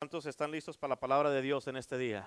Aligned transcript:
¿Cuántos 0.00 0.24
están 0.24 0.50
listos 0.50 0.78
para 0.78 0.92
la 0.92 0.98
palabra 0.98 1.28
de 1.28 1.42
Dios 1.42 1.66
en 1.66 1.76
este 1.76 1.98
día? 1.98 2.26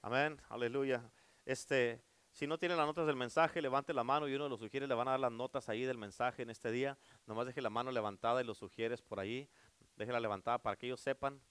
Amén, 0.00 0.40
aleluya. 0.48 1.02
Este, 1.44 2.00
si 2.32 2.46
no 2.46 2.56
tienen 2.56 2.78
las 2.78 2.86
notas 2.86 3.06
del 3.06 3.14
mensaje, 3.14 3.60
levante 3.60 3.92
la 3.92 4.02
mano 4.04 4.26
y 4.26 4.34
uno 4.34 4.44
de 4.44 4.48
los 4.48 4.60
sugiere, 4.60 4.86
le 4.86 4.94
van 4.94 5.08
a 5.08 5.10
dar 5.10 5.20
las 5.20 5.30
notas 5.30 5.68
ahí 5.68 5.82
del 5.82 5.98
mensaje 5.98 6.40
en 6.40 6.48
este 6.48 6.70
día. 6.70 6.96
Nomás 7.26 7.44
deje 7.44 7.60
la 7.60 7.68
mano 7.68 7.92
levantada 7.92 8.40
y 8.40 8.46
los 8.46 8.56
sugieres 8.56 9.02
por 9.02 9.20
ahí. 9.20 9.50
Déjela 9.96 10.18
levantada 10.18 10.56
para 10.56 10.76
que 10.76 10.86
ellos 10.86 10.98
sepan 10.98 11.42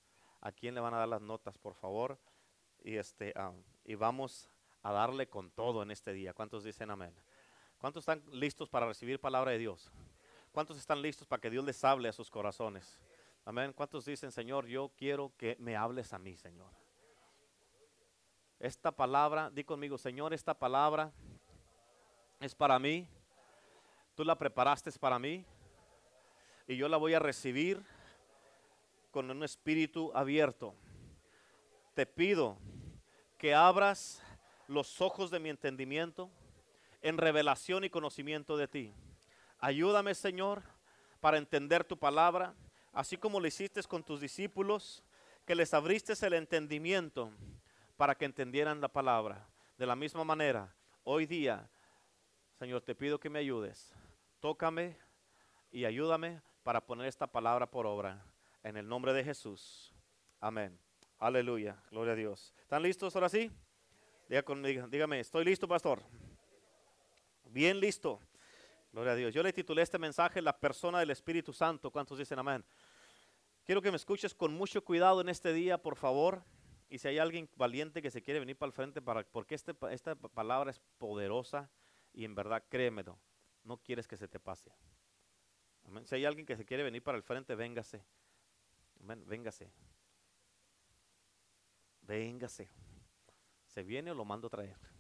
a 0.42 0.52
quién 0.52 0.74
le 0.74 0.82
van 0.82 0.96
a 0.96 0.98
dar 0.98 1.08
las 1.08 1.22
notas, 1.22 1.56
por 1.60 1.76
favor. 1.76 2.18
Y, 2.84 2.96
este, 2.96 3.32
y 3.86 3.94
vamos 3.94 4.50
a 4.82 4.92
darle 4.92 5.30
con 5.30 5.52
todo 5.52 5.84
en 5.84 5.92
este 5.92 6.14
día. 6.14 6.34
¿Cuántos 6.34 6.64
dicen 6.64 6.90
amén? 6.90 7.14
¿Cuántos 7.78 8.02
están 8.02 8.24
listos 8.32 8.70
para 8.70 8.88
recibir 8.88 9.20
palabra 9.20 9.52
de 9.52 9.60
Dios? 9.60 9.92
¿Cuántos 10.52 10.80
están 10.80 11.00
listos 11.04 11.28
para 11.28 11.40
que 11.40 11.52
Dios 11.52 11.64
les 11.64 11.84
hable 11.84 12.10
a 12.10 12.12
sus 12.12 12.32
corazones? 12.32 13.00
Amén. 13.46 13.74
¿Cuántos 13.74 14.06
dicen, 14.06 14.32
Señor, 14.32 14.68
yo 14.68 14.92
quiero 14.98 15.34
que 15.38 15.58
me 15.60 15.76
hables 15.76 16.14
a 16.14 16.18
mí, 16.18 16.38
Señor? 16.38 16.72
Esta 18.58 18.90
palabra, 18.94 19.50
di 19.50 19.66
conmigo, 19.66 19.98
Señor, 19.98 20.34
esta 20.34 20.54
palabra 20.54 21.12
es 22.40 22.56
para 22.56 22.80
mí. 22.80 23.06
Tú 24.16 24.24
la 24.24 24.38
preparaste 24.38 24.90
para 24.94 25.20
mí. 25.20 25.46
Y 26.68 26.78
yo 26.78 26.88
la 26.88 26.96
voy 26.96 27.16
a 27.16 27.20
recibir 27.20 27.84
con 29.12 29.30
un 29.30 29.44
espíritu 29.44 30.10
abierto. 30.16 30.74
Te 31.96 32.06
pido 32.06 32.58
que 33.38 33.54
abras 33.54 34.24
los 34.68 35.02
ojos 35.02 35.30
de 35.30 35.40
mi 35.40 35.50
entendimiento 35.50 36.30
en 37.02 37.18
revelación 37.18 37.84
y 37.84 37.90
conocimiento 37.90 38.56
de 38.56 38.70
ti. 38.70 38.94
Ayúdame, 39.60 40.16
Señor, 40.16 40.64
para 41.20 41.38
entender 41.38 41.84
tu 41.84 41.98
palabra 41.98 42.56
así 42.94 43.18
como 43.18 43.40
lo 43.40 43.48
hiciste 43.48 43.82
con 43.84 44.04
tus 44.04 44.22
discípulos, 44.22 45.04
que 45.46 45.56
les 45.56 45.74
abriste 45.74 46.14
el 46.26 46.34
entendimiento 46.34 47.32
para 47.98 48.16
que 48.16 48.26
entendieran 48.26 48.80
la 48.80 48.88
palabra. 48.88 49.46
De 49.78 49.86
la 49.86 49.96
misma 49.96 50.24
manera, 50.24 50.74
hoy 51.04 51.26
día, 51.26 51.70
Señor, 52.60 52.82
te 52.82 52.96
pido 52.96 53.20
que 53.20 53.30
me 53.30 53.40
ayudes. 53.40 53.94
Tócame 54.40 54.98
y 55.72 55.86
ayúdame 55.86 56.42
para 56.64 56.86
poner 56.86 57.08
esta 57.08 57.28
palabra 57.28 57.70
por 57.70 57.86
obra. 57.86 58.24
En 58.64 58.78
el 58.78 58.88
nombre 58.88 59.12
de 59.12 59.24
Jesús. 59.24 59.94
Amén. 60.40 60.80
Aleluya. 61.20 61.76
Gloria 61.92 62.14
a 62.14 62.16
Dios. 62.16 62.54
¿Están 62.62 62.84
listos 62.84 63.16
ahora 63.16 63.30
sí? 63.30 63.52
dígame, 64.90 65.20
estoy 65.20 65.44
listo, 65.44 65.68
pastor. 65.68 66.02
Bien 67.46 67.80
listo. 67.80 68.20
Gloria 68.94 69.14
a 69.14 69.16
Dios. 69.16 69.34
Yo 69.34 69.42
le 69.42 69.52
titulé 69.52 69.82
este 69.82 69.98
mensaje 69.98 70.40
La 70.40 70.56
persona 70.56 71.00
del 71.00 71.10
Espíritu 71.10 71.52
Santo. 71.52 71.90
¿Cuántos 71.90 72.20
dicen 72.20 72.38
amén? 72.38 72.64
Quiero 73.66 73.82
que 73.82 73.90
me 73.90 73.98
escuches 73.98 74.36
con 74.36 74.54
mucho 74.54 74.84
cuidado 74.84 75.20
en 75.20 75.30
este 75.30 75.52
día, 75.52 75.80
por 75.80 75.96
favor. 75.96 76.44
Y 76.90 77.00
si 77.00 77.08
hay 77.08 77.18
alguien 77.18 77.50
valiente 77.56 78.04
que 78.04 78.12
se 78.12 78.22
quiere 78.22 78.40
venir 78.40 78.56
para 78.56 78.68
el 78.68 78.74
frente, 78.74 79.02
para, 79.02 79.24
porque 79.24 79.56
este, 79.56 79.74
esta 79.90 80.14
palabra 80.16 80.70
es 80.70 80.80
poderosa 81.00 81.72
y 82.14 82.24
en 82.24 82.36
verdad 82.36 82.64
créemelo, 82.70 83.18
no 83.64 83.78
quieres 83.78 84.08
que 84.08 84.16
se 84.16 84.28
te 84.28 84.40
pase. 84.40 84.72
Si 86.06 86.14
hay 86.14 86.26
alguien 86.26 86.46
que 86.46 86.56
se 86.56 86.64
quiere 86.64 86.84
venir 86.84 87.02
para 87.02 87.18
el 87.18 87.24
frente, 87.24 87.56
véngase. 87.56 88.06
Véngase. 89.00 89.74
Véngase. 92.02 92.70
¿Se 93.66 93.82
viene 93.82 94.12
o 94.12 94.14
lo 94.14 94.24
mando 94.24 94.48
a 94.48 94.52
traer? 94.52 94.93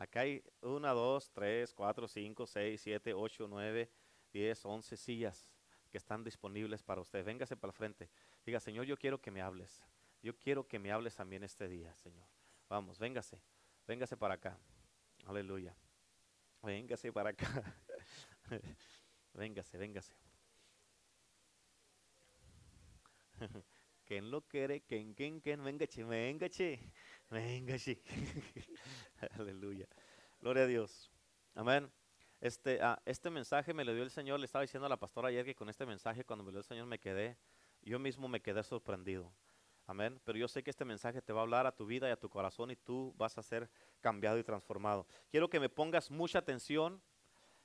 Acá 0.00 0.20
hay 0.20 0.42
una, 0.62 0.92
dos, 0.92 1.30
tres, 1.30 1.74
cuatro, 1.74 2.08
cinco, 2.08 2.46
seis, 2.46 2.80
siete, 2.80 3.12
ocho, 3.12 3.46
nueve, 3.46 3.90
diez, 4.32 4.64
once 4.64 4.96
sillas 4.96 5.50
que 5.90 5.98
están 5.98 6.24
disponibles 6.24 6.82
para 6.82 7.02
usted. 7.02 7.22
Véngase 7.22 7.54
para 7.54 7.68
el 7.70 7.74
frente. 7.74 8.08
Diga, 8.46 8.60
Señor, 8.60 8.86
yo 8.86 8.96
quiero 8.96 9.20
que 9.20 9.30
me 9.30 9.42
hables. 9.42 9.84
Yo 10.22 10.38
quiero 10.38 10.66
que 10.66 10.78
me 10.78 10.90
hables 10.90 11.14
también 11.16 11.44
este 11.44 11.68
día, 11.68 11.94
Señor. 11.96 12.26
Vamos, 12.66 12.98
véngase. 12.98 13.42
Véngase 13.86 14.16
para 14.16 14.36
acá. 14.36 14.58
Aleluya. 15.26 15.76
Véngase 16.62 17.12
para 17.12 17.28
acá. 17.28 17.46
véngase, 19.34 19.76
véngase. 19.76 20.14
¿Quién 24.10 24.28
lo 24.28 24.42
quiere? 24.42 24.80
¿Quién, 24.80 25.14
quién, 25.14 25.38
quién? 25.38 25.62
Véngase, 25.62 26.02
véngase. 26.02 26.80
Véngase. 27.30 28.02
Aleluya. 29.38 29.86
Gloria 30.40 30.64
a 30.64 30.66
Dios. 30.66 31.12
Amén. 31.54 31.88
Este, 32.40 32.82
ah, 32.82 33.00
este 33.06 33.30
mensaje 33.30 33.72
me 33.72 33.84
lo 33.84 33.94
dio 33.94 34.02
el 34.02 34.10
Señor, 34.10 34.40
le 34.40 34.46
estaba 34.46 34.62
diciendo 34.62 34.86
a 34.86 34.88
la 34.88 34.96
pastora 34.96 35.28
ayer 35.28 35.44
que 35.44 35.54
con 35.54 35.68
este 35.68 35.86
mensaje 35.86 36.24
cuando 36.24 36.42
me 36.42 36.48
lo 36.48 36.54
dio 36.54 36.58
el 36.58 36.64
Señor 36.64 36.86
me 36.86 36.98
quedé, 36.98 37.38
yo 37.82 38.00
mismo 38.00 38.26
me 38.26 38.40
quedé 38.40 38.64
sorprendido. 38.64 39.32
Amén. 39.86 40.20
Pero 40.24 40.36
yo 40.36 40.48
sé 40.48 40.64
que 40.64 40.70
este 40.70 40.84
mensaje 40.84 41.22
te 41.22 41.32
va 41.32 41.38
a 41.38 41.42
hablar 41.42 41.68
a 41.68 41.76
tu 41.76 41.86
vida 41.86 42.08
y 42.08 42.10
a 42.10 42.18
tu 42.18 42.28
corazón 42.28 42.72
y 42.72 42.74
tú 42.74 43.14
vas 43.16 43.38
a 43.38 43.44
ser 43.44 43.70
cambiado 44.00 44.40
y 44.40 44.42
transformado. 44.42 45.06
Quiero 45.30 45.48
que 45.48 45.60
me 45.60 45.68
pongas 45.68 46.10
mucha 46.10 46.40
atención, 46.40 47.00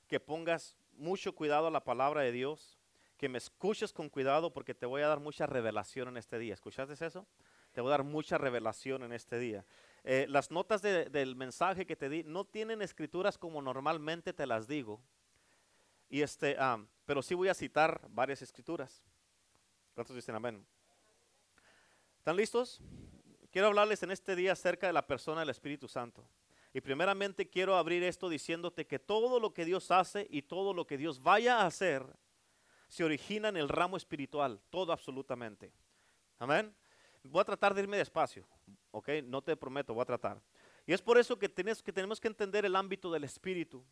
que 0.06 0.20
pongas 0.20 0.76
mucho 0.92 1.34
cuidado 1.34 1.66
a 1.66 1.72
la 1.72 1.82
palabra 1.82 2.20
de 2.20 2.30
Dios, 2.30 2.75
que 3.16 3.28
me 3.28 3.38
escuches 3.38 3.92
con 3.92 4.08
cuidado 4.08 4.52
porque 4.52 4.74
te 4.74 4.86
voy 4.86 5.02
a 5.02 5.08
dar 5.08 5.20
mucha 5.20 5.46
revelación 5.46 6.08
en 6.08 6.16
este 6.16 6.38
día. 6.38 6.54
¿Escuchaste 6.54 6.92
eso? 7.04 7.26
Te 7.72 7.80
voy 7.80 7.88
a 7.88 7.92
dar 7.92 8.04
mucha 8.04 8.38
revelación 8.38 9.02
en 9.02 9.12
este 9.12 9.38
día. 9.38 9.64
Eh, 10.04 10.26
las 10.28 10.50
notas 10.50 10.82
del 10.82 11.36
mensaje 11.36 11.86
que 11.86 11.96
te 11.96 12.08
di 12.08 12.22
no 12.22 12.44
tienen 12.44 12.82
escrituras 12.82 13.38
como 13.38 13.62
normalmente 13.62 14.32
te 14.32 14.46
las 14.46 14.68
digo. 14.68 15.00
Y 16.08 16.22
este, 16.22 16.56
pero 17.04 17.22
sí 17.22 17.34
voy 17.34 17.48
a 17.48 17.54
citar 17.54 18.00
varias 18.10 18.42
escrituras. 18.42 19.02
¿Cuántos 19.94 20.14
dicen 20.14 20.34
amén? 20.34 20.64
¿Están 22.18 22.36
listos? 22.36 22.80
Quiero 23.50 23.68
hablarles 23.68 24.02
en 24.02 24.10
este 24.10 24.36
día 24.36 24.52
acerca 24.52 24.86
de 24.86 24.92
la 24.92 25.06
persona 25.06 25.40
del 25.40 25.50
Espíritu 25.50 25.88
Santo. 25.88 26.28
Y 26.74 26.82
primeramente 26.82 27.48
quiero 27.48 27.76
abrir 27.76 28.02
esto 28.02 28.28
diciéndote 28.28 28.86
que 28.86 28.98
todo 28.98 29.40
lo 29.40 29.54
que 29.54 29.64
Dios 29.64 29.90
hace 29.90 30.26
y 30.30 30.42
todo 30.42 30.74
lo 30.74 30.86
que 30.86 30.98
Dios 30.98 31.22
vaya 31.22 31.60
a 31.60 31.66
hacer 31.66 32.04
se 32.88 33.04
origina 33.04 33.48
en 33.48 33.56
el 33.56 33.68
ramo 33.68 33.96
espiritual, 33.96 34.60
todo 34.70 34.92
absolutamente. 34.92 35.72
Amén. 36.38 36.74
Voy 37.24 37.40
a 37.40 37.44
tratar 37.44 37.74
de 37.74 37.82
irme 37.82 37.96
despacio. 37.96 38.46
¿ok? 38.96 39.08
No 39.24 39.42
te 39.42 39.56
prometo, 39.56 39.92
voy 39.92 40.02
a 40.02 40.06
tratar. 40.06 40.40
Y 40.86 40.92
es 40.92 41.02
por 41.02 41.18
eso 41.18 41.38
que, 41.38 41.52
que 41.52 41.92
tenemos 41.92 42.20
que 42.20 42.28
entender 42.28 42.64
el 42.64 42.76
ámbito 42.76 43.12
del 43.12 43.24
espíritu. 43.24 43.84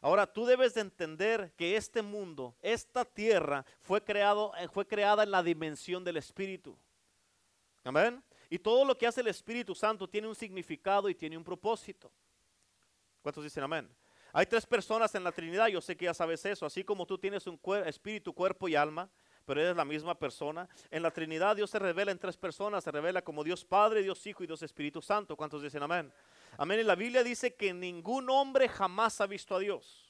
Ahora, 0.00 0.26
tú 0.26 0.44
debes 0.44 0.74
de 0.74 0.82
entender 0.82 1.52
que 1.56 1.76
este 1.76 2.02
mundo, 2.02 2.56
esta 2.60 3.04
tierra, 3.04 3.64
fue, 3.80 4.02
creado, 4.02 4.52
eh, 4.56 4.68
fue 4.68 4.86
creada 4.86 5.22
en 5.22 5.30
la 5.30 5.42
dimensión 5.42 6.04
del 6.04 6.16
espíritu. 6.16 6.76
Amén. 7.84 8.22
Y 8.50 8.58
todo 8.58 8.84
lo 8.84 8.96
que 8.96 9.06
hace 9.06 9.20
el 9.20 9.28
Espíritu 9.28 9.74
Santo 9.74 10.08
tiene 10.08 10.28
un 10.28 10.34
significado 10.34 11.08
y 11.08 11.14
tiene 11.14 11.36
un 11.36 11.44
propósito. 11.44 12.12
¿Cuántos 13.22 13.44
dicen 13.44 13.64
amén? 13.64 13.88
Hay 14.32 14.46
tres 14.46 14.64
personas 14.64 15.14
en 15.14 15.24
la 15.24 15.32
Trinidad, 15.32 15.68
yo 15.68 15.80
sé 15.80 15.96
que 15.96 16.06
ya 16.06 16.14
sabes 16.14 16.44
eso, 16.46 16.64
así 16.64 16.84
como 16.84 17.06
tú 17.06 17.18
tienes 17.18 17.46
un 17.46 17.60
espíritu, 17.84 18.32
cuerpo 18.32 18.66
y 18.66 18.74
alma, 18.74 19.10
pero 19.44 19.60
eres 19.60 19.76
la 19.76 19.84
misma 19.84 20.18
persona. 20.18 20.68
En 20.90 21.02
la 21.02 21.10
Trinidad 21.10 21.56
Dios 21.56 21.70
se 21.70 21.78
revela 21.78 22.12
en 22.12 22.18
tres 22.18 22.36
personas, 22.36 22.84
se 22.84 22.90
revela 22.90 23.22
como 23.22 23.44
Dios 23.44 23.64
Padre, 23.64 24.02
Dios 24.02 24.26
Hijo 24.26 24.42
y 24.42 24.46
Dios 24.46 24.62
Espíritu 24.62 25.02
Santo. 25.02 25.36
¿Cuántos 25.36 25.62
dicen 25.62 25.82
amén? 25.82 26.12
Amén. 26.56 26.80
Y 26.80 26.84
la 26.84 26.94
Biblia 26.94 27.22
dice 27.22 27.54
que 27.54 27.74
ningún 27.74 28.30
hombre 28.30 28.68
jamás 28.68 29.20
ha 29.20 29.26
visto 29.26 29.54
a 29.54 29.58
Dios. 29.58 30.08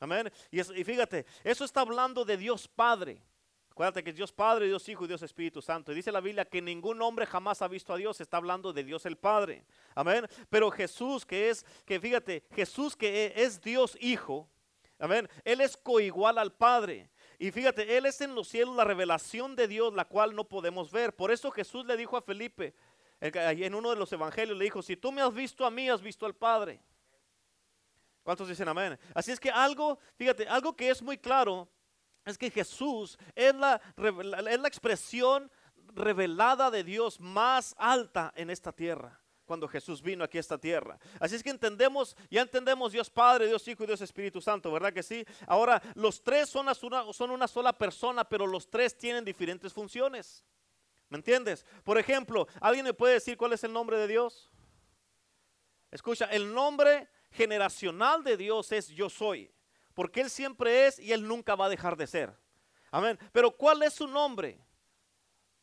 Amén. 0.00 0.30
Y, 0.50 0.60
y 0.60 0.84
fíjate, 0.84 1.24
eso 1.42 1.64
está 1.64 1.80
hablando 1.80 2.24
de 2.24 2.36
Dios 2.36 2.68
Padre. 2.68 3.22
Acuérdate 3.74 4.04
que 4.04 4.10
es 4.10 4.16
Dios 4.16 4.30
Padre, 4.30 4.68
Dios 4.68 4.88
Hijo 4.88 5.04
y 5.04 5.08
Dios 5.08 5.20
Espíritu 5.22 5.60
Santo. 5.60 5.90
Y 5.90 5.96
dice 5.96 6.12
la 6.12 6.20
Biblia 6.20 6.44
que 6.44 6.62
ningún 6.62 7.02
hombre 7.02 7.26
jamás 7.26 7.60
ha 7.60 7.66
visto 7.66 7.92
a 7.92 7.96
Dios. 7.96 8.20
Está 8.20 8.36
hablando 8.36 8.72
de 8.72 8.84
Dios 8.84 9.04
el 9.04 9.16
Padre. 9.16 9.64
Amén. 9.96 10.28
Pero 10.48 10.70
Jesús, 10.70 11.26
que 11.26 11.50
es, 11.50 11.66
que 11.84 11.98
fíjate, 11.98 12.44
Jesús 12.54 12.94
que 12.94 13.32
es 13.34 13.60
Dios 13.60 13.98
Hijo. 14.00 14.48
Amén. 15.00 15.28
Él 15.44 15.60
es 15.60 15.76
coigual 15.76 16.38
al 16.38 16.52
Padre. 16.52 17.10
Y 17.36 17.50
fíjate, 17.50 17.96
Él 17.96 18.06
es 18.06 18.20
en 18.20 18.36
los 18.36 18.46
cielos 18.46 18.76
la 18.76 18.84
revelación 18.84 19.56
de 19.56 19.66
Dios, 19.66 19.92
la 19.92 20.04
cual 20.04 20.36
no 20.36 20.44
podemos 20.44 20.92
ver. 20.92 21.16
Por 21.16 21.32
eso 21.32 21.50
Jesús 21.50 21.84
le 21.84 21.96
dijo 21.96 22.16
a 22.16 22.22
Felipe, 22.22 22.76
en 23.20 23.74
uno 23.74 23.90
de 23.90 23.96
los 23.96 24.12
evangelios, 24.12 24.56
le 24.56 24.66
dijo, 24.66 24.82
si 24.82 24.96
tú 24.96 25.10
me 25.10 25.20
has 25.20 25.34
visto 25.34 25.66
a 25.66 25.70
mí, 25.72 25.90
has 25.90 26.00
visto 26.00 26.26
al 26.26 26.36
Padre. 26.36 26.80
¿Cuántos 28.22 28.48
dicen 28.48 28.68
amén? 28.68 28.96
Así 29.14 29.32
es 29.32 29.40
que 29.40 29.50
algo, 29.50 29.98
fíjate, 30.14 30.46
algo 30.46 30.76
que 30.76 30.90
es 30.90 31.02
muy 31.02 31.18
claro 31.18 31.68
es 32.24 32.38
que 32.38 32.50
Jesús 32.50 33.18
es 33.34 33.54
la, 33.54 33.80
es 33.96 34.60
la 34.60 34.68
expresión 34.68 35.50
revelada 35.94 36.70
de 36.70 36.84
Dios 36.84 37.20
más 37.20 37.74
alta 37.78 38.32
en 38.36 38.50
esta 38.50 38.72
tierra 38.72 39.20
cuando 39.44 39.68
Jesús 39.68 40.00
vino 40.02 40.24
aquí 40.24 40.38
a 40.38 40.40
esta 40.40 40.58
tierra. 40.58 40.98
Así 41.20 41.36
es 41.36 41.42
que 41.42 41.50
entendemos, 41.50 42.16
ya 42.30 42.40
entendemos 42.40 42.92
Dios 42.92 43.10
Padre, 43.10 43.46
Dios 43.46 43.66
Hijo 43.68 43.84
y 43.84 43.86
Dios 43.86 44.00
Espíritu 44.00 44.40
Santo, 44.40 44.72
¿verdad 44.72 44.92
que 44.92 45.02
sí? 45.02 45.24
Ahora, 45.46 45.82
los 45.94 46.22
tres 46.22 46.48
son 46.48 46.66
una, 46.82 47.12
son 47.12 47.30
una 47.30 47.46
sola 47.46 47.72
persona, 47.72 48.24
pero 48.24 48.46
los 48.46 48.68
tres 48.68 48.96
tienen 48.96 49.24
diferentes 49.24 49.72
funciones. 49.72 50.44
¿Me 51.08 51.18
entiendes? 51.18 51.66
Por 51.84 51.98
ejemplo, 51.98 52.48
¿alguien 52.60 52.84
me 52.84 52.94
puede 52.94 53.14
decir 53.14 53.36
cuál 53.36 53.52
es 53.52 53.62
el 53.64 53.72
nombre 53.72 53.98
de 53.98 54.08
Dios? 54.08 54.50
Escucha, 55.90 56.24
el 56.26 56.52
nombre 56.52 57.08
generacional 57.30 58.24
de 58.24 58.36
Dios 58.36 58.72
es 58.72 58.88
yo 58.88 59.10
soy, 59.10 59.52
porque 59.94 60.20
Él 60.20 60.30
siempre 60.30 60.86
es 60.86 60.98
y 60.98 61.12
Él 61.12 61.26
nunca 61.26 61.54
va 61.54 61.66
a 61.66 61.70
dejar 61.70 61.96
de 61.96 62.06
ser. 62.06 62.36
Amén. 62.90 63.18
Pero 63.32 63.50
¿cuál 63.50 63.82
es 63.82 63.94
su 63.94 64.06
nombre? 64.06 64.60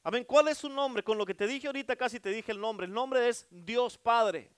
Amén. 0.03 0.23
¿Cuál 0.23 0.47
es 0.47 0.57
su 0.57 0.69
nombre? 0.69 1.03
Con 1.03 1.17
lo 1.17 1.25
que 1.25 1.35
te 1.35 1.47
dije 1.47 1.67
ahorita 1.67 1.95
casi 1.95 2.19
te 2.19 2.29
dije 2.29 2.51
el 2.51 2.59
nombre. 2.59 2.85
El 2.85 2.93
nombre 2.93 3.29
es 3.29 3.47
Dios 3.49 3.97
Padre. 3.97 4.51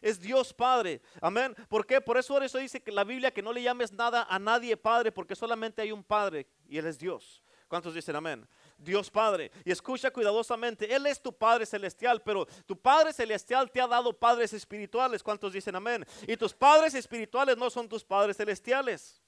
Es 0.00 0.20
Dios 0.20 0.54
Padre. 0.54 1.02
Amén. 1.20 1.54
¿Por 1.68 1.86
qué? 1.86 2.00
Por 2.00 2.16
eso, 2.16 2.40
eso 2.40 2.58
dice 2.58 2.80
que 2.80 2.92
la 2.92 3.04
Biblia 3.04 3.32
que 3.32 3.42
no 3.42 3.52
le 3.52 3.62
llames 3.62 3.92
nada 3.92 4.26
a 4.30 4.38
nadie 4.38 4.76
Padre, 4.76 5.10
porque 5.10 5.34
solamente 5.34 5.82
hay 5.82 5.90
un 5.90 6.04
Padre 6.04 6.46
y 6.68 6.78
Él 6.78 6.86
es 6.86 6.98
Dios. 6.98 7.42
¿Cuántos 7.66 7.94
dicen 7.94 8.16
amén? 8.16 8.48
Dios 8.78 9.10
Padre. 9.10 9.50
Y 9.64 9.72
escucha 9.72 10.10
cuidadosamente, 10.10 10.94
Él 10.94 11.06
es 11.06 11.20
tu 11.20 11.32
Padre 11.32 11.66
celestial, 11.66 12.22
pero 12.22 12.46
tu 12.64 12.78
Padre 12.78 13.12
celestial 13.12 13.70
te 13.70 13.80
ha 13.80 13.86
dado 13.86 14.12
padres 14.12 14.52
espirituales. 14.52 15.22
¿Cuántos 15.22 15.52
dicen 15.52 15.74
amén? 15.76 16.06
Y 16.26 16.36
tus 16.36 16.54
padres 16.54 16.94
espirituales 16.94 17.56
no 17.56 17.68
son 17.68 17.88
tus 17.88 18.04
padres 18.04 18.36
celestiales. 18.36 19.20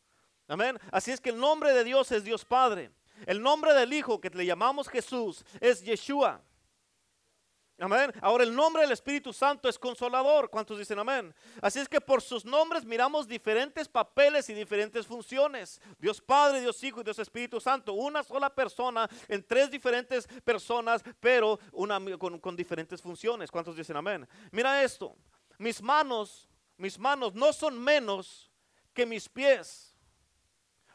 Amén. 0.49 0.79
Así 0.91 1.11
es 1.11 1.21
que 1.21 1.31
el 1.31 1.39
nombre 1.39 1.73
de 1.73 1.85
Dios 1.85 2.11
es 2.13 2.25
Dios 2.25 2.45
Padre. 2.45 2.91
El 3.27 3.43
nombre 3.43 3.75
del 3.75 3.93
Hijo 3.93 4.21
que 4.21 4.31
le 4.31 4.47
llamamos 4.47 4.89
Jesús 4.89 5.45
es 5.61 5.83
Yeshua. 5.83 6.41
Amén. 7.81 8.13
Ahora 8.21 8.45
el 8.45 8.55
nombre 8.55 8.83
del 8.83 8.93
Espíritu 8.93 9.33
Santo 9.33 9.67
es 9.67 9.79
consolador. 9.79 10.51
¿Cuántos 10.51 10.79
dicen 10.79 10.99
amén? 10.99 11.35
Así 11.63 11.79
es 11.79 11.89
que 11.89 11.99
por 11.99 12.21
sus 12.21 12.45
nombres 12.45 12.85
miramos 12.85 13.27
diferentes 13.27 13.89
papeles 13.89 14.51
y 14.51 14.55
diferentes 14.55 15.07
funciones. 15.07 15.81
Dios 15.99 16.21
Padre, 16.21 16.61
Dios 16.61 16.83
Hijo 16.85 17.01
y 17.01 17.05
Dios 17.05 17.19
Espíritu 17.19 17.59
Santo. 17.59 17.95
Una 17.95 18.23
sola 18.23 18.55
persona 18.55 19.09
en 19.29 19.43
tres 19.43 19.71
diferentes 19.71 20.27
personas, 20.45 21.03
pero 21.21 21.59
una, 21.73 21.99
con, 22.19 22.39
con 22.39 22.55
diferentes 22.55 23.01
funciones. 23.01 23.51
¿Cuántos 23.51 23.75
dicen 23.75 23.97
amén? 23.97 24.29
Mira 24.51 24.83
esto. 24.83 25.17
Mis 25.57 25.81
manos, 25.81 26.51
mis 26.77 26.99
manos 26.99 27.35
no 27.35 27.51
son 27.51 27.83
menos 27.83 28.51
que 28.93 29.07
mis 29.07 29.27
pies 29.27 29.90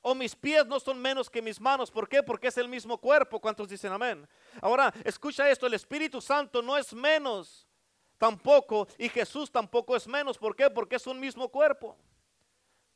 o 0.08 0.14
mis 0.14 0.36
pies 0.36 0.68
no 0.68 0.80
son 0.80 1.02
menos 1.02 1.32
que 1.32 1.42
mis 1.42 1.60
manos. 1.60 1.90
¿Por 1.90 2.08
qué? 2.08 2.22
Porque 2.22 2.50
es 2.50 2.58
el 2.60 2.68
mismo 2.68 2.96
cuerpo. 3.00 3.40
¿Cuántos 3.40 3.68
dicen 3.68 3.92
amén? 3.92 4.28
Ahora, 4.62 4.94
escucha 5.04 5.50
esto, 5.50 5.66
el 5.66 5.74
Espíritu 5.74 6.22
Santo 6.22 6.62
no 6.62 6.78
es 6.78 6.94
menos 6.94 7.68
tampoco 8.20 8.88
y 9.00 9.10
Jesús 9.10 9.52
tampoco 9.52 9.96
es 9.96 10.08
menos. 10.08 10.38
¿Por 10.38 10.56
qué? 10.56 10.70
Porque 10.70 10.98
es 10.98 11.08
un 11.08 11.20
mismo 11.20 11.50
cuerpo. 11.50 11.98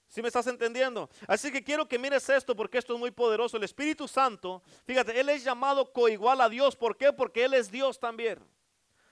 Si 0.07 0.21
me 0.21 0.27
estás 0.27 0.45
entendiendo? 0.45 1.09
Así 1.27 1.51
que 1.51 1.63
quiero 1.63 1.87
que 1.87 1.97
mires 1.97 2.29
esto 2.29 2.55
porque 2.55 2.77
esto 2.77 2.93
es 2.93 2.99
muy 2.99 3.09
poderoso. 3.09 3.57
El 3.57 3.63
Espíritu 3.63 4.07
Santo, 4.07 4.61
fíjate, 4.85 5.19
Él 5.19 5.29
es 5.29 5.43
llamado 5.43 5.91
coigual 5.91 6.41
a 6.41 6.47
Dios. 6.47 6.75
¿Por 6.75 6.95
qué? 6.95 7.11
Porque 7.11 7.45
Él 7.45 7.55
es 7.55 7.71
Dios 7.71 7.99
también. 7.99 8.37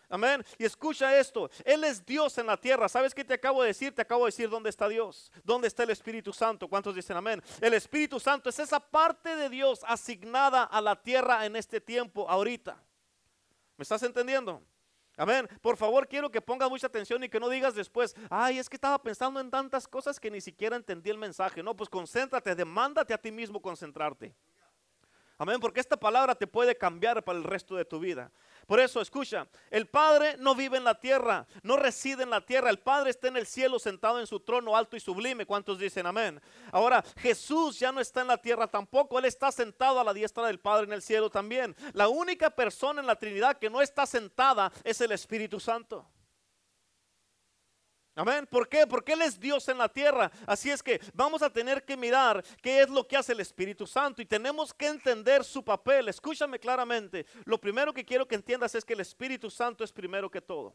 Amén. 0.10 0.46
Y 0.58 0.66
escucha 0.66 1.18
esto. 1.20 1.50
Él 1.66 1.84
es 1.84 2.06
Dios 2.06 2.38
en 2.38 2.48
la 2.48 2.56
tierra. 2.56 2.88
¿Sabes 2.88 3.14
qué 3.14 3.26
te 3.26 3.34
acabo 3.34 3.62
de 3.62 3.68
decir? 3.68 3.94
Te 3.94 4.02
acabo 4.02 4.24
de 4.24 4.30
decir 4.30 4.50
dónde 4.50 4.70
está 4.70 4.88
Dios. 4.88 5.32
¿Dónde 5.44 5.68
está 5.68 5.84
el 5.84 5.90
Espíritu 5.90 6.32
Santo? 6.32 6.68
¿Cuántos 6.68 6.96
dicen 6.96 7.18
amén? 7.18 7.44
El 7.60 7.74
Espíritu 7.74 8.20
Santo 8.20 8.50
es 8.50 8.60
esa 8.60 8.80
parte 8.80 9.36
de 9.36 9.50
Dios 9.50 9.82
asignada 9.86 10.64
a 10.64 10.80
la 10.80 10.96
tierra 10.96 11.46
en 11.46 11.56
este 11.56 11.82
tiempo, 11.82 12.30
ahorita. 12.30 12.82
¿Me 13.76 13.84
estás 13.84 14.02
entendiendo? 14.04 14.64
Amén. 15.18 15.50
Por 15.62 15.76
favor, 15.76 16.08
quiero 16.08 16.32
que 16.32 16.42
pongas 16.42 16.70
mucha 16.70 16.88
atención 16.88 17.24
y 17.24 17.30
que 17.30 17.40
no 17.40 17.50
digas 17.50 17.74
después, 17.74 18.16
ay, 18.30 18.60
es 18.60 18.70
que 18.70 18.76
estaba 18.78 19.02
pensando 19.02 19.40
en 19.40 19.50
tantas 19.50 19.88
cosas 19.88 20.20
que 20.20 20.32
ni 20.32 20.40
siquiera 20.40 20.76
entendí 20.76 21.10
el 21.10 21.18
mensaje. 21.18 21.62
No, 21.64 21.76
pues 21.76 21.90
concéntrate, 21.90 22.56
demándate 22.56 23.14
a 23.14 23.18
ti 23.18 23.32
mismo 23.32 23.60
concentrarte. 23.62 24.34
Amén, 25.40 25.60
porque 25.60 25.80
esta 25.80 25.98
palabra 25.98 26.34
te 26.34 26.48
puede 26.48 26.76
cambiar 26.76 27.24
para 27.24 27.38
el 27.38 27.44
resto 27.44 27.76
de 27.76 27.86
tu 27.86 28.00
vida. 28.00 28.32
Por 28.68 28.82
eso, 28.82 29.00
escucha, 29.00 29.48
el 29.72 29.88
Padre 29.88 30.36
no 30.40 30.54
vive 30.54 30.78
en 30.78 30.84
la 30.84 31.00
tierra, 31.00 31.48
no 31.64 31.78
reside 31.78 32.24
en 32.24 32.30
la 32.30 32.42
tierra. 32.42 32.70
El 32.70 32.80
Padre 32.80 33.12
está 33.12 33.30
en 33.30 33.38
el 33.38 33.48
cielo 33.48 33.80
sentado 33.80 34.20
en 34.20 34.28
su 34.28 34.42
trono 34.42 34.76
alto 34.76 34.98
y 34.98 35.00
sublime. 35.00 35.46
¿Cuántos 35.46 35.80
dicen 35.80 36.06
amén? 36.06 36.42
Ahora, 36.74 37.02
Jesús 37.16 37.80
ya 37.80 37.94
no 37.94 38.02
está 38.02 38.22
en 38.22 38.28
la 38.28 38.38
tierra 38.38 38.68
tampoco. 38.68 39.18
Él 39.20 39.26
está 39.26 39.54
sentado 39.54 40.02
a 40.02 40.04
la 40.04 40.14
diestra 40.14 40.46
del 40.46 40.60
Padre 40.60 40.86
en 40.86 40.92
el 40.92 41.02
cielo 41.02 41.30
también. 41.30 41.78
La 41.94 42.10
única 42.10 42.50
persona 42.50 43.00
en 43.00 43.08
la 43.08 43.16
Trinidad 43.16 43.58
que 43.58 43.70
no 43.70 43.82
está 43.82 44.06
sentada 44.06 44.70
es 44.84 45.00
el 45.00 45.14
Espíritu 45.14 45.62
Santo. 45.62 46.06
Amén. 48.18 48.48
¿Por 48.48 48.68
qué? 48.68 48.88
Porque 48.88 49.14
Él 49.14 49.22
es 49.22 49.40
Dios 49.40 49.70
en 49.70 49.78
la 49.78 49.88
tierra. 49.88 50.32
Así 50.48 50.72
es 50.72 50.82
que 50.82 51.00
vamos 51.14 51.44
a 51.44 51.52
tener 51.52 51.86
que 51.86 51.96
mirar 51.96 52.44
qué 52.64 52.82
es 52.82 52.90
lo 52.90 53.08
que 53.08 53.16
hace 53.16 53.34
el 53.34 53.42
Espíritu 53.42 53.86
Santo 53.86 54.24
y 54.24 54.26
tenemos 54.26 54.74
que 54.74 54.88
entender 54.88 55.44
su 55.44 55.64
papel. 55.64 56.10
Escúchame 56.10 56.58
claramente. 56.58 57.28
Lo 57.46 57.60
primero 57.60 57.94
que 57.94 58.04
quiero 58.04 58.28
que 58.28 58.34
entiendas 58.34 58.74
es 58.74 58.84
que 58.84 58.94
el 58.94 59.02
Espíritu 59.02 59.52
Santo 59.52 59.84
es 59.84 59.92
primero 59.92 60.32
que 60.32 60.42
todo. 60.42 60.74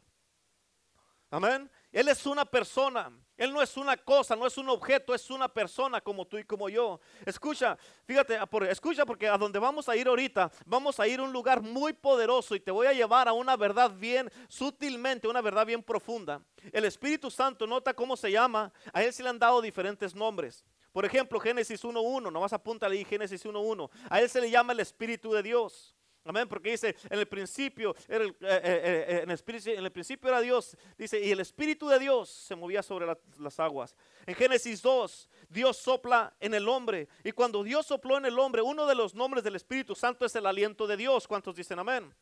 Amén. 1.33 1.67
Él 1.91 2.07
es 2.09 2.27
una 2.27 2.45
persona. 2.45 3.11
Él 3.35 3.51
no 3.51 3.59
es 3.59 3.75
una 3.75 3.97
cosa, 3.97 4.35
no 4.35 4.45
es 4.45 4.55
un 4.59 4.69
objeto, 4.69 5.15
es 5.15 5.31
una 5.31 5.49
persona 5.51 5.99
como 5.99 6.27
tú 6.27 6.37
y 6.37 6.43
como 6.43 6.69
yo. 6.69 6.99
Escucha, 7.25 7.75
fíjate, 8.05 8.37
escucha 8.69 9.03
porque 9.03 9.27
a 9.27 9.35
donde 9.35 9.57
vamos 9.57 9.89
a 9.89 9.95
ir 9.95 10.07
ahorita, 10.07 10.51
vamos 10.67 10.99
a 10.99 11.07
ir 11.07 11.19
a 11.19 11.23
un 11.23 11.33
lugar 11.33 11.63
muy 11.63 11.91
poderoso 11.91 12.53
y 12.53 12.59
te 12.59 12.69
voy 12.69 12.85
a 12.85 12.93
llevar 12.93 13.27
a 13.27 13.33
una 13.33 13.57
verdad 13.57 13.89
bien 13.89 14.31
sutilmente, 14.47 15.27
una 15.27 15.41
verdad 15.41 15.65
bien 15.65 15.81
profunda. 15.81 16.39
El 16.71 16.85
Espíritu 16.85 17.31
Santo, 17.31 17.65
nota 17.65 17.95
cómo 17.95 18.15
se 18.15 18.31
llama, 18.31 18.71
a 18.93 19.01
él 19.01 19.11
se 19.11 19.23
le 19.23 19.29
han 19.29 19.39
dado 19.39 19.59
diferentes 19.59 20.13
nombres. 20.13 20.63
Por 20.91 21.03
ejemplo, 21.03 21.39
Génesis 21.39 21.83
1.1, 21.83 22.31
nomás 22.31 22.53
apúntale 22.53 22.95
ahí 22.95 23.05
Génesis 23.05 23.43
1.1. 23.43 23.89
A 24.07 24.21
él 24.21 24.29
se 24.29 24.39
le 24.39 24.51
llama 24.51 24.73
el 24.73 24.81
Espíritu 24.81 25.33
de 25.33 25.41
Dios. 25.41 25.95
Amén, 26.25 26.47
porque 26.47 26.71
dice, 26.71 26.95
en 27.09 27.19
el 27.19 27.27
principio, 27.27 27.93
era 28.07 28.23
eh, 28.23 28.33
eh, 28.39 29.05
eh, 29.07 29.21
en, 29.23 29.29
el, 29.29 29.91
principio 29.91 30.29
era 30.29 30.39
Dios, 30.39 30.77
dice, 30.97 31.19
y 31.19 31.31
el 31.31 31.41
Espíritu 31.41 31.89
de 31.89 31.99
Dios 31.99 32.29
se 32.29 32.55
movía 32.55 32.81
sobre 32.81 33.13
las 33.39 33.59
aguas. 33.59 33.93
En 34.25 34.33
Génesis 34.33 34.81
2, 34.81 35.29
Dios 35.49 35.75
sopla 35.75 36.33
en 36.39 36.53
el 36.53 36.69
hombre, 36.69 37.09
y 37.25 37.33
cuando 37.33 37.61
Dios 37.61 37.87
sopló 37.87 38.17
en 38.17 38.25
el 38.25 38.39
hombre, 38.39 38.61
uno 38.61 38.87
de 38.87 38.95
los 38.95 39.13
nombres 39.13 39.43
del 39.43 39.57
Espíritu 39.57 39.95
Santo 39.95 40.25
es 40.25 40.33
el 40.35 40.45
aliento 40.45 40.87
de 40.87 40.95
Dios. 40.95 41.27
¿Cuántos 41.27 41.57
dicen 41.57 41.77
amén? 41.79 42.13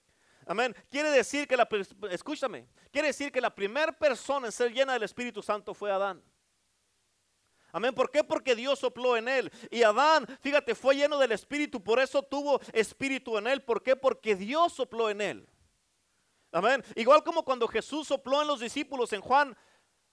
Amén. 0.47 0.75
Quiere 0.89 1.11
decir 1.11 1.47
que 1.47 1.55
la, 1.55 1.69
escúchame, 2.09 2.67
quiere 2.91 3.09
decir 3.09 3.31
que 3.31 3.39
la 3.39 3.53
primera 3.53 3.91
persona 3.91 4.47
en 4.47 4.51
ser 4.51 4.73
llena 4.73 4.93
del 4.93 5.03
Espíritu 5.03 5.43
Santo 5.43 5.75
fue 5.75 5.91
Adán. 5.91 6.23
Amén. 7.71 7.93
¿Por 7.93 8.11
qué? 8.11 8.23
Porque 8.23 8.55
Dios 8.55 8.79
sopló 8.79 9.17
en 9.17 9.27
él. 9.27 9.51
Y 9.69 9.83
Adán, 9.83 10.27
fíjate, 10.41 10.75
fue 10.75 10.95
lleno 10.95 11.17
del 11.17 11.31
Espíritu. 11.31 11.81
Por 11.83 11.99
eso 11.99 12.23
tuvo 12.23 12.59
Espíritu 12.73 13.37
en 13.37 13.47
él. 13.47 13.61
¿Por 13.61 13.81
qué? 13.81 13.95
Porque 13.95 14.35
Dios 14.35 14.73
sopló 14.73 15.09
en 15.09 15.21
él. 15.21 15.49
Amén. 16.51 16.83
Igual 16.95 17.23
como 17.23 17.43
cuando 17.43 17.67
Jesús 17.67 18.07
sopló 18.07 18.41
en 18.41 18.47
los 18.47 18.59
discípulos 18.59 19.13
en 19.13 19.21
Juan. 19.21 19.55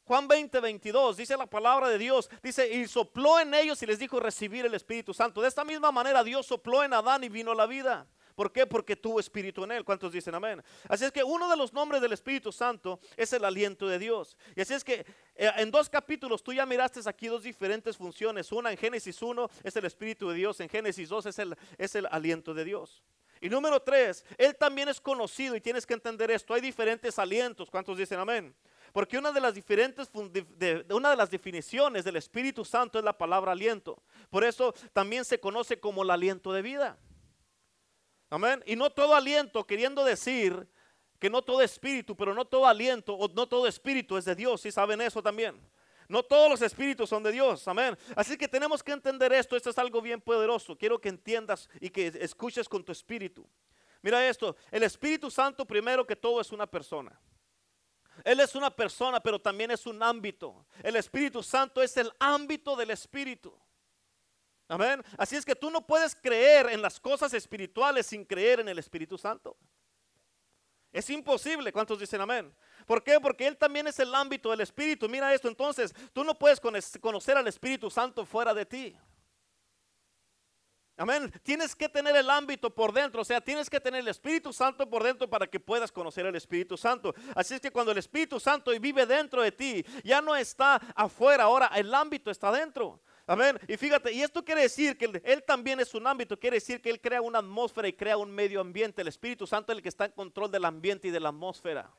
Juan 0.05 0.26
20, 0.26 0.60
22, 0.60 1.19
dice 1.19 1.37
la 1.37 1.44
palabra 1.44 1.87
de 1.90 1.99
Dios, 1.99 2.31
dice, 2.43 2.66
y 2.72 2.88
sopló 2.88 3.40
en 3.40 3.52
ellos 3.52 3.82
y 3.82 3.87
les 3.87 3.99
dijo 3.99 4.19
recibir 4.19 4.64
el 4.64 4.72
Espíritu 4.72 5.12
Santo. 5.12 5.43
De 5.43 5.49
esta 5.49 5.66
misma 5.66 5.93
manera 5.93 6.25
Dios 6.25 6.46
sopló 6.46 6.82
en 6.82 6.94
Adán 6.94 7.25
y 7.25 7.28
vino 7.28 7.52
la 7.52 7.66
vida. 7.66 8.06
¿Por 8.38 8.52
qué? 8.52 8.69
Porque 8.69 8.94
tuvo 8.94 9.19
espíritu 9.19 9.64
en 9.64 9.73
él. 9.73 9.85
¿Cuántos 9.85 10.12
dicen 10.12 10.32
amén? 10.32 10.62
Así 10.88 11.05
es 11.05 11.11
que 11.11 11.25
uno 11.25 11.50
de 11.50 11.56
los 11.56 11.73
nombres 11.73 12.00
del 12.00 12.12
Espíritu 12.12 12.52
Santo 12.52 13.00
es 13.16 13.33
el 13.33 13.45
aliento 13.45 13.88
de 13.88 13.99
Dios. 13.99 14.37
Y 14.54 14.61
así 14.61 14.75
es 14.75 14.85
que 14.85 15.04
eh, 15.35 15.50
en 15.57 15.73
dos 15.73 15.90
capítulos 15.90 16.40
tú 16.40 16.52
ya 16.52 16.64
miraste 16.64 17.00
aquí 17.07 17.26
dos 17.26 17.42
diferentes 17.42 17.97
funciones. 17.97 18.52
Una 18.52 18.71
en 18.71 18.76
Génesis 18.76 19.21
1 19.21 19.50
es 19.64 19.75
el 19.75 19.85
Espíritu 19.87 20.28
de 20.28 20.37
Dios, 20.37 20.61
en 20.61 20.68
Génesis 20.68 21.09
2 21.09 21.26
es 21.26 21.38
el, 21.40 21.57
es 21.78 21.97
el 21.97 22.07
aliento 22.12 22.54
de 22.54 22.64
Dios. 22.64 23.02
Y 23.40 23.49
número 23.49 23.80
tres, 23.80 24.25
Él 24.37 24.54
también 24.54 24.88
es 24.88 25.00
conocido 25.00 25.57
y 25.57 25.61
tienes 25.61 25.85
que 25.85 25.95
entender 25.95 26.30
esto. 26.30 26.54
Hay 26.54 26.61
diferentes 26.61 27.18
alientos. 27.18 27.68
¿Cuántos 27.68 27.99
dicen 27.99 28.21
amén? 28.21 28.54
Porque 28.92 29.18
una 29.18 29.33
de 29.33 29.40
las 29.40 29.52
diferentes 29.52 30.09
una 30.14 31.11
de 31.11 31.16
las 31.16 31.28
definiciones 31.28 32.04
del 32.04 32.14
Espíritu 32.14 32.64
Santo 32.64 33.00
es 33.00 33.04
la 33.04 33.18
palabra 33.18 33.50
aliento. 33.50 34.00
Por 34.30 34.45
eso 34.45 34.73
también 34.92 35.25
se 35.25 35.40
conoce 35.40 35.80
como 35.80 36.04
el 36.04 36.11
aliento 36.11 36.52
de 36.52 36.62
vida. 36.62 36.99
Amén. 38.30 38.62
Y 38.66 38.76
no 38.76 38.90
todo 38.90 39.14
aliento, 39.14 39.66
queriendo 39.66 40.04
decir 40.04 40.68
que 41.18 41.30
no 41.30 41.42
todo 41.42 41.62
espíritu, 41.62 42.16
pero 42.16 42.35
no 42.35 42.44
todo 42.44 42.66
aliento 42.66 43.14
o 43.14 43.28
no 43.28 43.49
todo 43.49 43.66
espíritu 43.66 44.16
es 44.16 44.25
de 44.25 44.35
Dios. 44.35 44.61
Si 44.61 44.70
saben 44.70 45.00
eso 45.00 45.23
también. 45.23 45.61
No 46.08 46.23
todos 46.23 46.50
los 46.50 46.62
espíritus 46.62 47.11
son 47.11 47.23
de 47.23 47.32
Dios. 47.32 47.68
Amén. 47.68 47.97
Así 48.16 48.37
que 48.38 48.49
tenemos 48.49 48.82
que 48.82 48.92
entender 48.92 49.32
esto. 49.32 49.56
Esto 49.56 49.70
es 49.70 49.78
algo 49.78 50.00
bien 50.00 50.20
poderoso. 50.20 50.76
Quiero 50.76 51.00
que 51.00 51.11
entiendas 51.11 51.68
y 51.80 51.90
que 51.90 52.06
escuches 52.20 52.68
con 52.68 52.82
tu 52.82 52.92
espíritu. 52.92 53.47
Mira 54.00 54.26
esto. 54.26 54.56
El 54.70 54.85
Espíritu 54.85 55.30
Santo 55.30 55.66
primero 55.66 56.06
que 56.06 56.16
todo 56.16 56.40
es 56.40 56.50
una 56.50 56.66
persona. 56.66 57.20
Él 58.25 58.40
es 58.40 58.54
una 58.54 58.75
persona, 58.75 59.20
pero 59.20 59.38
también 59.38 59.70
es 59.70 59.87
un 59.87 60.02
ámbito. 60.02 60.66
El 60.82 60.97
Espíritu 60.97 61.42
Santo 61.42 61.82
es 61.82 61.97
el 61.97 62.11
ámbito 62.18 62.75
del 62.75 62.90
Espíritu. 62.90 63.56
Amén. 64.68 65.02
Así 65.16 65.34
es 65.34 65.44
que 65.44 65.56
tú 65.56 65.70
no 65.70 65.87
puedes 65.87 66.14
creer 66.14 66.68
en 66.68 66.82
las 66.82 67.00
cosas 67.00 67.32
espirituales 67.32 68.06
sin 68.06 68.25
creer 68.25 68.60
en 68.60 68.68
el 68.68 68.78
Espíritu 68.78 69.16
Santo. 69.16 69.56
Es 70.92 71.08
imposible. 71.10 71.72
¿Cuántos 71.72 71.98
dicen 71.98 72.20
amén? 72.20 72.54
¿Por 72.87 73.02
qué? 73.02 73.18
Porque 73.20 73.46
Él 73.46 73.56
también 73.56 73.87
es 73.87 73.98
el 73.98 74.14
ámbito 74.14 74.50
del 74.50 74.60
Espíritu. 74.60 75.08
Mira 75.08 75.32
esto, 75.32 75.48
entonces 75.48 75.94
tú 76.12 76.22
no 76.22 76.34
puedes 76.38 76.60
conocer 76.60 77.37
al 77.37 77.48
Espíritu 77.48 77.90
Santo 77.90 78.26
fuera 78.26 78.52
de 78.52 78.66
ti. 78.66 78.96
Amén. 80.98 81.32
Tienes 81.44 81.76
que 81.76 81.88
tener 81.88 82.16
el 82.16 82.28
ámbito 82.28 82.75
por 82.75 82.92
dentro, 82.92 83.22
o 83.22 83.25
sea, 83.25 83.40
tienes 83.40 83.70
que 83.70 83.78
tener 83.78 84.00
el 84.00 84.08
Espíritu 84.08 84.52
Santo 84.52 84.90
por 84.90 85.04
dentro 85.04 85.30
para 85.30 85.46
que 85.46 85.60
puedas 85.60 85.92
conocer 85.92 86.26
al 86.26 86.34
Espíritu 86.34 86.76
Santo. 86.76 87.14
Así 87.37 87.54
es 87.54 87.60
que 87.60 87.70
cuando 87.70 87.92
el 87.92 87.98
Espíritu 87.98 88.40
Santo 88.40 88.72
vive 88.80 89.06
dentro 89.06 89.40
de 89.42 89.52
ti, 89.52 89.87
ya 90.02 90.20
no 90.20 90.34
está 90.34 90.75
afuera, 90.96 91.44
ahora 91.44 91.70
el 91.76 91.94
ámbito 91.94 92.32
está 92.32 92.50
dentro. 92.50 93.00
Amén. 93.28 93.61
Y 93.68 93.76
fíjate, 93.76 94.11
y 94.11 94.23
esto 94.23 94.42
quiere 94.42 94.62
decir 94.62 94.97
que 94.97 95.20
él, 95.23 95.44
también 95.47 95.78
es 95.80 95.92
un 95.92 96.06
ámbito, 96.06 96.40
quiere 96.40 96.56
decir 96.56 96.80
que 96.80 96.88
Él 96.88 96.99
crea 96.99 97.20
una 97.20 97.40
atmósfera 97.40 97.87
y 97.87 97.92
crea 97.92 98.16
un 98.16 98.30
medio 98.30 98.58
ambiente. 98.58 99.02
El 99.02 99.08
Espíritu 99.08 99.47
Santo 99.47 99.70
es 99.70 99.76
el 99.76 99.82
que 99.82 99.90
está 99.90 100.06
en 100.06 100.12
control 100.12 100.50
del 100.50 100.64
ambiente 100.64 101.08
y 101.08 101.11
de 101.11 101.20
la 101.20 101.28
atmósfera. 101.28 101.92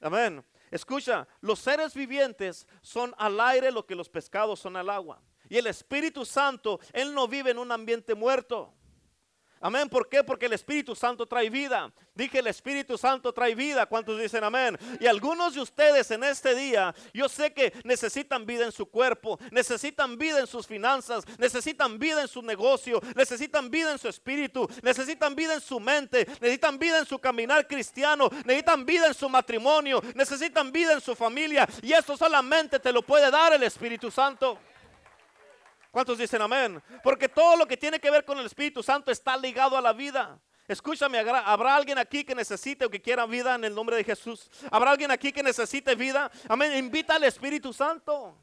Amén. 0.00 0.44
Escucha, 0.72 1.28
los 1.42 1.60
seres 1.60 1.94
vivientes 1.94 2.66
son 2.80 3.14
al 3.18 3.38
aire 3.40 3.70
lo 3.70 3.86
que 3.86 3.94
los 3.94 4.08
pescados 4.08 4.58
son 4.58 4.76
al 4.76 4.90
agua. 4.90 5.22
Y 5.48 5.58
el 5.58 5.68
Espíritu 5.68 6.24
Santo, 6.24 6.80
Él 6.92 7.14
no 7.14 7.28
vive 7.28 7.52
en 7.52 7.58
un 7.58 7.70
ambiente 7.70 8.16
muerto. 8.16 8.74
Amén. 9.62 9.88
¿Por 9.88 10.08
qué? 10.08 10.24
Porque 10.24 10.46
el 10.46 10.54
Espíritu 10.54 10.96
Santo 10.96 11.24
trae 11.24 11.48
vida. 11.48 11.92
Dije, 12.16 12.40
el 12.40 12.48
Espíritu 12.48 12.98
Santo 12.98 13.32
trae 13.32 13.54
vida. 13.54 13.86
¿Cuántos 13.86 14.20
dicen 14.20 14.42
amén? 14.42 14.76
Y 14.98 15.06
algunos 15.06 15.54
de 15.54 15.60
ustedes 15.60 16.10
en 16.10 16.24
este 16.24 16.52
día, 16.56 16.92
yo 17.14 17.28
sé 17.28 17.52
que 17.54 17.72
necesitan 17.84 18.44
vida 18.44 18.64
en 18.64 18.72
su 18.72 18.86
cuerpo, 18.86 19.38
necesitan 19.52 20.18
vida 20.18 20.40
en 20.40 20.48
sus 20.48 20.66
finanzas, 20.66 21.24
necesitan 21.38 21.96
vida 22.00 22.22
en 22.22 22.28
su 22.28 22.42
negocio, 22.42 23.00
necesitan 23.14 23.70
vida 23.70 23.92
en 23.92 23.98
su 23.98 24.08
espíritu, 24.08 24.68
necesitan 24.82 25.36
vida 25.36 25.54
en 25.54 25.60
su 25.60 25.78
mente, 25.78 26.26
necesitan 26.40 26.76
vida 26.76 26.98
en 26.98 27.06
su 27.06 27.20
caminar 27.20 27.68
cristiano, 27.68 28.28
necesitan 28.44 28.84
vida 28.84 29.06
en 29.06 29.14
su 29.14 29.28
matrimonio, 29.28 30.02
necesitan 30.16 30.72
vida 30.72 30.92
en 30.94 31.00
su 31.00 31.14
familia. 31.14 31.68
Y 31.82 31.92
esto 31.92 32.16
solamente 32.16 32.80
te 32.80 32.92
lo 32.92 33.02
puede 33.02 33.30
dar 33.30 33.52
el 33.52 33.62
Espíritu 33.62 34.10
Santo. 34.10 34.58
¿Cuántos 35.92 36.16
dicen 36.16 36.40
amén? 36.40 36.82
Porque 37.04 37.28
todo 37.28 37.54
lo 37.54 37.66
que 37.66 37.76
tiene 37.76 38.00
que 38.00 38.10
ver 38.10 38.24
con 38.24 38.38
el 38.38 38.46
Espíritu 38.46 38.82
Santo 38.82 39.12
está 39.12 39.36
ligado 39.36 39.76
a 39.76 39.80
la 39.82 39.92
vida. 39.92 40.40
Escúchame, 40.66 41.18
¿habrá 41.18 41.76
alguien 41.76 41.98
aquí 41.98 42.24
que 42.24 42.34
necesite 42.34 42.86
o 42.86 42.90
que 42.90 43.02
quiera 43.02 43.26
vida 43.26 43.54
en 43.56 43.64
el 43.64 43.74
nombre 43.74 43.96
de 43.96 44.02
Jesús? 44.02 44.50
¿Habrá 44.70 44.92
alguien 44.92 45.10
aquí 45.10 45.32
que 45.32 45.42
necesite 45.42 45.94
vida? 45.94 46.30
Amén. 46.48 46.78
Invita 46.78 47.16
al 47.16 47.24
Espíritu 47.24 47.74
Santo. 47.74 48.34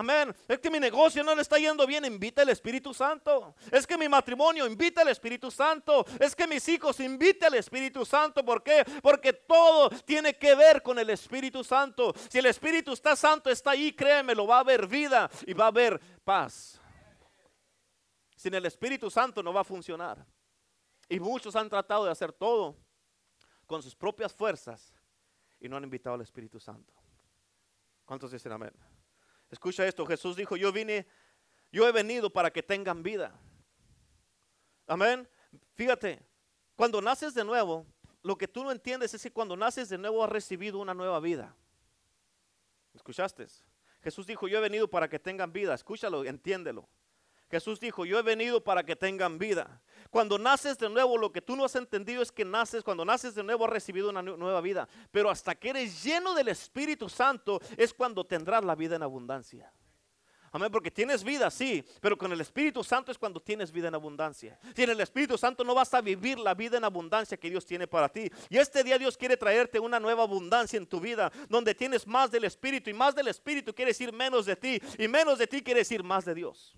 Amén. 0.00 0.34
Es 0.48 0.58
que 0.58 0.70
mi 0.70 0.80
negocio 0.80 1.22
no 1.22 1.34
le 1.34 1.42
está 1.42 1.58
yendo 1.58 1.86
bien, 1.86 2.06
invita 2.06 2.40
al 2.40 2.48
Espíritu 2.48 2.94
Santo. 2.94 3.54
Es 3.70 3.86
que 3.86 3.98
mi 3.98 4.08
matrimonio, 4.08 4.66
invita 4.66 5.02
al 5.02 5.08
Espíritu 5.08 5.50
Santo. 5.50 6.06
Es 6.18 6.34
que 6.34 6.46
mis 6.46 6.66
hijos, 6.70 7.00
invita 7.00 7.48
al 7.48 7.54
Espíritu 7.54 8.06
Santo. 8.06 8.42
¿Por 8.42 8.62
qué? 8.62 8.82
Porque 9.02 9.34
todo 9.34 9.90
tiene 10.06 10.38
que 10.38 10.54
ver 10.54 10.82
con 10.82 10.98
el 10.98 11.10
Espíritu 11.10 11.62
Santo. 11.62 12.14
Si 12.30 12.38
el 12.38 12.46
Espíritu 12.46 12.92
está 12.94 13.14
santo, 13.14 13.50
está 13.50 13.72
ahí, 13.72 13.92
créeme, 13.92 14.34
lo 14.34 14.46
va 14.46 14.56
a 14.56 14.60
haber 14.60 14.86
vida 14.86 15.30
y 15.46 15.52
va 15.52 15.64
a 15.64 15.68
haber 15.68 16.00
paz. 16.24 16.80
Sin 18.36 18.54
el 18.54 18.64
Espíritu 18.64 19.10
Santo 19.10 19.42
no 19.42 19.52
va 19.52 19.60
a 19.60 19.64
funcionar. 19.64 20.24
Y 21.10 21.20
muchos 21.20 21.54
han 21.56 21.68
tratado 21.68 22.06
de 22.06 22.10
hacer 22.10 22.32
todo 22.32 22.74
con 23.66 23.82
sus 23.82 23.94
propias 23.94 24.32
fuerzas 24.32 24.94
y 25.60 25.68
no 25.68 25.76
han 25.76 25.84
invitado 25.84 26.14
al 26.14 26.22
Espíritu 26.22 26.58
Santo. 26.58 26.94
¿Cuántos 28.06 28.32
dicen 28.32 28.50
amén? 28.52 28.72
Escucha 29.50 29.86
esto, 29.86 30.06
Jesús 30.06 30.36
dijo, 30.36 30.56
yo 30.56 30.72
vine, 30.72 31.06
yo 31.72 31.86
he 31.86 31.92
venido 31.92 32.30
para 32.30 32.50
que 32.52 32.62
tengan 32.62 33.02
vida. 33.02 33.32
Amén. 34.86 35.28
Fíjate, 35.74 36.22
cuando 36.76 37.02
naces 37.02 37.34
de 37.34 37.44
nuevo, 37.44 37.86
lo 38.22 38.36
que 38.36 38.48
tú 38.48 38.62
no 38.62 38.70
entiendes 38.70 39.14
es 39.14 39.22
que 39.22 39.32
cuando 39.32 39.56
naces 39.56 39.88
de 39.88 39.98
nuevo 39.98 40.22
has 40.22 40.30
recibido 40.30 40.78
una 40.78 40.94
nueva 40.94 41.20
vida. 41.20 41.54
¿Escuchaste? 42.94 43.46
Jesús 44.02 44.26
dijo, 44.26 44.48
yo 44.48 44.58
he 44.58 44.60
venido 44.60 44.88
para 44.88 45.08
que 45.08 45.18
tengan 45.18 45.52
vida. 45.52 45.74
Escúchalo, 45.74 46.24
entiéndelo. 46.24 46.88
Jesús 47.50 47.80
dijo, 47.80 48.04
yo 48.04 48.18
he 48.18 48.22
venido 48.22 48.62
para 48.62 48.84
que 48.84 48.94
tengan 48.94 49.38
vida. 49.38 49.82
Cuando 50.10 50.38
naces 50.38 50.78
de 50.78 50.88
nuevo, 50.88 51.18
lo 51.18 51.32
que 51.32 51.42
tú 51.42 51.56
no 51.56 51.64
has 51.64 51.74
entendido 51.74 52.22
es 52.22 52.30
que 52.30 52.44
naces, 52.44 52.82
cuando 52.82 53.04
naces 53.04 53.34
de 53.34 53.42
nuevo 53.42 53.64
has 53.64 53.70
recibido 53.70 54.10
una 54.10 54.22
nueva 54.22 54.60
vida. 54.60 54.88
Pero 55.10 55.30
hasta 55.30 55.54
que 55.54 55.70
eres 55.70 56.02
lleno 56.02 56.34
del 56.34 56.48
Espíritu 56.48 57.08
Santo 57.08 57.60
es 57.76 57.92
cuando 57.92 58.24
tendrás 58.24 58.64
la 58.64 58.74
vida 58.74 58.96
en 58.96 59.02
abundancia. 59.02 59.72
Amén, 60.52 60.70
porque 60.72 60.90
tienes 60.90 61.22
vida, 61.22 61.48
sí, 61.48 61.84
pero 62.00 62.18
con 62.18 62.32
el 62.32 62.40
Espíritu 62.40 62.82
Santo 62.82 63.12
es 63.12 63.18
cuando 63.18 63.38
tienes 63.38 63.70
vida 63.70 63.86
en 63.86 63.94
abundancia. 63.94 64.58
Sin 64.74 64.90
el 64.90 65.00
Espíritu 65.00 65.38
Santo 65.38 65.62
no 65.62 65.76
vas 65.76 65.94
a 65.94 66.00
vivir 66.00 66.40
la 66.40 66.54
vida 66.54 66.76
en 66.76 66.82
abundancia 66.82 67.36
que 67.36 67.48
Dios 67.48 67.64
tiene 67.64 67.86
para 67.86 68.08
ti. 68.08 68.28
Y 68.48 68.58
este 68.58 68.82
día 68.82 68.98
Dios 68.98 69.16
quiere 69.16 69.36
traerte 69.36 69.78
una 69.78 70.00
nueva 70.00 70.24
abundancia 70.24 70.76
en 70.76 70.86
tu 70.86 70.98
vida, 70.98 71.30
donde 71.48 71.72
tienes 71.72 72.04
más 72.04 72.32
del 72.32 72.44
Espíritu 72.44 72.90
y 72.90 72.94
más 72.94 73.14
del 73.14 73.28
Espíritu 73.28 73.72
quiere 73.72 73.90
decir 73.90 74.12
menos 74.12 74.44
de 74.44 74.56
ti 74.56 74.82
y 74.98 75.06
menos 75.06 75.38
de 75.38 75.46
ti 75.46 75.62
quiere 75.62 75.80
decir 75.80 76.02
más 76.02 76.24
de 76.24 76.34
Dios. 76.34 76.74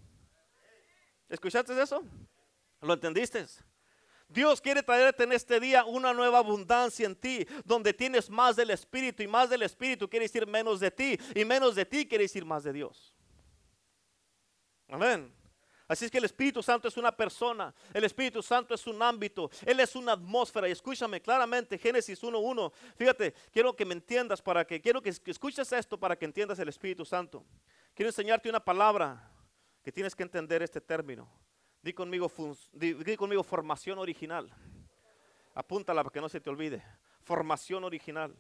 ¿Escuchaste 1.33 1.81
eso? 1.81 2.03
¿Lo 2.83 2.93
entendiste? 2.93 3.47
Dios 4.29 4.61
quiere 4.61 4.83
traerte 4.83 5.25
en 5.25 5.33
este 5.33 5.59
día 5.61 5.83
una 5.87 6.13
nueva 6.13 6.39
abundancia 6.39 7.07
en 7.07 7.17
ti, 7.17 7.47
donde 7.65 7.95
tienes 7.95 8.29
más 8.29 8.55
del 8.55 8.69
Espíritu 8.69 9.23
y 9.23 9.27
más 9.27 9.49
del 9.49 9.63
Espíritu 9.63 10.11
quiere 10.11 10.27
decir 10.27 10.47
menos 10.47 10.79
de 10.79 10.91
ti 10.91 11.19
y 11.35 11.47
menos 11.47 11.75
de 11.75 11.87
ti 11.87 12.07
quiere 12.07 12.25
decir 12.25 12.45
más 12.45 12.65
de 12.65 12.75
Dios. 12.75 13.15
Amén. 14.89 15.35
Así 15.89 16.05
es 16.05 16.11
que 16.11 16.19
el 16.19 16.25
Espíritu 16.25 16.63
Santo 16.63 16.89
es 16.89 16.99
una 16.99 17.17
persona, 17.17 17.75
el 17.95 18.05
Espíritu 18.05 18.43
Santo 18.43 18.75
es 18.75 18.87
un 18.87 19.03
ámbito, 19.03 19.51
Él 19.65 19.81
es 19.81 19.97
una 19.97 20.13
atmósfera. 20.13 20.69
Y 20.69 20.73
escúchame 20.73 21.23
claramente, 21.23 21.79
Génesis 21.79 22.23
1.1. 22.23 22.73
Fíjate, 22.95 23.33
quiero 23.51 23.75
que 23.75 23.87
me 23.87 23.95
entiendas 23.95 24.43
para 24.43 24.67
que, 24.67 24.83
quiero 24.83 25.01
que 25.01 25.09
escuches 25.09 25.73
esto 25.73 25.99
para 25.99 26.15
que 26.15 26.27
entiendas 26.27 26.59
el 26.59 26.69
Espíritu 26.69 27.07
Santo. 27.07 27.43
Quiero 27.95 28.11
enseñarte 28.11 28.51
una 28.51 28.63
palabra 28.63 29.32
que 29.83 29.93
tienes 29.93 30.15
que 30.15 30.23
entender 30.23 30.63
este 30.63 30.81
término. 30.81 31.29
Di 31.83 31.93
conmigo, 31.93 32.29
formación 33.43 33.99
original. 33.99 34.49
Apúntala 35.55 36.03
para 36.05 36.13
que 36.13 36.21
no 36.21 36.29
se 36.29 36.41
te 36.41 36.49
olvide. 36.49 36.83
Formación 37.25 37.85
original. 37.85 38.35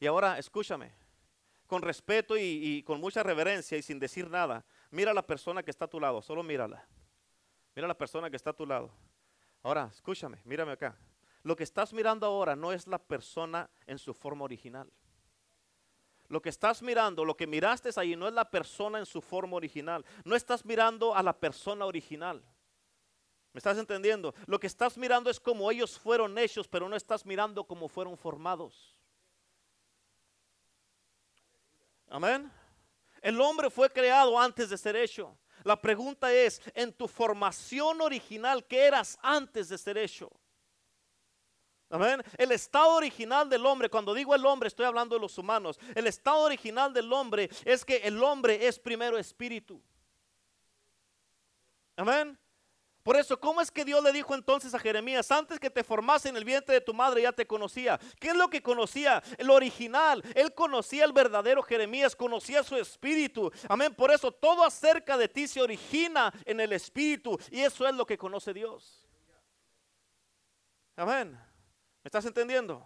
Y 0.00 0.06
ahora 0.06 0.38
escúchame, 0.38 0.92
con 1.68 1.80
respeto 1.82 2.36
y, 2.36 2.42
y, 2.42 2.82
con 2.82 3.00
mucha 3.00 3.22
reverencia 3.22 3.78
y 3.78 3.82
sin 3.82 4.00
decir 4.00 4.28
nada, 4.28 4.64
mira 4.90 5.12
a 5.12 5.14
la 5.14 5.24
persona 5.24 5.62
que 5.62 5.70
está 5.70 5.84
a 5.84 5.88
tu 5.88 6.00
lado, 6.00 6.20
solo 6.20 6.42
mírala. 6.42 6.84
Mira 7.76 7.86
a 7.86 7.88
la 7.88 7.96
persona 7.96 8.28
que 8.28 8.36
está 8.36 8.50
a 8.50 8.56
tu 8.56 8.66
lado. 8.66 8.92
Ahora, 9.62 9.88
escúchame, 9.92 10.42
mírame 10.44 10.72
acá. 10.72 10.98
Lo 11.44 11.54
que 11.54 11.62
estás 11.62 11.92
mirando 11.92 12.26
ahora 12.26 12.56
no 12.56 12.72
es 12.72 12.88
la 12.88 12.98
persona 12.98 13.70
en 13.86 13.98
su 13.98 14.12
forma 14.12 14.44
original. 14.44 14.92
Lo 16.32 16.40
que 16.40 16.48
estás 16.48 16.80
mirando, 16.80 17.26
lo 17.26 17.36
que 17.36 17.46
miraste 17.46 17.90
ahí 17.96 18.16
no 18.16 18.26
es 18.26 18.32
la 18.32 18.50
persona 18.50 18.98
en 18.98 19.04
su 19.04 19.20
forma 19.20 19.54
original. 19.54 20.02
No 20.24 20.34
estás 20.34 20.64
mirando 20.64 21.14
a 21.14 21.22
la 21.22 21.38
persona 21.38 21.84
original. 21.84 22.42
¿Me 23.52 23.58
estás 23.58 23.76
entendiendo? 23.76 24.34
Lo 24.46 24.58
que 24.58 24.66
estás 24.66 24.96
mirando 24.96 25.28
es 25.28 25.38
como 25.38 25.70
ellos 25.70 25.98
fueron 25.98 26.38
hechos, 26.38 26.66
pero 26.66 26.88
no 26.88 26.96
estás 26.96 27.26
mirando 27.26 27.64
cómo 27.64 27.86
fueron 27.86 28.16
formados. 28.16 28.96
Amén. 32.08 32.50
El 33.20 33.38
hombre 33.38 33.68
fue 33.68 33.90
creado 33.90 34.40
antes 34.40 34.70
de 34.70 34.78
ser 34.78 34.96
hecho. 34.96 35.36
La 35.64 35.78
pregunta 35.78 36.32
es, 36.32 36.62
en 36.74 36.94
tu 36.94 37.08
formación 37.08 38.00
original, 38.00 38.64
¿qué 38.66 38.86
eras 38.86 39.18
antes 39.20 39.68
de 39.68 39.76
ser 39.76 39.98
hecho? 39.98 40.30
Amén. 41.92 42.22
El 42.38 42.52
estado 42.52 42.94
original 42.94 43.50
del 43.50 43.66
hombre, 43.66 43.90
cuando 43.90 44.14
digo 44.14 44.34
el 44.34 44.46
hombre, 44.46 44.68
estoy 44.68 44.86
hablando 44.86 45.14
de 45.14 45.20
los 45.20 45.36
humanos. 45.36 45.78
El 45.94 46.06
estado 46.06 46.38
original 46.38 46.90
del 46.90 47.12
hombre 47.12 47.50
es 47.66 47.84
que 47.84 47.98
el 47.98 48.22
hombre 48.24 48.66
es 48.66 48.78
primero 48.78 49.18
espíritu. 49.18 49.78
Amén. 51.94 52.38
Por 53.02 53.16
eso, 53.16 53.38
¿cómo 53.38 53.60
es 53.60 53.70
que 53.70 53.84
Dios 53.84 54.02
le 54.02 54.10
dijo 54.10 54.34
entonces 54.34 54.72
a 54.72 54.78
Jeremías, 54.78 55.30
antes 55.30 55.60
que 55.60 55.68
te 55.68 55.84
formase 55.84 56.30
en 56.30 56.36
el 56.38 56.46
vientre 56.46 56.76
de 56.76 56.80
tu 56.80 56.94
madre 56.94 57.22
ya 57.22 57.32
te 57.32 57.46
conocía? 57.46 58.00
¿Qué 58.18 58.28
es 58.28 58.36
lo 58.36 58.48
que 58.48 58.62
conocía? 58.62 59.22
El 59.36 59.50
original. 59.50 60.22
Él 60.34 60.54
conocía 60.54 61.04
el 61.04 61.12
verdadero 61.12 61.62
Jeremías, 61.62 62.16
conocía 62.16 62.62
su 62.62 62.74
espíritu. 62.74 63.52
Amén. 63.68 63.94
Por 63.94 64.10
eso 64.10 64.32
todo 64.32 64.64
acerca 64.64 65.18
de 65.18 65.28
ti 65.28 65.46
se 65.46 65.60
origina 65.60 66.32
en 66.46 66.58
el 66.58 66.72
espíritu 66.72 67.38
y 67.50 67.60
eso 67.60 67.86
es 67.86 67.94
lo 67.94 68.06
que 68.06 68.16
conoce 68.16 68.54
Dios. 68.54 69.06
Amén. 70.96 71.51
¿Me 72.02 72.08
estás 72.08 72.24
entendiendo? 72.24 72.84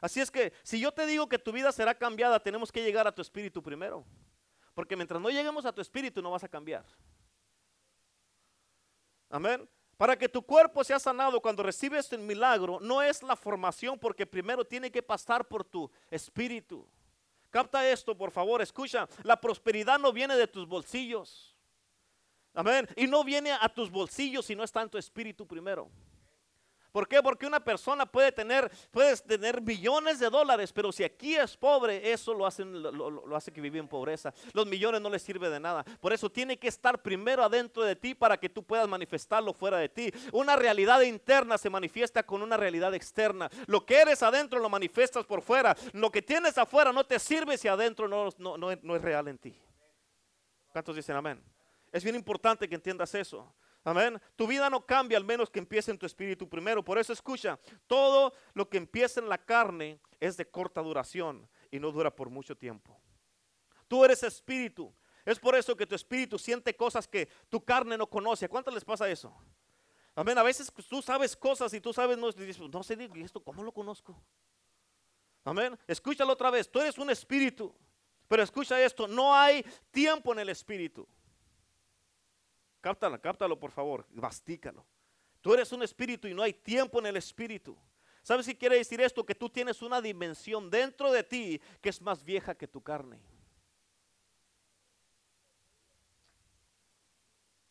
Así 0.00 0.20
es 0.20 0.30
que 0.30 0.52
si 0.62 0.80
yo 0.80 0.92
te 0.92 1.06
digo 1.06 1.28
que 1.28 1.38
tu 1.38 1.52
vida 1.52 1.70
será 1.72 1.94
cambiada, 1.94 2.40
tenemos 2.40 2.72
que 2.72 2.82
llegar 2.82 3.06
a 3.06 3.14
tu 3.14 3.22
espíritu 3.22 3.62
primero. 3.62 4.04
Porque 4.74 4.96
mientras 4.96 5.20
no 5.20 5.30
lleguemos 5.30 5.64
a 5.64 5.72
tu 5.72 5.80
espíritu 5.80 6.20
no 6.20 6.30
vas 6.30 6.44
a 6.44 6.48
cambiar. 6.48 6.84
Amén. 9.30 9.68
Para 9.96 10.16
que 10.16 10.28
tu 10.28 10.42
cuerpo 10.42 10.82
sea 10.82 10.98
sanado 10.98 11.40
cuando 11.40 11.62
recibes 11.62 12.12
el 12.12 12.20
milagro, 12.20 12.80
no 12.80 13.00
es 13.00 13.22
la 13.22 13.36
formación 13.36 13.98
porque 13.98 14.26
primero 14.26 14.64
tiene 14.64 14.90
que 14.90 15.02
pasar 15.02 15.46
por 15.46 15.64
tu 15.64 15.90
espíritu. 16.10 16.86
Capta 17.50 17.88
esto, 17.88 18.16
por 18.16 18.30
favor, 18.30 18.60
escucha. 18.60 19.06
La 19.22 19.40
prosperidad 19.40 19.98
no 19.98 20.12
viene 20.12 20.36
de 20.36 20.48
tus 20.48 20.66
bolsillos. 20.66 21.54
Amén. 22.54 22.88
Y 22.96 23.06
no 23.06 23.22
viene 23.22 23.52
a 23.52 23.68
tus 23.68 23.90
bolsillos 23.90 24.46
si 24.46 24.56
no 24.56 24.64
está 24.64 24.82
en 24.82 24.90
tu 24.90 24.98
espíritu 24.98 25.46
primero. 25.46 25.90
¿Por 26.92 27.08
qué? 27.08 27.22
Porque 27.22 27.46
una 27.46 27.58
persona 27.58 28.04
puede 28.04 28.30
tener, 28.30 28.70
puedes 28.90 29.22
tener 29.22 29.62
billones 29.62 30.18
de 30.18 30.28
dólares, 30.28 30.72
pero 30.72 30.92
si 30.92 31.02
aquí 31.02 31.34
es 31.34 31.56
pobre, 31.56 32.12
eso 32.12 32.34
lo, 32.34 33.10
lo, 33.10 33.34
hace 33.34 33.50
que 33.50 33.62
vive 33.62 33.78
en 33.78 33.88
pobreza. 33.88 34.34
Los 34.52 34.66
millones 34.66 35.00
no 35.00 35.08
le 35.08 35.18
sirve 35.18 35.48
de 35.48 35.58
nada. 35.58 35.84
Por 36.00 36.12
eso 36.12 36.30
tiene 36.30 36.58
que 36.58 36.68
estar 36.68 37.00
primero 37.02 37.42
adentro 37.42 37.82
de 37.82 37.96
ti 37.96 38.14
para 38.14 38.36
que 38.36 38.50
tú 38.50 38.62
puedas 38.62 38.86
manifestarlo 38.86 39.54
fuera 39.54 39.78
de 39.78 39.88
ti. 39.88 40.12
Una 40.32 40.54
realidad 40.54 41.00
interna 41.00 41.56
se 41.56 41.70
manifiesta 41.70 42.22
con 42.22 42.42
una 42.42 42.58
realidad 42.58 42.94
externa. 42.94 43.50
Lo 43.66 43.86
que 43.86 44.00
eres 44.00 44.22
adentro 44.22 44.60
lo 44.60 44.68
manifiestas 44.68 45.24
por 45.24 45.40
fuera. 45.40 45.74
Lo 45.94 46.10
que 46.10 46.20
tienes 46.20 46.58
afuera 46.58 46.92
no 46.92 47.04
te 47.04 47.18
sirve 47.18 47.56
si 47.56 47.68
adentro 47.68 48.06
no, 48.06 48.28
no, 48.36 48.58
no 48.58 48.96
es 48.96 49.02
real 49.02 49.28
en 49.28 49.38
ti. 49.38 49.58
¿Cuántos 50.70 50.94
dicen 50.94 51.16
amén? 51.16 51.42
Es 51.90 52.04
bien 52.04 52.16
importante 52.16 52.68
que 52.68 52.74
entiendas 52.74 53.14
eso. 53.14 53.54
Amén. 53.84 54.20
Tu 54.36 54.46
vida 54.46 54.70
no 54.70 54.86
cambia 54.86 55.18
al 55.18 55.24
menos 55.24 55.50
que 55.50 55.58
empiece 55.58 55.90
en 55.90 55.98
tu 55.98 56.06
espíritu 56.06 56.48
primero. 56.48 56.84
Por 56.84 56.98
eso 56.98 57.12
escucha, 57.12 57.58
todo 57.86 58.32
lo 58.54 58.68
que 58.68 58.76
empieza 58.76 59.20
en 59.20 59.28
la 59.28 59.38
carne 59.38 59.98
es 60.20 60.36
de 60.36 60.48
corta 60.48 60.80
duración 60.80 61.48
y 61.70 61.80
no 61.80 61.90
dura 61.90 62.14
por 62.14 62.30
mucho 62.30 62.56
tiempo. 62.56 63.00
Tú 63.88 64.04
eres 64.04 64.22
espíritu. 64.22 64.94
Es 65.24 65.38
por 65.38 65.54
eso 65.54 65.76
que 65.76 65.86
tu 65.86 65.94
espíritu 65.94 66.38
siente 66.38 66.76
cosas 66.76 67.06
que 67.08 67.28
tu 67.48 67.64
carne 67.64 67.96
no 67.98 68.08
conoce. 68.08 68.46
¿A 68.46 68.48
cuántos 68.48 68.72
les 68.72 68.84
pasa 68.84 69.08
eso? 69.08 69.34
Amén. 70.14 70.38
A 70.38 70.42
veces 70.42 70.72
tú 70.88 71.02
sabes 71.02 71.36
cosas 71.36 71.72
y 71.74 71.80
tú 71.80 71.92
sabes, 71.92 72.18
no, 72.18 72.28
no 72.72 72.82
sé, 72.82 73.10
esto 73.16 73.42
cómo 73.42 73.62
lo 73.62 73.72
conozco? 73.72 74.20
Amén. 75.44 75.78
Escúchalo 75.86 76.32
otra 76.32 76.50
vez. 76.50 76.70
Tú 76.70 76.80
eres 76.80 76.98
un 76.98 77.10
espíritu. 77.10 77.74
Pero 78.28 78.42
escucha 78.42 78.82
esto, 78.82 79.06
no 79.06 79.34
hay 79.34 79.62
tiempo 79.90 80.32
en 80.32 80.38
el 80.38 80.48
espíritu. 80.48 81.06
Cáptalo, 82.82 83.20
cáptalo 83.20 83.58
por 83.58 83.70
favor, 83.70 84.04
bastícalo. 84.10 84.84
Tú 85.40 85.54
eres 85.54 85.72
un 85.72 85.84
espíritu 85.84 86.26
y 86.26 86.34
no 86.34 86.42
hay 86.42 86.52
tiempo 86.52 86.98
en 86.98 87.06
el 87.06 87.16
espíritu. 87.16 87.78
¿Sabes 88.22 88.44
si 88.44 88.56
quiere 88.56 88.76
decir 88.76 89.00
esto? 89.00 89.24
Que 89.24 89.36
tú 89.36 89.48
tienes 89.48 89.82
una 89.82 90.00
dimensión 90.00 90.68
dentro 90.68 91.10
de 91.12 91.22
ti 91.22 91.60
que 91.80 91.88
es 91.88 92.02
más 92.02 92.24
vieja 92.24 92.56
que 92.56 92.66
tu 92.66 92.82
carne. 92.82 93.20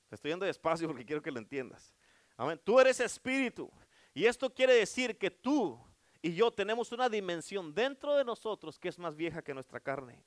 Te 0.07 0.15
estoy 0.15 0.31
yendo 0.31 0.45
despacio 0.45 0.87
porque 0.87 1.05
quiero 1.05 1.21
que 1.21 1.31
lo 1.31 1.39
entiendas. 1.39 1.93
Amén. 2.37 2.59
Tú 2.63 2.79
eres 2.79 2.99
espíritu. 3.01 3.69
Y 4.13 4.25
esto 4.25 4.53
quiere 4.53 4.73
decir 4.73 5.17
que 5.17 5.29
tú 5.29 5.79
y 6.21 6.33
yo 6.33 6.51
tenemos 6.51 6.93
una 6.93 7.09
dimensión 7.09 7.73
dentro 7.73 8.15
de 8.15 8.23
nosotros 8.23 8.79
que 8.79 8.89
es 8.89 8.97
más 8.97 9.15
vieja 9.15 9.41
que 9.41 9.53
nuestra 9.53 9.81
carne. 9.81 10.23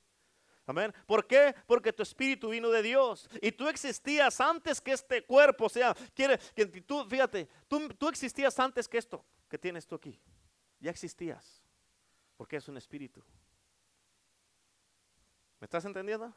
Amén. 0.65 0.93
¿Por 1.05 1.27
qué? 1.27 1.53
Porque 1.67 1.93
tu 1.93 2.01
espíritu 2.01 2.49
vino 2.49 2.69
de 2.69 2.81
Dios 2.81 3.29
y 3.41 3.51
tú 3.51 3.67
existías 3.67 4.41
antes 4.41 4.81
que 4.81 4.93
este 4.93 5.23
cuerpo. 5.23 5.69
Sea, 5.69 5.95
que 6.13 6.67
tú, 6.85 7.05
fíjate, 7.07 7.47
tú, 7.67 7.89
tú 7.89 8.09
existías 8.09 8.59
antes 8.59 8.87
que 8.87 8.97
esto 8.97 9.23
que 9.47 9.57
tienes 9.57 9.85
tú 9.85 9.95
aquí. 9.95 10.19
Ya 10.79 10.91
existías. 10.91 11.63
Porque 12.35 12.57
es 12.57 12.67
un 12.67 12.77
espíritu. 12.77 13.23
¿Me 15.59 15.65
estás 15.65 15.85
entendiendo? 15.85 16.33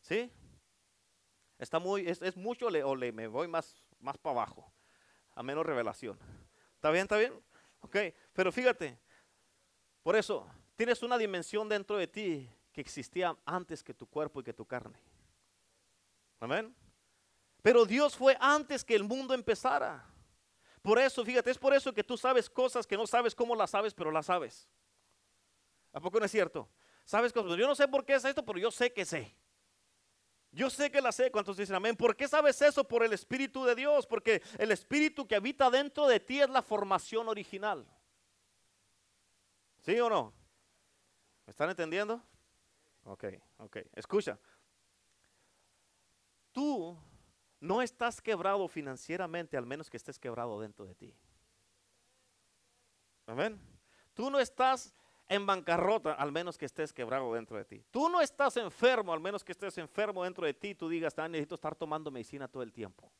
¿Sí? 0.00 0.30
Está 1.58 1.78
muy, 1.78 2.06
es, 2.06 2.36
mucho 2.36 2.66
o 2.66 2.96
le, 2.96 3.12
me 3.12 3.26
voy 3.26 3.48
más, 3.48 3.86
más 4.00 4.18
para 4.18 4.34
abajo, 4.34 4.70
a 5.34 5.42
menos 5.42 5.64
revelación. 5.64 6.18
¿Está 6.74 6.90
bien? 6.90 7.04
¿Está 7.04 7.16
bien? 7.16 7.32
Ok, 7.80 7.96
pero 8.32 8.52
fíjate, 8.52 8.98
por 10.02 10.16
eso 10.16 10.46
tienes 10.76 11.02
una 11.02 11.16
dimensión 11.16 11.68
dentro 11.68 11.96
de 11.96 12.06
ti 12.06 12.50
que 12.74 12.80
existía 12.80 13.34
antes 13.46 13.82
que 13.84 13.94
tu 13.94 14.06
cuerpo 14.06 14.40
y 14.40 14.44
que 14.44 14.52
tu 14.52 14.66
carne. 14.66 14.98
Amén. 16.40 16.74
Pero 17.62 17.86
Dios 17.86 18.16
fue 18.16 18.36
antes 18.40 18.84
que 18.84 18.96
el 18.96 19.04
mundo 19.04 19.32
empezara. 19.32 20.04
Por 20.82 20.98
eso, 20.98 21.24
fíjate, 21.24 21.52
es 21.52 21.56
por 21.56 21.72
eso 21.72 21.94
que 21.94 22.04
tú 22.04 22.18
sabes 22.18 22.50
cosas 22.50 22.86
que 22.86 22.96
no 22.96 23.06
sabes 23.06 23.34
cómo 23.34 23.54
las 23.54 23.70
sabes, 23.70 23.94
pero 23.94 24.10
las 24.10 24.26
sabes. 24.26 24.68
¿A 25.92 26.00
poco 26.00 26.18
no 26.18 26.26
es 26.26 26.32
cierto? 26.32 26.68
Sabes 27.04 27.32
cosas, 27.32 27.56
yo 27.56 27.66
no 27.66 27.76
sé 27.76 27.86
por 27.86 28.04
qué 28.04 28.16
es 28.16 28.24
esto, 28.24 28.44
pero 28.44 28.58
yo 28.58 28.70
sé 28.72 28.92
que 28.92 29.04
sé. 29.04 29.34
Yo 30.50 30.68
sé 30.68 30.90
que 30.90 31.00
la 31.00 31.12
sé. 31.12 31.30
¿Cuántos 31.30 31.56
dicen 31.56 31.76
amén? 31.76 31.96
¿Por 31.96 32.16
qué 32.16 32.26
sabes 32.26 32.60
eso? 32.60 32.82
Por 32.84 33.04
el 33.04 33.12
Espíritu 33.12 33.64
de 33.64 33.74
Dios. 33.74 34.06
Porque 34.06 34.42
el 34.58 34.72
Espíritu 34.72 35.26
que 35.26 35.36
habita 35.36 35.70
dentro 35.70 36.06
de 36.06 36.20
ti 36.20 36.40
es 36.40 36.50
la 36.50 36.62
formación 36.62 37.28
original. 37.28 37.86
¿Sí 39.82 39.98
o 40.00 40.10
no? 40.10 40.32
¿Me 41.46 41.50
están 41.50 41.70
entendiendo? 41.70 42.22
Ok, 43.04 43.24
ok. 43.58 43.76
Escucha. 43.94 44.38
Tú 46.52 46.96
no 47.60 47.82
estás 47.82 48.20
quebrado 48.20 48.68
financieramente 48.68 49.56
al 49.56 49.66
menos 49.66 49.90
que 49.90 49.96
estés 49.96 50.18
quebrado 50.18 50.60
dentro 50.60 50.84
de 50.84 50.94
ti. 50.94 51.14
Amén. 53.26 53.60
Tú 54.14 54.30
no 54.30 54.38
estás 54.38 54.94
en 55.28 55.46
bancarrota, 55.46 56.12
al 56.12 56.30
menos 56.30 56.58
que 56.58 56.66
estés 56.66 56.92
quebrado 56.92 57.32
dentro 57.34 57.56
de 57.56 57.64
ti. 57.64 57.84
Tú 57.90 58.08
no 58.08 58.20
estás 58.20 58.56
enfermo, 58.58 59.12
al 59.12 59.20
menos 59.20 59.42
que 59.42 59.52
estés 59.52 59.76
enfermo 59.78 60.24
dentro 60.24 60.46
de 60.46 60.54
ti. 60.54 60.74
Tú 60.74 60.88
digas, 60.88 61.18
ah, 61.18 61.28
necesito 61.28 61.54
estar 61.54 61.74
tomando 61.74 62.10
medicina 62.10 62.46
todo 62.46 62.62
el 62.62 62.72
tiempo. 62.72 63.10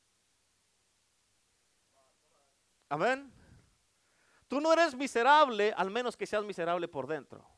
Amén. 2.88 3.33
Tú 4.47 4.61
no 4.61 4.73
eres 4.73 4.94
miserable, 4.94 5.73
al 5.77 5.90
menos 5.90 6.16
que 6.16 6.27
seas 6.27 6.44
miserable 6.44 6.87
por 6.87 7.07
dentro. 7.07 7.54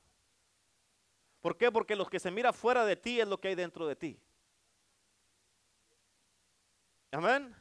¿Por 1.47 1.57
qué? 1.57 1.71
Porque 1.71 1.95
lo 1.95 2.05
que 2.07 2.19
se 2.19 2.29
mira 2.33 2.53
fuera 2.53 2.85
de 2.85 2.97
ti 2.97 3.21
es 3.21 3.29
lo 3.29 3.41
que 3.41 3.47
hay 3.47 3.55
dentro 3.55 3.87
de 3.87 3.95
ti. 3.95 4.21
Amén. 7.13 7.55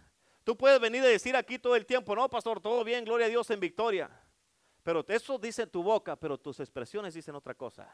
Tú 0.43 0.58
puedes 0.58 0.80
venir 0.80 1.04
a 1.04 1.06
decir 1.06 1.36
aquí 1.36 1.60
todo 1.60 1.76
el 1.76 1.86
tiempo, 1.86 2.15
no, 2.15 2.28
pastor, 2.28 2.60
todo 2.60 2.84
bien, 2.84 3.06
gloria 3.06 3.28
a 3.28 3.30
Dios 3.30 3.48
en 3.52 3.60
victoria. 3.60 4.10
Pero 4.82 5.06
eso 5.08 5.38
dice 5.38 5.67
tu 5.67 5.84
boca, 5.84 6.15
pero 6.15 6.36
tus 6.36 6.60
expresiones 6.62 7.13
dicen 7.13 7.36
otra 7.36 7.54
cosa. 7.54 7.88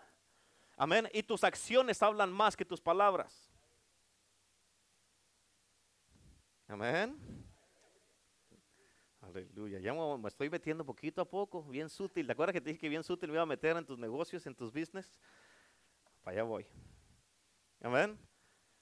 Amén. 0.77 1.09
Y 1.11 1.23
tus 1.23 1.43
acciones 1.43 2.01
hablan 2.01 2.31
más 2.31 2.55
que 2.55 2.63
tus 2.63 2.79
palabras. 2.79 3.51
Amén. 6.69 7.17
Aleluya. 9.19 9.79
Ya 9.79 9.93
me 9.93 10.27
estoy 10.29 10.49
metiendo 10.49 10.85
poquito 10.85 11.21
a 11.21 11.25
poco, 11.25 11.61
bien 11.63 11.89
sutil. 11.89 12.25
¿Te 12.27 12.31
acuerdas 12.31 12.53
que 12.53 12.61
te 12.61 12.69
dije 12.69 12.79
que 12.79 12.87
bien 12.87 13.03
sutil 13.03 13.27
me 13.27 13.35
iba 13.35 13.43
a 13.43 13.45
meter 13.45 13.75
en 13.75 13.85
tus 13.85 13.99
negocios, 13.99 14.47
en 14.47 14.55
tus 14.55 14.71
business? 14.71 15.19
Para 16.23 16.35
allá 16.35 16.43
voy. 16.43 16.65
Amén. 17.81 18.17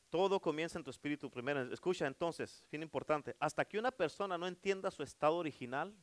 Todo 0.10 0.40
comienza 0.40 0.78
en 0.78 0.84
tu 0.84 0.90
espíritu 0.90 1.30
primero. 1.30 1.62
Escucha 1.72 2.08
entonces, 2.08 2.64
fin 2.70 2.82
importante. 2.82 3.36
Hasta 3.40 3.64
que 3.66 3.78
una 3.78 3.92
persona 3.92 4.38
no 4.38 4.48
entienda 4.48 4.92
su 4.92 5.04
estado 5.04 5.38
original, 5.38 5.96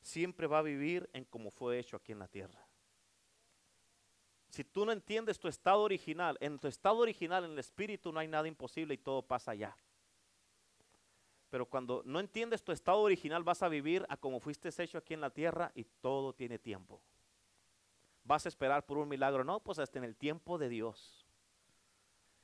siempre 0.00 0.46
va 0.46 0.58
a 0.58 0.62
vivir 0.62 1.08
en 1.12 1.24
como 1.24 1.50
fue 1.50 1.78
hecho 1.78 1.96
aquí 1.96 2.12
en 2.12 2.18
la 2.18 2.28
tierra. 2.28 2.66
Si 4.50 4.64
tú 4.64 4.84
no 4.84 4.92
entiendes 4.92 5.38
tu 5.38 5.48
estado 5.48 5.80
original, 5.80 6.36
en 6.40 6.58
tu 6.58 6.66
estado 6.66 6.98
original, 6.98 7.44
en 7.44 7.52
el 7.52 7.58
espíritu, 7.58 8.12
no 8.12 8.18
hay 8.18 8.28
nada 8.28 8.48
imposible 8.48 8.94
y 8.94 8.98
todo 8.98 9.22
pasa 9.22 9.52
allá. 9.52 9.76
Pero 11.50 11.66
cuando 11.66 12.02
no 12.04 12.20
entiendes 12.20 12.62
tu 12.62 12.72
estado 12.72 13.00
original, 13.00 13.42
vas 13.42 13.62
a 13.62 13.68
vivir 13.68 14.04
a 14.08 14.16
como 14.16 14.40
fuiste 14.40 14.70
hecho 14.76 14.98
aquí 14.98 15.14
en 15.14 15.20
la 15.20 15.30
tierra 15.30 15.72
y 15.74 15.84
todo 15.84 16.32
tiene 16.32 16.58
tiempo. 16.58 17.00
Vas 18.30 18.46
a 18.46 18.48
esperar 18.48 18.86
por 18.86 18.96
un 18.96 19.08
milagro, 19.08 19.42
no, 19.42 19.58
pues 19.58 19.80
hasta 19.80 19.98
en 19.98 20.04
el 20.04 20.14
tiempo 20.14 20.56
de 20.56 20.68
Dios. 20.68 21.26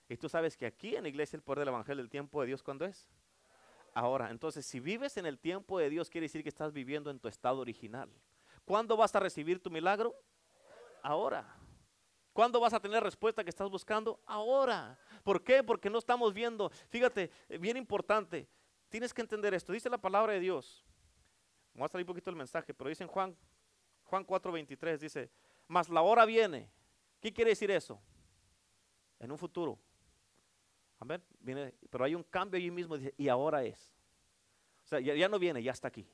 Y 0.09 0.17
tú 0.17 0.29
sabes 0.29 0.57
que 0.57 0.67
aquí 0.67 0.97
en 0.97 1.05
la 1.05 1.09
iglesia 1.09 1.37
el 1.37 1.43
poder 1.45 1.61
del 1.61 1.69
evangelio, 1.69 2.03
el 2.03 2.11
tiempo 2.11 2.41
de 2.41 2.49
Dios, 2.49 2.61
¿cuándo 2.65 2.85
es? 2.85 3.09
ahora. 3.97 4.31
Entonces, 4.31 4.67
si 4.67 4.79
vives 4.79 5.17
en 5.17 5.25
el 5.27 5.39
tiempo 5.39 5.79
de 5.79 5.89
Dios, 5.89 6.11
quiere 6.11 6.27
decir 6.27 6.43
que 6.43 6.51
estás 6.51 6.73
viviendo 6.73 7.11
en 7.11 7.19
tu 7.19 7.29
estado 7.29 7.61
original. 7.61 8.11
¿Cuándo 8.65 8.97
vas 8.97 9.15
a 9.15 9.21
recibir 9.21 9.61
tu 9.61 9.71
milagro? 9.71 10.15
Ahora. 11.03 11.57
¿Cuándo 12.35 12.61
vas 12.61 12.75
a 12.75 12.81
tener 12.81 13.03
respuesta 13.03 13.43
que 13.43 13.49
estás 13.49 13.71
buscando? 13.71 14.21
Ahora. 14.27 14.99
¿Por 15.25 15.43
qué? 15.43 15.65
Porque 15.65 15.89
no 15.89 15.99
estamos 15.99 16.35
viendo. 16.35 16.69
Fíjate, 16.91 17.31
eh, 17.49 17.59
bien 17.59 17.79
importante. 17.79 18.47
Tienes 18.91 19.15
que 19.15 19.23
entender 19.23 19.55
esto. 19.55 19.73
Dice 19.73 19.89
la 19.89 19.99
palabra 19.99 20.35
de 20.35 20.41
Dios. 20.41 20.85
Vamos 21.73 21.91
a 21.91 21.93
salir 21.93 22.05
un 22.05 22.09
poquito 22.09 22.29
el 22.29 22.37
mensaje, 22.37 22.75
pero 22.75 22.91
dice 22.91 23.03
en 23.03 23.09
Juan, 23.09 23.37
Juan 24.05 24.27
4:23, 24.27 25.01
dice, 25.01 25.31
mas 25.69 25.89
la 25.89 26.03
hora 26.03 26.25
viene. 26.25 26.71
¿Qué 27.21 27.33
quiere 27.33 27.51
decir 27.51 27.71
eso? 27.71 28.01
En 29.19 29.31
un 29.31 29.39
futuro. 29.39 29.79
Amén. 30.99 31.23
Viene, 31.41 31.75
pero 31.91 32.05
hay 32.05 32.15
un 32.15 32.23
cambio 32.23 32.59
allí 32.59 32.71
mismo, 32.71 32.97
dice, 32.97 33.15
y 33.17 33.29
ahora 33.29 33.65
es. 33.65 33.95
O 34.85 34.89
sea, 34.89 35.01
ya, 35.01 35.29
no 35.29 35.39
viene, 35.39 35.63
ya 35.63 35.73
está 35.73 35.89
aquí. 35.89 36.07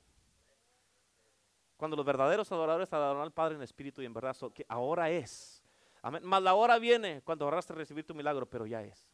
Cuando 1.77 1.95
los 1.95 2.05
verdaderos 2.05 2.51
adoradores 2.51 2.91
adoran 2.91 3.21
al 3.21 3.31
Padre 3.31 3.55
en 3.55 3.61
espíritu 3.61 4.01
y 4.01 4.05
en 4.05 4.13
verdad, 4.13 4.35
que 4.53 4.65
ahora 4.67 5.09
es. 5.11 5.63
Amén. 6.01 6.23
Más 6.25 6.41
la 6.41 6.55
hora 6.55 6.79
viene 6.79 7.21
cuando 7.21 7.45
ahorraste 7.45 7.73
recibir 7.73 8.05
tu 8.05 8.15
milagro, 8.15 8.49
pero 8.49 8.65
ya 8.65 8.81
es. 8.81 9.07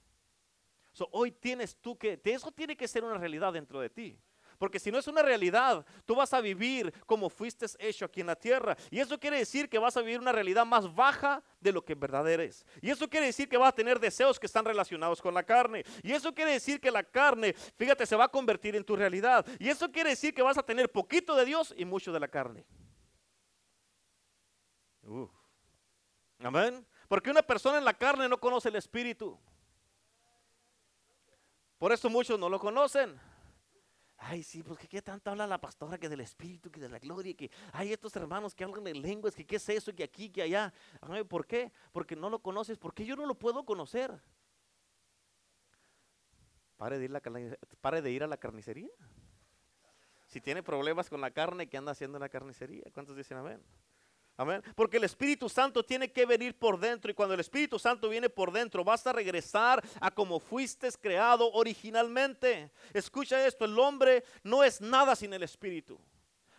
hoy 1.11 1.31
tienes 1.31 1.75
tú 1.75 1.97
que, 1.97 2.19
eso 2.23 2.51
tiene 2.51 2.77
que 2.77 2.87
ser 2.87 3.03
una 3.03 3.17
realidad 3.17 3.53
dentro 3.53 3.79
de 3.81 3.89
ti. 3.89 4.19
Porque 4.59 4.77
si 4.77 4.91
no 4.91 4.99
es 4.99 5.07
una 5.07 5.21
realidad, 5.21 5.85
tú 6.05 6.15
vas 6.15 6.33
a 6.33 6.41
vivir 6.41 6.93
como 7.05 7.29
fuiste 7.29 7.65
hecho 7.79 8.03
aquí 8.03 8.19
en 8.19 8.27
la 8.27 8.35
tierra. 8.35 8.75
Y 8.91 8.99
eso 8.99 9.17
quiere 9.17 9.37
decir 9.37 9.69
que 9.69 9.79
vas 9.79 9.95
a 9.95 10.01
vivir 10.01 10.19
una 10.19 10.33
realidad 10.33 10.65
más 10.65 10.93
baja 10.93 11.41
de 11.61 11.71
lo 11.71 11.83
que 11.83 11.93
en 11.93 12.01
verdad 12.01 12.29
eres. 12.29 12.65
Y 12.81 12.89
eso 12.89 13.09
quiere 13.09 13.27
decir 13.27 13.47
que 13.47 13.57
vas 13.57 13.69
a 13.69 13.75
tener 13.75 14.01
deseos 14.01 14.37
que 14.37 14.47
están 14.47 14.65
relacionados 14.65 15.21
con 15.21 15.33
la 15.33 15.43
carne. 15.43 15.85
Y 16.03 16.11
eso 16.11 16.35
quiere 16.35 16.51
decir 16.51 16.81
que 16.81 16.91
la 16.91 17.03
carne, 17.03 17.53
fíjate, 17.53 18.05
se 18.05 18.17
va 18.17 18.25
a 18.25 18.27
convertir 18.27 18.75
en 18.75 18.83
tu 18.83 18.97
realidad. 18.97 19.45
Y 19.59 19.69
eso 19.69 19.89
quiere 19.89 20.09
decir 20.09 20.33
que 20.33 20.41
vas 20.41 20.57
a 20.57 20.63
tener 20.63 20.91
poquito 20.91 21.37
de 21.37 21.45
Dios 21.45 21.73
y 21.77 21.85
mucho 21.85 22.11
de 22.11 22.19
la 22.19 22.27
carne. 22.27 22.65
Amén. 26.39 26.85
Porque 27.07 27.31
una 27.31 27.41
persona 27.41 27.77
en 27.77 27.85
la 27.85 27.93
carne 27.93 28.27
no 28.27 28.37
conoce 28.37 28.67
el 28.67 28.75
Espíritu. 28.75 29.39
Por 31.77 31.93
eso 31.93 32.09
muchos 32.09 32.37
no 32.37 32.49
lo 32.49 32.59
conocen. 32.59 33.17
Ay, 34.21 34.43
sí, 34.43 34.61
pues 34.61 34.77
que 34.77 34.87
qué 34.87 35.01
tanto 35.01 35.31
habla 35.31 35.47
la 35.47 35.61
pastora 35.61 35.97
que 35.97 36.09
del 36.09 36.19
Espíritu, 36.19 36.69
que 36.69 36.81
de 36.81 36.89
la 36.89 36.99
gloria, 36.99 37.33
que 37.33 37.49
hay 37.71 37.93
estos 37.93 38.13
hermanos 38.17 38.53
que 38.53 38.65
hablan 38.65 38.83
de 38.83 38.93
lenguas, 38.93 39.33
que 39.33 39.45
qué 39.45 39.55
es 39.55 39.69
eso, 39.69 39.95
que 39.95 40.03
aquí, 40.03 40.29
que 40.29 40.41
allá. 40.41 40.73
¿Por 41.29 41.47
qué? 41.47 41.71
Porque 41.93 42.17
no 42.17 42.29
lo 42.29 42.39
conoces, 42.39 42.77
porque 42.77 43.05
yo 43.05 43.15
no 43.15 43.25
lo 43.25 43.35
puedo 43.35 43.65
conocer. 43.65 44.19
Pare 46.75 46.99
de 46.99 47.05
ir, 47.05 47.11
la 47.11 47.21
pare 47.79 48.01
de 48.01 48.11
ir 48.11 48.23
a 48.23 48.27
la 48.27 48.37
carnicería. 48.37 48.89
Si 50.27 50.41
tiene 50.41 50.63
problemas 50.63 51.09
con 51.09 51.21
la 51.21 51.31
carne, 51.31 51.67
¿qué 51.67 51.77
anda 51.77 51.93
haciendo 51.93 52.17
en 52.17 52.21
la 52.21 52.29
carnicería? 52.29 52.83
¿Cuántos 52.93 53.15
dicen 53.15 53.37
amén? 53.37 53.63
Amén. 54.39 54.63
Porque 54.73 54.95
el 54.95 55.03
Espíritu 55.03 55.49
Santo 55.49 55.83
tiene 55.83 56.13
que 56.13 56.25
venir 56.25 56.57
por 56.57 56.79
dentro 56.79 57.11
y 57.11 57.13
cuando 57.13 57.33
el 57.33 57.41
Espíritu 57.41 57.77
Santo 57.77 58.07
viene 58.07 58.29
por 58.29 58.53
dentro 58.53 58.85
vas 58.85 59.05
a 59.05 59.11
regresar 59.11 59.83
a 59.99 60.09
como 60.09 60.39
fuiste 60.39 60.89
creado 60.93 61.51
originalmente. 61.51 62.71
Escucha 62.93 63.45
esto, 63.45 63.65
el 63.65 63.77
hombre 63.77 64.23
no 64.41 64.63
es 64.63 64.79
nada 64.79 65.13
sin 65.13 65.33
el 65.33 65.43
Espíritu. 65.43 65.99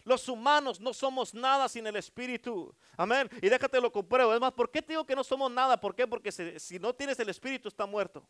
Los 0.04 0.28
humanos 0.28 0.78
no 0.78 0.92
somos 0.92 1.32
nada 1.32 1.70
sin 1.70 1.86
el 1.86 1.96
Espíritu. 1.96 2.74
Amén. 2.98 3.30
Y 3.40 3.48
déjate 3.48 3.80
lo 3.80 3.90
compruebo. 3.90 4.34
Es 4.34 4.40
más, 4.40 4.52
¿por 4.52 4.70
qué 4.70 4.82
te 4.82 4.92
digo 4.92 5.06
que 5.06 5.16
no 5.16 5.24
somos 5.24 5.50
nada? 5.50 5.80
¿Por 5.80 5.94
qué? 5.94 6.06
Porque 6.06 6.30
si, 6.30 6.60
si 6.60 6.78
no 6.78 6.94
tienes 6.94 7.18
el 7.18 7.30
Espíritu 7.30 7.68
está 7.68 7.86
muerto. 7.86 8.28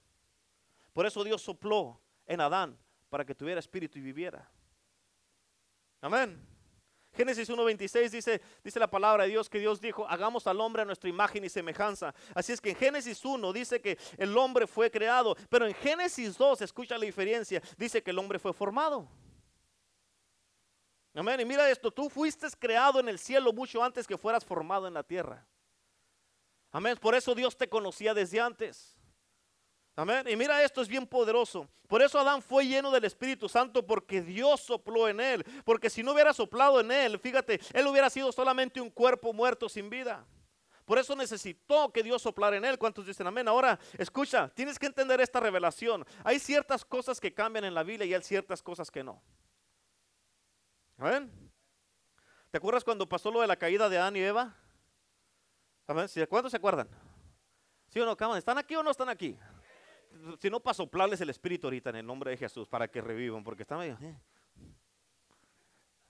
Por 0.92 1.06
eso 1.06 1.24
Dios 1.24 1.42
sopló 1.42 2.00
en 2.24 2.40
Adán 2.40 2.78
para 3.08 3.24
que 3.24 3.34
tuviera 3.34 3.58
espíritu 3.58 3.98
y 3.98 4.02
viviera. 4.02 4.48
Amén. 6.00 6.49
Génesis 7.12 7.50
1.26 7.50 8.10
dice, 8.10 8.40
dice 8.62 8.78
la 8.78 8.88
palabra 8.88 9.24
de 9.24 9.30
Dios 9.30 9.50
que 9.50 9.58
Dios 9.58 9.80
dijo, 9.80 10.06
hagamos 10.08 10.46
al 10.46 10.60
hombre 10.60 10.82
a 10.82 10.84
nuestra 10.84 11.10
imagen 11.10 11.44
y 11.44 11.48
semejanza. 11.48 12.14
Así 12.34 12.52
es 12.52 12.60
que 12.60 12.70
en 12.70 12.76
Génesis 12.76 13.24
1 13.24 13.52
dice 13.52 13.80
que 13.80 13.98
el 14.16 14.36
hombre 14.38 14.66
fue 14.66 14.90
creado, 14.90 15.36
pero 15.48 15.66
en 15.66 15.74
Génesis 15.74 16.38
2, 16.38 16.62
escucha 16.62 16.96
la 16.96 17.04
diferencia, 17.04 17.60
dice 17.76 18.02
que 18.02 18.12
el 18.12 18.18
hombre 18.18 18.38
fue 18.38 18.52
formado. 18.52 19.08
Amén. 21.14 21.40
Y 21.40 21.44
mira 21.44 21.68
esto, 21.68 21.90
tú 21.90 22.08
fuiste 22.08 22.46
creado 22.58 23.00
en 23.00 23.08
el 23.08 23.18
cielo 23.18 23.52
mucho 23.52 23.82
antes 23.82 24.06
que 24.06 24.16
fueras 24.16 24.44
formado 24.44 24.86
en 24.86 24.94
la 24.94 25.02
tierra. 25.02 25.44
Amén. 26.70 26.96
Por 26.96 27.16
eso 27.16 27.34
Dios 27.34 27.56
te 27.56 27.68
conocía 27.68 28.14
desde 28.14 28.40
antes. 28.40 28.99
Amén. 30.00 30.26
Y 30.30 30.34
mira 30.34 30.62
esto 30.64 30.80
es 30.80 30.88
bien 30.88 31.06
poderoso. 31.06 31.68
Por 31.86 32.00
eso 32.00 32.18
Adán 32.18 32.40
fue 32.40 32.66
lleno 32.66 32.90
del 32.90 33.04
Espíritu 33.04 33.50
Santo 33.50 33.86
porque 33.86 34.22
Dios 34.22 34.62
sopló 34.62 35.08
en 35.08 35.20
él. 35.20 35.44
Porque 35.62 35.90
si 35.90 36.02
no 36.02 36.12
hubiera 36.12 36.32
soplado 36.32 36.80
en 36.80 36.90
él, 36.90 37.18
fíjate, 37.18 37.60
él 37.74 37.86
hubiera 37.86 38.08
sido 38.08 38.32
solamente 38.32 38.80
un 38.80 38.88
cuerpo 38.88 39.34
muerto 39.34 39.68
sin 39.68 39.90
vida. 39.90 40.24
Por 40.86 40.98
eso 40.98 41.14
necesitó 41.14 41.92
que 41.92 42.02
Dios 42.02 42.22
soplara 42.22 42.56
en 42.56 42.64
él. 42.64 42.78
¿Cuántos 42.78 43.04
dicen 43.04 43.26
amén? 43.26 43.46
Ahora, 43.46 43.78
escucha, 43.98 44.48
tienes 44.48 44.78
que 44.78 44.86
entender 44.86 45.20
esta 45.20 45.38
revelación. 45.38 46.06
Hay 46.24 46.38
ciertas 46.38 46.82
cosas 46.82 47.20
que 47.20 47.34
cambian 47.34 47.66
en 47.66 47.74
la 47.74 47.82
Biblia 47.82 48.06
y 48.06 48.14
hay 48.14 48.22
ciertas 48.22 48.62
cosas 48.62 48.90
que 48.90 49.04
no. 49.04 49.22
Amén. 50.96 51.30
¿Te 52.50 52.56
acuerdas 52.56 52.84
cuando 52.84 53.06
pasó 53.06 53.30
lo 53.30 53.42
de 53.42 53.46
la 53.46 53.56
caída 53.56 53.90
de 53.90 53.98
Adán 53.98 54.16
y 54.16 54.20
Eva? 54.20 54.56
Amén. 55.86 56.08
¿Cuántos 56.26 56.52
se 56.52 56.56
acuerdan? 56.56 56.88
¿Sí 57.90 58.00
o 58.00 58.06
no? 58.06 58.36
¿Están 58.36 58.56
aquí 58.56 58.74
o 58.76 58.82
no 58.82 58.92
están 58.92 59.10
aquí? 59.10 59.36
Si 60.38 60.50
no, 60.50 60.60
para 60.60 60.74
soplarles 60.74 61.20
el 61.20 61.30
espíritu 61.30 61.66
ahorita 61.66 61.90
en 61.90 61.96
el 61.96 62.06
nombre 62.06 62.30
de 62.30 62.36
Jesús 62.36 62.68
para 62.68 62.88
que 62.88 63.00
revivan, 63.00 63.44
porque 63.44 63.62
están 63.62 63.78
medio. 63.78 63.96
eh. 64.02 64.20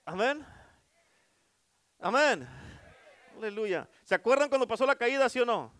Amén. 0.04 0.44
Amén. 1.98 2.48
Aleluya. 3.36 3.88
¿Se 4.04 4.14
acuerdan 4.14 4.48
cuando 4.48 4.66
pasó 4.66 4.86
la 4.86 4.96
caída, 4.96 5.28
sí 5.28 5.38
o 5.40 5.44
no? 5.44 5.72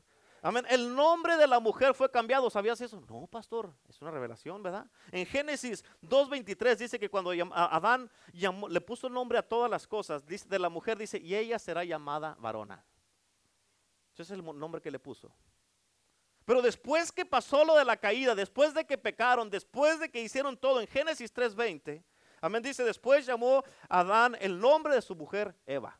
Amén. 0.43 0.65
El 0.71 0.95
nombre 0.95 1.37
de 1.37 1.47
la 1.47 1.61
mujer 1.61 1.95
fue 1.95 2.11
cambiado. 2.11 2.49
¿Sabías 2.49 2.81
eso? 2.81 3.03
No, 3.09 3.27
pastor. 3.27 3.73
Es 3.89 4.01
una 4.01 4.11
revelación, 4.11 4.63
¿verdad? 4.63 4.87
En 5.11 5.27
Génesis 5.27 5.85
2.23 6.03 6.77
dice 6.77 6.99
que 6.99 7.11
cuando 7.11 7.33
Adán 7.53 8.11
le 8.33 8.81
puso 8.81 9.09
nombre 9.09 9.39
a 9.39 9.43
todas 9.43 9.71
las 9.71 9.87
cosas, 9.87 10.25
dice, 10.25 10.49
de 10.49 10.59
la 10.59 10.69
mujer 10.69 10.97
dice, 10.97 11.19
y 11.19 11.35
ella 11.35 11.59
será 11.59 11.85
llamada 11.85 12.37
varona. 12.39 12.83
Ese 14.13 14.23
es 14.23 14.31
el 14.31 14.45
nombre 14.45 14.81
que 14.81 14.91
le 14.91 14.99
puso. 14.99 15.31
Pero 16.51 16.63
después 16.63 17.13
que 17.13 17.25
pasó 17.25 17.65
lo 17.65 17.77
de 17.77 17.85
la 17.85 17.97
caída, 17.97 18.35
después 18.35 18.75
de 18.75 18.85
que 18.85 18.99
pecaron, 18.99 19.49
después 19.49 20.01
de 20.01 20.11
que 20.11 20.21
hicieron 20.21 20.57
todo, 20.57 20.81
en 20.81 20.89
Génesis 20.89 21.33
3.20, 21.33 22.03
amén, 22.41 22.61
dice, 22.61 22.83
después 22.83 23.25
llamó 23.25 23.63
Adán 23.89 24.37
el 24.41 24.59
nombre 24.59 24.97
de 24.97 25.01
su 25.01 25.15
mujer 25.15 25.55
Eva. 25.65 25.97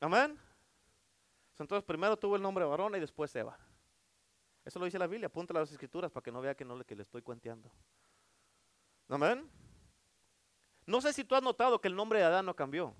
Amén. 0.00 0.38
Entonces 1.58 1.82
primero 1.82 2.14
tuvo 2.14 2.36
el 2.36 2.42
nombre 2.42 2.66
varona 2.66 2.98
y 2.98 3.00
después 3.00 3.34
Eva. 3.34 3.58
Eso 4.62 4.78
lo 4.78 4.84
dice 4.84 4.98
la 4.98 5.06
Biblia, 5.06 5.28
apunta 5.28 5.54
las 5.54 5.72
escrituras 5.72 6.12
para 6.12 6.22
que 6.22 6.30
no 6.30 6.42
vea 6.42 6.54
que 6.54 6.66
no 6.66 6.78
que 6.84 6.94
le 6.94 7.04
estoy 7.04 7.22
cuenteando. 7.22 7.72
Amén. 9.08 9.50
No 10.84 11.00
sé 11.00 11.14
si 11.14 11.24
tú 11.24 11.34
has 11.34 11.42
notado 11.42 11.80
que 11.80 11.88
el 11.88 11.96
nombre 11.96 12.18
de 12.18 12.26
Adán 12.26 12.44
no 12.44 12.54
cambió. 12.54 12.94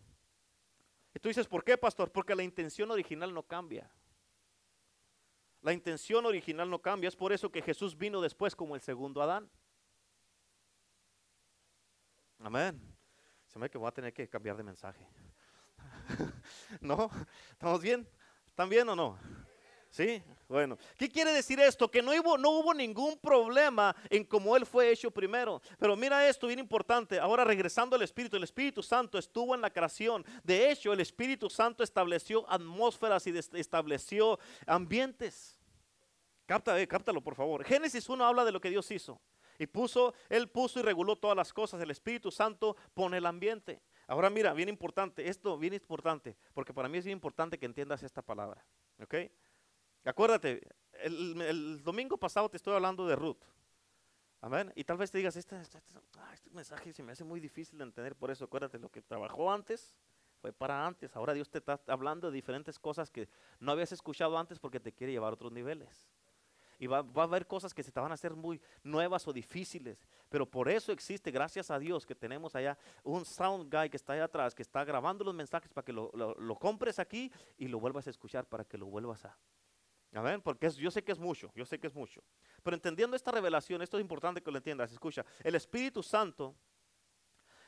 Y 1.15 1.19
tú 1.19 1.29
dices, 1.29 1.47
¿por 1.47 1.63
qué, 1.63 1.77
pastor? 1.77 2.11
Porque 2.11 2.35
la 2.35 2.43
intención 2.43 2.91
original 2.91 3.35
no 3.35 3.43
cambia. 3.43 3.93
La 5.63 5.73
intención 5.73 6.25
original 6.27 6.71
no 6.71 6.81
cambia. 6.81 7.09
Es 7.09 7.17
por 7.17 7.33
eso 7.33 7.51
que 7.51 7.63
Jesús 7.63 7.97
vino 7.97 8.21
después 8.21 8.55
como 8.55 8.75
el 8.75 8.81
segundo 8.81 9.23
Adán. 9.23 9.51
Amén. 12.41 12.81
Se 13.47 13.59
me 13.59 13.65
ve 13.65 13.71
que 13.71 13.79
voy 13.79 13.89
a 13.89 13.93
tener 13.93 14.13
que 14.13 14.29
cambiar 14.29 14.57
de 14.57 14.63
mensaje. 14.63 15.07
¿No? 16.81 17.11
¿Estamos 17.51 17.81
bien? 17.81 18.09
¿Están 18.47 18.69
bien 18.69 18.89
o 18.89 18.95
no? 18.95 19.19
Sí, 19.99 20.23
bueno. 20.47 20.79
¿Qué 20.97 21.09
quiere 21.09 21.33
decir 21.33 21.59
esto? 21.59 21.91
Que 21.91 22.01
no 22.01 22.13
hubo, 22.13 22.39
no 22.39 22.51
hubo 22.51 22.73
ningún 22.73 23.19
problema 23.19 23.97
en 24.09 24.23
cómo 24.23 24.57
Él 24.57 24.65
fue 24.65 24.93
hecho 24.93 25.11
primero. 25.11 25.61
Pero 25.77 25.97
mira 25.97 26.29
esto, 26.29 26.47
bien 26.47 26.61
importante. 26.61 27.19
Ahora 27.19 27.43
regresando 27.43 27.97
al 27.97 28.03
Espíritu, 28.03 28.37
el 28.37 28.45
Espíritu 28.45 28.81
Santo 28.81 29.19
estuvo 29.19 29.57
en 29.57 29.61
la 29.61 29.71
creación. 29.71 30.25
De 30.45 30.71
hecho, 30.71 30.93
el 30.93 31.01
Espíritu 31.01 31.51
Santo 31.51 31.83
estableció 31.83 32.49
atmósferas 32.49 33.27
y 33.27 33.37
estableció 33.55 34.39
ambientes. 34.69 35.59
Capta, 36.47 36.81
eh, 36.81 36.87
cáptalo, 36.87 37.21
por 37.21 37.35
favor. 37.35 37.65
Génesis 37.65 38.09
1 38.09 38.25
habla 38.25 38.45
de 38.45 38.53
lo 38.53 38.61
que 38.61 38.71
Dios 38.71 38.89
hizo. 38.93 39.21
Y 39.59 39.67
puso, 39.67 40.15
Él 40.29 40.49
puso 40.49 40.79
y 40.79 40.83
reguló 40.85 41.17
todas 41.17 41.37
las 41.37 41.53
cosas. 41.53 41.83
El 41.83 41.91
Espíritu 41.91 42.31
Santo 42.31 42.77
pone 42.95 43.17
el 43.17 43.27
ambiente. 43.27 43.83
Ahora 44.07 44.31
mira, 44.31 44.55
bien 44.55 44.69
importante, 44.69 45.29
esto 45.29 45.59
bien 45.59 45.75
importante, 45.75 46.37
porque 46.55 46.73
para 46.73 46.89
mí 46.89 46.99
es 46.99 47.05
bien 47.05 47.17
importante 47.17 47.59
que 47.59 47.67
entiendas 47.67 48.05
esta 48.05 48.23
palabra. 48.23 48.65
¿Ok? 49.03 49.15
Acuérdate, 50.09 50.67
el, 51.03 51.83
domingo 51.83 52.17
pasado 52.17 52.49
te 52.49 52.57
estoy 52.57 52.75
hablando 52.75 53.07
de 53.07 53.15
Ruth. 53.15 53.45
Amén. 54.41 54.73
Y 54.75 54.83
tal 54.85 54.97
vez 54.97 55.11
te 55.11 55.19
digas, 55.19 55.37
ah, 55.37 56.31
este 56.33 56.51
mensaje 56.51 56.95
se 56.95 57.03
me 57.03 57.13
hace 57.13 57.25
muy 57.25 57.41
difícil 57.41 57.77
de 57.77 57.85
entender. 57.85 58.17
Por 58.17 58.31
eso, 58.31 58.47
acuérdate, 58.47 58.79
lo 58.79 58.89
que 58.89 59.03
trabajó 59.03 59.53
antes 59.53 59.95
fue 60.41 60.51
para 60.51 60.87
antes. 60.87 61.15
Ahora 61.15 61.35
Dios 61.35 61.51
te 61.51 61.59
está 61.59 61.79
hablando 61.89 62.31
de 62.31 62.35
diferentes 62.35 62.79
cosas 62.79 63.11
que 63.11 63.29
no 63.61 63.71
habías 63.73 63.93
escuchado 63.93 64.39
antes 64.39 64.59
porque 64.59 64.81
te 64.81 64.93
quiere 64.93 65.13
llevar 65.13 65.33
a 65.33 65.35
otros 65.35 65.53
niveles. 65.53 66.09
Y 66.79 66.87
va, 66.87 66.99
a 67.01 67.23
haber 67.23 67.47
cosas 67.47 67.75
que 67.75 67.83
se 67.83 67.93
te 67.93 68.01
van 68.01 68.13
a 68.13 68.15
hacer 68.15 68.35
muy 68.35 68.63
nuevas 68.83 69.29
o 69.29 69.33
difíciles. 69.35 70.09
Pero 70.31 70.47
por 70.51 70.71
eso 70.71 70.91
existe, 70.91 71.31
gracias 71.31 71.71
a 71.71 71.79
Dios, 71.79 72.07
que 72.07 72.15
tenemos 72.15 72.55
allá 72.57 72.79
un 73.03 73.27
sound 73.27 73.71
guy 73.71 73.91
que 73.91 73.99
está 73.99 74.15
allá 74.15 74.25
atrás, 74.25 74.55
que 74.55 74.63
está 74.63 74.85
grabando 74.85 75.23
los 75.23 75.35
mensajes 75.35 75.71
para 75.71 75.85
que 75.85 75.93
lo- 75.93 76.11
lo 76.15 76.55
compres 76.55 76.99
aquí 76.99 77.31
y 77.59 77.69
lo 77.69 77.79
vuelvas 77.79 78.07
a 78.07 78.11
escuchar 78.11 78.47
para 78.47 78.65
que 78.65 78.79
lo 78.79 78.87
vuelvas 78.87 79.27
a. 79.27 79.37
Amén, 80.15 80.41
porque 80.41 80.71
yo 80.71 80.91
sé 80.91 81.05
que 81.05 81.13
es 81.13 81.19
mucho, 81.19 81.53
yo 81.55 81.67
sé 81.67 81.79
que 81.79 81.87
es 81.87 81.95
mucho. 81.95 82.23
Pero 82.63 82.75
entendiendo 82.75 83.15
esta 83.15 83.31
revelación, 83.31 83.83
esto 83.83 83.99
es 83.99 84.01
importante 84.01 84.43
que 84.43 84.51
lo 84.51 84.57
entiendas. 84.57 84.91
Escucha, 84.91 85.25
el 85.45 85.55
Espíritu 85.55 86.03
Santo, 86.03 86.55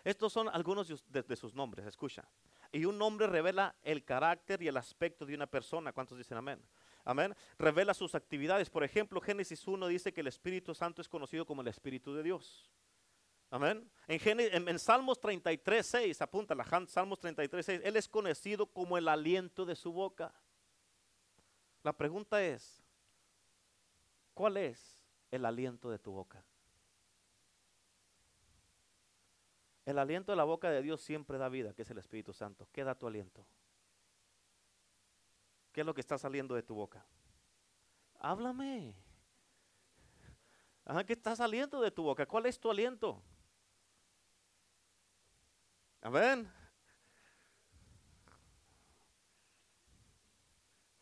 estos 0.04 0.32
son 0.32 0.48
algunos 0.48 0.88
de, 0.88 0.94
us- 0.94 1.04
de- 1.08 1.22
de 1.22 1.36
sus 1.36 1.54
nombres, 1.54 1.86
escucha. 1.86 2.26
Y 2.72 2.84
un 2.86 2.96
nombre 2.96 3.26
revela 3.26 3.76
el 3.82 4.04
carácter 4.04 4.62
y 4.62 4.68
el 4.68 4.76
aspecto 4.78 5.26
de 5.26 5.34
una 5.34 5.46
persona. 5.46 5.92
¿Cuántos 5.92 6.16
dicen 6.16 6.38
amén? 6.38 6.62
Amén. 7.04 7.34
Revela 7.58 7.92
sus 7.92 8.14
actividades. 8.14 8.70
Por 8.70 8.84
ejemplo, 8.84 9.20
Génesis 9.20 9.66
1 9.66 9.86
dice 9.88 10.12
que 10.12 10.20
el 10.22 10.26
Espíritu 10.28 10.74
Santo 10.74 11.02
es 11.02 11.08
conocido 11.08 11.44
como 11.44 11.60
el 11.62 11.68
Espíritu 11.68 12.14
de 12.14 12.22
Dios. 12.22 12.70
Amén. 13.50 13.90
En, 14.06 14.40
en- 14.40 14.68
en 14.68 14.78
Salmos 14.78 15.20
33, 15.20 15.84
6, 15.84 16.22
apúntala, 16.22 16.64
Jan- 16.64 16.86
Salmos 16.88 17.18
33, 17.18 17.66
6, 17.66 17.80
Él 17.84 17.96
es 17.96 18.08
conocido 18.08 18.66
como 18.66 18.96
el 18.96 19.08
aliento 19.08 19.66
de 19.66 19.74
su 19.76 19.92
boca. 19.92 20.32
La 21.82 21.92
pregunta 21.92 22.42
es, 22.42 22.82
¿cuál 24.34 24.56
es 24.56 25.04
el 25.30 25.44
aliento 25.44 25.90
de 25.90 25.98
tu 25.98 26.12
boca? 26.12 26.44
El 29.86 29.98
aliento 29.98 30.32
de 30.32 30.36
la 30.36 30.44
boca 30.44 30.70
de 30.70 30.82
Dios 30.82 31.00
siempre 31.00 31.38
da 31.38 31.48
vida, 31.48 31.72
que 31.72 31.82
es 31.82 31.90
el 31.90 31.98
Espíritu 31.98 32.32
Santo. 32.32 32.68
¿Qué 32.70 32.84
da 32.84 32.94
tu 32.94 33.06
aliento? 33.06 33.46
¿Qué 35.72 35.80
es 35.80 35.86
lo 35.86 35.94
que 35.94 36.00
está 36.00 36.18
saliendo 36.18 36.54
de 36.54 36.62
tu 36.62 36.74
boca? 36.74 37.04
Háblame. 38.18 38.94
Ajá, 40.84 41.04
¿Qué 41.04 41.14
está 41.14 41.34
saliendo 41.34 41.80
de 41.80 41.90
tu 41.90 42.02
boca? 42.02 42.26
¿Cuál 42.26 42.46
es 42.46 42.60
tu 42.60 42.70
aliento? 42.70 43.22
Amén. 46.02 46.50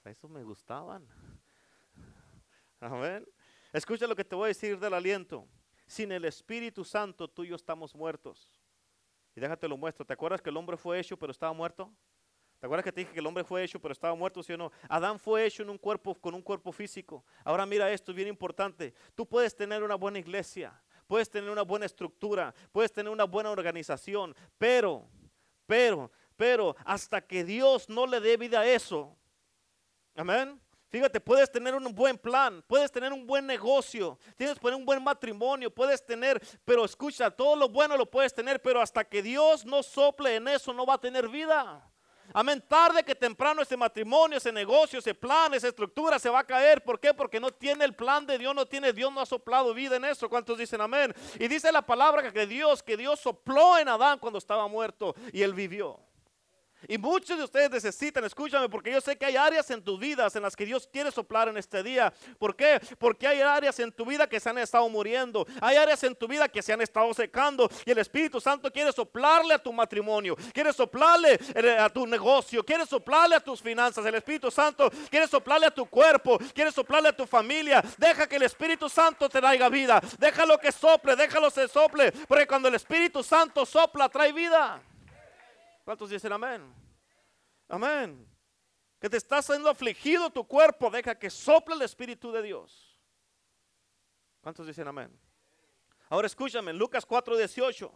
Eso 0.09 0.27
me 0.27 0.43
gustaban. 0.43 1.07
Amén. 2.81 3.27
Escucha 3.73 4.07
lo 4.07 4.17
que 4.17 4.25
te 4.25 4.35
voy 4.35 4.47
a 4.47 4.49
decir 4.49 4.79
del 4.79 4.95
aliento. 4.95 5.47
Sin 5.87 6.13
el 6.13 6.25
Espíritu 6.25 6.83
Santo 6.83 7.29
tú 7.29 7.45
y 7.45 7.49
yo 7.49 7.57
estamos 7.57 7.95
muertos. 7.95 8.59
Y 9.37 9.41
déjate 9.41 9.69
lo 9.69 9.77
muestro. 9.77 10.07
¿Te 10.07 10.15
acuerdas 10.15 10.41
que 10.41 10.49
el 10.49 10.57
hombre 10.57 10.79
fue 10.79 10.99
hecho 10.99 11.19
pero 11.19 11.31
estaba 11.31 11.53
muerto? 11.53 11.93
¿Te 12.59 12.67
acuerdas 12.67 12.85
que 12.85 12.93
te 12.93 13.01
dije 13.03 13.13
que 13.13 13.21
el 13.21 13.27
hombre 13.27 13.45
fue 13.45 13.63
hecho 13.63 13.79
pero 13.81 13.93
estaba 13.93 14.15
muerto, 14.15 14.43
sí 14.43 14.53
o 14.55 14.57
no? 14.57 14.73
Adán 14.89 15.19
fue 15.19 15.45
hecho 15.45 15.63
en 15.63 15.71
un 15.71 15.79
cuerpo 15.79 16.15
con 16.15 16.35
un 16.35 16.43
cuerpo 16.43 16.73
físico. 16.73 17.25
Ahora 17.45 17.67
mira 17.67 17.91
esto, 17.93 18.13
es 18.13 18.17
bien 18.17 18.29
importante. 18.29 18.95
Tú 19.15 19.27
puedes 19.27 19.55
tener 19.55 19.83
una 19.83 19.95
buena 19.95 20.19
iglesia, 20.19 20.83
puedes 21.07 21.29
tener 21.29 21.51
una 21.51 21.63
buena 21.63 21.85
estructura, 21.85 22.55
puedes 22.73 22.93
tener 22.93 23.13
una 23.13 23.25
buena 23.25 23.51
organización, 23.51 24.35
pero, 24.57 25.07
pero, 25.67 26.11
pero, 26.37 26.75
hasta 26.85 27.21
que 27.21 27.45
Dios 27.45 27.91
no 27.91 28.07
le 28.07 28.21
dé 28.21 28.37
vida 28.37 28.61
a 28.61 28.67
eso, 28.67 29.18
amén. 30.21 30.61
Fíjate, 30.91 31.21
puedes 31.21 31.53
tener 31.53 31.75
un 31.75 31.95
buen 31.95 32.17
plan, 32.17 32.65
puedes 32.67 32.91
tener 32.91 33.13
un 33.13 33.27
buen 33.27 33.47
negocio, 33.47 34.19
tienes 34.37 34.59
poner 34.59 34.79
un 34.79 34.87
buen 34.87 35.03
matrimonio, 35.03 35.71
puedes 35.71 36.05
tener, 36.05 36.41
pero 36.65 36.85
escucha, 36.85 37.31
todo 37.31 37.57
lo 37.57 37.69
bueno 37.69 37.95
lo 37.95 38.07
puedes 38.07 38.33
tener, 38.33 38.63
pero 38.63 38.81
hasta 38.81 39.05
que 39.05 39.23
Dios 39.23 39.67
no 39.67 39.83
sople 39.83 40.37
en 40.37 40.49
eso 40.49 40.73
no 40.73 40.87
va 40.87 40.95
a 40.95 41.01
tener 41.01 41.29
vida. 41.29 41.87
Amén, 42.33 42.63
tarde 42.67 43.03
que 43.05 43.15
temprano 43.15 43.63
ese 43.63 43.77
matrimonio, 43.77 44.37
ese 44.37 44.53
negocio, 44.53 44.99
ese 44.99 45.15
plan, 45.15 45.53
esa 45.55 45.69
estructura 45.69 46.19
se 46.19 46.29
va 46.29 46.41
a 46.41 46.45
caer. 46.45 46.83
¿Por 46.83 47.01
qué? 47.01 47.15
Porque 47.15 47.41
no 47.41 47.51
tiene 47.51 47.85
el 47.85 47.95
plan 47.95 48.27
de 48.27 48.37
Dios, 48.39 48.55
no 48.55 48.67
tiene 48.67 48.93
Dios, 48.93 49.13
no 49.13 49.21
ha 49.21 49.27
soplado 49.27 49.73
vida 49.73 49.97
en 49.97 50.05
eso. 50.05 50.29
¿Cuántos 50.29 50.59
dicen 50.59 50.81
amén? 50.81 51.15
Y 51.39 51.49
dice 51.49 51.73
la 51.73 51.83
palabra 51.83 52.31
que 52.31 52.47
Dios, 52.47 52.83
que 52.83 52.99
Dios 52.99 53.21
sopló 53.21 53.79
en 53.79 53.89
Adán 53.89 54.19
cuando 54.19 54.39
estaba 54.39 54.69
muerto 54.69 55.15
y 55.33 55.43
él 55.43 55.55
vivió. 55.55 56.08
Y 56.87 56.97
muchos 56.99 57.37
de 57.39 57.45
ustedes 57.45 57.71
necesitan, 57.71 58.25
escúchame, 58.25 58.69
porque 58.69 58.93
yo 58.93 59.01
sé 59.01 59.17
que 59.17 59.27
hay 59.27 59.37
áreas 59.37 59.69
en 59.71 59.83
tus 59.83 59.99
vidas 59.99 60.37
en 60.37 60.43
las 60.43 60.55
que 60.55 60.65
Dios 60.65 60.89
quiere 60.93 61.11
soplar 61.11 61.49
en 61.49 61.57
este 61.57 61.83
día. 61.83 62.13
¿Por 62.39 62.55
qué? 62.55 62.81
Porque 62.99 63.27
hay 63.27 63.41
áreas 63.41 63.79
en 63.81 63.91
tu 63.91 64.05
vida 64.05 64.29
que 64.29 64.39
se 64.39 64.49
han 64.49 64.59
estado 64.59 64.89
muriendo. 64.89 65.47
Hay 65.61 65.77
áreas 65.77 66.03
en 66.05 66.15
tu 66.15 66.29
vida 66.29 66.49
que 66.49 66.63
se 66.63 66.73
han 66.73 66.81
estado 66.81 67.13
secando. 67.15 67.69
Y 67.85 67.91
el 67.91 67.99
Espíritu 67.99 68.41
Santo 68.41 68.71
quiere 68.71 68.93
soplarle 68.93 69.55
a 69.55 69.59
tu 69.59 69.73
matrimonio. 69.73 70.37
Quiere 70.53 70.73
soplarle 70.73 71.39
eh, 71.55 71.77
a 71.79 71.89
tu 71.89 72.07
negocio. 72.07 72.65
Quiere 72.65 72.87
soplarle 72.87 73.37
a 73.37 73.41
tus 73.41 73.61
finanzas. 73.61 74.05
El 74.07 74.15
Espíritu 74.15 74.51
Santo 74.51 74.91
quiere 75.11 75.27
soplarle 75.27 75.67
a 75.67 75.71
tu 75.71 75.87
cuerpo. 75.87 76.39
Quiere 76.55 76.71
soplarle 76.71 77.09
a 77.09 77.17
tu 77.17 77.27
familia. 77.27 77.83
Deja 77.97 78.29
que 78.29 78.37
el 78.37 78.43
Espíritu 78.43 78.89
Santo 78.89 79.29
te 79.29 79.41
traiga 79.41 79.69
vida. 79.69 80.01
Déjalo 80.19 80.59
que 80.59 80.71
sople. 80.71 81.17
Déjalo 81.17 81.51
que 81.51 81.67
sople. 81.67 82.13
Porque 82.13 82.47
cuando 82.47 82.69
el 82.69 82.75
Espíritu 82.75 83.23
Santo 83.23 83.67
sopla, 83.67 84.09
trae 84.09 84.33
vida. 84.33 84.81
¿Cuántos 85.89 86.11
dicen 86.11 86.31
amén? 86.31 86.71
Amén. 87.67 88.29
Que 89.01 89.09
te 89.09 89.17
está 89.17 89.39
haciendo 89.39 89.71
afligido 89.71 90.29
tu 90.29 90.47
cuerpo, 90.47 90.91
deja 90.91 91.19
que 91.19 91.31
sople 91.31 91.77
el 91.77 91.81
Espíritu 91.81 92.31
de 92.31 92.43
Dios. 92.43 92.95
¿Cuántos 94.43 94.67
dicen 94.67 94.87
amén? 94.87 95.19
Ahora 96.11 96.27
escúchame, 96.27 96.75
Lucas 96.75 97.07
4:18. 97.09 97.91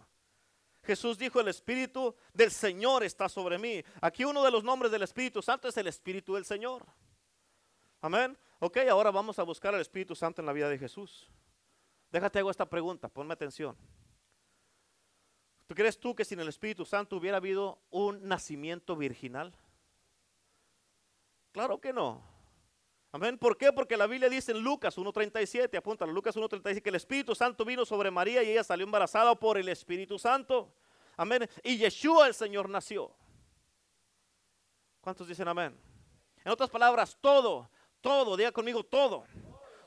Jesús 0.85 1.18
dijo, 1.18 1.38
el 1.38 1.48
Espíritu 1.48 2.16
del 2.33 2.50
Señor 2.50 3.05
está 3.05 3.28
sobre 3.28 3.59
mí. 3.59 3.85
Aquí 4.00 4.24
uno 4.24 4.42
de 4.42 4.50
los 4.50 4.64
nombres 4.64 4.90
del 4.90 5.02
Espíritu 5.02 5.42
Santo 5.42 5.68
es 5.68 5.76
el 5.76 5.87
Espíritu 5.87 6.35
del 6.35 6.46
Señor. 6.46 6.87
Amén. 8.00 8.38
Ok, 8.61 8.78
ahora 8.90 9.11
vamos 9.11 9.38
a 9.38 9.42
buscar 9.42 9.74
al 9.74 9.83
Espíritu 9.83 10.14
Santo 10.14 10.40
en 10.40 10.46
la 10.46 10.55
vida 10.55 10.70
de 10.70 10.78
Jesús. 10.78 11.31
Déjate 12.11 12.38
hago 12.38 12.50
esta 12.50 12.64
pregunta, 12.64 13.11
ponme 13.11 13.35
atención. 13.35 13.76
¿Tú 15.73 15.77
crees 15.77 15.99
tú 15.99 16.15
que 16.15 16.27
sin 16.27 16.39
el 16.39 16.49
Espíritu 16.49 16.85
Santo 16.85 17.17
hubiera 17.17 17.39
habido 17.39 17.79
un 17.89 18.29
nacimiento 18.29 18.95
virginal? 18.95 19.55
Claro 21.51 21.81
que 21.81 21.95
no. 21.95 22.23
Amén. 23.11 23.39
¿Por 23.39 23.57
qué? 23.57 23.73
Porque 23.73 23.97
la 23.97 24.07
Biblia 24.07 24.29
dice 24.29 24.53
en 24.53 24.61
Lucas 24.61 24.99
1.37, 24.99 25.75
apúntalo, 25.79 26.13
Lucas 26.13 26.37
1.37, 26.37 26.83
que 26.83 26.91
el 26.91 26.97
Espíritu 26.97 27.35
Santo 27.35 27.65
vino 27.65 27.87
sobre 27.87 28.11
María 28.11 28.43
y 28.43 28.51
ella 28.51 28.63
salió 28.63 28.85
embarazada 28.85 29.35
por 29.35 29.57
el 29.57 29.67
Espíritu 29.71 30.19
Santo. 30.19 30.75
Amén. 31.17 31.49
Y 31.63 31.79
Yeshua 31.79 32.27
el 32.27 32.35
Señor 32.35 32.69
nació. 32.69 33.11
¿Cuántos 35.01 35.27
dicen 35.27 35.49
amén? 35.49 35.75
En 36.45 36.53
otras 36.53 36.69
palabras, 36.69 37.17
todo, 37.19 37.71
todo, 38.03 38.37
diga 38.37 38.53
conmigo 38.53 38.85
todo 38.85 39.25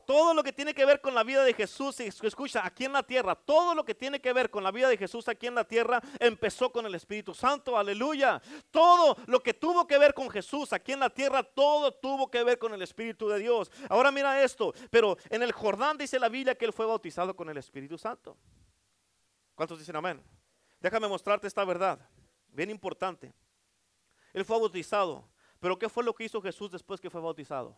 todo 0.06 0.34
lo 0.34 0.44
que 0.44 0.54
tiene 0.54 0.74
que 0.74 0.86
ver 0.86 1.02
con 1.02 1.14
la 1.14 1.24
vida 1.24 1.44
de 1.44 1.54
Jesús, 1.54 2.00
escucha, 2.00 2.66
aquí 2.66 2.86
en 2.86 2.94
la 2.94 3.04
tierra, 3.04 3.36
todo 3.36 3.74
lo 3.76 3.84
que 3.84 3.96
tiene 3.96 4.22
que 4.22 4.32
ver 4.34 4.50
con 4.50 4.64
la 4.64 4.72
vida 4.72 4.88
de 4.88 4.98
Jesús 4.98 5.28
aquí 5.28 5.48
en 5.48 5.56
la 5.56 5.64
tierra 5.64 6.02
empezó 6.20 6.72
con 6.72 6.86
el 6.86 6.96
Espíritu 6.96 7.34
Santo, 7.34 7.78
aleluya. 7.78 8.42
Todo 8.72 9.18
lo 9.28 9.42
que 9.42 9.54
tuvo 9.54 9.88
que 9.88 9.98
ver 9.98 10.14
con 10.14 10.30
Jesús 10.30 10.74
aquí 10.74 10.92
en 10.92 11.00
la 11.00 11.10
tierra, 11.10 11.44
todo 11.44 11.92
tuvo 11.92 12.30
que 12.30 12.44
ver 12.44 12.60
con 12.60 12.74
el 12.74 12.82
Espíritu 12.82 13.28
de 13.28 13.40
Dios. 13.40 13.72
Ahora 13.90 14.12
mira 14.12 14.42
esto, 14.44 14.74
pero 14.90 15.18
en 15.30 15.44
el 15.44 15.52
Jordán 15.52 15.98
dice 15.98 16.20
la 16.20 16.30
Biblia 16.30 16.56
que 16.56 16.66
él 16.66 16.74
fue 16.74 16.86
bautizado 16.86 17.36
con 17.36 17.50
el 17.50 17.58
Espíritu 17.58 17.98
Santo. 17.98 18.38
¿Cuántos 19.56 19.80
dicen 19.80 19.96
amén? 19.96 20.22
Déjame 20.80 21.08
mostrarte 21.08 21.48
esta 21.48 21.64
verdad, 21.66 22.00
bien 22.48 22.70
importante. 22.70 23.34
Él 24.34 24.44
fue 24.46 24.60
bautizado, 24.60 25.28
pero 25.60 25.80
¿qué 25.80 25.90
fue 25.90 26.04
lo 26.04 26.14
que 26.14 26.26
hizo 26.26 26.42
Jesús 26.42 26.70
después 26.70 27.00
que 27.00 27.10
fue 27.10 27.22
bautizado? 27.22 27.78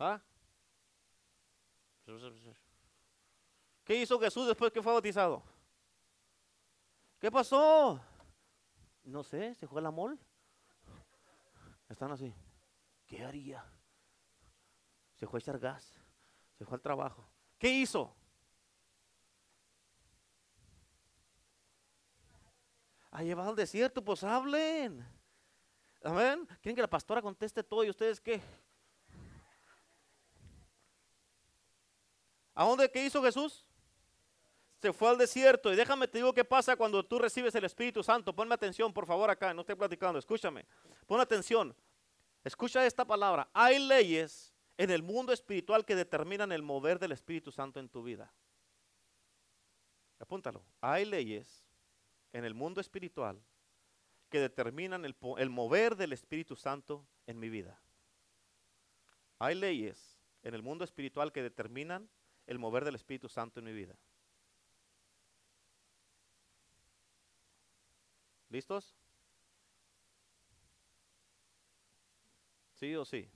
¿Ah? 0.00 0.18
¿Qué 3.84 3.96
hizo 3.96 4.18
Jesús 4.18 4.46
después 4.46 4.72
que 4.72 4.82
fue 4.82 4.92
bautizado? 4.92 5.42
¿Qué 7.18 7.30
pasó? 7.30 8.00
No 9.04 9.22
sé, 9.22 9.54
se 9.54 9.66
fue 9.66 9.80
al 9.80 9.86
amor. 9.86 10.16
Están 11.86 12.10
así. 12.12 12.34
¿Qué 13.06 13.22
haría? 13.22 13.62
Se 15.16 15.26
fue 15.26 15.38
a 15.38 15.40
echar 15.40 15.58
gas. 15.58 16.00
Se 16.56 16.64
fue 16.64 16.76
al 16.76 16.80
trabajo. 16.80 17.28
¿Qué 17.58 17.68
hizo? 17.68 18.16
Ha 23.10 23.22
llevado 23.22 23.50
al 23.50 23.56
desierto, 23.56 24.02
pues 24.02 24.24
hablen. 24.24 25.06
Amén. 26.02 26.46
Quieren 26.62 26.76
que 26.76 26.82
la 26.82 26.88
pastora 26.88 27.20
conteste 27.20 27.62
todo 27.62 27.84
y 27.84 27.90
ustedes 27.90 28.18
qué? 28.18 28.40
¿A 32.60 32.64
dónde 32.64 32.90
qué 32.90 33.02
hizo 33.02 33.22
Jesús? 33.22 33.64
Se 34.82 34.92
fue 34.92 35.08
al 35.08 35.16
desierto. 35.16 35.72
Y 35.72 35.76
déjame 35.76 36.06
te 36.06 36.18
digo 36.18 36.34
qué 36.34 36.44
pasa 36.44 36.76
cuando 36.76 37.02
tú 37.02 37.18
recibes 37.18 37.54
el 37.54 37.64
Espíritu 37.64 38.02
Santo. 38.02 38.36
Ponme 38.36 38.54
atención, 38.54 38.92
por 38.92 39.06
favor, 39.06 39.30
acá. 39.30 39.54
No 39.54 39.62
estoy 39.62 39.76
platicando. 39.76 40.18
Escúchame. 40.18 40.66
Pon 41.06 41.18
atención. 41.20 41.74
Escucha 42.44 42.84
esta 42.84 43.06
palabra. 43.06 43.48
Hay 43.54 43.78
leyes 43.78 44.52
en 44.76 44.90
el 44.90 45.02
mundo 45.02 45.32
espiritual 45.32 45.86
que 45.86 45.96
determinan 45.96 46.52
el 46.52 46.60
mover 46.60 46.98
del 46.98 47.12
Espíritu 47.12 47.50
Santo 47.50 47.80
en 47.80 47.88
tu 47.88 48.02
vida. 48.02 48.30
Apúntalo. 50.18 50.62
Hay 50.82 51.06
leyes 51.06 51.64
en 52.34 52.44
el 52.44 52.52
mundo 52.52 52.82
espiritual 52.82 53.42
que 54.28 54.38
determinan 54.38 55.06
el, 55.06 55.16
el, 55.38 55.48
mover 55.48 55.96
del 55.96 56.12
Espíritu 56.12 56.56
Santo 56.56 57.06
en 57.26 57.40
mi 57.40 57.48
vida. 57.48 57.80
Hay 59.38 59.54
leyes 59.54 60.20
en 60.42 60.52
el 60.52 60.62
mundo 60.62 60.84
espiritual 60.84 61.32
que 61.32 61.42
determinan 61.42 62.10
el 62.46 62.58
mover 62.58 62.84
del 62.84 62.94
Espíritu 62.94 63.28
Santo 63.28 63.60
en 63.60 63.66
mi 63.66 63.72
vida. 63.72 63.96
¿Listos? 68.50 68.96
¿Sí 72.74 72.94
o 72.96 73.04
sí? 73.04 73.30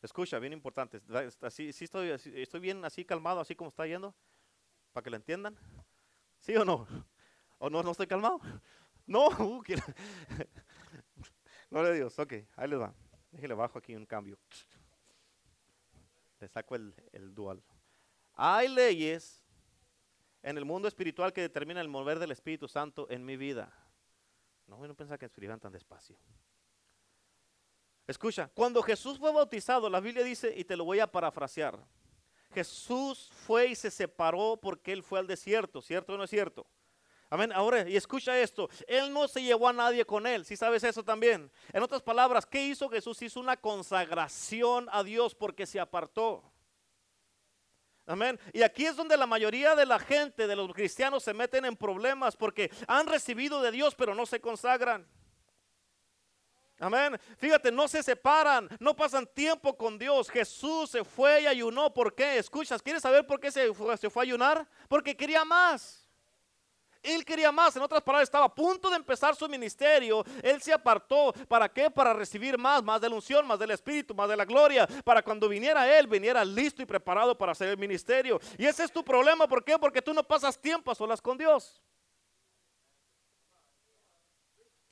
Escucha, 0.00 0.38
bien 0.38 0.54
importante. 0.54 1.02
Así, 1.42 1.72
sí 1.72 1.84
estoy, 1.84 2.10
estoy 2.10 2.60
bien 2.60 2.84
así 2.84 3.04
calmado, 3.04 3.40
así 3.40 3.54
como 3.54 3.68
está 3.68 3.86
yendo, 3.86 4.14
para 4.92 5.04
que 5.04 5.10
lo 5.10 5.16
entiendan. 5.16 5.56
¿Sí 6.38 6.56
o 6.56 6.64
no? 6.64 6.86
¿O 7.58 7.68
no, 7.68 7.82
no 7.82 7.90
estoy 7.90 8.06
calmado? 8.06 8.40
No, 9.06 9.26
uh, 9.26 9.64
no 11.70 11.82
le 11.82 11.94
Dios. 11.96 12.16
Ok, 12.16 12.34
ahí 12.54 12.68
les 12.68 12.78
va. 12.78 12.94
Déjale 13.32 13.54
bajo 13.54 13.76
aquí 13.76 13.96
un 13.96 14.06
cambio. 14.06 14.38
Le 16.38 16.46
saco 16.46 16.76
el 16.76 17.34
dual. 17.34 17.60
Hay 18.42 18.68
leyes 18.68 19.44
en 20.42 20.56
el 20.56 20.64
mundo 20.64 20.88
espiritual 20.88 21.30
que 21.30 21.42
determinan 21.42 21.82
el 21.82 21.88
mover 21.88 22.18
del 22.18 22.30
Espíritu 22.30 22.68
Santo 22.68 23.06
en 23.10 23.22
mi 23.22 23.36
vida. 23.36 23.70
No, 24.66 24.78
no 24.78 24.94
pensar 24.94 25.18
que 25.18 25.26
escriban 25.26 25.60
tan 25.60 25.70
despacio. 25.70 26.16
Escucha, 28.06 28.50
cuando 28.54 28.82
Jesús 28.82 29.18
fue 29.18 29.30
bautizado, 29.30 29.90
la 29.90 30.00
Biblia 30.00 30.24
dice, 30.24 30.54
y 30.56 30.64
te 30.64 30.74
lo 30.74 30.86
voy 30.86 31.00
a 31.00 31.06
parafrasear, 31.06 31.78
Jesús 32.54 33.30
fue 33.46 33.66
y 33.66 33.74
se 33.74 33.90
separó 33.90 34.58
porque 34.58 34.94
él 34.94 35.02
fue 35.02 35.18
al 35.18 35.26
desierto, 35.26 35.82
¿cierto 35.82 36.14
o 36.14 36.16
no 36.16 36.24
es 36.24 36.30
cierto? 36.30 36.66
Amén. 37.28 37.52
Ahora, 37.52 37.86
y 37.86 37.94
escucha 37.94 38.40
esto, 38.40 38.70
él 38.88 39.12
no 39.12 39.28
se 39.28 39.42
llevó 39.42 39.68
a 39.68 39.74
nadie 39.74 40.06
con 40.06 40.26
él, 40.26 40.46
si 40.46 40.56
sabes 40.56 40.82
eso 40.82 41.04
también. 41.04 41.52
En 41.74 41.82
otras 41.82 42.00
palabras, 42.00 42.46
¿qué 42.46 42.68
hizo 42.68 42.88
Jesús? 42.88 43.20
Hizo 43.20 43.38
una 43.38 43.58
consagración 43.58 44.88
a 44.90 45.04
Dios 45.04 45.34
porque 45.34 45.66
se 45.66 45.78
apartó. 45.78 46.49
Amén. 48.10 48.40
Y 48.52 48.62
aquí 48.62 48.86
es 48.86 48.96
donde 48.96 49.16
la 49.16 49.24
mayoría 49.24 49.76
de 49.76 49.86
la 49.86 50.00
gente, 50.00 50.48
de 50.48 50.56
los 50.56 50.72
cristianos, 50.72 51.22
se 51.22 51.32
meten 51.32 51.64
en 51.64 51.76
problemas 51.76 52.36
porque 52.36 52.68
han 52.88 53.06
recibido 53.06 53.62
de 53.62 53.70
Dios, 53.70 53.94
pero 53.94 54.16
no 54.16 54.26
se 54.26 54.40
consagran. 54.40 55.06
Amén. 56.80 57.16
Fíjate, 57.38 57.70
no 57.70 57.86
se 57.86 58.02
separan, 58.02 58.68
no 58.80 58.96
pasan 58.96 59.28
tiempo 59.28 59.76
con 59.76 59.96
Dios. 59.96 60.28
Jesús 60.28 60.90
se 60.90 61.04
fue 61.04 61.42
y 61.42 61.46
ayunó. 61.46 61.94
¿Por 61.94 62.12
qué? 62.12 62.38
Escuchas, 62.38 62.82
¿quieres 62.82 63.02
saber 63.02 63.24
por 63.24 63.38
qué 63.38 63.52
se 63.52 63.72
fue, 63.72 63.96
se 63.96 64.10
fue 64.10 64.22
a 64.22 64.24
ayunar? 64.24 64.66
Porque 64.88 65.16
quería 65.16 65.44
más. 65.44 65.99
Él 67.02 67.24
quería 67.24 67.50
más, 67.50 67.74
en 67.76 67.82
otras 67.82 68.02
palabras, 68.02 68.26
estaba 68.26 68.44
a 68.44 68.54
punto 68.54 68.90
de 68.90 68.96
empezar 68.96 69.34
su 69.34 69.48
ministerio. 69.48 70.22
Él 70.42 70.60
se 70.60 70.72
apartó. 70.72 71.32
¿Para 71.48 71.68
qué? 71.68 71.90
Para 71.90 72.12
recibir 72.12 72.58
más, 72.58 72.82
más 72.82 73.00
de 73.00 73.08
la 73.08 73.14
unción, 73.14 73.46
más 73.46 73.58
del 73.58 73.70
Espíritu, 73.70 74.14
más 74.14 74.28
de 74.28 74.36
la 74.36 74.44
gloria. 74.44 74.86
Para 75.04 75.22
cuando 75.22 75.48
viniera 75.48 75.98
Él, 75.98 76.06
viniera 76.06 76.44
listo 76.44 76.82
y 76.82 76.86
preparado 76.86 77.36
para 77.36 77.52
hacer 77.52 77.68
el 77.68 77.78
ministerio. 77.78 78.38
Y 78.58 78.66
ese 78.66 78.84
es 78.84 78.92
tu 78.92 79.02
problema. 79.02 79.48
¿Por 79.48 79.64
qué? 79.64 79.78
Porque 79.78 80.02
tú 80.02 80.12
no 80.12 80.22
pasas 80.22 80.60
tiempo 80.60 80.90
a 80.90 80.94
solas 80.94 81.22
con 81.22 81.38
Dios. 81.38 81.80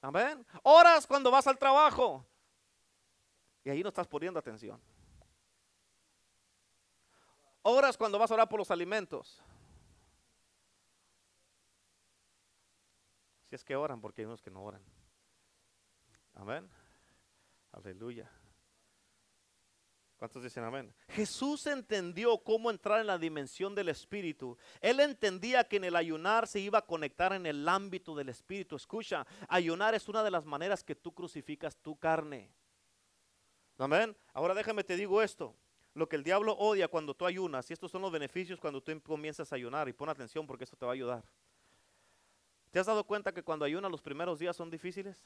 Amén. 0.01 0.47
Horas 0.63 1.07
cuando 1.07 1.31
vas 1.31 1.47
al 1.47 1.59
trabajo. 1.59 2.25
Y 3.65 3.71
ahí 3.71 3.83
no 3.83 3.91
estás 3.91 4.07
poniendo 4.07 4.39
atención. 4.39 4.81
Horas 7.61 7.99
cuando 7.99 8.19
vas 8.19 8.31
a 8.31 8.35
orar 8.35 8.49
por 8.49 8.61
los 8.61 8.71
alimentos. 8.71 9.43
Si 13.49 13.55
es 13.55 13.65
que 13.65 13.77
oran, 13.77 14.01
porque 14.01 14.23
hay 14.23 14.27
unos 14.27 14.43
que 14.43 14.51
no 14.51 14.63
oran. 14.63 14.83
Amén. 16.35 16.69
Aleluya. 17.73 18.31
¿Cuántos 20.19 20.43
dicen 20.43 20.65
amén? 20.65 20.93
Jesús 21.09 21.67
entendió 21.69 22.39
cómo 22.39 22.71
entrar 22.71 23.01
en 23.01 23.07
la 23.07 23.19
dimensión 23.19 23.75
del 23.75 23.89
Espíritu. 23.89 24.59
Él 24.81 24.99
entendía 24.99 25.63
que 25.65 25.77
en 25.77 25.85
el 25.85 25.95
ayunar 25.95 26.49
se 26.49 26.59
iba 26.59 26.79
a 26.79 26.87
conectar 26.87 27.33
en 27.33 27.47
el 27.47 27.69
ámbito 27.69 28.17
del 28.17 28.29
Espíritu. 28.29 28.75
Escucha, 28.75 29.25
ayunar 29.49 29.95
es 29.95 30.09
una 30.09 30.25
de 30.25 30.33
las 30.33 30.45
maneras 30.45 30.83
que 30.83 30.97
tú 30.97 31.15
crucificas 31.15 31.77
tu 31.77 31.97
carne. 31.97 32.53
Amén. 33.79 34.17
Ahora 34.35 34.55
déjame 34.55 34.83
te 34.83 34.97
digo 34.97 35.23
esto. 35.23 35.55
Lo 35.95 36.09
que 36.09 36.17
el 36.17 36.25
diablo 36.25 36.53
odia 36.53 36.89
cuando 36.89 37.15
tú 37.15 37.25
ayunas, 37.25 37.71
y 37.71 37.73
estos 37.73 37.91
son 37.91 38.03
los 38.03 38.13
beneficios 38.13 38.61
cuando 38.61 38.83
tú 38.83 39.01
comienzas 39.03 39.53
a 39.53 39.57
ayunar, 39.57 39.89
y 39.89 39.93
pon 39.93 40.09
atención 40.09 40.47
porque 40.47 40.65
esto 40.65 40.77
te 40.77 40.85
va 40.85 40.93
a 40.93 40.95
ayudar. 40.95 41.25
¿Te 42.71 42.79
has 42.79 42.87
dado 42.87 43.05
cuenta 43.05 43.33
que 43.33 43.43
cuando 43.43 43.65
ayunas 43.65 43.91
los 43.91 44.03
primeros 44.03 44.39
días 44.39 44.55
son 44.57 44.71
difíciles? 44.71 45.23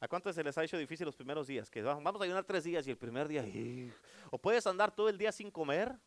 ¿A 0.00 0.08
cuántos 0.08 0.34
se 0.34 0.44
les 0.44 0.56
ha 0.58 0.62
hecho 0.62 0.76
difícil 0.76 1.06
los 1.06 1.16
primeros 1.16 1.46
días? 1.46 1.70
Que 1.70 1.82
vamos 1.82 2.20
a 2.20 2.24
ayunar 2.24 2.44
tres 2.44 2.64
días 2.64 2.86
y 2.86 2.90
el 2.90 2.98
primer 2.98 3.26
día, 3.26 3.44
o 4.30 4.38
puedes 4.38 4.66
andar 4.66 4.94
todo 4.94 5.08
el 5.08 5.16
día 5.16 5.32
sin 5.32 5.50
comer, 5.50 5.98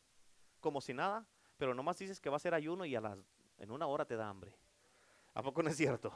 como 0.59 0.81
si 0.81 0.93
nada, 0.93 1.25
pero 1.57 1.73
nomás 1.73 1.97
dices 1.97 2.21
que 2.21 2.29
va 2.29 2.37
a 2.37 2.39
ser 2.39 2.53
ayuno 2.53 2.85
y 2.85 2.95
a 2.95 3.01
las, 3.01 3.17
en 3.57 3.71
una 3.71 3.87
hora 3.87 4.05
te 4.05 4.15
da 4.15 4.29
hambre. 4.29 4.53
¿A 5.33 5.41
poco 5.41 5.63
no 5.63 5.69
es 5.69 5.77
cierto? 5.77 6.13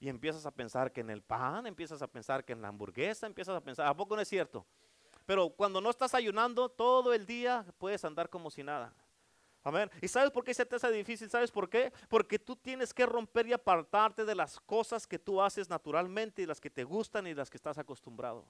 Y 0.00 0.08
empiezas 0.08 0.46
a 0.46 0.50
pensar 0.50 0.92
que 0.92 1.00
en 1.00 1.10
el 1.10 1.22
pan, 1.22 1.66
empiezas 1.66 2.02
a 2.02 2.06
pensar 2.06 2.44
que 2.44 2.52
en 2.52 2.62
la 2.62 2.68
hamburguesa, 2.68 3.26
empiezas 3.26 3.56
a 3.56 3.60
pensar, 3.60 3.86
¿a 3.86 3.96
poco 3.96 4.14
no 4.14 4.22
es 4.22 4.28
cierto? 4.28 4.66
Pero 5.26 5.50
cuando 5.50 5.80
no 5.80 5.90
estás 5.90 6.14
ayunando 6.14 6.68
todo 6.68 7.12
el 7.12 7.26
día, 7.26 7.64
puedes 7.78 8.04
andar 8.04 8.30
como 8.30 8.50
si 8.50 8.62
nada. 8.62 8.94
Amén. 9.68 9.90
¿Y 10.00 10.08
sabes 10.08 10.30
por 10.30 10.44
qué 10.44 10.54
se 10.54 10.64
te 10.64 10.76
hace 10.76 10.90
difícil? 10.90 11.28
¿Sabes 11.28 11.50
por 11.50 11.68
qué? 11.68 11.92
Porque 12.08 12.38
tú 12.38 12.56
tienes 12.56 12.94
que 12.94 13.04
romper 13.04 13.48
y 13.48 13.52
apartarte 13.52 14.24
de 14.24 14.34
las 14.34 14.58
cosas 14.60 15.06
que 15.06 15.18
tú 15.18 15.42
haces 15.42 15.68
naturalmente 15.68 16.40
y 16.40 16.46
las 16.46 16.58
que 16.58 16.70
te 16.70 16.84
gustan 16.84 17.26
y 17.26 17.34
las 17.34 17.50
que 17.50 17.58
estás 17.58 17.76
acostumbrado. 17.76 18.46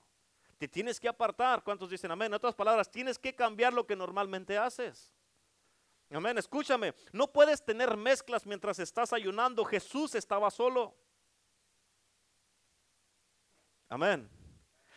Te 0.59 0.69
tienes 0.69 1.01
que 1.01 1.09
apartar. 1.09 1.65
¿Cuántos 1.65 1.91
dicen 1.91 2.13
amén? 2.13 2.27
En 2.27 2.35
otras 2.35 2.55
palabras, 2.55 2.89
tienes 2.89 3.19
que 3.19 3.35
cambiar 3.35 3.73
lo 3.73 3.85
que 3.85 3.97
normalmente 3.97 4.57
haces. 4.57 5.13
Amén. 6.09 6.39
Escúchame, 6.39 6.95
no 7.13 7.27
puedes 7.27 7.65
tener 7.65 7.97
mezclas 7.97 8.47
mientras 8.47 8.79
estás 8.79 9.13
ayunando. 9.13 9.65
Jesús 9.65 10.15
estaba 10.15 10.53
solo. 10.53 10.95
Amén. 13.89 14.31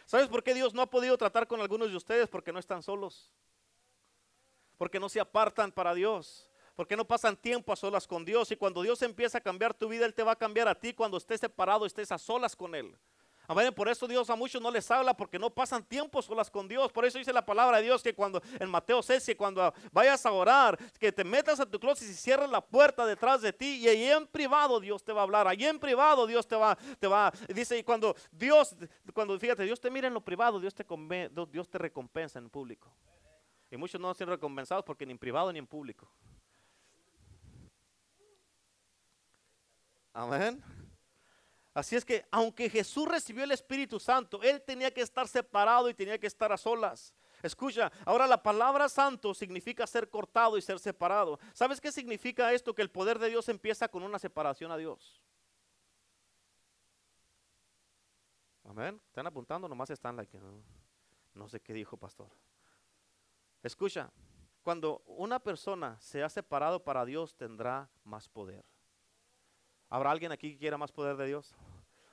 ¿Sabes 0.06 0.28
por 0.28 0.44
qué 0.44 0.54
Dios 0.54 0.76
no 0.76 0.84
ha 0.84 0.88
podido 0.88 1.18
tratar 1.18 1.48
con 1.48 1.62
algunos 1.62 1.90
de 1.90 1.98
ustedes? 1.98 2.30
Porque 2.30 2.54
no 2.54 2.60
están 2.60 2.84
solos 2.84 3.32
porque 4.82 5.00
no 5.00 5.10
se 5.10 5.20
apartan 5.20 5.72
para 5.72 5.94
Dios, 5.94 6.50
porque 6.76 6.98
no 6.98 7.06
pasan 7.06 7.38
tiempo 7.38 7.72
a 7.72 7.76
solas 7.76 8.08
con 8.08 8.26
Dios. 8.26 8.50
Y 8.50 8.56
cuando 8.56 8.82
Dios 8.82 9.00
empieza 9.04 9.38
a 9.38 9.42
cambiar 9.42 9.76
tu 9.76 9.88
vida, 9.88 10.08
Él 10.08 10.14
te 10.16 10.24
va 10.24 10.32
a 10.32 10.36
cambiar 10.36 10.68
a 10.68 10.74
ti 10.74 10.92
cuando 10.92 11.18
estés 11.18 11.40
separado, 11.40 11.86
estés 11.86 12.12
a 12.12 12.18
solas 12.18 12.56
con 12.56 12.74
Él. 12.74 12.98
Amén. 13.48 13.72
Por 13.76 13.88
eso 13.88 14.08
Dios 14.08 14.28
a 14.32 14.36
muchos 14.36 14.60
no 14.60 14.72
les 14.72 14.90
habla 14.90 15.16
porque 15.16 15.38
no 15.38 15.52
pasan 15.52 15.84
tiempo 15.84 16.20
solas 16.24 16.50
con 16.50 16.68
Dios. 16.68 16.92
Por 16.92 17.06
eso 17.06 17.20
dice 17.20 17.32
la 17.32 17.46
palabra 17.46 17.78
de 17.78 17.84
Dios 17.84 18.02
que 18.02 18.16
cuando 18.16 18.42
en 18.60 18.72
Mateo 18.72 19.04
6, 19.04 19.24
que 19.24 19.38
cuando 19.38 19.72
vayas 19.92 20.26
a 20.26 20.32
orar, 20.32 20.76
que 21.00 21.12
te 21.12 21.24
metas 21.24 21.60
a 21.60 21.68
tu 21.68 21.80
closet 21.80 22.10
y 22.10 22.14
cierres 22.16 22.50
la 22.50 22.62
puerta 22.62 23.06
detrás 23.06 23.44
de 23.44 23.54
ti 23.54 23.82
y 23.84 23.88
ahí 23.88 24.06
en 24.06 24.26
privado 24.26 24.80
Dios 24.80 25.04
te 25.04 25.14
va 25.14 25.22
a 25.22 25.24
hablar. 25.26 25.48
Allí 25.48 25.68
en 25.68 25.78
privado 25.78 26.26
Dios 26.26 26.48
te 26.48 26.56
va, 26.56 26.76
te 27.00 27.06
va. 27.06 27.32
Dice, 27.50 27.78
y 27.78 27.84
cuando 27.84 28.16
Dios, 28.32 28.76
cuando 29.14 29.38
fíjate, 29.38 29.62
Dios 29.62 29.80
te 29.80 29.92
mira 29.92 30.08
en 30.08 30.16
lo 30.16 30.22
privado, 30.22 30.60
Dios 30.60 30.74
te, 30.74 30.84
Dios 31.52 31.70
te 31.70 31.78
recompensa 31.78 32.40
en 32.40 32.50
público. 32.50 32.92
Y 33.72 33.78
muchos 33.78 34.00
no 34.00 34.10
han 34.10 34.16
sido 34.16 34.32
recompensados 34.32 34.84
porque 34.84 35.06
ni 35.06 35.14
en 35.14 35.18
privado 35.18 35.52
ni 35.52 35.58
en 35.58 35.66
público. 35.66 36.12
Amén. 40.14 40.62
Así 41.74 41.96
es 41.96 42.04
que 42.04 42.26
aunque 42.32 42.70
Jesús 42.70 43.08
recibió 43.08 43.46
el 43.46 43.52
Espíritu 43.52 43.98
Santo, 43.98 44.42
Él 44.44 44.62
tenía 44.62 44.94
que 44.94 45.00
estar 45.00 45.26
separado 45.26 45.90
y 45.90 45.94
tenía 45.94 46.20
que 46.20 46.28
estar 46.28 46.52
a 46.52 46.58
solas. 46.58 47.14
Escucha, 47.42 47.90
ahora 48.06 48.28
la 48.28 48.44
palabra 48.44 48.90
santo 48.90 49.34
significa 49.34 49.88
ser 49.88 50.10
cortado 50.10 50.58
y 50.58 50.62
ser 50.62 50.78
separado. 50.78 51.40
¿Sabes 51.54 51.80
qué 51.80 51.92
significa 51.92 52.52
esto? 52.54 52.76
Que 52.76 52.82
el 52.82 52.92
poder 52.92 53.18
de 53.20 53.30
Dios 53.30 53.48
empieza 53.48 53.88
con 53.88 54.04
una 54.04 54.20
separación 54.20 54.70
a 54.72 54.78
Dios. 54.78 55.22
Amén. 58.66 59.02
¿Están 59.08 59.28
apuntando? 59.28 59.68
Nomás 59.68 59.90
están 59.90 60.18
like. 60.18 60.38
No, 60.38 60.62
no 61.34 61.48
sé 61.48 61.62
qué 61.62 61.74
dijo 61.74 61.98
pastor. 61.98 62.30
Escucha, 63.64 64.12
cuando 64.64 65.04
una 65.06 65.40
persona 65.40 66.00
se 66.00 66.24
ha 66.24 66.30
separado 66.30 66.84
para 66.84 67.06
Dios 67.06 67.36
tendrá 67.36 67.90
más 68.04 68.28
poder. 68.28 68.66
¿Habrá 69.90 70.12
alguien 70.12 70.32
aquí 70.32 70.54
que 70.54 70.58
quiera 70.58 70.78
más 70.78 70.92
poder 70.92 71.18
de 71.18 71.28
Dios? 71.28 71.54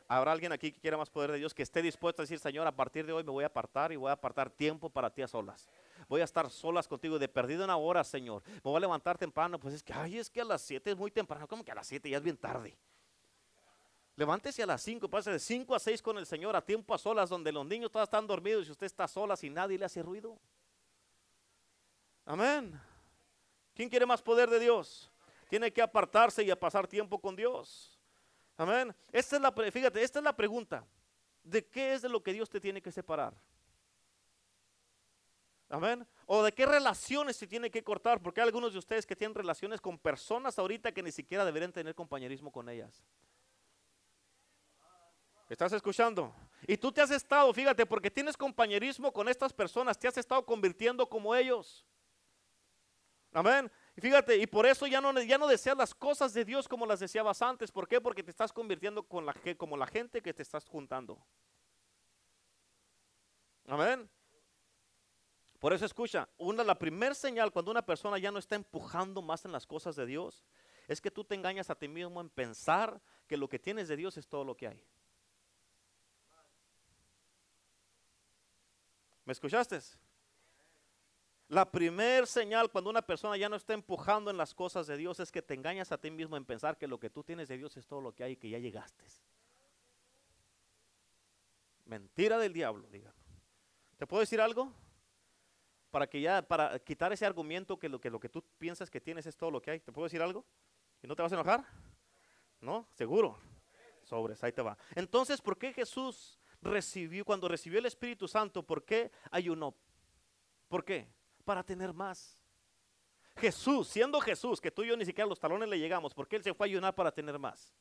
¿Habrá 0.08 0.32
alguien 0.32 0.52
aquí 0.52 0.72
que 0.72 0.80
quiera 0.80 0.96
más 0.96 1.11
poder 1.11 1.32
de 1.32 1.38
Dios 1.38 1.52
que 1.52 1.62
esté 1.62 1.82
dispuesto 1.82 2.22
a 2.22 2.24
decir, 2.24 2.38
Señor, 2.38 2.66
a 2.66 2.74
partir 2.74 3.06
de 3.06 3.12
hoy 3.12 3.22
me 3.22 3.30
voy 3.30 3.44
a 3.44 3.48
apartar 3.48 3.92
y 3.92 3.96
voy 3.96 4.08
a 4.08 4.14
apartar 4.14 4.50
tiempo 4.50 4.88
para 4.88 5.11
ti 5.11 5.20
a 5.20 5.28
solas? 5.28 5.68
Voy 6.08 6.22
a 6.22 6.24
estar 6.24 6.50
solas 6.50 6.88
contigo 6.88 7.18
de 7.18 7.28
perdido 7.28 7.64
una 7.64 7.76
hora, 7.76 8.02
Señor. 8.02 8.42
Me 8.46 8.61
voy 8.62 8.76
a 8.76 8.80
levantar 8.80 9.18
temprano, 9.18 9.61
pues 9.61 9.74
es 9.74 9.82
que, 9.82 9.92
ay, 9.92 10.16
es 10.16 10.30
que 10.30 10.40
a 10.40 10.44
las 10.44 10.62
7 10.62 10.92
es 10.92 10.96
muy 10.96 11.11
temprano. 11.11 11.46
¿Cómo 11.46 11.62
que 11.62 11.72
a 11.72 11.74
las 11.74 11.87
7 11.87 12.08
ya 12.08 12.16
es 12.16 12.22
bien 12.22 12.38
tarde? 12.38 12.78
Levántese 14.16 14.62
a 14.62 14.66
las 14.66 14.82
5, 14.82 15.08
pase 15.08 15.30
de 15.30 15.38
5 15.38 15.74
a 15.74 15.78
6 15.78 16.00
con 16.00 16.16
el 16.16 16.24
Señor, 16.24 16.56
a 16.56 16.64
tiempo 16.64 16.94
a 16.94 16.98
solas, 16.98 17.28
donde 17.28 17.52
los 17.52 17.66
niños 17.66 17.92
todos 17.92 18.04
están 18.04 18.26
dormidos 18.26 18.66
y 18.66 18.70
usted 18.70 18.87
está 18.87 19.06
solas 19.06 19.44
y 19.44 19.50
nadie 19.50 19.78
le 19.78 19.84
hace 19.84 20.02
ruido. 20.02 20.38
Amén. 22.29 22.79
¿Quién 23.75 23.88
quiere 23.88 24.05
más 24.05 24.21
poder 24.21 24.51
de 24.51 24.61
Dios? 24.61 25.11
Tiene 25.49 25.73
que 25.73 25.81
apartarse 25.81 26.45
y 26.45 26.51
a 26.51 26.61
pasar 26.61 26.87
tiempo 26.87 27.19
con 27.19 27.35
Dios. 27.35 27.99
Amén. 28.59 28.95
Esta 29.11 29.37
es 29.37 29.43
la, 29.43 29.51
fíjate, 29.51 30.03
esta 30.03 30.19
es 30.19 30.23
la 30.23 30.37
pregunta. 30.37 30.87
¿De 31.43 31.64
qué 31.64 31.95
es 31.95 32.03
de 32.03 32.11
lo 32.11 32.23
que 32.23 32.35
Dios 32.35 32.51
te 32.51 32.61
tiene 32.61 32.83
que 32.83 32.93
separar? 32.93 33.35
Amén. 35.71 36.07
O 36.27 36.43
de 36.43 36.53
qué 36.53 36.67
relaciones 36.67 37.35
se 37.35 37.47
tiene 37.47 37.71
que 37.71 37.83
cortar, 37.83 38.21
porque 38.21 38.43
hay 38.43 38.47
algunos 38.47 38.75
de 38.75 38.79
ustedes 38.79 39.07
que 39.07 39.17
tienen 39.17 39.35
relaciones 39.35 39.81
con 39.81 39.99
personas 39.99 40.59
ahorita 40.59 40.93
que 40.93 41.03
ni 41.03 41.12
siquiera 41.12 41.47
deberían 41.47 41.73
tener 41.73 41.95
compañerismo 41.95 42.53
con 42.53 42.69
ellas. 42.69 43.03
¿Estás 45.49 45.73
escuchando? 45.73 46.35
Y 46.67 46.77
tú 46.77 46.93
te 46.93 47.01
has 47.01 47.11
estado, 47.11 47.55
fíjate, 47.55 47.87
porque 47.87 48.11
tienes 48.11 48.37
compañerismo 48.37 49.14
con 49.14 49.31
estas 49.31 49.51
personas, 49.55 49.99
te 49.99 50.09
has 50.09 50.19
estado 50.19 50.45
convirtiendo 50.45 51.09
como 51.09 51.35
ellos. 51.35 51.87
Amén. 53.33 53.71
Y 53.97 54.01
fíjate, 54.01 54.37
y 54.37 54.47
por 54.47 54.67
eso 54.67 54.87
ya 54.87 55.01
no, 55.01 55.12
ya 55.23 55.38
no 55.38 55.47
deseas 55.47 55.77
las 55.77 55.95
cosas 55.95 56.33
de 56.33 56.45
Dios 56.45 56.69
como 56.69 56.87
las 56.87 57.01
deseabas 57.01 57.43
antes. 57.43 57.71
¿Por 57.71 57.87
qué? 57.87 58.01
Porque 58.01 58.23
te 58.23 58.31
estás 58.31 58.53
convirtiendo 58.53 59.03
con 59.03 59.27
la, 59.27 59.35
como 59.57 59.77
la 59.77 59.87
gente 59.87 60.23
que 60.23 60.33
te 60.33 60.43
estás 60.43 60.64
juntando. 60.67 61.19
Amén. 63.67 64.09
Por 65.59 65.73
eso 65.73 65.85
escucha, 65.85 66.29
una, 66.38 66.62
la 66.62 66.79
primera 66.79 67.14
señal 67.14 67.51
cuando 67.51 67.71
una 67.71 67.85
persona 67.85 68.19
ya 68.19 68.31
no 68.31 68.38
está 68.38 68.55
empujando 68.55 69.21
más 69.21 69.45
en 69.45 69.53
las 69.53 69.67
cosas 69.67 69.97
de 69.97 70.07
Dios, 70.07 70.45
es 70.87 71.01
que 71.01 71.11
tú 71.11 71.25
te 71.25 71.35
engañas 71.35 71.69
a 71.69 71.75
ti 71.75 71.88
mismo 71.88 72.21
en 72.21 72.31
pensar 72.31 73.01
que 73.27 73.37
lo 73.37 73.49
que 73.49 73.59
tienes 73.59 73.88
de 73.88 73.97
Dios 73.97 74.17
es 74.17 74.29
todo 74.29 74.45
lo 74.45 74.57
que 74.57 74.69
hay. 74.69 74.85
¿Me 79.25 79.33
escuchaste? 79.33 79.81
La 81.49 81.70
primer 81.70 82.26
señal 82.26 82.70
cuando 82.70 82.90
una 82.90 83.01
persona 83.01 83.36
ya 83.38 83.49
no 83.49 83.57
está 83.57 83.72
empujando 83.72 84.30
en 84.30 84.36
las 84.36 84.55
cosas 84.55 84.86
de 84.86 84.99
Dios 84.99 85.18
es 85.18 85.32
que 85.32 85.40
te 85.40 85.55
engañas 85.55 85.90
a 85.92 85.99
ti 85.99 86.11
mismo 86.11 86.36
en 86.36 86.44
pensar 86.44 86.76
que 86.76 86.86
lo 86.86 87.01
que 87.01 87.09
tú 87.09 87.24
tienes 87.24 87.49
de 87.49 87.57
Dios 87.57 87.74
es 87.78 87.86
todo 87.86 88.03
lo 88.03 88.14
que 88.14 88.22
hay 88.22 88.32
y 88.32 88.36
que 88.36 88.51
ya 88.51 88.59
llegaste. 88.59 89.05
Mentira 91.86 92.36
del 92.36 92.53
diablo, 92.53 92.86
digan. 92.90 93.14
¿Te 93.96 94.07
puedo 94.07 94.20
decir 94.20 94.42
algo? 94.42 94.70
Para 95.90 96.07
que 96.07 96.20
ya, 96.20 96.42
para 96.42 96.78
quitar 96.80 97.14
ese 97.14 97.24
argumento 97.24 97.78
que 97.78 97.88
lo 97.88 97.99
que, 97.99 98.11
lo 98.11 98.20
que 98.20 98.28
tú 98.28 98.44
piensas 98.59 98.90
que 98.90 99.01
tienes 99.01 99.24
es 99.24 99.34
todo 99.34 99.51
lo 99.51 99.62
que 99.62 99.70
hay. 99.70 99.80
¿Te 99.80 99.90
puedo 99.90 100.05
decir 100.05 100.20
algo? 100.20 100.44
¿Y 101.03 101.07
no 101.07 101.16
te 101.16 101.22
vas 101.22 101.32
a 101.32 101.36
enojar? 101.36 101.64
¿No? 102.61 102.86
Seguro. 102.92 103.38
Sobres, 104.03 104.44
ahí 104.44 104.53
te 104.53 104.61
va. 104.61 104.76
Entonces, 104.94 105.40
¿por 105.40 105.57
qué 105.57 105.72
Jesús 105.72 106.38
recibió, 106.61 107.24
cuando 107.24 107.49
recibió 107.49 107.78
el 107.78 107.86
Espíritu 107.86 108.28
Santo, 108.28 108.62
por 108.62 108.84
qué 108.84 109.11
ayunó? 109.30 109.74
¿Por 110.68 110.84
qué? 110.84 111.09
Para 111.49 111.62
tener 111.62 111.94
más. 111.94 112.38
Jesús, 113.38 113.88
siendo 113.88 114.20
Jesús, 114.20 114.61
que 114.61 114.70
tú 114.70 114.82
y 114.82 114.88
yo 114.88 114.99
ni 114.99 115.07
siquiera 115.07 115.24
a 115.24 115.28
los 115.30 115.40
talones 115.40 115.66
le 115.66 115.78
llegamos, 115.78 116.12
porque 116.12 116.36
Él 116.36 116.42
se 116.42 116.53
fue 116.53 116.66
a 116.66 116.68
ayunar 116.68 116.94
para 116.94 117.11
tener 117.11 117.38
más. 117.38 117.72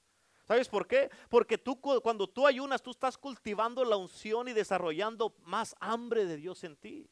¿Sabes 0.46 0.70
por 0.70 0.88
qué? 0.88 1.10
Porque 1.28 1.58
tú 1.58 1.78
cuando 1.82 2.30
tú 2.30 2.48
ayunas, 2.48 2.82
tú 2.82 2.92
estás 2.92 3.18
cultivando 3.18 3.84
la 3.84 3.98
unción 3.98 4.48
y 4.48 4.54
desarrollando 4.54 5.36
más 5.44 5.76
hambre 5.82 6.26
de 6.26 6.38
Dios 6.38 6.64
en 6.64 6.78
ti. 6.78 7.10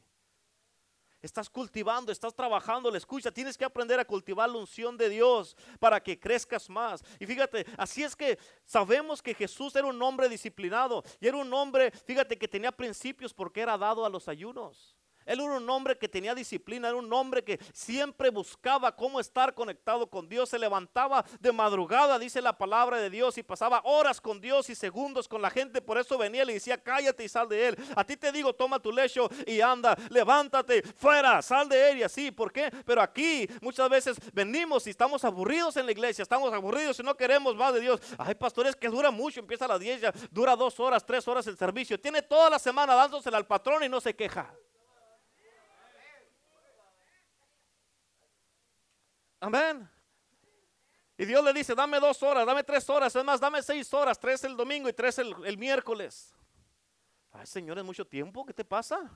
Estás 1.20 1.50
cultivando, 1.50 2.10
estás 2.10 2.34
trabajando, 2.34 2.90
le 2.90 2.96
escucha, 2.96 3.30
tienes 3.30 3.58
que 3.58 3.66
aprender 3.66 4.00
a 4.00 4.06
cultivar 4.06 4.48
la 4.48 4.56
unción 4.56 4.96
de 4.96 5.10
Dios 5.10 5.58
para 5.78 6.02
que 6.02 6.18
crezcas 6.18 6.70
más. 6.70 7.04
Y 7.20 7.26
fíjate, 7.26 7.66
así 7.76 8.02
es 8.02 8.16
que 8.16 8.38
sabemos 8.64 9.20
que 9.20 9.34
Jesús 9.34 9.76
era 9.76 9.86
un 9.86 10.00
hombre 10.00 10.30
disciplinado 10.30 11.04
y 11.20 11.26
era 11.26 11.36
un 11.36 11.52
hombre, 11.52 11.90
fíjate, 11.90 12.38
que 12.38 12.48
tenía 12.48 12.72
principios 12.72 13.34
porque 13.34 13.60
era 13.60 13.76
dado 13.76 14.06
a 14.06 14.08
los 14.08 14.26
ayunos. 14.26 14.95
Él 15.26 15.40
era 15.40 15.56
un 15.56 15.68
hombre 15.68 15.98
que 15.98 16.08
tenía 16.08 16.34
disciplina, 16.34 16.88
era 16.88 16.96
un 16.96 17.12
hombre 17.12 17.42
que 17.42 17.58
siempre 17.72 18.30
buscaba 18.30 18.94
cómo 18.94 19.18
estar 19.18 19.52
conectado 19.54 20.08
con 20.08 20.28
Dios. 20.28 20.48
Se 20.48 20.58
levantaba 20.58 21.24
de 21.40 21.52
madrugada, 21.52 22.18
dice 22.18 22.40
la 22.40 22.56
palabra 22.56 22.98
de 22.98 23.10
Dios, 23.10 23.36
y 23.36 23.42
pasaba 23.42 23.82
horas 23.84 24.20
con 24.20 24.40
Dios 24.40 24.70
y 24.70 24.74
segundos 24.74 25.26
con 25.26 25.42
la 25.42 25.50
gente. 25.50 25.82
Por 25.82 25.98
eso 25.98 26.16
venía 26.16 26.44
y 26.44 26.46
le 26.46 26.52
decía, 26.54 26.80
cállate 26.80 27.24
y 27.24 27.28
sal 27.28 27.48
de 27.48 27.68
él. 27.68 27.76
A 27.96 28.04
ti 28.04 28.16
te 28.16 28.30
digo, 28.30 28.54
toma 28.54 28.78
tu 28.78 28.92
lecho 28.92 29.28
y 29.46 29.60
anda, 29.60 29.96
levántate, 30.10 30.82
fuera, 30.82 31.42
sal 31.42 31.68
de 31.68 31.90
él 31.90 31.98
y 31.98 32.02
así. 32.04 32.30
¿Por 32.30 32.52
qué? 32.52 32.70
Pero 32.84 33.02
aquí 33.02 33.48
muchas 33.60 33.88
veces 33.88 34.16
venimos 34.32 34.86
y 34.86 34.90
estamos 34.90 35.24
aburridos 35.24 35.76
en 35.76 35.86
la 35.86 35.92
iglesia, 35.92 36.22
estamos 36.22 36.52
aburridos 36.52 37.00
y 37.00 37.02
no 37.02 37.16
queremos 37.16 37.56
más 37.56 37.74
de 37.74 37.80
Dios. 37.80 38.00
Hay 38.18 38.36
pastores 38.36 38.76
que 38.76 38.88
dura 38.88 39.10
mucho, 39.10 39.40
empieza 39.40 39.64
a 39.64 39.68
las 39.68 39.80
10, 39.80 40.00
ya 40.00 40.12
dura 40.30 40.54
dos 40.54 40.78
horas, 40.78 41.04
tres 41.04 41.26
horas 41.26 41.46
el 41.48 41.56
servicio. 41.56 41.98
Tiene 42.00 42.22
toda 42.22 42.48
la 42.50 42.58
semana 42.58 42.94
dándosela 42.94 43.36
al 43.36 43.46
patrón 43.46 43.82
y 43.82 43.88
no 43.88 44.00
se 44.00 44.14
queja. 44.14 44.54
Amén. 49.40 49.88
Y 51.18 51.24
Dios 51.24 51.42
le 51.42 51.52
dice, 51.52 51.74
dame 51.74 51.98
dos 51.98 52.22
horas, 52.22 52.46
dame 52.46 52.62
tres 52.62 52.88
horas, 52.90 53.14
además 53.16 53.40
dame 53.40 53.62
seis 53.62 53.92
horas, 53.94 54.18
tres 54.18 54.44
el 54.44 54.56
domingo 54.56 54.88
y 54.88 54.92
tres 54.92 55.18
el, 55.18 55.56
miércoles. 55.56 56.34
Ay, 57.32 57.46
Señor, 57.46 57.78
es 57.78 57.84
mucho 57.84 58.06
tiempo, 58.06 58.44
¿qué 58.44 58.52
te 58.52 58.64
pasa? 58.64 59.10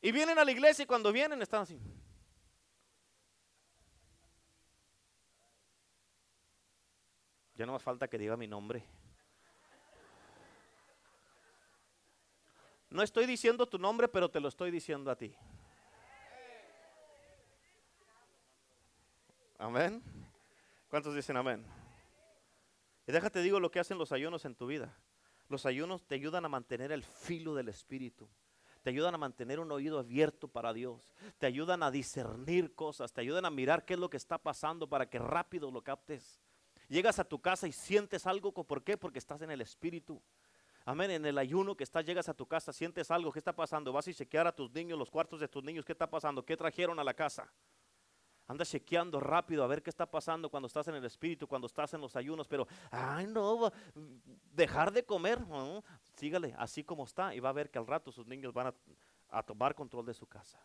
Y 0.00 0.12
vienen 0.12 0.38
a 0.38 0.44
la 0.44 0.52
iglesia 0.52 0.84
y 0.84 0.86
cuando 0.86 1.12
vienen 1.12 1.42
están 1.42 1.62
así. 1.62 1.80
Ya 7.56 7.66
no 7.66 7.72
me 7.72 7.78
falta 7.78 8.08
que 8.08 8.18
diga 8.18 8.36
mi 8.36 8.46
nombre. 8.46 8.84
No 12.90 13.02
estoy 13.02 13.26
diciendo 13.26 13.66
tu 13.66 13.78
nombre, 13.78 14.06
pero 14.06 14.30
te 14.30 14.38
lo 14.38 14.48
estoy 14.48 14.70
diciendo 14.70 15.10
a 15.10 15.16
ti. 15.16 15.34
Amén. 19.64 20.02
¿Cuántos 20.90 21.14
dicen 21.14 21.38
amén? 21.38 21.64
Y 23.06 23.12
déjate 23.12 23.40
digo 23.40 23.58
lo 23.58 23.70
que 23.70 23.80
hacen 23.80 23.96
los 23.96 24.12
ayunos 24.12 24.44
en 24.44 24.54
tu 24.54 24.66
vida. 24.66 24.94
Los 25.48 25.64
ayunos 25.64 26.06
te 26.06 26.16
ayudan 26.16 26.44
a 26.44 26.50
mantener 26.50 26.92
el 26.92 27.02
filo 27.02 27.54
del 27.54 27.70
espíritu. 27.70 28.28
Te 28.82 28.90
ayudan 28.90 29.14
a 29.14 29.18
mantener 29.18 29.60
un 29.60 29.72
oído 29.72 29.98
abierto 29.98 30.48
para 30.48 30.74
Dios. 30.74 31.14
Te 31.38 31.46
ayudan 31.46 31.82
a 31.82 31.90
discernir 31.90 32.74
cosas. 32.74 33.14
Te 33.14 33.22
ayudan 33.22 33.46
a 33.46 33.50
mirar 33.50 33.86
qué 33.86 33.94
es 33.94 34.00
lo 34.00 34.10
que 34.10 34.18
está 34.18 34.36
pasando 34.36 34.86
para 34.86 35.08
que 35.08 35.18
rápido 35.18 35.70
lo 35.70 35.82
captes. 35.82 36.42
Llegas 36.90 37.18
a 37.18 37.24
tu 37.24 37.40
casa 37.40 37.66
y 37.66 37.72
sientes 37.72 38.26
algo. 38.26 38.52
¿Por 38.52 38.84
qué? 38.84 38.98
Porque 38.98 39.18
estás 39.18 39.40
en 39.40 39.50
el 39.50 39.62
espíritu. 39.62 40.20
Amén. 40.84 41.10
En 41.10 41.24
el 41.24 41.38
ayuno 41.38 41.74
que 41.74 41.84
estás, 41.84 42.04
llegas 42.04 42.28
a 42.28 42.34
tu 42.34 42.46
casa, 42.46 42.70
sientes 42.70 43.10
algo. 43.10 43.32
¿Qué 43.32 43.38
está 43.38 43.56
pasando? 43.56 43.94
Vas 43.94 44.08
a 44.08 44.12
chequear 44.12 44.46
a 44.46 44.54
tus 44.54 44.70
niños, 44.72 44.98
los 44.98 45.10
cuartos 45.10 45.40
de 45.40 45.48
tus 45.48 45.64
niños. 45.64 45.86
¿Qué 45.86 45.92
está 45.92 46.10
pasando? 46.10 46.44
¿Qué 46.44 46.54
trajeron 46.54 47.00
a 47.00 47.04
la 47.04 47.14
casa? 47.14 47.50
Anda 48.46 48.64
chequeando 48.64 49.20
rápido 49.20 49.64
a 49.64 49.66
ver 49.66 49.82
qué 49.82 49.88
está 49.88 50.04
pasando 50.04 50.50
cuando 50.50 50.66
estás 50.66 50.86
en 50.88 50.94
el 50.94 51.04
espíritu, 51.04 51.48
cuando 51.48 51.66
estás 51.66 51.94
en 51.94 52.00
los 52.00 52.14
ayunos, 52.14 52.46
pero, 52.46 52.66
ay 52.90 53.26
no, 53.26 53.72
dejar 54.52 54.92
de 54.92 55.04
comer, 55.04 55.38
sígale 56.14 56.54
así 56.58 56.84
como 56.84 57.04
está 57.04 57.34
y 57.34 57.40
va 57.40 57.48
a 57.48 57.52
ver 57.52 57.70
que 57.70 57.78
al 57.78 57.86
rato 57.86 58.12
sus 58.12 58.26
niños 58.26 58.52
van 58.52 58.66
a, 58.66 58.74
a 59.30 59.42
tomar 59.42 59.74
control 59.74 60.04
de 60.04 60.12
su 60.12 60.26
casa. 60.26 60.60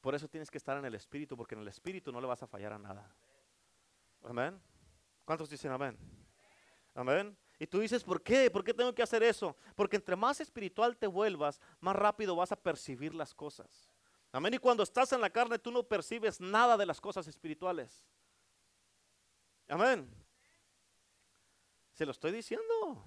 Por 0.00 0.14
eso 0.14 0.28
tienes 0.28 0.50
que 0.50 0.58
estar 0.58 0.76
en 0.76 0.84
el 0.84 0.94
espíritu, 0.94 1.36
porque 1.36 1.54
en 1.54 1.60
el 1.60 1.68
espíritu 1.68 2.10
no 2.10 2.20
le 2.20 2.26
vas 2.26 2.42
a 2.42 2.46
fallar 2.46 2.72
a 2.72 2.78
nada. 2.78 3.08
Amén. 4.24 4.60
¿Cuántos 5.24 5.48
dicen 5.48 5.70
amén? 5.70 5.96
Amén. 6.94 7.36
Y 7.58 7.66
tú 7.66 7.80
dices, 7.80 8.04
¿por 8.04 8.22
qué? 8.22 8.50
¿Por 8.50 8.62
qué 8.62 8.74
tengo 8.74 8.94
que 8.94 9.02
hacer 9.02 9.22
eso? 9.22 9.56
Porque 9.74 9.96
entre 9.96 10.16
más 10.16 10.40
espiritual 10.40 10.96
te 10.96 11.06
vuelvas, 11.06 11.60
más 11.80 11.96
rápido 11.96 12.36
vas 12.36 12.52
a 12.52 12.56
percibir 12.56 13.14
las 13.14 13.34
cosas. 13.34 13.95
Amén. 14.32 14.54
Y 14.54 14.58
cuando 14.58 14.82
estás 14.82 15.12
en 15.12 15.20
la 15.20 15.30
carne, 15.30 15.58
tú 15.58 15.70
no 15.70 15.82
percibes 15.82 16.40
nada 16.40 16.76
de 16.76 16.86
las 16.86 17.00
cosas 17.00 17.26
espirituales. 17.26 18.04
Amén. 19.68 20.08
Se 21.92 22.04
lo 22.04 22.12
estoy 22.12 22.32
diciendo. 22.32 23.04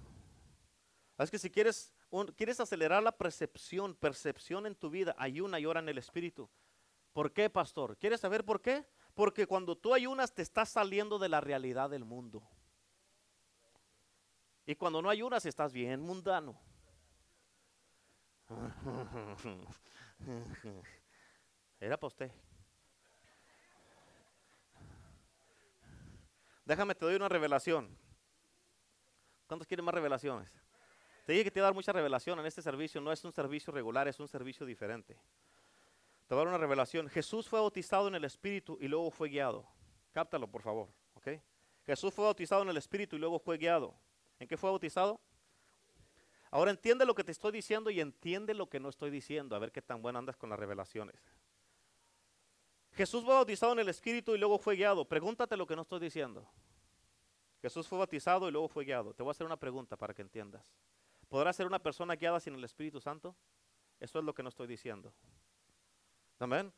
Es 1.18 1.30
que 1.30 1.38
si 1.38 1.52
quieres, 1.52 1.94
quieres 2.36 2.60
acelerar 2.60 3.04
la 3.04 3.12
percepción, 3.12 3.94
percepción 3.94 4.66
en 4.66 4.76
tu 4.76 4.90
vida, 4.90 5.16
ayuna 5.18 5.60
y 5.60 5.66
ora 5.66 5.82
en 5.82 5.90
el 5.90 5.98
Espíritu. 5.98 6.50
¿Por 7.14 7.34
qué, 7.34 7.50
pastor? 7.50 7.98
¿Quieres 7.98 8.22
saber 8.22 8.46
por 8.46 8.62
qué? 8.62 8.86
Porque 9.14 9.46
cuando 9.46 9.78
tú 9.78 9.94
ayunas 9.94 10.34
te 10.34 10.42
estás 10.42 10.70
saliendo 10.70 11.20
de 11.20 11.28
la 11.28 11.42
realidad 11.42 11.90
del 11.90 12.06
mundo. 12.06 12.42
Y 14.66 14.76
cuando 14.76 15.02
no 15.02 15.10
ayunas 15.10 15.46
estás 15.46 15.74
bien 15.74 16.00
mundano. 16.00 16.58
Era 21.80 21.98
para 21.98 22.08
usted. 22.08 22.32
Déjame, 26.66 26.94
te 26.94 27.06
doy 27.06 27.16
una 27.16 27.30
revelación. 27.30 27.98
¿Cuántos 29.48 29.68
quieren 29.68 29.86
más 29.86 29.96
revelaciones? 29.96 30.54
Te 31.26 31.34
dije 31.34 31.46
que 31.46 31.52
te 31.52 31.60
voy 31.60 31.66
a 31.66 31.68
dar 31.68 31.74
mucha 31.74 31.92
revelación 31.92 32.40
en 32.40 32.46
este 32.46 32.62
servicio. 32.62 33.02
No 33.02 33.12
es 33.12 33.24
un 33.24 33.32
servicio 33.32 33.74
regular, 33.74 34.08
es 34.08 34.20
un 34.20 34.28
servicio 34.28 34.66
diferente. 34.66 35.16
Te 36.28 36.36
voy 36.36 36.42
a 36.42 36.46
dar 36.46 36.48
una 36.48 36.58
revelación. 36.58 37.10
Jesús 37.10 37.48
fue 37.48 37.60
bautizado 37.60 38.08
en 38.08 38.16
el 38.16 38.24
Espíritu 38.24 38.78
y 38.80 38.88
luego 38.88 39.10
fue 39.10 39.30
guiado. 39.30 39.68
Cáptalo, 40.12 40.48
por 40.48 40.62
favor. 40.62 40.90
¿ok? 41.16 41.28
Jesús 41.86 42.14
fue 42.14 42.26
bautizado 42.26 42.62
en 42.62 42.70
el 42.70 42.78
Espíritu 42.78 43.16
y 43.16 43.20
luego 43.20 43.40
fue 43.40 43.58
guiado. 43.58 43.96
¿En 44.38 44.48
qué 44.48 44.58
fue 44.58 44.70
bautizado? 44.70 45.20
Ahora 46.52 46.72
entiende 46.72 47.06
lo 47.06 47.16
que 47.16 47.24
te 47.24 47.32
estoy 47.32 47.52
diciendo 47.52 47.90
y 47.90 48.00
entiende 48.00 48.54
lo 48.54 48.70
que 48.70 48.80
no 48.80 48.90
estoy 48.90 49.10
diciendo. 49.10 49.56
A 49.56 49.60
ver 49.60 49.72
qué 49.72 49.82
tan 49.82 50.02
bueno 50.02 50.20
andas 50.20 50.38
con 50.38 50.50
las 50.50 50.60
revelaciones. 50.60 51.16
Jesús 53.00 53.24
fue 53.24 53.34
bautizado 53.34 53.72
en 53.72 53.80
el 53.80 53.88
Espíritu 53.88 54.36
y 54.36 54.38
luego 54.38 54.60
fue 54.60 54.76
guiado. 54.76 55.06
Pregúntate 55.06 55.56
lo 55.56 55.66
que 55.66 55.74
no 55.74 55.84
estoy 55.84 56.02
diciendo. 56.02 56.46
Jesús 57.62 57.88
fue 57.88 57.98
bautizado 57.98 58.50
y 58.50 58.52
luego 58.52 58.68
fue 58.68 58.84
guiado. 58.84 59.14
Te 59.14 59.24
voy 59.24 59.30
a 59.30 59.32
hacer 59.32 59.46
una 59.46 59.56
pregunta 59.56 59.96
para 59.96 60.14
que 60.14 60.22
entiendas. 60.22 60.76
¿Podrá 61.30 61.54
ser 61.54 61.66
una 61.66 61.80
persona 61.80 62.18
guiada 62.18 62.42
sin 62.42 62.56
el 62.56 62.64
Espíritu 62.66 63.00
Santo? 63.00 63.38
Eso 64.02 64.20
es 64.20 64.26
lo 64.26 64.36
que 64.36 64.44
no 64.44 64.50
estoy 64.50 64.68
diciendo. 64.68 65.14
Amén. 66.40 66.74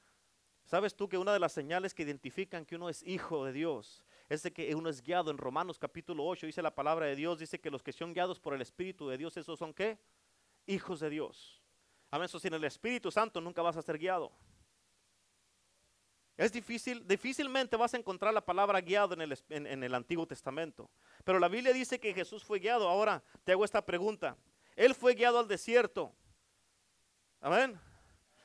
¿Sabes 0.64 0.96
tú 0.96 1.10
que 1.10 1.18
una 1.18 1.34
de 1.34 1.40
las 1.40 1.54
señales 1.54 1.92
que 1.92 2.04
identifican 2.04 2.68
que 2.68 2.76
uno 2.76 2.88
es 2.88 3.02
hijo 3.02 3.44
de 3.44 3.54
Dios 3.54 4.06
es 4.30 4.44
de 4.44 4.54
que 4.54 4.76
uno 4.76 4.90
es 4.90 5.02
guiado? 5.02 5.32
En 5.32 5.40
Romanos 5.40 5.80
capítulo 5.80 6.24
8 6.28 6.46
dice 6.46 6.62
la 6.62 6.76
palabra 6.76 7.08
de 7.08 7.16
Dios, 7.16 7.40
dice 7.40 7.60
que 7.60 7.72
los 7.72 7.82
que 7.82 7.94
son 7.94 8.14
guiados 8.14 8.40
por 8.40 8.54
el 8.54 8.62
Espíritu 8.62 9.08
de 9.08 9.18
Dios, 9.18 9.38
esos 9.38 9.58
son 9.58 9.74
qué? 9.74 9.98
Hijos 10.68 11.00
de 11.00 11.10
Dios. 11.10 11.64
Amén. 12.12 12.26
Eso 12.26 12.38
sin 12.38 12.54
el 12.54 12.64
Espíritu 12.64 13.10
Santo 13.10 13.42
nunca 13.42 13.64
vas 13.64 13.76
a 13.76 13.82
ser 13.82 13.98
guiado. 13.98 14.32
Es 16.38 16.52
difícil, 16.52 17.08
difícilmente 17.08 17.76
vas 17.76 17.94
a 17.94 17.98
encontrar 17.98 18.34
la 18.34 18.44
palabra 18.44 18.82
guiado 18.82 19.14
en 19.14 19.22
el, 19.22 19.38
en 19.50 19.84
el 19.84 19.94
Antiguo 19.94 20.26
Testamento. 20.26 20.90
Pero 21.24 21.40
la 21.40 21.48
Biblia 21.48 21.74
dice 21.74 22.00
que 22.00 22.14
Jesús 22.14 22.44
fue 22.44 22.60
guiado. 22.60 22.90
Ahora 22.90 23.24
te 23.44 23.52
hago 23.52 23.66
esta 23.66 23.86
pregunta. 23.86 24.36
Él 24.76 24.96
fue 24.96 25.14
guiado 25.14 25.40
al 25.40 25.48
desierto. 25.48 26.14
Amén. 27.40 27.80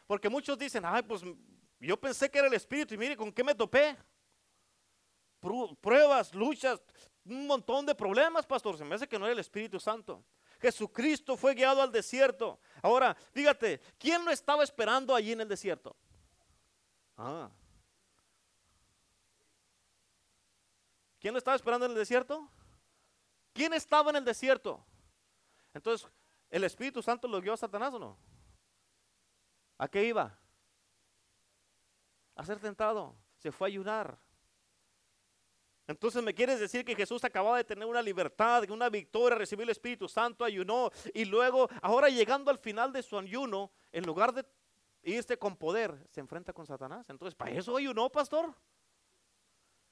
Porque 0.07 0.28
muchos 0.28 0.59
dicen, 0.59 0.84
ay, 0.84 1.03
pues 1.03 1.22
yo 1.80 1.97
pensé 1.99 2.30
que 2.30 2.39
era 2.39 2.49
el 2.49 2.55
Espíritu 2.55 2.95
y 2.95 2.99
mire 2.99 3.16
con 3.16 3.32
qué 3.32 3.45
me 3.45 3.55
topé. 3.55 3.97
Pruebas, 5.80 6.34
luchas, 6.34 6.80
un 7.24 7.47
montón 7.47 7.87
de 7.87 7.95
problemas, 7.95 8.47
pastor. 8.47 8.76
Se 8.76 8.84
me 8.84 8.95
hace 8.95 9.09
que 9.09 9.18
no 9.18 9.26
era 9.26 9.32
el 9.32 9.39
Espíritu 9.39 9.78
Santo. 9.78 10.24
Jesucristo 10.61 11.37
fue 11.37 11.55
guiado 11.55 11.82
al 11.82 11.93
desierto. 11.93 12.59
Ahora, 12.82 13.14
fíjate, 13.32 13.80
¿quién 13.99 14.24
lo 14.24 14.30
estaba 14.30 14.64
esperando 14.64 15.14
allí 15.14 15.32
en 15.32 15.43
el 15.43 15.49
desierto? 15.49 15.95
Ah, 17.16 17.51
¿Quién 21.26 21.34
lo 21.34 21.38
estaba 21.38 21.56
esperando 21.56 21.86
en 21.86 21.90
el 21.90 21.98
desierto? 21.98 22.48
¿Quién 23.52 23.72
estaba 23.72 24.10
en 24.10 24.16
el 24.18 24.24
desierto? 24.24 24.86
Entonces, 25.74 26.08
¿el 26.48 26.62
Espíritu 26.62 27.02
Santo 27.02 27.26
lo 27.26 27.40
guió 27.40 27.52
a 27.52 27.56
Satanás 27.56 27.92
o 27.94 27.98
no? 27.98 28.16
¿A 29.76 29.88
qué 29.88 30.04
iba? 30.04 30.38
A 32.36 32.44
ser 32.44 32.60
tentado. 32.60 33.16
Se 33.38 33.50
fue 33.50 33.66
a 33.66 33.70
ayunar. 33.70 34.16
Entonces 35.88 36.22
me 36.22 36.32
quieres 36.32 36.60
decir 36.60 36.84
que 36.84 36.94
Jesús 36.94 37.24
acababa 37.24 37.56
de 37.56 37.64
tener 37.64 37.86
una 37.88 38.02
libertad, 38.02 38.62
una 38.70 38.88
victoria, 38.88 39.36
recibir 39.36 39.64
el 39.64 39.70
Espíritu 39.70 40.08
Santo, 40.08 40.44
ayunó 40.44 40.92
y 41.12 41.24
luego, 41.24 41.68
ahora 41.82 42.08
llegando 42.08 42.52
al 42.52 42.58
final 42.58 42.92
de 42.92 43.02
su 43.02 43.18
ayuno, 43.18 43.72
en 43.90 44.06
lugar 44.06 44.32
de 44.32 44.46
irse 45.02 45.36
con 45.36 45.56
poder, 45.56 46.06
se 46.08 46.20
enfrenta 46.20 46.52
con 46.52 46.66
Satanás. 46.66 47.10
Entonces, 47.10 47.34
¿para 47.34 47.50
eso 47.50 47.80
no, 47.80 48.12
pastor? 48.12 48.54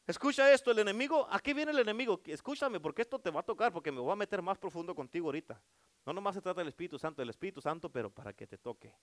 Escucha 0.07 0.53
esto, 0.53 0.71
el 0.71 0.79
enemigo, 0.81 1.27
¿a 1.31 1.41
qué 1.41 1.55
viene 1.55 1.73
el 1.73 1.79
enemigo? 1.79 2.21
Escúchame, 2.27 2.79
porque 2.79 3.03
esto 3.03 3.19
te 3.19 3.31
va 3.31 3.41
a 3.41 3.43
tocar, 3.43 3.73
porque 3.73 3.91
me 3.91 4.01
voy 4.01 4.13
a 4.13 4.17
meter 4.17 4.43
más 4.43 4.59
profundo 4.59 4.95
contigo 4.95 5.29
ahorita. 5.29 5.61
No 6.05 6.13
nomás 6.13 6.35
se 6.35 6.43
trata 6.43 6.61
del 6.61 6.69
Espíritu 6.69 6.99
Santo, 6.99 7.23
del 7.23 7.31
Espíritu 7.31 7.63
Santo, 7.63 7.89
pero 7.89 8.11
para 8.11 8.35
que 8.35 8.47
te 8.47 8.59
toque. 8.59 8.95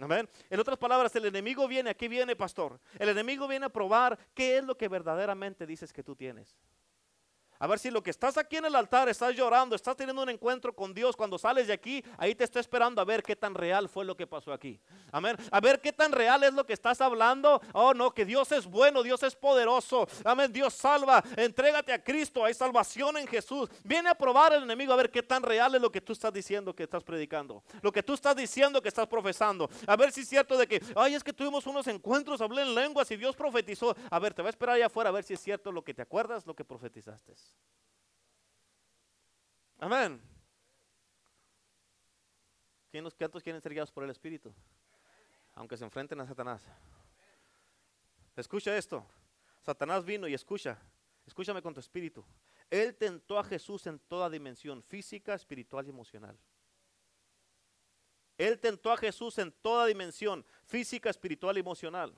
Amén. 0.00 0.28
En 0.50 0.58
otras 0.58 0.76
palabras, 0.76 1.14
el 1.16 1.26
enemigo 1.26 1.68
viene, 1.68 1.90
¿a 1.90 1.94
qué 1.94 2.08
viene, 2.08 2.34
pastor? 2.34 2.80
El 2.98 3.08
enemigo 3.08 3.46
viene 3.46 3.66
a 3.66 3.68
probar 3.68 4.18
qué 4.34 4.58
es 4.58 4.64
lo 4.64 4.76
que 4.76 4.88
verdaderamente 4.88 5.66
dices 5.66 5.92
que 5.92 6.02
tú 6.02 6.16
tienes. 6.16 6.58
A 7.58 7.66
ver 7.66 7.78
si 7.78 7.90
lo 7.90 8.02
que 8.02 8.10
estás 8.10 8.38
aquí 8.38 8.56
en 8.56 8.66
el 8.66 8.74
altar, 8.74 9.08
estás 9.08 9.34
llorando, 9.34 9.74
estás 9.74 9.96
teniendo 9.96 10.22
un 10.22 10.28
encuentro 10.28 10.74
con 10.74 10.94
Dios, 10.94 11.16
cuando 11.16 11.38
sales 11.38 11.66
de 11.66 11.72
aquí, 11.72 12.04
ahí 12.16 12.34
te 12.34 12.44
estoy 12.44 12.60
esperando 12.60 13.00
a 13.00 13.04
ver 13.04 13.22
qué 13.22 13.34
tan 13.34 13.54
real 13.54 13.88
fue 13.88 14.04
lo 14.04 14.16
que 14.16 14.26
pasó 14.26 14.52
aquí. 14.52 14.80
Amén. 15.10 15.36
A 15.50 15.60
ver 15.60 15.80
qué 15.80 15.92
tan 15.92 16.12
real 16.12 16.44
es 16.44 16.54
lo 16.54 16.64
que 16.64 16.72
estás 16.72 17.00
hablando. 17.00 17.60
Oh, 17.72 17.94
no, 17.94 18.12
que 18.12 18.24
Dios 18.24 18.52
es 18.52 18.66
bueno, 18.66 19.02
Dios 19.02 19.22
es 19.22 19.34
poderoso. 19.34 20.06
Amén. 20.24 20.52
Dios 20.52 20.74
salva. 20.74 21.22
Entrégate 21.36 21.92
a 21.92 22.02
Cristo. 22.02 22.44
Hay 22.44 22.54
salvación 22.54 23.16
en 23.16 23.26
Jesús. 23.26 23.68
Viene 23.82 24.08
a 24.10 24.14
probar 24.14 24.52
el 24.52 24.62
enemigo 24.62 24.92
a 24.92 24.96
ver 24.96 25.10
qué 25.10 25.22
tan 25.22 25.42
real 25.42 25.74
es 25.74 25.80
lo 25.80 25.90
que 25.90 26.00
tú 26.00 26.12
estás 26.12 26.32
diciendo 26.32 26.74
que 26.74 26.84
estás 26.84 27.02
predicando. 27.02 27.62
Lo 27.82 27.90
que 27.90 28.02
tú 28.02 28.14
estás 28.14 28.36
diciendo 28.36 28.80
que 28.82 28.88
estás 28.88 29.06
profesando. 29.06 29.68
A 29.86 29.96
ver 29.96 30.12
si 30.12 30.20
es 30.20 30.28
cierto 30.28 30.56
de 30.56 30.66
que, 30.66 30.82
ay, 30.94 31.14
es 31.14 31.24
que 31.24 31.32
tuvimos 31.32 31.66
unos 31.66 31.86
encuentros, 31.86 32.40
hablé 32.40 32.62
en 32.62 32.74
lenguas 32.74 33.10
y 33.10 33.16
Dios 33.16 33.34
profetizó. 33.34 33.96
A 34.10 34.18
ver, 34.18 34.34
te 34.34 34.42
va 34.42 34.48
a 34.48 34.50
esperar 34.50 34.76
allá 34.76 34.86
afuera 34.86 35.10
a 35.10 35.12
ver 35.12 35.24
si 35.24 35.34
es 35.34 35.40
cierto 35.40 35.72
lo 35.72 35.82
que 35.82 35.94
te 35.94 36.02
acuerdas, 36.02 36.46
lo 36.46 36.54
que 36.54 36.64
profetizaste. 36.64 37.34
Amén. 39.78 40.20
¿Cuántos 43.16 43.42
quieren 43.42 43.62
ser 43.62 43.72
guiados 43.72 43.92
por 43.92 44.02
el 44.02 44.10
Espíritu? 44.10 44.52
Aunque 45.54 45.76
se 45.76 45.84
enfrenten 45.84 46.20
a 46.20 46.26
Satanás. 46.26 46.62
Escucha 48.36 48.76
esto. 48.76 49.06
Satanás 49.60 50.04
vino 50.04 50.26
y 50.26 50.34
escucha. 50.34 50.78
Escúchame 51.26 51.62
con 51.62 51.74
tu 51.74 51.80
espíritu. 51.80 52.24
Él 52.70 52.94
tentó 52.96 53.38
a 53.38 53.44
Jesús 53.44 53.86
en 53.86 53.98
toda 53.98 54.30
dimensión, 54.30 54.82
física, 54.82 55.34
espiritual 55.34 55.86
y 55.86 55.90
emocional. 55.90 56.38
Él 58.36 58.58
tentó 58.60 58.92
a 58.92 58.96
Jesús 58.96 59.38
en 59.38 59.52
toda 59.52 59.86
dimensión, 59.86 60.44
física, 60.64 61.10
espiritual 61.10 61.56
y 61.56 61.60
emocional. 61.60 62.16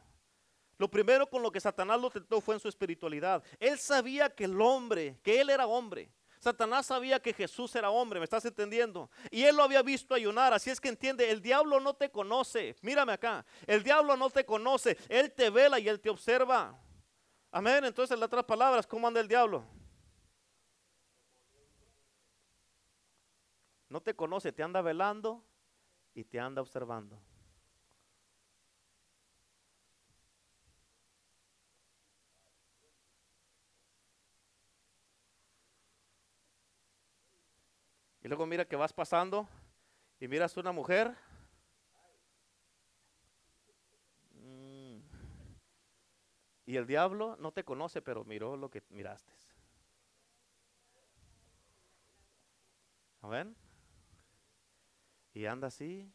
Lo 0.81 0.89
primero 0.91 1.27
con 1.27 1.43
lo 1.43 1.53
que 1.53 1.61
Satanás 1.61 2.01
lo 2.01 2.09
tentó 2.09 2.41
fue 2.41 2.55
en 2.55 2.61
su 2.61 2.67
espiritualidad. 2.67 3.45
Él 3.59 3.79
sabía 3.79 4.35
que 4.35 4.45
el 4.45 4.59
hombre, 4.63 5.21
que 5.23 5.39
él 5.39 5.51
era 5.51 5.67
hombre, 5.67 6.11
Satanás 6.39 6.87
sabía 6.87 7.21
que 7.21 7.35
Jesús 7.35 7.77
era 7.77 7.91
hombre, 7.91 8.19
¿me 8.19 8.25
estás 8.25 8.47
entendiendo? 8.47 9.11
Y 9.31 9.43
él 9.43 9.57
lo 9.57 9.63
había 9.63 9.83
visto 9.83 10.15
ayunar, 10.15 10.55
así 10.55 10.71
es 10.71 10.81
que 10.81 10.89
entiende, 10.89 11.31
el 11.31 11.43
diablo 11.43 11.81
no 11.81 11.93
te 11.93 12.11
conoce, 12.11 12.77
mírame 12.81 13.13
acá, 13.13 13.45
el 13.67 13.83
diablo 13.83 14.17
no 14.17 14.31
te 14.31 14.47
conoce, 14.47 14.97
él 15.11 15.31
te 15.35 15.51
vela 15.51 15.79
y 15.79 15.87
él 15.87 16.01
te 16.01 16.09
observa. 16.09 16.75
Amén, 17.51 17.85
entonces 17.85 18.17
en 18.17 18.23
otras 18.23 18.45
palabras, 18.45 18.87
¿cómo 18.87 19.07
anda 19.07 19.21
el 19.21 19.29
diablo? 19.29 19.63
No 23.91 24.01
te 24.01 24.17
conoce, 24.17 24.51
te 24.51 24.63
anda 24.63 24.81
velando 24.81 25.45
y 26.15 26.25
te 26.25 26.41
anda 26.41 26.63
observando. 26.63 27.21
Y 38.23 38.29
luego 38.29 38.47
mira 38.47 38.67
que 38.67 38.77
vas 38.77 38.93
pasando 38.93 39.49
y 40.19 40.29
miras 40.29 40.57
una 40.57 40.73
mujer. 40.73 41.15
Mm. 44.35 44.99
Y 46.67 46.77
el 46.77 46.87
diablo 46.87 47.37
no 47.39 47.53
te 47.53 47.65
conoce, 47.65 48.03
pero 48.03 48.25
miró 48.25 48.57
lo 48.57 48.71
que 48.71 48.83
miraste. 48.91 49.33
¿Ven? 53.23 53.55
Y 55.33 55.47
anda 55.47 55.69
así. 55.69 56.13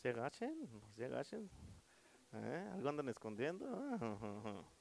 Se 0.00 0.08
agachen, 0.08 0.68
no 0.72 0.92
se 0.94 1.04
agachen. 1.04 1.50
¿Eh? 2.32 2.70
Algo 2.72 2.88
andan 2.88 3.08
escondiendo. 3.08 3.66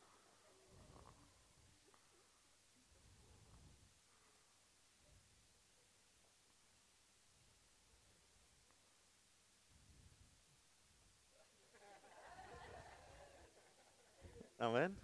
Amén. 14.57 14.97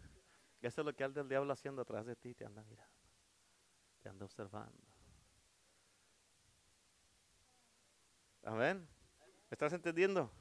Eso 0.62 0.82
es 0.82 0.86
lo 0.86 0.94
que 0.94 1.04
anda 1.04 1.22
el 1.22 1.30
diablo 1.30 1.52
haciendo 1.54 1.82
atrás 1.82 2.06
de 2.06 2.16
ti, 2.16 2.34
te 2.34 2.46
anda 2.46 2.64
mirando, 2.64 2.94
te 4.02 4.10
anda 4.10 4.26
observando. 4.26 4.82
Amén. 8.44 8.95
¿Me 9.50 9.56
estás 9.56 9.74
entendiendo? 9.74 10.32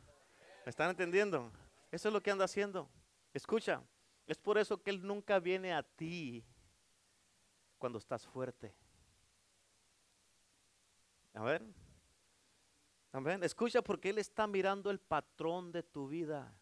¿Me 0.64 0.70
están 0.70 0.90
entendiendo? 0.90 1.52
Eso 1.90 2.08
es 2.08 2.14
lo 2.14 2.22
que 2.22 2.30
anda 2.30 2.46
haciendo. 2.46 2.88
Escucha, 3.32 3.82
es 4.26 4.38
por 4.38 4.56
eso 4.58 4.82
que 4.82 4.90
Él 4.90 5.06
nunca 5.06 5.38
viene 5.38 5.74
a 5.74 5.82
ti 5.82 6.44
cuando 7.78 7.98
estás 7.98 8.26
fuerte. 8.26 8.74
A 11.34 11.42
ver. 11.42 11.62
Amén. 13.12 13.42
Escucha 13.44 13.82
porque 13.82 14.10
Él 14.10 14.18
está 14.18 14.46
mirando 14.46 14.90
el 14.90 14.98
patrón 14.98 15.70
de 15.70 15.82
tu 15.82 16.08
vida. 16.08 16.52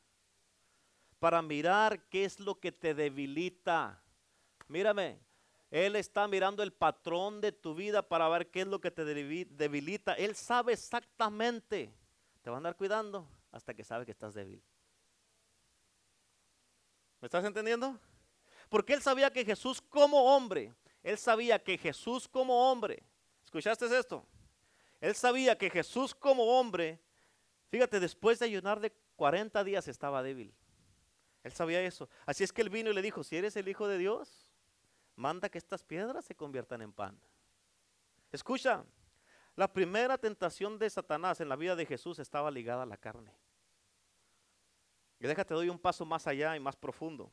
Para 1.18 1.40
mirar 1.40 2.08
qué 2.08 2.24
es 2.24 2.40
lo 2.40 2.58
que 2.58 2.72
te 2.72 2.94
debilita. 2.94 4.02
Mírame. 4.66 5.20
Él 5.70 5.96
está 5.96 6.26
mirando 6.26 6.62
el 6.62 6.72
patrón 6.72 7.40
de 7.40 7.52
tu 7.52 7.74
vida 7.74 8.06
para 8.06 8.28
ver 8.28 8.50
qué 8.50 8.62
es 8.62 8.66
lo 8.66 8.80
que 8.80 8.90
te 8.90 9.04
debilita. 9.04 10.14
Él 10.14 10.34
sabe 10.34 10.74
exactamente 10.74 11.94
te 12.42 12.50
va 12.50 12.56
a 12.56 12.58
andar 12.58 12.76
cuidando 12.76 13.26
hasta 13.50 13.72
que 13.74 13.84
sabe 13.84 14.04
que 14.04 14.10
estás 14.10 14.34
débil. 14.34 14.62
¿Me 17.20 17.26
estás 17.26 17.44
entendiendo? 17.44 17.98
Porque 18.68 18.94
él 18.94 19.02
sabía 19.02 19.32
que 19.32 19.44
Jesús 19.44 19.80
como 19.80 20.34
hombre, 20.34 20.74
él 21.02 21.16
sabía 21.18 21.62
que 21.62 21.78
Jesús 21.78 22.28
como 22.28 22.70
hombre, 22.70 23.04
¿escuchaste 23.44 23.86
esto? 23.96 24.26
Él 25.00 25.14
sabía 25.14 25.56
que 25.56 25.70
Jesús 25.70 26.14
como 26.14 26.58
hombre, 26.58 27.00
fíjate, 27.68 28.00
después 28.00 28.38
de 28.38 28.46
ayunar 28.46 28.80
de 28.80 28.92
40 29.16 29.62
días 29.64 29.88
estaba 29.88 30.22
débil. 30.22 30.54
Él 31.42 31.52
sabía 31.52 31.82
eso. 31.82 32.08
Así 32.24 32.44
es 32.44 32.52
que 32.52 32.62
él 32.62 32.70
vino 32.70 32.90
y 32.90 32.94
le 32.94 33.02
dijo, 33.02 33.24
si 33.24 33.36
eres 33.36 33.56
el 33.56 33.68
Hijo 33.68 33.88
de 33.88 33.98
Dios, 33.98 34.52
manda 35.16 35.48
que 35.48 35.58
estas 35.58 35.84
piedras 35.84 36.24
se 36.24 36.34
conviertan 36.34 36.82
en 36.82 36.92
pan. 36.92 37.20
Escucha, 38.30 38.84
la 39.54 39.72
primera 39.72 40.16
tentación 40.18 40.78
de 40.78 40.88
Satanás 40.88 41.40
en 41.40 41.48
la 41.48 41.56
vida 41.56 41.76
de 41.76 41.86
Jesús 41.86 42.18
estaba 42.18 42.50
ligada 42.50 42.82
a 42.82 42.86
la 42.86 42.96
carne. 42.96 43.32
Y 45.20 45.26
déjate, 45.26 45.54
doy 45.54 45.68
un 45.68 45.78
paso 45.78 46.04
más 46.04 46.26
allá 46.26 46.56
y 46.56 46.60
más 46.60 46.74
profundo. 46.74 47.30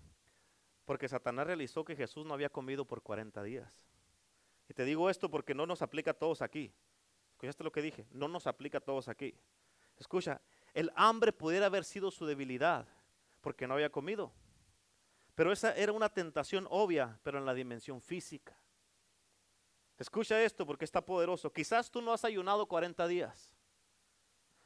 Porque 0.86 1.08
Satanás 1.08 1.48
realizó 1.48 1.84
que 1.84 1.96
Jesús 1.96 2.26
no 2.26 2.34
había 2.34 2.50
comido 2.50 2.86
por 2.86 3.02
40 3.02 3.42
días. 3.44 3.72
Y 4.68 4.74
te 4.74 4.86
digo 4.86 5.10
esto 5.10 5.30
porque 5.32 5.56
no 5.56 5.66
nos 5.66 5.82
aplica 5.82 6.12
a 6.12 6.14
todos 6.14 6.42
aquí. 6.42 6.74
¿Escuchaste 7.32 7.64
lo 7.64 7.72
que 7.72 7.82
dije? 7.82 8.06
No 8.12 8.28
nos 8.28 8.48
aplica 8.48 8.80
a 8.80 8.82
todos 8.82 9.08
aquí. 9.08 9.34
Escucha, 9.98 10.42
el 10.74 10.92
hambre 10.96 11.34
pudiera 11.34 11.66
haber 11.66 11.84
sido 11.84 12.12
su 12.12 12.26
debilidad 12.26 12.88
porque 13.42 13.68
no 13.68 13.74
había 13.74 13.90
comido. 13.90 14.32
Pero 15.36 15.52
esa 15.52 15.74
era 15.74 15.94
una 15.94 16.10
tentación 16.10 16.68
obvia, 16.70 17.18
pero 17.24 17.40
en 17.40 17.46
la 17.46 17.54
dimensión 17.54 18.02
física. 18.02 18.56
Escucha 20.00 20.42
esto 20.42 20.66
porque 20.66 20.86
está 20.86 21.06
poderoso. 21.06 21.52
Quizás 21.52 21.92
tú 21.92 22.02
no 22.02 22.14
has 22.14 22.24
ayunado 22.24 22.66
40 22.66 23.06
días. 23.06 23.52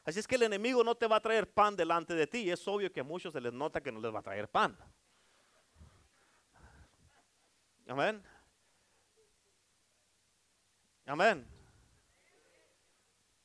Así 0.05 0.19
es 0.19 0.27
que 0.27 0.35
el 0.35 0.43
enemigo 0.43 0.83
no 0.83 0.93
te 0.93 1.07
va 1.07 1.15
a 1.15 1.21
traer 1.21 1.51
pan 1.51 1.75
delante 1.75 2.13
de 2.13 2.27
ti. 2.27 2.51
Es 2.51 2.67
obvio 2.67 2.91
que 2.91 2.99
a 2.99 3.03
muchos 3.03 3.33
se 3.33 3.41
les 3.41 3.51
nota 3.51 3.81
que 3.81 3.91
no 3.91 3.99
les 3.99 4.13
va 4.13 4.19
a 4.19 4.23
traer 4.23 4.47
pan. 4.47 4.77
Amén. 7.87 8.23
Amén. 11.07 11.47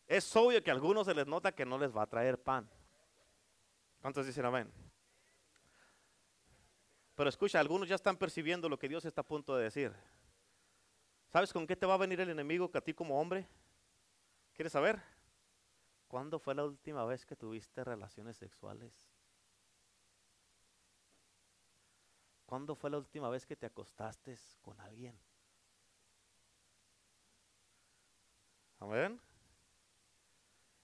Es 0.06 0.36
obvio 0.36 0.62
que 0.62 0.70
a 0.70 0.74
algunos 0.74 1.06
se 1.06 1.14
les 1.14 1.26
nota 1.26 1.52
que 1.52 1.64
no 1.64 1.78
les 1.78 1.96
va 1.96 2.02
a 2.02 2.06
traer 2.06 2.38
pan. 2.38 2.68
¿Cuántos 4.02 4.26
dicen 4.26 4.44
amén? 4.44 4.70
Pero 7.14 7.30
escucha, 7.30 7.58
algunos 7.58 7.88
ya 7.88 7.94
están 7.94 8.16
percibiendo 8.16 8.68
lo 8.68 8.78
que 8.78 8.88
Dios 8.88 9.04
está 9.06 9.22
a 9.22 9.26
punto 9.26 9.56
de 9.56 9.64
decir. 9.64 9.92
¿Sabes 11.28 11.52
con 11.52 11.66
qué 11.66 11.76
te 11.76 11.86
va 11.86 11.94
a 11.94 11.98
venir 11.98 12.20
el 12.20 12.30
enemigo 12.30 12.70
que 12.70 12.78
a 12.78 12.80
ti 12.80 12.94
como 12.94 13.20
hombre? 13.20 13.46
¿Quieres 14.54 14.72
saber? 14.72 15.00
¿Cuándo 16.08 16.38
fue 16.38 16.54
la 16.54 16.64
última 16.64 17.04
vez 17.04 17.26
que 17.26 17.36
tuviste 17.36 17.84
relaciones 17.84 18.36
sexuales? 18.38 18.92
¿Cuándo 22.46 22.74
fue 22.74 22.88
la 22.88 22.96
última 22.96 23.28
vez 23.28 23.44
que 23.44 23.56
te 23.56 23.66
acostaste 23.66 24.38
con 24.62 24.80
alguien? 24.80 25.20
Amén. 28.80 29.20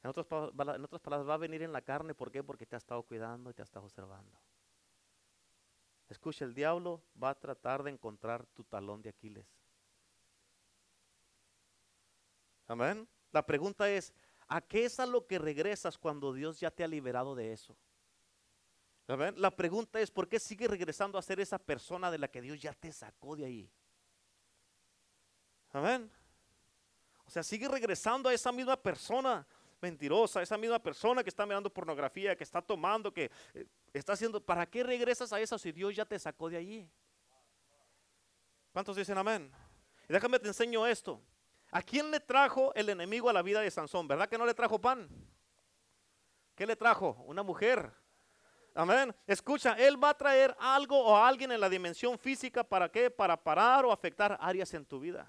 En 0.03 0.11
otras, 0.11 0.27
en 0.31 0.87
palabras, 1.01 1.27
va 1.27 1.35
a 1.35 1.39
venir 1.39 1.63
en 1.63 1.73
la 1.73 1.81
carne. 1.81 2.15
¿Por 2.15 2.31
qué? 2.31 2.43
Porque 2.43 2.67
te 2.67 2.77
ha 2.77 2.79
estado 2.79 3.03
cuidando 3.03 3.49
y 3.49 3.55
te 3.55 3.63
ha 3.63 3.65
estado 3.65 3.87
observando. 3.87 4.39
Escucha, 6.11 6.45
el 6.45 6.53
diablo 6.53 7.03
va 7.21 7.31
a 7.31 7.35
tratar 7.35 7.83
de 7.83 7.93
encontrar 7.93 8.45
tu 8.49 8.65
talón 8.65 9.01
de 9.01 9.09
Aquiles. 9.09 9.49
Amén. 12.67 13.09
La 13.33 13.45
pregunta 13.45 13.91
es, 13.91 14.13
¿a 14.49 14.61
qué 14.61 14.85
es 14.85 15.01
a 15.01 15.07
lo 15.07 15.27
que 15.27 15.39
regresas 15.39 15.99
cuando 15.99 16.33
Dios 16.33 16.61
ya 16.61 16.71
te 16.71 16.85
ha 16.85 16.89
liberado 16.89 17.35
de 17.35 17.53
eso? 17.53 17.77
Amén. 19.07 19.35
La 19.37 19.51
pregunta 19.51 20.01
es, 20.01 20.11
¿por 20.11 20.29
qué 20.29 20.41
sigues 20.41 20.71
regresando 20.71 21.19
a 21.19 21.23
ser 21.23 21.41
esa 21.41 21.59
persona 21.59 22.11
de 22.11 22.19
la 22.19 22.29
que 22.29 22.41
Dios 22.41 22.61
ya 22.61 22.73
te 22.73 22.91
sacó 22.93 23.37
de 23.37 23.45
ahí? 23.45 23.71
Amén. 25.73 26.11
O 27.27 27.31
sea, 27.31 27.43
sigue 27.43 27.69
regresando 27.69 28.29
a 28.29 28.35
esa 28.35 28.53
misma 28.53 28.77
persona 28.77 29.47
mentirosa, 29.81 30.41
esa 30.41 30.57
misma 30.57 30.79
persona 30.79 31.23
que 31.23 31.29
está 31.29 31.45
mirando 31.45 31.69
pornografía, 31.69 32.35
que 32.37 32.45
está 32.45 32.63
tomando, 32.63 33.13
que 33.13 33.31
eh, 33.53 33.67
está 33.93 34.15
haciendo. 34.15 34.41
¿Para 34.41 34.65
qué 34.67 34.83
regresas 34.83 35.33
a 35.33 35.41
eso 35.41 35.59
si 35.59 35.73
Dios 35.73 35.95
ya 35.95 36.05
te 36.05 36.19
sacó 36.19 36.49
de 36.49 36.57
allí? 36.57 36.89
¿Cuántos 38.73 38.97
dicen 38.97 39.19
amén? 39.19 39.53
Y 40.09 40.13
déjame 40.13 40.39
te 40.39 40.49
enseño 40.49 40.87
esto. 40.87 41.21
¿A 41.75 41.83
quién 41.83 42.09
le 42.13 42.21
trajo 42.21 42.73
el 42.77 42.89
enemigo 42.89 43.29
a 43.29 43.33
la 43.33 43.43
vida 43.43 43.61
de 43.61 43.69
Sansón? 43.69 44.07
¿Verdad 44.07 44.29
que 44.29 44.39
no 44.39 44.47
le 44.47 44.55
trajo 44.55 44.81
pan? 44.81 45.09
¿Qué 46.55 46.69
le 46.69 46.77
trajo? 46.77 47.17
Una 47.27 47.43
mujer. 47.43 47.93
Amén. 48.77 49.13
Escucha, 49.27 49.73
él 49.73 50.03
va 50.03 50.11
a 50.11 50.17
traer 50.17 50.57
algo 50.61 50.97
o 50.97 51.17
alguien 51.17 51.51
en 51.51 51.61
la 51.61 51.69
dimensión 51.69 52.17
física. 52.17 52.63
¿Para 52.63 52.89
qué? 52.89 53.11
Para 53.11 53.37
parar 53.37 53.85
o 53.85 53.91
afectar 53.91 54.39
áreas 54.41 54.73
en 54.73 54.87
tu 54.87 55.01
vida. 55.01 55.29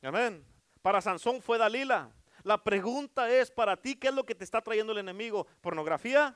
Amén. 0.00 0.42
Para 0.80 1.02
Sansón 1.02 1.42
fue 1.42 1.58
Dalila. 1.58 2.10
La 2.44 2.64
pregunta 2.64 3.28
es 3.28 3.50
para 3.50 3.76
ti, 3.76 3.94
¿qué 3.94 4.08
es 4.08 4.14
lo 4.14 4.24
que 4.24 4.34
te 4.34 4.44
está 4.44 4.62
trayendo 4.62 4.92
el 4.92 4.98
enemigo? 5.00 5.46
¿Pornografía? 5.60 6.34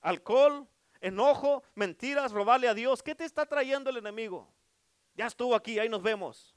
¿Alcohol? 0.00 0.66
¿Enojo? 1.02 1.64
¿Mentiras? 1.74 2.32
¿Robarle 2.32 2.66
a 2.66 2.72
Dios? 2.72 3.02
¿Qué 3.02 3.14
te 3.14 3.26
está 3.26 3.44
trayendo 3.44 3.90
el 3.90 3.98
enemigo? 3.98 4.50
Ya 5.14 5.26
estuvo 5.26 5.54
aquí, 5.54 5.78
ahí 5.78 5.90
nos 5.90 6.02
vemos. 6.02 6.53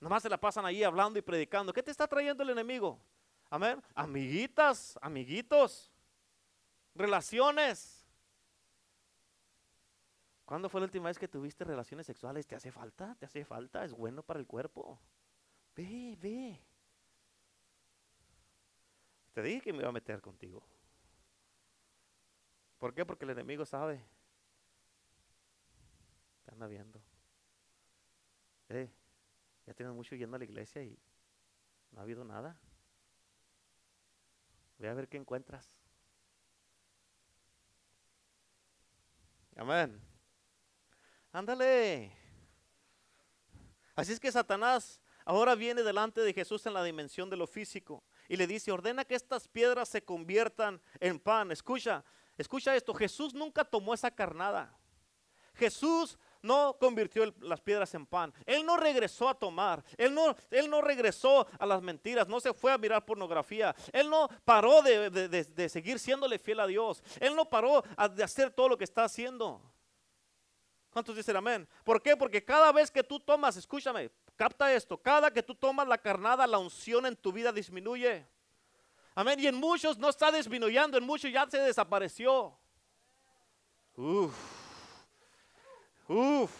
Nomás 0.00 0.22
se 0.22 0.28
la 0.28 0.38
pasan 0.38 0.66
ahí 0.66 0.82
hablando 0.82 1.18
y 1.18 1.22
predicando. 1.22 1.72
¿Qué 1.72 1.82
te 1.82 1.90
está 1.90 2.06
trayendo 2.06 2.42
el 2.42 2.50
enemigo? 2.50 3.00
Amén. 3.48 3.82
Amiguitas, 3.94 4.98
amiguitos, 5.00 5.90
relaciones. 6.94 8.06
¿Cuándo 10.44 10.68
fue 10.68 10.80
la 10.80 10.86
última 10.86 11.08
vez 11.08 11.18
que 11.18 11.28
tuviste 11.28 11.64
relaciones 11.64 12.06
sexuales? 12.06 12.46
¿Te 12.46 12.54
hace 12.54 12.70
falta? 12.70 13.16
¿Te 13.18 13.26
hace 13.26 13.44
falta? 13.44 13.84
Es 13.84 13.92
bueno 13.92 14.22
para 14.22 14.38
el 14.38 14.46
cuerpo. 14.46 15.00
Ve, 15.74 16.16
ve. 16.20 16.60
Te 19.32 19.42
dije 19.42 19.60
que 19.60 19.72
me 19.72 19.80
iba 19.80 19.88
a 19.88 19.92
meter 19.92 20.20
contigo. 20.20 20.62
¿Por 22.78 22.94
qué? 22.94 23.04
Porque 23.04 23.24
el 23.24 23.32
enemigo 23.32 23.66
sabe. 23.66 24.04
Te 26.44 26.52
anda 26.52 26.66
viendo. 26.66 27.02
Eh, 28.68 28.88
ya 29.66 29.74
tienes 29.74 29.94
mucho 29.94 30.14
yendo 30.14 30.36
a 30.36 30.38
la 30.38 30.44
iglesia 30.44 30.82
y 30.82 30.98
no 31.90 32.00
ha 32.00 32.02
habido 32.02 32.24
nada. 32.24 32.58
Ve 34.78 34.88
a 34.88 34.94
ver 34.94 35.08
qué 35.08 35.16
encuentras. 35.16 35.70
Amén. 39.56 40.00
Ándale. 41.32 42.12
Así 43.94 44.12
es 44.12 44.20
que 44.20 44.30
Satanás 44.30 45.00
ahora 45.24 45.54
viene 45.54 45.82
delante 45.82 46.20
de 46.20 46.32
Jesús 46.32 46.64
en 46.66 46.74
la 46.74 46.84
dimensión 46.84 47.30
de 47.30 47.36
lo 47.36 47.46
físico 47.46 48.04
y 48.28 48.36
le 48.36 48.46
dice, 48.46 48.70
ordena 48.70 49.04
que 49.04 49.14
estas 49.14 49.48
piedras 49.48 49.88
se 49.88 50.04
conviertan 50.04 50.80
en 51.00 51.18
pan. 51.18 51.50
Escucha, 51.50 52.04
escucha 52.36 52.76
esto, 52.76 52.92
Jesús 52.94 53.34
nunca 53.34 53.64
tomó 53.64 53.94
esa 53.94 54.10
carnada. 54.10 54.78
Jesús 55.54 56.18
no 56.46 56.76
convirtió 56.78 57.34
las 57.40 57.60
piedras 57.60 57.92
en 57.94 58.06
pan. 58.06 58.32
Él 58.44 58.64
no 58.64 58.76
regresó 58.76 59.28
a 59.28 59.34
tomar. 59.34 59.84
Él 59.96 60.14
no, 60.14 60.34
él 60.50 60.70
no 60.70 60.80
regresó 60.80 61.46
a 61.58 61.66
las 61.66 61.82
mentiras. 61.82 62.28
No 62.28 62.40
se 62.40 62.54
fue 62.54 62.72
a 62.72 62.78
mirar 62.78 63.04
pornografía. 63.04 63.74
Él 63.92 64.08
no 64.08 64.28
paró 64.44 64.82
de, 64.82 65.68
seguir 65.68 65.98
siéndole 65.98 66.38
fiel 66.38 66.60
a 66.60 66.66
Dios. 66.66 67.02
Él 67.20 67.34
no 67.34 67.48
paró 67.48 67.82
de 68.14 68.22
hacer 68.22 68.50
todo 68.50 68.68
lo 68.68 68.78
que 68.78 68.84
está 68.84 69.04
haciendo. 69.04 69.60
¿Cuántos 70.90 71.14
dicen 71.14 71.36
amén? 71.36 71.68
¿Por 71.84 72.00
qué? 72.00 72.16
Porque 72.16 72.42
cada 72.42 72.72
vez 72.72 72.90
que 72.90 73.04
tú 73.04 73.20
tomas, 73.20 73.56
escúchame, 73.56 74.10
capta 74.34 74.72
esto, 74.72 74.96
cada 74.96 75.30
que 75.30 75.42
tú 75.42 75.54
tomas 75.54 75.86
la 75.86 75.98
carnada, 75.98 76.46
la 76.46 76.56
unción 76.56 77.04
en 77.04 77.14
tu 77.14 77.32
vida 77.32 77.52
disminuye. 77.52 78.26
Amén. 79.14 79.38
Y 79.38 79.46
en 79.46 79.56
muchos 79.56 79.98
no 79.98 80.08
está 80.08 80.32
disminuyendo, 80.32 80.96
en 80.96 81.04
muchos 81.04 81.30
ya 81.30 81.46
se 81.50 81.58
desapareció. 81.58 82.56
Uf. 83.94 84.55
Uf. 86.08 86.50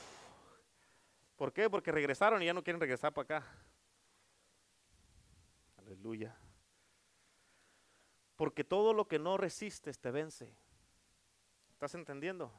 ¿Por 1.36 1.52
qué? 1.52 1.68
Porque 1.68 1.92
regresaron 1.92 2.42
y 2.42 2.46
ya 2.46 2.54
no 2.54 2.64
quieren 2.64 2.80
regresar 2.80 3.12
para 3.12 3.38
acá. 3.38 3.46
Aleluya. 5.78 6.36
Porque 8.36 8.64
todo 8.64 8.92
lo 8.92 9.06
que 9.06 9.18
no 9.18 9.36
resistes 9.36 9.98
te 9.98 10.10
vence. 10.10 10.52
¿Estás 11.72 11.94
entendiendo? 11.94 12.50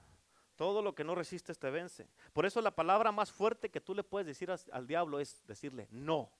Todo 0.55 0.81
lo 0.81 0.95
que 0.95 1.03
no 1.03 1.13
resistes 1.13 1.59
te 1.59 1.69
vence. 1.69 2.07
Por 2.33 2.45
eso 2.45 2.61
la 2.61 2.71
palabra 2.71 3.11
más 3.11 3.31
fuerte 3.31 3.69
que 3.69 3.81
tú 3.81 3.93
le 3.93 4.03
puedes 4.03 4.27
decir 4.27 4.49
al 4.51 4.87
diablo 4.87 5.19
es 5.19 5.45
decirle, 5.45 5.87
no, 5.91 6.31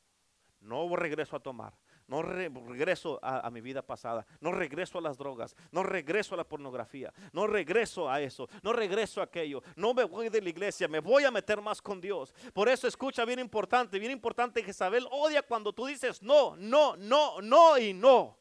no 0.59 0.95
regreso 0.95 1.35
a 1.35 1.39
tomar, 1.39 1.73
no 2.07 2.21
regreso 2.21 3.19
a, 3.21 3.49
mi 3.49 3.61
vida 3.61 3.81
pasada, 3.81 4.25
no 4.39 4.51
regreso 4.51 4.97
a 4.97 5.01
las 5.01 5.17
drogas, 5.17 5.55
no 5.71 5.83
regreso 5.83 6.35
a 6.35 6.37
la 6.37 6.43
pornografía, 6.45 7.13
no 7.33 7.47
regreso 7.47 8.09
a 8.09 8.21
eso, 8.21 8.47
no 8.63 8.71
regreso 8.71 9.19
a 9.19 9.25
aquello, 9.25 9.61
no 9.75 9.93
me 9.93 10.05
voy 10.05 10.29
de 10.29 10.41
la 10.41 10.49
iglesia, 10.49 10.87
me 10.87 10.99
voy 10.99 11.25
a 11.25 11.31
meter 11.31 11.61
más 11.61 11.81
con 11.81 11.99
Dios. 11.99 12.33
Por 12.53 12.69
eso 12.69 12.87
escucha 12.87 13.25
bien 13.25 13.39
importante, 13.39 13.99
bien 13.99 14.11
importante 14.11 14.63
que 14.63 14.71
Isabel 14.71 15.05
odia 15.11 15.41
cuando 15.41 15.73
tú 15.73 15.85
dices 15.85 16.21
no, 16.21 16.55
no, 16.55 16.95
no, 16.95 17.41
no 17.41 17.77
y 17.77 17.93
no. 17.93 18.37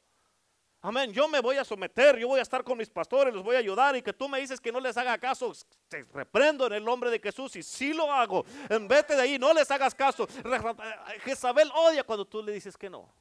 Amén, 0.83 1.13
yo 1.13 1.27
me 1.27 1.41
voy 1.41 1.57
a 1.57 1.65
someter, 1.65 2.17
yo 2.17 2.29
voy 2.29 2.39
a 2.39 2.43
estar 2.43 2.63
con 2.63 2.79
mis 2.79 2.89
pastores, 2.89 3.35
los 3.35 3.43
voy 3.43 3.57
a 3.57 3.59
ayudar 3.59 3.97
y 3.97 4.03
que 4.03 4.13
tú 4.13 4.29
me 4.29 4.39
dices 4.39 4.61
que 4.61 4.71
no 4.71 4.79
les 4.79 4.97
haga 4.97 5.19
caso, 5.19 5.53
te 5.89 6.05
reprendo 6.15 6.69
en 6.69 6.75
el 6.75 6.85
nombre 6.85 7.11
de 7.11 7.19
Jesús 7.19 7.57
y 7.57 7.65
si 7.65 7.93
lo 7.93 8.13
hago, 8.13 8.45
vete 8.83 9.17
de 9.17 9.23
ahí, 9.23 9.39
no 9.39 9.53
les 9.53 9.69
hagas 9.73 9.93
caso. 9.93 10.29
Jezabel 11.25 11.73
odia 11.75 12.05
cuando 12.05 12.25
tú 12.25 12.41
le 12.41 12.53
dices 12.53 12.77
que 12.77 12.89
no. 12.89 13.13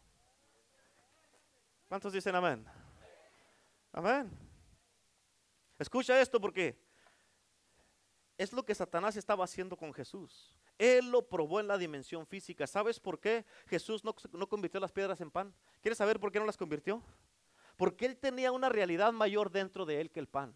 ¿Cuántos 1.95 2.11
dicen 2.11 2.35
amén? 2.35 2.65
Amén. 3.93 4.29
Escucha 5.79 6.19
esto 6.19 6.41
porque 6.41 6.77
es 8.37 8.51
lo 8.51 8.65
que 8.65 8.75
Satanás 8.75 9.15
estaba 9.15 9.45
haciendo 9.45 9.77
con 9.77 9.93
Jesús. 9.93 10.53
Él 10.77 11.09
lo 11.09 11.25
probó 11.25 11.61
en 11.61 11.69
la 11.69 11.77
dimensión 11.77 12.27
física. 12.27 12.67
¿Sabes 12.67 12.99
por 12.99 13.21
qué 13.21 13.45
Jesús 13.67 14.03
no, 14.03 14.13
no, 14.33 14.49
convirtió 14.49 14.81
las 14.81 14.91
piedras 14.91 15.21
en 15.21 15.31
pan? 15.31 15.55
¿Quieres 15.79 15.97
saber 15.97 16.19
por 16.19 16.33
qué 16.33 16.39
no 16.39 16.45
las 16.45 16.57
convirtió? 16.57 17.01
Porque 17.77 18.05
él 18.07 18.17
tenía 18.17 18.51
una 18.51 18.67
realidad 18.67 19.13
mayor 19.13 19.49
dentro 19.49 19.85
de 19.85 20.01
él 20.01 20.11
que 20.11 20.19
el 20.19 20.27
pan. 20.27 20.53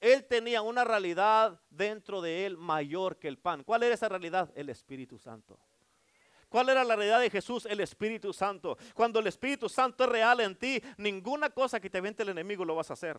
Él 0.00 0.24
tenía 0.24 0.62
una 0.62 0.82
realidad 0.82 1.60
dentro 1.68 2.22
de 2.22 2.46
él 2.46 2.56
mayor 2.56 3.18
que 3.18 3.28
el 3.28 3.36
pan. 3.36 3.64
¿Cuál 3.64 3.82
era 3.82 3.94
esa 3.94 4.08
realidad? 4.08 4.50
El 4.54 4.70
Espíritu 4.70 5.18
Santo. 5.18 5.60
¿Cuál 6.52 6.68
era 6.68 6.84
la 6.84 6.94
realidad 6.94 7.20
de 7.20 7.30
Jesús? 7.30 7.64
El 7.64 7.80
Espíritu 7.80 8.30
Santo. 8.30 8.76
Cuando 8.92 9.20
el 9.20 9.26
Espíritu 9.26 9.70
Santo 9.70 10.04
es 10.04 10.10
real 10.10 10.38
en 10.40 10.54
ti, 10.54 10.82
ninguna 10.98 11.48
cosa 11.48 11.80
que 11.80 11.88
te 11.88 11.98
vente 11.98 12.24
el 12.24 12.28
enemigo 12.28 12.62
lo 12.62 12.74
vas 12.74 12.90
a 12.90 12.92
hacer. 12.92 13.18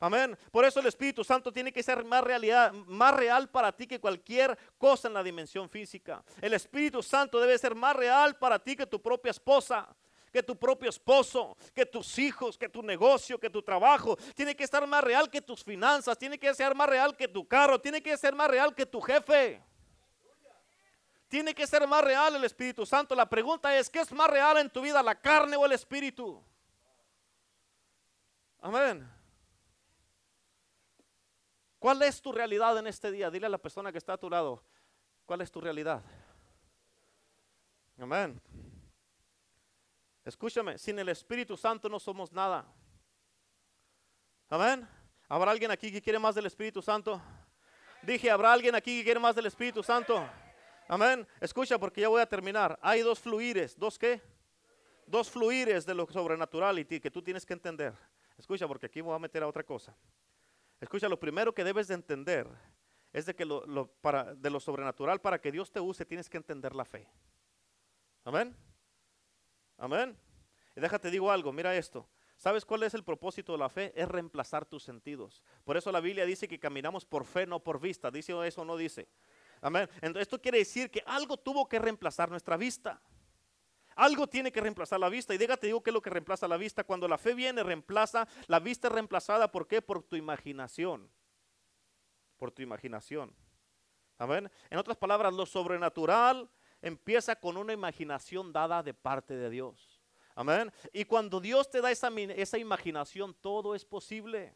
Amén. 0.00 0.36
Por 0.50 0.64
eso 0.64 0.80
el 0.80 0.86
Espíritu 0.86 1.22
Santo 1.22 1.52
tiene 1.52 1.72
que 1.72 1.80
ser 1.84 2.04
más 2.04 2.24
realidad, 2.24 2.72
más 2.72 3.14
real 3.14 3.48
para 3.48 3.70
ti 3.70 3.86
que 3.86 4.00
cualquier 4.00 4.58
cosa 4.78 5.06
en 5.06 5.14
la 5.14 5.22
dimensión 5.22 5.70
física. 5.70 6.24
El 6.40 6.54
Espíritu 6.54 7.04
Santo 7.04 7.38
debe 7.38 7.56
ser 7.56 7.76
más 7.76 7.94
real 7.94 8.36
para 8.36 8.58
ti 8.58 8.74
que 8.74 8.84
tu 8.84 9.00
propia 9.00 9.30
esposa, 9.30 9.86
que 10.32 10.42
tu 10.42 10.58
propio 10.58 10.90
esposo, 10.90 11.56
que 11.72 11.86
tus 11.86 12.18
hijos, 12.18 12.58
que 12.58 12.68
tu 12.68 12.82
negocio, 12.82 13.38
que 13.38 13.48
tu 13.48 13.62
trabajo. 13.62 14.16
Tiene 14.34 14.56
que 14.56 14.64
estar 14.64 14.84
más 14.88 15.04
real 15.04 15.30
que 15.30 15.40
tus 15.40 15.62
finanzas, 15.62 16.18
tiene 16.18 16.36
que 16.36 16.52
ser 16.52 16.74
más 16.74 16.88
real 16.88 17.16
que 17.16 17.28
tu 17.28 17.46
carro, 17.46 17.80
tiene 17.80 18.02
que 18.02 18.16
ser 18.16 18.34
más 18.34 18.50
real 18.50 18.74
que 18.74 18.86
tu 18.86 19.00
jefe. 19.00 19.62
Tiene 21.28 21.54
que 21.54 21.66
ser 21.66 21.86
más 21.88 22.04
real 22.04 22.36
el 22.36 22.44
Espíritu 22.44 22.86
Santo. 22.86 23.14
La 23.14 23.28
pregunta 23.28 23.76
es, 23.76 23.90
¿qué 23.90 24.00
es 24.00 24.12
más 24.12 24.30
real 24.30 24.58
en 24.58 24.70
tu 24.70 24.80
vida, 24.80 25.02
la 25.02 25.20
carne 25.20 25.56
o 25.56 25.66
el 25.66 25.72
Espíritu? 25.72 26.42
Amén. 28.60 29.08
¿Cuál 31.78 32.02
es 32.02 32.20
tu 32.20 32.32
realidad 32.32 32.78
en 32.78 32.86
este 32.86 33.10
día? 33.10 33.30
Dile 33.30 33.46
a 33.46 33.50
la 33.50 33.58
persona 33.58 33.92
que 33.92 33.98
está 33.98 34.14
a 34.14 34.18
tu 34.18 34.30
lado, 34.30 34.62
¿cuál 35.24 35.40
es 35.40 35.50
tu 35.50 35.60
realidad? 35.60 36.02
Amén. 37.98 38.40
Escúchame, 40.24 40.78
sin 40.78 40.98
el 40.98 41.08
Espíritu 41.08 41.56
Santo 41.56 41.88
no 41.88 42.00
somos 42.00 42.32
nada. 42.32 42.66
Amén. 44.48 44.88
¿Habrá 45.28 45.50
alguien 45.50 45.70
aquí 45.70 45.90
que 45.90 46.02
quiere 46.02 46.18
más 46.18 46.34
del 46.34 46.46
Espíritu 46.46 46.82
Santo? 46.82 47.20
Dije, 48.02 48.30
¿habrá 48.30 48.52
alguien 48.52 48.74
aquí 48.74 48.98
que 48.98 49.04
quiere 49.04 49.20
más 49.20 49.34
del 49.34 49.46
Espíritu 49.46 49.82
Santo? 49.82 50.28
Amén. 50.88 51.26
Escucha 51.40 51.78
porque 51.78 52.00
ya 52.00 52.08
voy 52.08 52.20
a 52.20 52.26
terminar. 52.26 52.78
Hay 52.82 53.00
dos 53.00 53.18
fluires. 53.18 53.76
¿Dos 53.78 53.98
qué? 53.98 54.20
Dos 55.06 55.30
fluires 55.30 55.84
de 55.84 55.94
lo 55.94 56.06
sobrenatural 56.06 56.78
y 56.78 56.84
que 56.84 57.10
tú 57.10 57.22
tienes 57.22 57.44
que 57.44 57.54
entender. 57.54 57.94
Escucha 58.36 58.68
porque 58.68 58.86
aquí 58.86 59.00
voy 59.00 59.14
a 59.14 59.18
meter 59.18 59.42
a 59.42 59.48
otra 59.48 59.64
cosa. 59.64 59.96
Escucha, 60.80 61.08
lo 61.08 61.18
primero 61.18 61.54
que 61.54 61.64
debes 61.64 61.88
de 61.88 61.94
entender 61.94 62.46
es 63.12 63.26
de 63.26 63.34
que 63.34 63.44
lo, 63.44 63.86
para, 64.00 64.34
de 64.34 64.50
lo 64.50 64.60
sobrenatural 64.60 65.20
para 65.20 65.40
que 65.40 65.50
Dios 65.50 65.70
te 65.70 65.80
use 65.80 66.04
tienes 66.04 66.28
que 66.28 66.36
entender 66.36 66.74
la 66.74 66.84
fe. 66.84 67.08
Amén. 68.24 68.54
Amén. 69.78 70.18
Y 70.76 70.80
déjate 70.80 71.10
digo 71.10 71.30
algo, 71.30 71.52
mira 71.52 71.74
esto. 71.74 72.08
¿Sabes 72.36 72.66
cuál 72.66 72.82
es 72.82 72.92
el 72.92 73.02
propósito 73.02 73.52
de 73.52 73.58
la 73.58 73.70
fe? 73.70 73.92
Es 73.96 74.06
reemplazar 74.06 74.66
tus 74.66 74.82
sentidos. 74.82 75.42
Por 75.64 75.78
eso 75.78 75.90
la 75.90 76.00
Biblia 76.00 76.26
dice 76.26 76.46
que 76.46 76.58
caminamos 76.58 77.06
por 77.06 77.24
fe, 77.24 77.46
no 77.46 77.60
por 77.60 77.80
vista. 77.80 78.10
¿Dice 78.10 78.34
eso 78.46 78.64
no 78.64 78.76
dice? 78.76 79.08
Amén. 79.60 79.88
Entonces, 79.96 80.22
esto 80.22 80.40
quiere 80.40 80.58
decir 80.58 80.90
que 80.90 81.02
algo 81.06 81.36
tuvo 81.36 81.68
que 81.68 81.78
reemplazar 81.78 82.30
nuestra 82.30 82.56
vista. 82.56 83.00
Algo 83.96 84.26
tiene 84.26 84.52
que 84.52 84.60
reemplazar 84.60 85.00
la 85.00 85.08
vista. 85.08 85.34
Y 85.34 85.38
déjate 85.38 85.66
digo 85.68 85.82
qué 85.82 85.90
es 85.90 85.94
lo 85.94 86.02
que 86.02 86.10
reemplaza 86.10 86.46
la 86.46 86.58
vista. 86.58 86.84
Cuando 86.84 87.08
la 87.08 87.16
fe 87.16 87.34
viene, 87.34 87.62
reemplaza. 87.62 88.28
La 88.46 88.60
vista 88.60 88.88
es 88.88 88.92
reemplazada. 88.92 89.50
¿Por 89.50 89.66
qué? 89.66 89.80
Por 89.80 90.02
tu 90.02 90.16
imaginación. 90.16 91.10
Por 92.36 92.50
tu 92.50 92.62
imaginación. 92.62 93.34
Amén. 94.18 94.50
En 94.70 94.78
otras 94.78 94.96
palabras, 94.96 95.32
lo 95.32 95.46
sobrenatural 95.46 96.50
empieza 96.82 97.36
con 97.36 97.56
una 97.56 97.72
imaginación 97.72 98.52
dada 98.52 98.82
de 98.82 98.92
parte 98.92 99.34
de 99.34 99.48
Dios. 99.48 100.02
Amén. 100.34 100.70
Y 100.92 101.06
cuando 101.06 101.40
Dios 101.40 101.70
te 101.70 101.80
da 101.80 101.90
esa, 101.90 102.08
esa 102.08 102.58
imaginación, 102.58 103.34
todo 103.34 103.74
es 103.74 103.84
posible. 103.84 104.54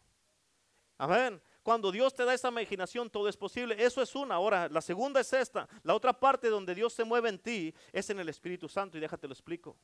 Amén. 0.98 1.42
Cuando 1.62 1.92
Dios 1.92 2.14
te 2.14 2.24
da 2.24 2.32
esa 2.32 2.48
imaginación, 2.48 3.10
todo 3.10 3.28
es 3.28 3.36
posible. 3.36 3.76
Eso 3.78 4.00
es 4.00 4.14
una. 4.14 4.36
Ahora, 4.36 4.68
la 4.68 4.80
segunda 4.80 5.20
es 5.20 5.32
esta. 5.32 5.68
La 5.82 5.94
otra 5.94 6.12
parte 6.12 6.48
donde 6.48 6.74
Dios 6.74 6.92
se 6.92 7.04
mueve 7.04 7.28
en 7.28 7.38
ti 7.38 7.74
es 7.92 8.08
en 8.10 8.18
el 8.18 8.28
Espíritu 8.28 8.68
Santo. 8.68 8.96
Y 8.96 9.00
déjate 9.00 9.26
lo 9.26 9.34
explico. 9.34 9.76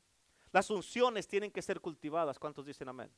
Las 0.53 0.71
unciones 0.71 1.29
tienen 1.29 1.51
que 1.51 1.61
ser 1.61 1.81
cultivadas. 1.81 2.39
¿Cuántos 2.39 2.65
dicen 2.65 2.89
amén? 2.89 3.11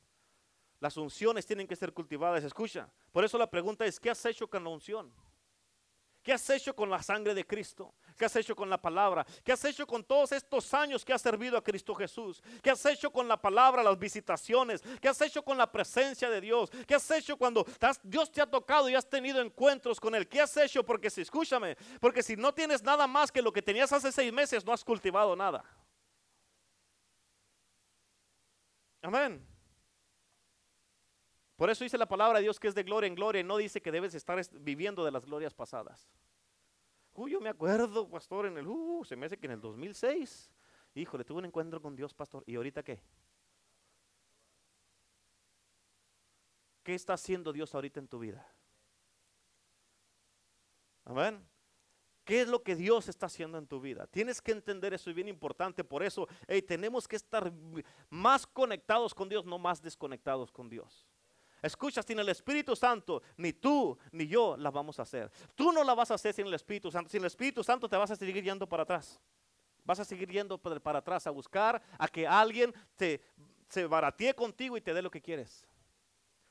Las 0.81 0.97
unciones 0.97 1.45
tienen 1.45 1.67
que 1.67 1.75
ser 1.75 1.93
cultivadas. 1.93 2.43
Escucha. 2.43 2.91
Por 3.11 3.23
eso 3.23 3.37
la 3.37 3.49
pregunta 3.49 3.85
es, 3.85 3.99
¿qué 3.99 4.09
has 4.09 4.25
hecho 4.25 4.49
con 4.49 4.63
la 4.63 4.69
unción? 4.69 5.11
¿Qué 6.29 6.33
has 6.33 6.47
hecho 6.51 6.75
con 6.75 6.91
la 6.91 7.01
sangre 7.01 7.33
de 7.33 7.43
Cristo? 7.43 7.95
¿Qué 8.15 8.23
has 8.23 8.35
hecho 8.35 8.55
con 8.55 8.69
la 8.69 8.79
palabra? 8.79 9.25
¿Qué 9.43 9.51
has 9.51 9.65
hecho 9.65 9.87
con 9.87 10.03
todos 10.03 10.31
estos 10.31 10.71
años 10.75 11.03
que 11.03 11.11
has 11.11 11.23
servido 11.23 11.57
a 11.57 11.63
Cristo 11.63 11.95
Jesús? 11.95 12.43
¿Qué 12.61 12.69
has 12.69 12.85
hecho 12.85 13.09
con 13.09 13.27
la 13.27 13.35
palabra, 13.35 13.81
las 13.81 13.97
visitaciones? 13.97 14.83
¿Qué 15.01 15.07
has 15.07 15.19
hecho 15.21 15.43
con 15.43 15.57
la 15.57 15.71
presencia 15.71 16.29
de 16.29 16.39
Dios? 16.39 16.69
¿Qué 16.85 16.93
has 16.93 17.09
hecho 17.09 17.35
cuando 17.35 17.65
Dios 18.03 18.31
te 18.31 18.43
ha 18.43 18.45
tocado 18.45 18.87
y 18.87 18.93
has 18.93 19.09
tenido 19.09 19.41
encuentros 19.41 19.99
con 19.99 20.13
Él? 20.13 20.27
¿Qué 20.27 20.39
has 20.39 20.55
hecho? 20.55 20.85
Porque 20.85 21.09
si, 21.09 21.21
escúchame, 21.21 21.75
porque 21.99 22.21
si 22.21 22.35
no 22.35 22.53
tienes 22.53 22.83
nada 22.83 23.07
más 23.07 23.31
que 23.31 23.41
lo 23.41 23.51
que 23.51 23.63
tenías 23.63 23.91
hace 23.91 24.11
seis 24.11 24.31
meses, 24.31 24.63
no 24.63 24.71
has 24.71 24.85
cultivado 24.85 25.35
nada. 25.35 25.65
Amén. 29.01 29.48
Por 31.59 31.69
eso 31.69 31.83
dice 31.83 31.97
la 31.97 32.07
palabra 32.07 32.39
de 32.39 32.43
Dios 32.43 32.57
que 32.57 32.69
es 32.69 32.73
de 32.73 32.83
gloria 32.83 33.09
en 33.09 33.15
gloria 33.15 33.41
y 33.41 33.43
no 33.43 33.57
dice 33.57 33.81
que 33.81 33.91
debes 33.91 34.15
estar 34.15 34.41
viviendo 34.61 35.03
de 35.03 35.11
las 35.11 35.25
glorias 35.25 35.53
pasadas. 35.53 36.09
Uy, 37.11 37.33
yo 37.33 37.41
me 37.41 37.49
acuerdo, 37.49 38.07
pastor, 38.07 38.45
en 38.45 38.57
el, 38.57 38.65
uh, 38.65 39.03
se 39.03 39.17
me 39.17 39.25
hace 39.25 39.37
que 39.37 39.45
en 39.45 39.51
el 39.51 39.59
2006, 39.59 40.49
híjole, 40.95 41.25
tuve 41.25 41.39
un 41.39 41.45
encuentro 41.47 41.81
con 41.81 41.97
Dios, 41.97 42.13
pastor. 42.13 42.45
¿Y 42.47 42.55
ahorita 42.55 42.81
qué? 42.81 43.01
¿Qué 46.81 46.95
está 46.95 47.15
haciendo 47.15 47.51
Dios 47.51 47.75
ahorita 47.75 47.99
en 47.99 48.07
tu 48.07 48.19
vida? 48.19 48.49
Amén. 51.03 51.45
¿Qué 52.23 52.39
es 52.39 52.47
lo 52.47 52.63
que 52.63 52.77
Dios 52.77 53.09
está 53.09 53.25
haciendo 53.25 53.57
en 53.57 53.67
tu 53.67 53.81
vida? 53.81 54.07
Tienes 54.07 54.41
que 54.41 54.53
entender 54.53 54.93
eso, 54.93 55.09
es 55.09 55.15
bien 55.17 55.27
importante. 55.27 55.83
Por 55.83 56.03
eso, 56.03 56.25
tenemos 56.65 57.05
que 57.05 57.17
estar 57.17 57.51
más 58.09 58.47
conectados 58.47 59.13
con 59.13 59.27
Dios, 59.27 59.45
no 59.45 59.59
más 59.59 59.81
desconectados 59.81 60.53
con 60.53 60.69
Dios. 60.69 61.08
Escucha, 61.61 62.01
sin 62.01 62.19
el 62.19 62.29
Espíritu 62.29 62.75
Santo, 62.75 63.21
ni 63.37 63.53
tú 63.53 63.97
ni 64.11 64.27
yo 64.27 64.55
la 64.57 64.71
vamos 64.71 64.99
a 64.99 65.03
hacer. 65.03 65.31
Tú 65.55 65.71
no 65.71 65.83
la 65.83 65.93
vas 65.93 66.11
a 66.11 66.15
hacer 66.15 66.33
sin 66.33 66.47
el 66.47 66.53
Espíritu 66.53 66.91
Santo. 66.91 67.09
Sin 67.09 67.21
el 67.21 67.27
Espíritu 67.27 67.63
Santo 67.63 67.89
te 67.89 67.97
vas 67.97 68.11
a 68.11 68.15
seguir 68.15 68.43
yendo 68.43 68.67
para 68.67 68.83
atrás. 68.83 69.19
Vas 69.83 69.99
a 69.99 70.05
seguir 70.05 70.29
yendo 70.29 70.57
para 70.57 70.99
atrás 70.99 71.27
a 71.27 71.31
buscar 71.31 71.81
a 71.97 72.07
que 72.07 72.27
alguien 72.27 72.73
te 72.95 73.21
se 73.69 73.85
baratee 73.85 74.33
contigo 74.33 74.75
y 74.77 74.81
te 74.81 74.93
dé 74.93 75.01
lo 75.01 75.11
que 75.11 75.21
quieres. 75.21 75.65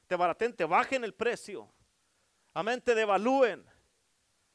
Te 0.06 0.16
barateen, 0.16 0.54
te 0.54 0.64
bajen 0.64 1.04
el 1.04 1.12
precio. 1.12 1.68
Amén, 2.54 2.80
te 2.80 2.94
devalúen. 2.94 3.64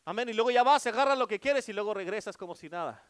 Amén, 0.05 0.29
y 0.29 0.33
luego 0.33 0.51
ya 0.51 0.63
vas, 0.63 0.85
agarras 0.87 1.17
lo 1.17 1.27
que 1.27 1.39
quieres 1.39 1.67
y 1.69 1.73
luego 1.73 1.93
regresas 1.93 2.35
como 2.35 2.55
si 2.55 2.69
nada. 2.69 3.03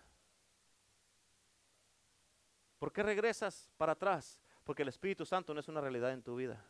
¿Por 2.78 2.92
qué 2.92 3.02
regresas 3.02 3.70
para 3.78 3.94
atrás? 3.94 4.40
Porque 4.64 4.82
el 4.82 4.90
Espíritu 4.90 5.26
Santo 5.26 5.54
no 5.54 5.60
es 5.60 5.68
una 5.68 5.82
realidad 5.82 6.12
en 6.12 6.22
tu 6.22 6.36
vida. 6.36 6.64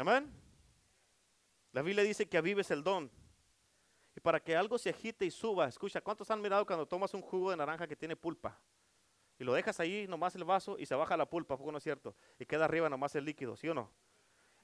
Amén. 0.00 0.32
La 1.72 1.82
Biblia 1.82 2.02
dice 2.02 2.26
que 2.26 2.38
avives 2.38 2.70
el 2.70 2.82
don. 2.82 3.10
Y 4.16 4.20
para 4.20 4.40
que 4.40 4.56
algo 4.56 4.78
se 4.78 4.90
agite 4.90 5.26
y 5.26 5.30
suba, 5.30 5.68
escucha, 5.68 6.00
¿cuántos 6.00 6.30
han 6.30 6.40
mirado 6.40 6.64
cuando 6.64 6.86
tomas 6.86 7.12
un 7.14 7.20
jugo 7.20 7.50
de 7.50 7.56
naranja 7.56 7.86
que 7.86 7.94
tiene 7.94 8.16
pulpa? 8.16 8.58
Y 9.38 9.44
lo 9.44 9.52
dejas 9.52 9.78
ahí 9.78 10.06
nomás 10.08 10.34
el 10.34 10.44
vaso 10.44 10.76
y 10.78 10.86
se 10.86 10.94
baja 10.94 11.16
la 11.16 11.28
pulpa, 11.28 11.56
no 11.56 11.76
es 11.78 11.84
cierto? 11.84 12.16
Y 12.38 12.46
queda 12.46 12.64
arriba 12.64 12.88
nomás 12.88 13.14
el 13.14 13.24
líquido, 13.24 13.56
¿sí 13.56 13.68
o 13.68 13.74
no? 13.74 13.90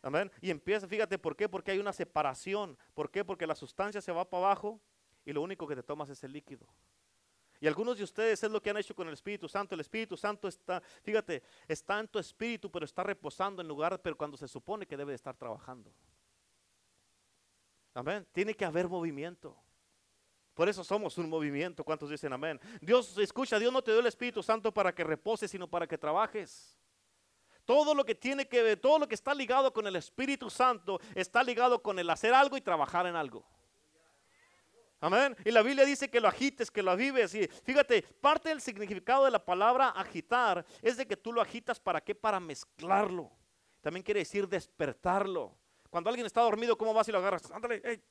Amén. 0.03 0.31
Y 0.41 0.51
empieza, 0.51 0.89
fíjate, 0.89 1.19
¿por 1.19 1.37
qué? 1.37 1.49
Porque 1.49 1.71
hay 1.71 1.79
una 1.79 1.93
separación. 1.93 2.79
¿Por 2.95 3.11
qué? 3.11 3.25
Porque 3.25 3.47
la 3.47 3.55
sustancia 3.55 4.01
se 4.01 4.13
va 4.13 4.29
para 4.29 4.47
abajo 4.47 4.81
y 5.25 5.33
lo 5.33 5.43
único 5.43 5.67
que 5.67 5.77
te 5.77 5.83
tomas 5.83 6.09
es 6.09 6.25
el 6.25 6.33
líquido. 6.33 6.67
Y 7.61 7.67
algunos 7.67 7.97
de 7.97 8.05
ustedes 8.05 8.43
es 8.43 8.51
lo 8.51 8.61
que 8.61 8.71
han 8.71 8.77
hecho 8.77 8.95
con 8.95 9.09
el 9.09 9.15
Espíritu 9.15 9.49
Santo. 9.49 9.75
El 9.75 9.81
Espíritu 9.81 10.17
Santo 10.17 10.49
está, 10.49 10.81
fíjate, 11.03 11.43
está 11.67 11.99
en 11.99 12.09
tu 12.09 12.19
espíritu, 12.19 12.71
pero 12.71 12.85
está 12.85 13.03
reposando 13.03 13.63
en 13.63 13.69
lugar, 13.69 14.01
pero 14.03 14.17
cuando 14.17 14.37
se 14.37 14.49
supone 14.49 14.87
que 14.87 14.97
debe 14.97 15.13
de 15.13 15.17
estar 15.17 15.37
trabajando. 15.37 15.93
Amén. 17.95 18.27
Tiene 18.33 18.55
que 18.55 18.65
haber 18.65 18.89
movimiento. 18.89 19.57
Por 20.55 20.69
eso 20.69 20.85
somos 20.85 21.17
un 21.19 21.29
movimiento. 21.29 21.85
¿Cuántos 21.85 22.11
dicen 22.11 22.33
amén? 22.33 22.61
Dios, 22.81 23.17
escucha, 23.19 23.59
Dios 23.59 23.73
no 23.73 23.83
te 23.83 23.91
dio 23.91 24.01
el 24.01 24.07
Espíritu 24.07 24.43
Santo 24.43 24.73
para 24.73 24.95
que 24.95 25.05
reposes, 25.05 25.51
sino 25.51 25.69
para 25.69 25.87
que 25.87 25.99
trabajes. 25.99 26.79
Todo 27.65 27.95
lo 27.95 28.05
que 28.05 28.15
tiene 28.15 28.47
que 28.47 28.63
ver, 28.63 28.79
todo 28.79 28.99
lo 28.99 29.09
que 29.09 29.15
está 29.15 29.35
ligado 29.35 29.73
con 29.73 29.87
el 29.87 29.97
Espíritu 29.97 30.49
Santo 30.49 31.01
está 31.15 31.43
ligado 31.43 31.83
con 31.83 31.99
el 31.99 32.09
hacer 32.09 32.33
algo 32.33 32.57
y 32.57 32.61
trabajar 32.61 33.07
en 33.07 33.17
algo. 33.17 33.45
Amén. 35.01 35.37
Y 35.45 35.51
la 35.51 35.63
Biblia 35.63 35.85
dice 35.85 36.09
que 36.09 36.21
lo 36.21 36.29
agites, 36.29 36.71
que 36.71 36.83
lo 36.83 36.91
avives. 36.91 37.35
Y 37.35 37.47
fíjate, 37.47 38.03
parte 38.03 38.49
del 38.49 38.61
significado 38.61 39.25
de 39.27 39.31
la 39.31 39.45
palabra 39.45 39.91
agitar 39.91 40.65
es 40.81 40.97
de 40.97 41.07
que 41.07 41.17
tú 41.17 41.33
lo 41.33 41.41
agitas 41.41 41.79
para 41.79 42.01
qué? 42.01 42.15
Para 42.15 42.41
mezclarlo. 42.41 43.31
También 43.83 44.03
quiere 44.03 44.21
decir 44.21 44.49
despertarlo. 44.49 45.55
Cuando 45.91 46.09
alguien 46.09 46.27
está 46.27 46.41
dormido, 46.41 46.77
¿cómo 46.77 46.95
vas 46.95 47.09
y 47.09 47.13
lo 47.13 47.19
agarras? 47.19 47.51
Ándale, 47.51 48.03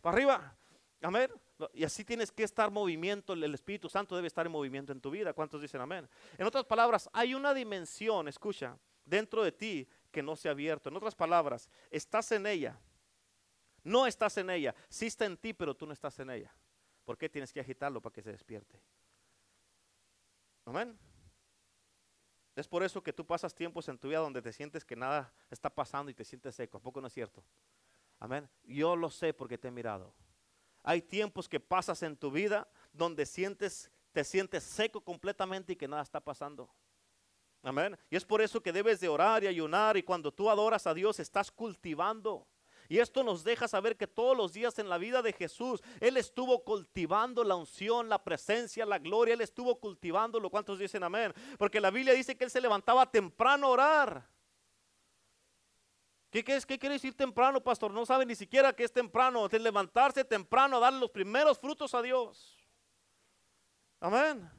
para 0.00 0.14
arriba. 0.14 0.56
Amén. 1.00 1.30
Y 1.74 1.84
así 1.84 2.04
tienes 2.04 2.30
que 2.30 2.44
estar 2.44 2.68
en 2.68 2.74
movimiento. 2.74 3.32
El 3.32 3.54
Espíritu 3.54 3.88
Santo 3.88 4.14
debe 4.14 4.28
estar 4.28 4.44
en 4.46 4.52
movimiento 4.52 4.92
en 4.92 5.00
tu 5.00 5.10
vida. 5.10 5.32
¿Cuántos 5.32 5.60
dicen 5.60 5.80
amén? 5.80 6.08
En 6.38 6.46
otras 6.46 6.64
palabras, 6.64 7.08
hay 7.12 7.34
una 7.34 7.54
dimensión, 7.54 8.28
escucha, 8.28 8.76
dentro 9.04 9.42
de 9.42 9.52
ti 9.52 9.88
que 10.10 10.22
no 10.22 10.36
se 10.36 10.48
ha 10.48 10.52
abierto. 10.52 10.90
En 10.90 10.96
otras 10.96 11.14
palabras, 11.14 11.68
estás 11.90 12.30
en 12.32 12.46
ella 12.46 12.78
no 13.84 14.06
estás 14.06 14.36
en 14.38 14.50
ella. 14.50 14.74
Sí 14.88 15.06
está 15.06 15.24
en 15.24 15.36
ti, 15.36 15.52
pero 15.52 15.74
tú 15.74 15.86
no 15.86 15.92
estás 15.92 16.18
en 16.18 16.30
ella. 16.30 16.54
¿Por 17.04 17.18
qué 17.18 17.28
tienes 17.28 17.52
que 17.52 17.60
agitarlo 17.60 18.00
para 18.00 18.12
que 18.12 18.22
se 18.22 18.30
despierte? 18.30 18.80
Amén. 20.64 20.98
Es 22.54 22.68
por 22.68 22.82
eso 22.82 23.02
que 23.02 23.12
tú 23.12 23.26
pasas 23.26 23.54
tiempos 23.54 23.88
en 23.88 23.98
tu 23.98 24.08
vida 24.08 24.18
donde 24.18 24.42
te 24.42 24.52
sientes 24.52 24.84
que 24.84 24.94
nada 24.94 25.32
está 25.50 25.70
pasando 25.70 26.10
y 26.10 26.14
te 26.14 26.24
sientes 26.24 26.54
seco. 26.54 26.78
¿A 26.78 26.80
poco 26.80 27.00
no 27.00 27.06
es 27.06 27.12
cierto? 27.12 27.42
Amén. 28.20 28.48
Yo 28.62 28.94
lo 28.94 29.10
sé 29.10 29.32
porque 29.32 29.58
te 29.58 29.68
he 29.68 29.70
mirado. 29.70 30.14
Hay 30.82 31.00
tiempos 31.00 31.48
que 31.48 31.60
pasas 31.60 32.02
en 32.02 32.16
tu 32.16 32.30
vida 32.30 32.68
donde 32.92 33.24
sientes, 33.24 33.90
te 34.12 34.22
sientes 34.22 34.62
seco 34.64 35.00
completamente 35.00 35.72
y 35.72 35.76
que 35.76 35.88
nada 35.88 36.02
está 36.02 36.20
pasando. 36.20 36.70
Amén. 37.62 37.96
Y 38.10 38.16
es 38.16 38.24
por 38.24 38.42
eso 38.42 38.62
que 38.62 38.72
debes 38.72 39.00
de 39.00 39.08
orar 39.08 39.44
y 39.44 39.46
ayunar 39.46 39.96
y 39.96 40.02
cuando 40.02 40.32
tú 40.32 40.50
adoras 40.50 40.86
a 40.86 40.94
Dios 40.94 41.20
estás 41.20 41.50
cultivando. 41.50 42.46
Y 42.92 43.00
esto 43.00 43.22
nos 43.22 43.42
deja 43.42 43.66
saber 43.68 43.96
que 43.96 44.06
todos 44.06 44.36
los 44.36 44.52
días 44.52 44.78
en 44.78 44.90
la 44.90 44.98
vida 44.98 45.22
de 45.22 45.32
Jesús, 45.32 45.82
Él 45.98 46.18
estuvo 46.18 46.62
cultivando 46.62 47.42
la 47.42 47.54
unción, 47.54 48.10
la 48.10 48.22
presencia, 48.22 48.84
la 48.84 48.98
gloria, 48.98 49.32
Él 49.32 49.40
estuvo 49.40 49.80
cultivándolo. 49.80 50.50
¿Cuántos 50.50 50.78
dicen 50.78 51.02
amén? 51.02 51.32
Porque 51.56 51.80
la 51.80 51.90
Biblia 51.90 52.12
dice 52.12 52.36
que 52.36 52.44
Él 52.44 52.50
se 52.50 52.60
levantaba 52.60 53.10
temprano 53.10 53.68
a 53.68 53.70
orar. 53.70 54.28
¿Qué, 56.28 56.44
quiere 56.44 56.90
decir 56.90 57.16
temprano, 57.16 57.62
pastor? 57.62 57.90
No 57.94 58.04
sabe 58.04 58.26
ni 58.26 58.34
siquiera 58.34 58.74
que 58.74 58.84
es 58.84 58.92
temprano. 58.92 59.48
Levantarse 59.48 60.22
temprano, 60.22 60.78
darle 60.78 61.00
los 61.00 61.10
primeros 61.10 61.58
frutos 61.58 61.94
a 61.94 62.02
Dios. 62.02 62.58
Amén. 64.00 64.50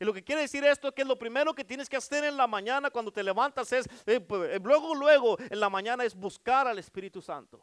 Y 0.00 0.06
lo 0.06 0.14
que 0.14 0.24
quiere 0.24 0.40
decir 0.40 0.64
esto 0.64 0.88
es 0.88 0.94
que 0.94 1.04
lo 1.04 1.18
primero 1.18 1.54
que 1.54 1.66
tienes 1.66 1.90
que 1.90 1.98
hacer 1.98 2.24
en 2.24 2.38
la 2.38 2.46
mañana 2.46 2.88
cuando 2.88 3.12
te 3.12 3.22
levantas 3.22 3.70
es, 3.74 3.86
eh, 4.06 4.20
pues, 4.20 4.54
eh, 4.54 4.60
luego, 4.64 4.94
luego 4.94 5.36
en 5.38 5.60
la 5.60 5.68
mañana 5.68 6.02
es 6.02 6.14
buscar 6.14 6.66
al 6.66 6.78
Espíritu 6.78 7.20
Santo. 7.20 7.62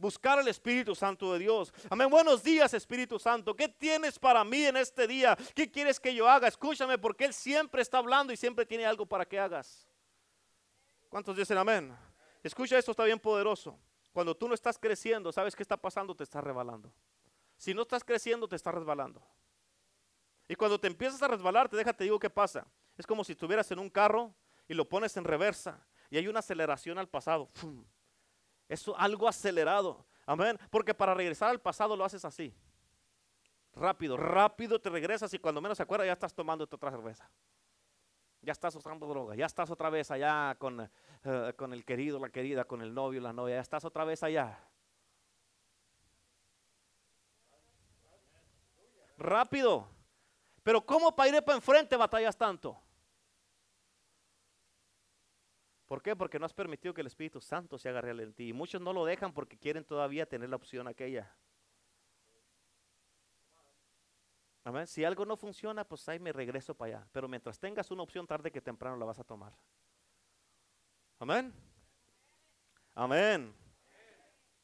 Buscar 0.00 0.38
al 0.38 0.48
Espíritu 0.48 0.94
Santo 0.94 1.30
de 1.34 1.40
Dios. 1.40 1.74
Amén. 1.90 2.08
Buenos 2.08 2.42
días, 2.42 2.72
Espíritu 2.72 3.18
Santo. 3.18 3.54
¿Qué 3.54 3.68
tienes 3.68 4.18
para 4.18 4.42
mí 4.44 4.64
en 4.64 4.78
este 4.78 5.06
día? 5.06 5.36
¿Qué 5.54 5.70
quieres 5.70 6.00
que 6.00 6.14
yo 6.14 6.26
haga? 6.26 6.48
Escúchame 6.48 6.96
porque 6.96 7.26
Él 7.26 7.34
siempre 7.34 7.82
está 7.82 7.98
hablando 7.98 8.32
y 8.32 8.38
siempre 8.38 8.64
tiene 8.64 8.86
algo 8.86 9.04
para 9.04 9.26
que 9.26 9.38
hagas. 9.38 9.86
¿Cuántos 11.10 11.36
dicen 11.36 11.58
amén? 11.58 11.94
Escucha 12.42 12.78
esto, 12.78 12.92
está 12.92 13.04
bien 13.04 13.20
poderoso. 13.20 13.78
Cuando 14.10 14.34
tú 14.34 14.48
no 14.48 14.54
estás 14.54 14.78
creciendo, 14.78 15.30
¿sabes 15.32 15.54
qué 15.54 15.62
está 15.62 15.76
pasando? 15.76 16.16
Te 16.16 16.24
estás 16.24 16.42
resbalando. 16.42 16.90
Si 17.58 17.74
no 17.74 17.82
estás 17.82 18.02
creciendo, 18.02 18.48
te 18.48 18.56
estás 18.56 18.74
resbalando. 18.74 19.22
Y 20.48 20.54
cuando 20.54 20.80
te 20.80 20.86
empiezas 20.86 21.22
a 21.22 21.28
resbalar, 21.28 21.68
te 21.68 21.76
deja, 21.76 21.92
te 21.92 22.04
digo 22.04 22.18
qué 22.18 22.30
pasa. 22.30 22.66
Es 22.96 23.06
como 23.06 23.22
si 23.22 23.32
estuvieras 23.32 23.70
en 23.70 23.78
un 23.78 23.90
carro 23.90 24.34
y 24.66 24.72
lo 24.72 24.88
pones 24.88 25.14
en 25.18 25.24
reversa 25.24 25.86
y 26.08 26.16
hay 26.16 26.26
una 26.26 26.38
aceleración 26.38 26.96
al 26.96 27.10
pasado. 27.10 27.50
Eso 28.70 28.96
algo 28.96 29.26
acelerado. 29.26 30.06
Amén. 30.24 30.56
Porque 30.70 30.94
para 30.94 31.12
regresar 31.12 31.50
al 31.50 31.60
pasado 31.60 31.96
lo 31.96 32.04
haces 32.04 32.24
así. 32.24 32.54
Rápido, 33.74 34.16
rápido 34.16 34.80
te 34.80 34.88
regresas 34.88 35.34
y 35.34 35.40
cuando 35.40 35.60
menos 35.60 35.76
se 35.76 35.82
acuerda 35.82 36.06
ya 36.06 36.12
estás 36.12 36.32
tomando 36.32 36.62
otra 36.62 36.90
cerveza. 36.92 37.28
Ya 38.42 38.52
estás 38.52 38.76
usando 38.76 39.08
droga, 39.08 39.34
ya 39.34 39.46
estás 39.46 39.70
otra 39.70 39.90
vez 39.90 40.12
allá 40.12 40.54
con, 40.56 40.88
eh, 41.24 41.52
con 41.56 41.72
el 41.72 41.84
querido, 41.84 42.20
la 42.20 42.30
querida, 42.30 42.64
con 42.64 42.80
el 42.80 42.94
novio, 42.94 43.20
la 43.20 43.32
novia, 43.32 43.56
ya 43.56 43.60
estás 43.60 43.84
otra 43.84 44.04
vez 44.04 44.22
allá. 44.22 44.56
Rápido. 49.18 49.88
Pero 50.62 50.80
¿cómo 50.86 51.14
para 51.14 51.28
ir 51.28 51.42
para 51.42 51.56
enfrente 51.56 51.96
batallas 51.96 52.36
tanto? 52.36 52.80
¿Por 55.90 56.00
qué? 56.00 56.14
Porque 56.14 56.38
no 56.38 56.46
has 56.46 56.54
permitido 56.54 56.94
que 56.94 57.00
el 57.00 57.08
Espíritu 57.08 57.40
Santo 57.40 57.76
se 57.76 57.88
haga 57.88 58.00
real 58.00 58.20
en 58.20 58.32
ti. 58.32 58.50
Y 58.50 58.52
muchos 58.52 58.80
no 58.80 58.92
lo 58.92 59.04
dejan 59.04 59.32
porque 59.32 59.58
quieren 59.58 59.84
todavía 59.84 60.24
tener 60.24 60.48
la 60.48 60.54
opción 60.54 60.86
aquella. 60.86 61.34
Amén. 64.62 64.86
Si 64.86 65.04
algo 65.04 65.24
no 65.24 65.36
funciona, 65.36 65.82
pues 65.82 66.08
ahí 66.08 66.20
me 66.20 66.32
regreso 66.32 66.76
para 66.76 66.98
allá. 66.98 67.08
Pero 67.10 67.26
mientras 67.26 67.58
tengas 67.58 67.90
una 67.90 68.04
opción, 68.04 68.24
tarde 68.24 68.52
que 68.52 68.60
temprano 68.60 68.96
la 68.96 69.04
vas 69.04 69.18
a 69.18 69.24
tomar. 69.24 69.52
Amén. 71.18 71.52
Amén. 72.94 73.52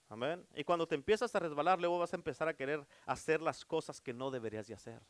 Amén. 0.09 0.47
Y 0.55 0.63
cuando 0.63 0.87
te 0.87 0.95
empiezas 0.95 1.35
a 1.35 1.41
resbalar, 1.41 1.81
luego 1.81 1.99
vas 1.99 2.13
a 2.13 2.17
empezar 2.17 2.47
a 2.47 2.55
querer 2.55 2.87
hacer 3.05 3.43
las 3.43 3.65
cosas 3.65 4.01
que 4.01 4.13
no 4.13 4.31
deberías 4.31 4.69
de 4.69 4.75
hacer 4.75 5.03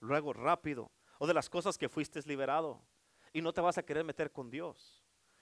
luego 0.00 0.32
rápido, 0.32 0.90
o 1.18 1.26
de 1.26 1.34
las 1.34 1.48
cosas 1.50 1.78
que 1.78 1.88
fuiste 1.88 2.20
liberado. 2.24 2.82
Y 3.32 3.42
no 3.42 3.52
te 3.52 3.60
vas 3.60 3.78
a 3.78 3.82
querer 3.82 4.02
meter 4.02 4.32
con 4.32 4.50
Dios. 4.50 4.99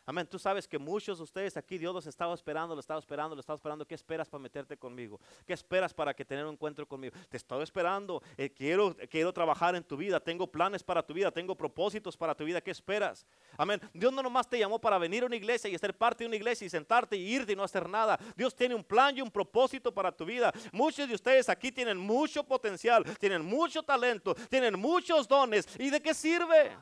Amén. 0.09 0.27
Tú 0.27 0.39
sabes 0.39 0.67
que 0.67 0.79
muchos 0.79 1.19
de 1.19 1.25
ustedes 1.25 1.55
aquí, 1.59 1.77
Dios 1.77 1.93
los 1.93 2.07
estaba 2.07 2.33
esperando, 2.33 2.75
lo 2.75 2.81
estaba 2.81 2.99
esperando, 2.99 3.35
lo 3.37 3.41
estaba 3.41 3.57
esperando. 3.59 3.87
¿Qué 3.87 3.95
esperas 3.95 4.27
para 4.27 4.41
meterte 4.41 4.75
conmigo? 4.75 5.21
¿Qué 5.47 5.53
esperas 5.53 5.93
para 5.93 6.15
que 6.15 6.25
tener 6.25 6.47
un 6.47 6.53
encuentro 6.55 6.89
conmigo? 6.89 7.15
Te 7.29 7.37
estoy 7.37 7.63
esperando. 7.63 8.23
Eh, 8.39 8.49
quiero, 8.49 8.97
quiero 9.11 9.35
trabajar 9.35 9.75
en 9.75 9.85
tu 9.85 9.99
vida. 9.99 10.19
Tengo 10.19 10.47
planes 10.47 10.83
para 10.83 11.03
tu 11.03 11.13
vida. 11.13 11.31
Tengo 11.31 11.55
propósitos 11.55 12.17
para 12.17 12.35
tu 12.35 12.47
vida. 12.47 12.63
¿Qué 12.63 12.71
esperas? 12.71 13.27
Amén. 13.59 13.83
Dios 13.93 14.11
no 14.11 14.23
nomás 14.23 14.49
te 14.49 14.59
llamó 14.59 14.81
para 14.81 14.97
venir 14.97 15.25
a 15.25 15.27
una 15.27 15.37
iglesia 15.37 15.69
y 15.69 15.77
ser 15.77 15.95
parte 15.95 16.25
de 16.25 16.29
una 16.29 16.37
iglesia 16.37 16.67
y 16.67 16.71
sentarte 16.71 17.15
y 17.15 17.35
irte 17.35 17.53
y 17.53 17.57
no 17.57 17.63
hacer 17.63 17.87
nada. 17.87 18.19
Dios 18.35 18.57
tiene 18.57 18.75
un 18.75 18.85
plan 18.85 19.15
y 19.15 19.21
un 19.21 19.31
propósito 19.31 19.93
para 19.93 20.11
tu 20.11 20.25
vida. 20.25 20.51
Muchos 20.73 21.07
de 21.07 21.17
ustedes 21.17 21.51
aquí 21.51 21.71
tienen 21.71 21.99
mucho 21.99 22.43
potencial, 22.45 23.05
tienen 23.19 23.45
mucho 23.45 23.83
talento, 23.83 24.35
tienen 24.49 24.81
muchos 24.81 25.29
dones. 25.29 25.69
¿Y 25.79 25.91
de 25.91 26.01
qué 26.01 26.15
sirve? 26.15 26.75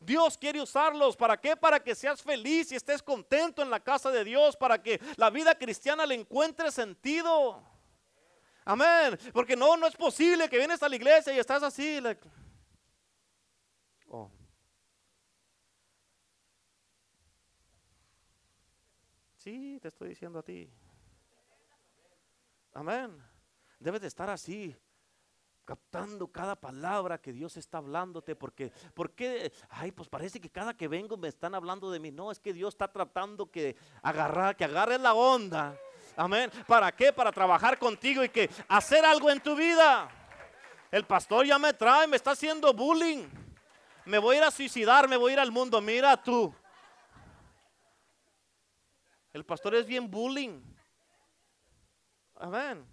Dios 0.00 0.38
quiere 0.38 0.62
usarlos. 0.62 1.14
¿Para 1.14 1.36
qué? 1.36 1.56
Para 1.56 1.78
que 1.78 1.94
seas 1.94 2.22
feliz 2.22 2.72
y 2.72 2.76
estés 2.76 3.02
contento 3.02 3.62
en 3.62 3.70
la 3.70 3.78
casa 3.78 4.10
de 4.10 4.24
Dios, 4.24 4.56
para 4.56 4.82
que 4.82 4.98
la 5.16 5.28
vida 5.30 5.54
cristiana 5.54 6.06
le 6.06 6.14
encuentre 6.14 6.72
sentido. 6.72 7.62
Amén. 8.64 9.18
Porque 9.32 9.56
no, 9.56 9.76
no 9.76 9.86
es 9.86 9.94
posible 9.94 10.48
que 10.48 10.56
vienes 10.56 10.82
a 10.82 10.88
la 10.88 10.96
iglesia 10.96 11.34
y 11.34 11.38
estás 11.38 11.62
así. 11.62 12.00
Oh. 14.08 14.30
Sí, 19.36 19.78
te 19.80 19.88
estoy 19.88 20.08
diciendo 20.08 20.38
a 20.38 20.42
ti. 20.42 20.70
Amén. 22.72 23.22
Debes 23.78 24.00
de 24.00 24.08
estar 24.08 24.30
así 24.30 24.76
captando 25.70 26.26
cada 26.26 26.56
palabra 26.56 27.18
que 27.18 27.32
Dios 27.32 27.56
está 27.56 27.78
hablándote, 27.78 28.34
porque, 28.34 28.72
porque, 28.92 29.52
ay, 29.68 29.92
pues 29.92 30.08
parece 30.08 30.40
que 30.40 30.50
cada 30.50 30.76
que 30.76 30.88
vengo 30.88 31.16
me 31.16 31.28
están 31.28 31.54
hablando 31.54 31.92
de 31.92 32.00
mí. 32.00 32.10
No, 32.10 32.32
es 32.32 32.40
que 32.40 32.52
Dios 32.52 32.74
está 32.74 32.88
tratando 32.88 33.48
que 33.48 33.76
agarrar, 34.02 34.56
que 34.56 34.64
agarres 34.64 35.00
la 35.00 35.14
onda. 35.14 35.78
Amén. 36.16 36.50
¿Para 36.66 36.90
qué? 36.90 37.12
Para 37.12 37.30
trabajar 37.30 37.78
contigo 37.78 38.24
y 38.24 38.30
que 38.30 38.50
hacer 38.66 39.04
algo 39.04 39.30
en 39.30 39.40
tu 39.40 39.54
vida. 39.54 40.10
El 40.90 41.04
pastor 41.04 41.46
ya 41.46 41.56
me 41.56 41.72
trae, 41.72 42.08
me 42.08 42.16
está 42.16 42.32
haciendo 42.32 42.74
bullying. 42.74 43.28
Me 44.06 44.18
voy 44.18 44.34
a 44.34 44.38
ir 44.38 44.44
a 44.46 44.50
suicidar, 44.50 45.08
me 45.08 45.16
voy 45.16 45.30
a 45.30 45.34
ir 45.34 45.38
al 45.38 45.52
mundo. 45.52 45.80
Mira 45.80 46.20
tú. 46.20 46.52
El 49.32 49.44
pastor 49.44 49.76
es 49.76 49.86
bien 49.86 50.10
bullying. 50.10 50.60
Amén. 52.34 52.84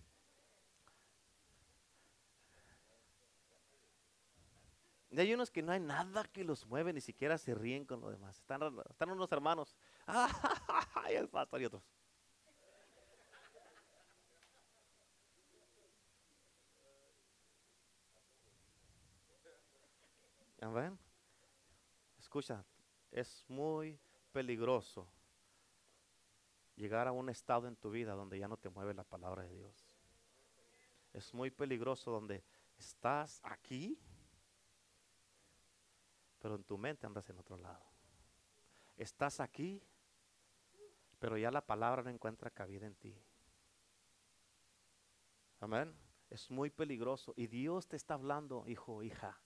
Y 5.10 5.20
hay 5.20 5.34
unos 5.34 5.50
que 5.50 5.62
no 5.62 5.72
hay 5.72 5.80
nada 5.80 6.26
que 6.26 6.44
los 6.44 6.66
mueve, 6.66 6.92
ni 6.92 7.02
siquiera 7.02 7.38
se 7.38 7.56
ríen 7.56 7.86
con 7.86 8.02
lo 8.02 8.10
demás. 8.10 8.38
Están, 8.38 8.62
están 8.90 9.10
unos 9.10 9.32
hermanos. 9.32 9.76
¡Ay, 10.06 11.16
el 11.16 11.30
pastor 11.30 11.62
y 11.62 11.66
otros! 11.66 11.84
¿Ven? 20.74 21.00
Escucha, 22.20 22.66
es 23.10 23.46
muy 23.48 23.98
peligroso 24.34 25.08
llegar 26.76 27.08
a 27.08 27.12
un 27.12 27.30
estado 27.30 27.68
en 27.68 27.76
tu 27.76 27.90
vida 27.90 28.14
donde 28.14 28.38
ya 28.38 28.48
no 28.48 28.58
te 28.58 28.70
mueve 28.70 28.94
la 28.94 29.04
palabra 29.04 29.44
de 29.44 29.56
Dios. 29.56 29.96
Es 31.14 31.34
muy 31.34 31.52
peligroso 31.52 32.12
donde 32.12 32.44
estás 32.78 33.40
aquí 33.44 33.98
pero 36.48 36.56
en 36.56 36.64
tu 36.64 36.78
mente 36.78 37.06
andas 37.06 37.30
en 37.30 37.38
otro 37.38 37.58
lado. 37.58 37.84
Estás 38.96 39.42
aquí, 39.42 39.84
pero 41.20 41.38
ya 41.38 41.52
la 41.52 41.60
palabra 41.60 42.04
no 42.04 42.10
encuentra 42.10 42.50
cabida 42.50 42.88
en 42.88 42.96
ti. 42.96 43.22
Amén. 45.60 45.94
Es 46.30 46.50
muy 46.50 46.70
peligroso. 46.70 47.34
Y 47.36 47.48
Dios 47.48 47.90
te 47.90 47.98
está 47.98 48.14
hablando, 48.14 48.64
hijo, 48.66 49.04
hija. 49.04 49.42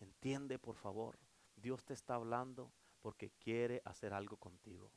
Entiende, 0.00 0.58
por 0.58 0.74
favor. 0.74 1.20
Dios 1.54 1.84
te 1.84 1.94
está 1.94 2.16
hablando 2.16 2.72
porque 3.00 3.30
quiere 3.38 3.80
hacer 3.84 4.12
algo 4.12 4.36
contigo. 4.36 4.90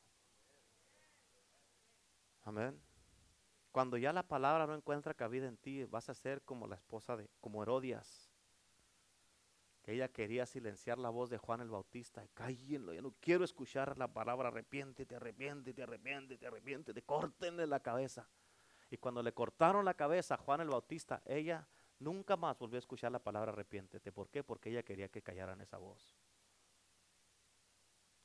Amén. 2.45 2.81
Cuando 3.71 3.97
ya 3.97 4.11
la 4.11 4.23
palabra 4.23 4.65
no 4.65 4.73
encuentra 4.73 5.13
cabida 5.13 5.47
en 5.47 5.57
ti, 5.57 5.85
vas 5.85 6.09
a 6.09 6.15
ser 6.15 6.41
como 6.41 6.65
la 6.65 6.77
esposa 6.77 7.15
de, 7.15 7.29
como 7.39 7.61
Herodias 7.61 8.26
ella 9.87 10.09
quería 10.09 10.45
silenciar 10.45 10.97
la 10.97 11.09
voz 11.09 11.29
de 11.29 11.37
Juan 11.37 11.61
el 11.61 11.69
Bautista. 11.69 12.27
Cállenlo, 12.33 12.93
yo 12.93 13.01
no 13.01 13.15
quiero 13.21 13.45
escuchar 13.45 13.97
la 13.97 14.09
palabra 14.09 14.49
arrepiéntete, 14.49 15.15
arrepiéntete, 15.15 15.81
arrepiéntete, 15.81 16.45
arrepiéntete. 16.45 17.01
Córtenle 17.03 17.65
la 17.65 17.79
cabeza. 17.79 18.27
Y 18.91 18.97
cuando 18.97 19.23
le 19.23 19.33
cortaron 19.33 19.85
la 19.85 19.93
cabeza 19.93 20.35
a 20.35 20.37
Juan 20.37 20.59
el 20.59 20.67
Bautista, 20.67 21.21
ella 21.25 21.65
nunca 21.99 22.35
más 22.35 22.59
volvió 22.59 22.75
a 22.75 22.79
escuchar 22.79 23.13
la 23.13 23.19
palabra 23.19 23.53
arrepiéntete. 23.53 24.11
¿Por 24.11 24.29
qué? 24.29 24.43
Porque 24.43 24.71
ella 24.71 24.83
quería 24.83 25.07
que 25.07 25.21
callaran 25.21 25.61
esa 25.61 25.77
voz. 25.77 26.17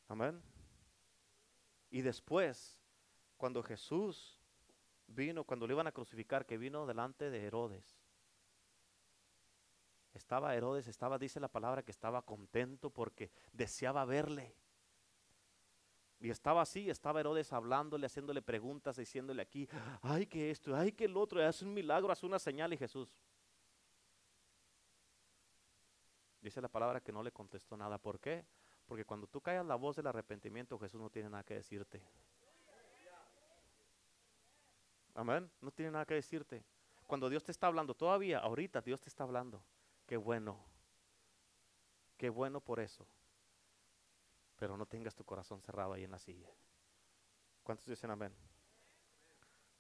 Amén. 0.09 0.43
Y 1.91 2.03
después, 2.03 2.77
cuando 3.37 3.63
Jesús 3.63 4.43
vino, 5.07 5.45
cuando 5.45 5.69
le 5.69 5.75
iban 5.75 5.87
a 5.87 5.93
crucificar, 5.93 6.45
que 6.45 6.59
vino 6.59 6.87
delante 6.87 7.31
de 7.31 7.45
Herodes, 7.47 8.02
estaba 10.23 10.55
Herodes, 10.55 10.87
estaba, 10.87 11.19
dice 11.19 11.41
la 11.41 11.49
palabra, 11.49 11.83
que 11.83 11.91
estaba 11.91 12.23
contento 12.23 12.91
porque 12.91 13.33
deseaba 13.53 14.05
verle. 14.05 14.55
Y 16.21 16.31
estaba 16.31 16.63
así, 16.63 16.89
estaba 16.89 17.19
Herodes 17.19 17.53
hablándole, 17.53 18.07
haciéndole 18.07 18.41
preguntas, 18.41 18.97
diciéndole 18.97 19.43
aquí, 19.43 19.69
ay 20.01 20.27
que 20.27 20.53
esto, 20.53 20.77
ay 20.77 20.93
que 20.93 21.07
el 21.07 21.17
otro, 21.17 21.45
hace 21.45 21.65
un 21.65 21.75
milagro, 21.75 22.13
hace 22.13 22.25
una 22.25 22.39
señal 22.39 22.73
y 22.73 22.77
Jesús. 22.77 23.13
Dice 26.41 26.61
la 26.61 26.69
palabra 26.69 27.01
que 27.01 27.13
no 27.13 27.23
le 27.23 27.33
contestó 27.33 27.77
nada. 27.77 27.99
¿Por 27.99 28.21
qué? 28.21 28.47
Porque 28.87 29.05
cuando 29.05 29.27
tú 29.27 29.41
callas 29.41 29.67
la 29.67 29.75
voz 29.75 29.97
del 29.97 30.07
arrepentimiento, 30.07 30.79
Jesús 30.79 31.01
no 31.01 31.11
tiene 31.11 31.31
nada 31.31 31.43
que 31.43 31.55
decirte. 31.55 32.01
Amén. 35.15 35.51
No 35.61 35.73
tiene 35.73 35.91
nada 35.91 36.07
que 36.07 36.15
decirte. 36.15 36.65
Cuando 37.07 37.29
Dios 37.29 37.43
te 37.43 37.51
está 37.51 37.67
hablando, 37.67 37.95
todavía, 37.95 38.39
ahorita 38.39 38.81
Dios 38.81 39.01
te 39.01 39.09
está 39.09 39.25
hablando 39.25 39.63
qué 40.07 40.17
bueno, 40.17 40.59
qué 42.17 42.29
bueno 42.29 42.61
por 42.61 42.81
eso. 42.81 43.07
Pero 44.57 44.77
no 44.77 44.87
tengas 44.87 45.15
tu 45.15 45.25
corazón 45.25 45.61
cerrado 45.61 45.95
ahí 45.95 46.05
en 46.05 46.11
la 46.11 46.19
silla. 46.19 46.51
¿Cuántos 47.63 47.87
dicen 47.87 48.11
amén? 48.11 48.33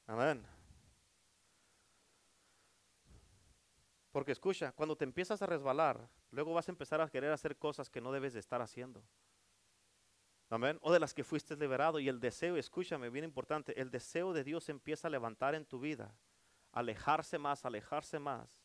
Amén. 0.06 0.44
Porque 4.12 4.32
escucha, 4.32 4.72
cuando 4.72 4.94
te 4.94 5.04
empiezas 5.04 5.40
a 5.40 5.46
resbalar, 5.46 6.08
luego 6.30 6.52
vas 6.52 6.68
a 6.68 6.72
empezar 6.72 7.00
a 7.00 7.08
querer 7.08 7.32
hacer 7.32 7.56
cosas 7.56 7.88
que 7.88 8.00
no 8.00 8.12
debes 8.12 8.34
de 8.34 8.40
estar 8.40 8.60
haciendo. 8.60 9.02
Amén. 10.50 10.78
O 10.82 10.92
de 10.92 11.00
las 11.00 11.14
que 11.14 11.24
fuiste 11.24 11.56
liberado. 11.56 11.98
Y 11.98 12.10
el 12.10 12.20
deseo, 12.20 12.56
escúchame, 12.56 13.08
bien 13.08 13.24
importante, 13.24 13.80
el 13.80 13.90
deseo 13.90 14.34
de 14.34 14.44
Dios 14.44 14.68
empieza 14.68 15.08
a 15.08 15.10
levantar 15.10 15.54
en 15.54 15.64
tu 15.64 15.80
vida, 15.80 16.14
alejarse 16.72 17.38
más, 17.38 17.64
alejarse 17.64 18.18
más. 18.18 18.61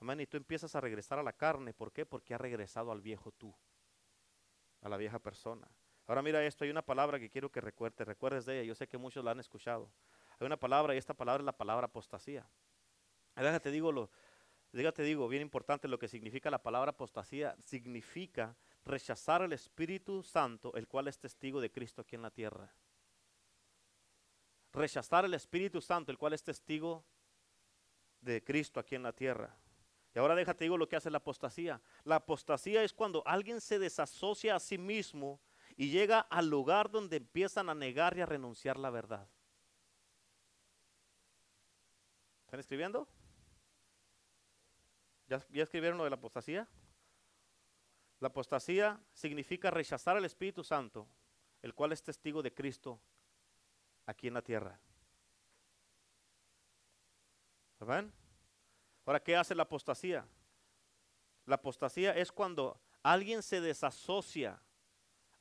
Amén. 0.00 0.20
Y 0.20 0.26
tú 0.26 0.36
empiezas 0.36 0.74
a 0.74 0.80
regresar 0.80 1.18
a 1.18 1.22
la 1.22 1.32
carne. 1.32 1.72
¿Por 1.72 1.92
qué? 1.92 2.04
Porque 2.06 2.34
ha 2.34 2.38
regresado 2.38 2.92
al 2.92 3.00
viejo 3.00 3.32
tú, 3.32 3.54
a 4.82 4.88
la 4.88 4.96
vieja 4.96 5.18
persona. 5.18 5.68
Ahora 6.06 6.22
mira 6.22 6.44
esto, 6.44 6.64
hay 6.64 6.70
una 6.70 6.82
palabra 6.82 7.18
que 7.18 7.28
quiero 7.28 7.50
que 7.50 7.60
recuerdes, 7.60 8.06
recuerdes 8.06 8.46
de 8.46 8.60
ella. 8.60 8.68
Yo 8.68 8.74
sé 8.74 8.86
que 8.86 8.98
muchos 8.98 9.24
la 9.24 9.32
han 9.32 9.40
escuchado. 9.40 9.90
Hay 10.38 10.46
una 10.46 10.56
palabra 10.56 10.94
y 10.94 10.98
esta 10.98 11.14
palabra 11.14 11.42
es 11.42 11.46
la 11.46 11.56
palabra 11.56 11.86
apostasía. 11.86 12.48
Déjate 13.34 13.70
digo 13.70 13.92
lo, 13.92 14.10
déjate 14.72 15.02
digo, 15.02 15.28
bien 15.28 15.42
importante 15.42 15.88
lo 15.88 15.98
que 15.98 16.08
significa 16.08 16.50
la 16.50 16.62
palabra 16.62 16.90
apostasía. 16.90 17.56
Significa 17.58 18.56
rechazar 18.84 19.42
el 19.42 19.52
Espíritu 19.52 20.22
Santo, 20.22 20.74
el 20.74 20.86
cual 20.86 21.08
es 21.08 21.18
testigo 21.18 21.60
de 21.60 21.70
Cristo 21.72 22.02
aquí 22.02 22.14
en 22.14 22.22
la 22.22 22.30
tierra. 22.30 22.72
Rechazar 24.72 25.24
el 25.24 25.34
Espíritu 25.34 25.80
Santo, 25.80 26.12
el 26.12 26.18
cual 26.18 26.34
es 26.34 26.42
testigo 26.42 27.04
de 28.20 28.44
Cristo 28.44 28.78
aquí 28.78 28.94
en 28.94 29.02
la 29.02 29.12
tierra. 29.12 29.56
Y 30.16 30.18
ahora 30.18 30.34
déjate 30.34 30.64
digo 30.64 30.78
lo 30.78 30.88
que 30.88 30.96
hace 30.96 31.10
la 31.10 31.18
apostasía. 31.18 31.78
La 32.04 32.16
apostasía 32.16 32.82
es 32.82 32.94
cuando 32.94 33.22
alguien 33.26 33.60
se 33.60 33.78
desasocia 33.78 34.56
a 34.56 34.60
sí 34.60 34.78
mismo 34.78 35.42
y 35.76 35.90
llega 35.90 36.20
al 36.20 36.48
lugar 36.48 36.90
donde 36.90 37.18
empiezan 37.18 37.68
a 37.68 37.74
negar 37.74 38.16
y 38.16 38.22
a 38.22 38.26
renunciar 38.26 38.78
la 38.78 38.88
verdad. 38.88 39.28
¿Están 42.46 42.60
escribiendo? 42.60 43.06
¿Ya, 45.28 45.46
¿Ya, 45.50 45.64
escribieron 45.64 45.98
lo 45.98 46.04
de 46.04 46.10
la 46.10 46.16
apostasía? 46.16 46.66
La 48.18 48.28
apostasía 48.28 48.98
significa 49.12 49.70
rechazar 49.70 50.16
al 50.16 50.24
Espíritu 50.24 50.64
Santo, 50.64 51.06
el 51.60 51.74
cual 51.74 51.92
es 51.92 52.02
testigo 52.02 52.42
de 52.42 52.54
Cristo 52.54 52.98
aquí 54.06 54.28
en 54.28 54.34
la 54.34 54.40
tierra. 54.40 54.80
¿Ven? 57.80 58.25
Ahora, 59.06 59.22
¿qué 59.22 59.36
hace 59.36 59.54
la 59.54 59.62
apostasía? 59.62 60.26
La 61.46 61.54
apostasía 61.54 62.12
es 62.16 62.32
cuando 62.32 62.80
alguien 63.04 63.40
se 63.40 63.60
desasocia, 63.60 64.60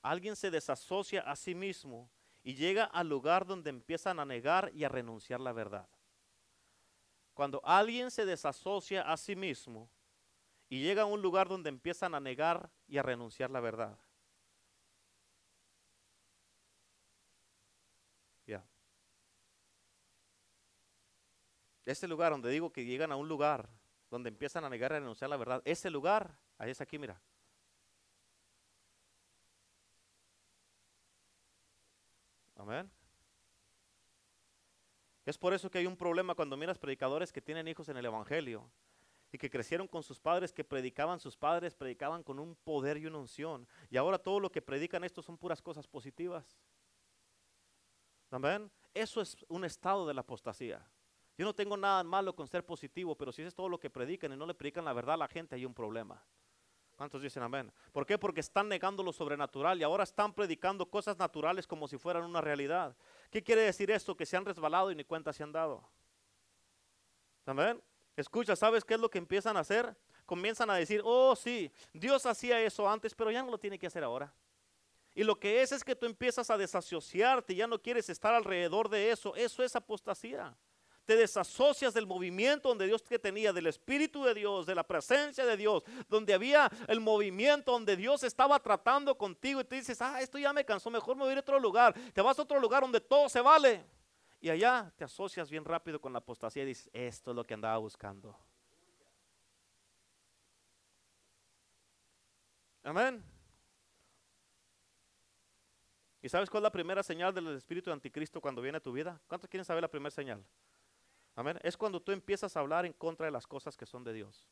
alguien 0.03 0.35
se 0.35 0.51
desasocia 0.51 1.21
a 1.21 1.35
sí 1.35 1.55
mismo 1.55 2.07
y 2.43 2.53
llega 2.53 2.83
al 2.83 3.09
lugar 3.09 3.47
donde 3.47 3.71
empiezan 3.71 4.19
a 4.19 4.25
negar 4.25 4.71
y 4.75 4.83
a 4.83 4.89
renunciar 4.89 5.41
la 5.41 5.51
verdad. 5.51 5.89
Cuando 7.33 7.59
alguien 7.65 8.11
se 8.11 8.23
desasocia 8.23 9.01
a 9.01 9.17
sí 9.17 9.35
mismo 9.35 9.89
y 10.69 10.83
llega 10.83 11.01
a 11.01 11.05
un 11.05 11.23
lugar 11.23 11.49
donde 11.49 11.69
empiezan 11.69 12.13
a 12.13 12.19
negar 12.19 12.69
y 12.87 12.99
a 12.99 13.03
renunciar 13.03 13.49
la 13.49 13.61
verdad. 13.61 13.97
Ya. 18.47 18.63
Ese 21.85 22.07
lugar 22.07 22.31
donde 22.31 22.49
digo 22.49 22.71
que 22.73 22.83
llegan 22.83 23.11
a 23.11 23.15
un 23.15 23.27
lugar 23.27 23.69
donde 24.09 24.29
empiezan 24.29 24.63
a 24.65 24.69
negar 24.69 24.91
y 24.91 24.95
a 24.95 24.99
renunciar 24.99 25.29
la 25.29 25.37
verdad, 25.37 25.61
ese 25.65 25.89
lugar, 25.89 26.37
ahí 26.57 26.71
es 26.71 26.81
aquí, 26.81 26.97
mira. 26.97 27.21
Amén. 32.55 32.89
Es 35.25 35.37
por 35.37 35.53
eso 35.53 35.69
que 35.69 35.79
hay 35.79 35.87
un 35.87 35.97
problema 35.97 36.35
cuando 36.35 36.55
miras 36.55 36.77
predicadores 36.77 37.31
que 37.31 37.41
tienen 37.41 37.67
hijos 37.67 37.89
en 37.89 37.97
el 37.97 38.05
Evangelio 38.05 38.69
y 39.31 39.37
que 39.37 39.49
crecieron 39.49 39.87
con 39.87 40.03
sus 40.03 40.19
padres, 40.19 40.53
que 40.53 40.63
predicaban 40.63 41.19
sus 41.19 41.35
padres, 41.35 41.75
predicaban 41.75 42.23
con 42.23 42.39
un 42.39 42.55
poder 42.55 42.97
y 42.97 43.07
una 43.07 43.17
unción. 43.17 43.67
Y 43.89 43.97
ahora 43.97 44.17
todo 44.17 44.39
lo 44.39 44.51
que 44.51 44.61
predican 44.61 45.03
estos 45.03 45.25
son 45.25 45.37
puras 45.37 45.61
cosas 45.61 45.87
positivas. 45.87 46.57
Amén. 48.31 48.71
Eso 48.93 49.19
es 49.19 49.35
un 49.49 49.65
estado 49.65 50.07
de 50.07 50.13
la 50.13 50.21
apostasía. 50.21 50.87
Yo 51.37 51.45
no 51.45 51.53
tengo 51.53 51.75
nada 51.75 52.03
malo 52.03 52.33
con 52.33 52.47
ser 52.47 52.65
positivo, 52.65 53.15
pero 53.15 53.31
si 53.31 53.41
es 53.41 53.53
todo 53.53 53.67
lo 53.67 53.79
que 53.79 53.89
predican 53.89 54.31
y 54.31 54.37
no 54.37 54.45
le 54.45 54.53
predican 54.53 54.85
la 54.85 54.93
verdad 54.93 55.15
a 55.15 55.17
la 55.17 55.27
gente, 55.27 55.55
hay 55.55 55.65
un 55.65 55.73
problema. 55.73 56.23
¿Cuántos 56.95 57.21
dicen 57.21 57.43
amén? 57.43 57.73
¿Por 57.91 58.05
qué? 58.05 58.17
Porque 58.17 58.39
están 58.39 58.69
negando 58.69 59.03
lo 59.03 59.11
sobrenatural 59.11 59.77
y 59.79 59.83
ahora 59.83 60.05
están 60.05 60.33
predicando 60.33 60.85
cosas 60.85 61.17
naturales 61.17 61.67
como 61.67 61.89
si 61.89 61.97
fueran 61.97 62.23
una 62.23 62.39
realidad. 62.39 62.95
¿Qué 63.29 63.43
quiere 63.43 63.63
decir 63.63 63.91
esto? 63.91 64.15
Que 64.15 64.25
se 64.25 64.37
han 64.37 64.45
resbalado 64.45 64.91
y 64.91 64.95
ni 64.95 65.03
cuenta 65.03 65.33
se 65.33 65.43
han 65.43 65.51
dado. 65.51 65.83
Amén. 67.45 67.83
Escucha, 68.15 68.55
¿sabes 68.55 68.85
qué 68.85 68.93
es 68.93 68.99
lo 68.99 69.09
que 69.09 69.17
empiezan 69.17 69.57
a 69.57 69.59
hacer? 69.59 69.93
Comienzan 70.25 70.69
a 70.69 70.75
decir, 70.75 71.01
oh 71.03 71.35
sí, 71.35 71.69
Dios 71.91 72.25
hacía 72.25 72.61
eso 72.61 72.89
antes, 72.89 73.13
pero 73.13 73.29
ya 73.29 73.43
no 73.43 73.51
lo 73.51 73.57
tiene 73.57 73.77
que 73.77 73.87
hacer 73.87 74.05
ahora. 74.05 74.33
Y 75.13 75.25
lo 75.25 75.37
que 75.37 75.61
es 75.61 75.73
es 75.73 75.83
que 75.83 75.97
tú 75.97 76.05
empiezas 76.05 76.49
a 76.49 76.57
desasociarte, 76.57 77.53
ya 77.53 77.67
no 77.67 77.81
quieres 77.81 78.09
estar 78.09 78.33
alrededor 78.33 78.87
de 78.87 79.11
eso. 79.11 79.35
Eso 79.35 79.63
es 79.63 79.75
apostasía 79.75 80.55
te 81.05 81.15
desasocias 81.15 81.93
del 81.93 82.07
movimiento 82.07 82.69
donde 82.69 82.87
Dios 82.87 83.03
te 83.03 83.19
tenía, 83.19 83.53
del 83.53 83.67
Espíritu 83.67 84.23
de 84.23 84.33
Dios, 84.33 84.65
de 84.65 84.75
la 84.75 84.83
presencia 84.83 85.45
de 85.45 85.55
Dios, 85.55 85.83
donde 86.09 86.33
había 86.33 86.69
el 86.87 86.99
movimiento 86.99 87.71
donde 87.71 87.95
Dios 87.95 88.23
estaba 88.23 88.59
tratando 88.59 89.17
contigo 89.17 89.61
y 89.61 89.63
te 89.63 89.75
dices, 89.75 90.01
ah, 90.01 90.21
esto 90.21 90.37
ya 90.37 90.51
me 90.51 90.65
cansó, 90.65 90.89
mejor 90.89 91.15
me 91.15 91.23
voy 91.23 91.29
a 91.29 91.31
ir 91.33 91.37
a 91.37 91.41
otro 91.41 91.59
lugar. 91.59 91.93
Te 92.13 92.21
vas 92.21 92.37
a 92.39 92.41
otro 92.41 92.59
lugar 92.59 92.81
donde 92.81 92.99
todo 92.99 93.29
se 93.29 93.41
vale. 93.41 93.85
Y 94.41 94.49
allá 94.49 94.91
te 94.95 95.03
asocias 95.03 95.49
bien 95.49 95.63
rápido 95.63 95.99
con 95.99 96.11
la 96.11 96.19
apostasía 96.19 96.63
y 96.63 96.67
dices, 96.67 96.89
esto 96.93 97.31
es 97.31 97.35
lo 97.35 97.43
que 97.43 97.53
andaba 97.53 97.77
buscando. 97.77 98.37
Amén. 102.83 103.23
¿Y 106.21 106.29
sabes 106.29 106.49
cuál 106.49 106.61
es 106.61 106.63
la 106.65 106.71
primera 106.71 107.03
señal 107.03 107.33
del 107.33 107.55
espíritu 107.55 107.89
de 107.89 107.93
anticristo 107.93 108.41
cuando 108.41 108.61
viene 108.61 108.79
a 108.79 108.81
tu 108.81 108.91
vida? 108.91 109.19
¿Cuántos 109.27 109.47
quieren 109.47 109.65
saber 109.65 109.83
la 109.83 109.87
primera 109.87 110.09
señal? 110.09 110.43
Amén. 111.35 111.59
Es 111.63 111.75
cuando 111.75 112.01
tú 112.01 112.11
empiezas 112.11 112.55
a 112.55 112.59
hablar 112.61 112.85
en 112.85 112.93
contra 112.93 113.25
de 113.25 113.31
las 113.31 113.45
cosas 113.45 113.75
que 113.75 113.85
son 113.85 114.03
de 114.03 114.13
Dios. 114.13 114.47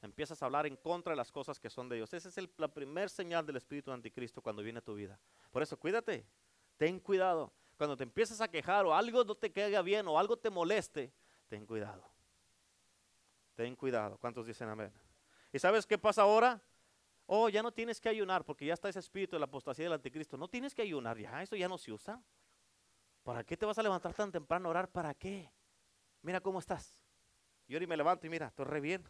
Empiezas 0.00 0.40
a 0.40 0.46
hablar 0.46 0.66
en 0.66 0.76
contra 0.76 1.12
de 1.12 1.16
las 1.16 1.32
cosas 1.32 1.58
que 1.58 1.68
son 1.68 1.88
de 1.88 1.96
Dios. 1.96 2.14
Esa 2.14 2.28
es 2.28 2.48
la 2.56 2.68
primera 2.68 3.08
señal 3.08 3.44
del 3.44 3.56
Espíritu 3.56 3.90
Anticristo 3.90 4.40
cuando 4.40 4.62
viene 4.62 4.78
a 4.78 4.82
tu 4.82 4.94
vida. 4.94 5.18
Por 5.50 5.62
eso 5.62 5.76
cuídate, 5.76 6.24
ten 6.76 7.00
cuidado. 7.00 7.52
Cuando 7.76 7.96
te 7.96 8.04
empiezas 8.04 8.40
a 8.40 8.48
quejar 8.48 8.86
o 8.86 8.94
algo 8.94 9.24
no 9.24 9.34
te 9.34 9.52
caiga 9.52 9.82
bien 9.82 10.06
o 10.06 10.18
algo 10.18 10.36
te 10.36 10.50
moleste, 10.50 11.12
ten 11.48 11.66
cuidado. 11.66 12.04
Ten 13.56 13.74
cuidado. 13.74 14.18
¿Cuántos 14.18 14.46
dicen 14.46 14.68
amén? 14.68 14.92
¿Y 15.52 15.58
sabes 15.58 15.84
qué 15.84 15.98
pasa 15.98 16.22
ahora? 16.22 16.62
Oh, 17.26 17.48
ya 17.48 17.62
no 17.62 17.72
tienes 17.72 18.00
que 18.00 18.08
ayunar 18.08 18.44
porque 18.44 18.64
ya 18.64 18.74
está 18.74 18.88
ese 18.88 19.00
espíritu 19.00 19.34
de 19.34 19.40
la 19.40 19.46
apostasía 19.46 19.84
del 19.86 19.94
anticristo. 19.94 20.36
No 20.36 20.46
tienes 20.48 20.74
que 20.74 20.82
ayunar 20.82 21.18
ya, 21.18 21.42
eso 21.42 21.56
ya 21.56 21.68
no 21.68 21.76
se 21.76 21.92
usa. 21.92 22.22
¿Para 23.22 23.44
qué 23.44 23.56
te 23.56 23.66
vas 23.66 23.78
a 23.78 23.82
levantar 23.82 24.14
tan 24.14 24.32
temprano 24.32 24.68
a 24.68 24.70
orar? 24.70 24.88
¿Para 24.88 25.14
qué? 25.14 25.50
Mira 26.22 26.40
cómo 26.40 26.58
estás. 26.58 27.02
Yo 27.66 27.76
ahora 27.76 27.86
me 27.86 27.96
levanto 27.96 28.26
y 28.26 28.30
mira, 28.30 28.46
estoy 28.46 28.64
re 28.64 28.80
bien. 28.80 29.04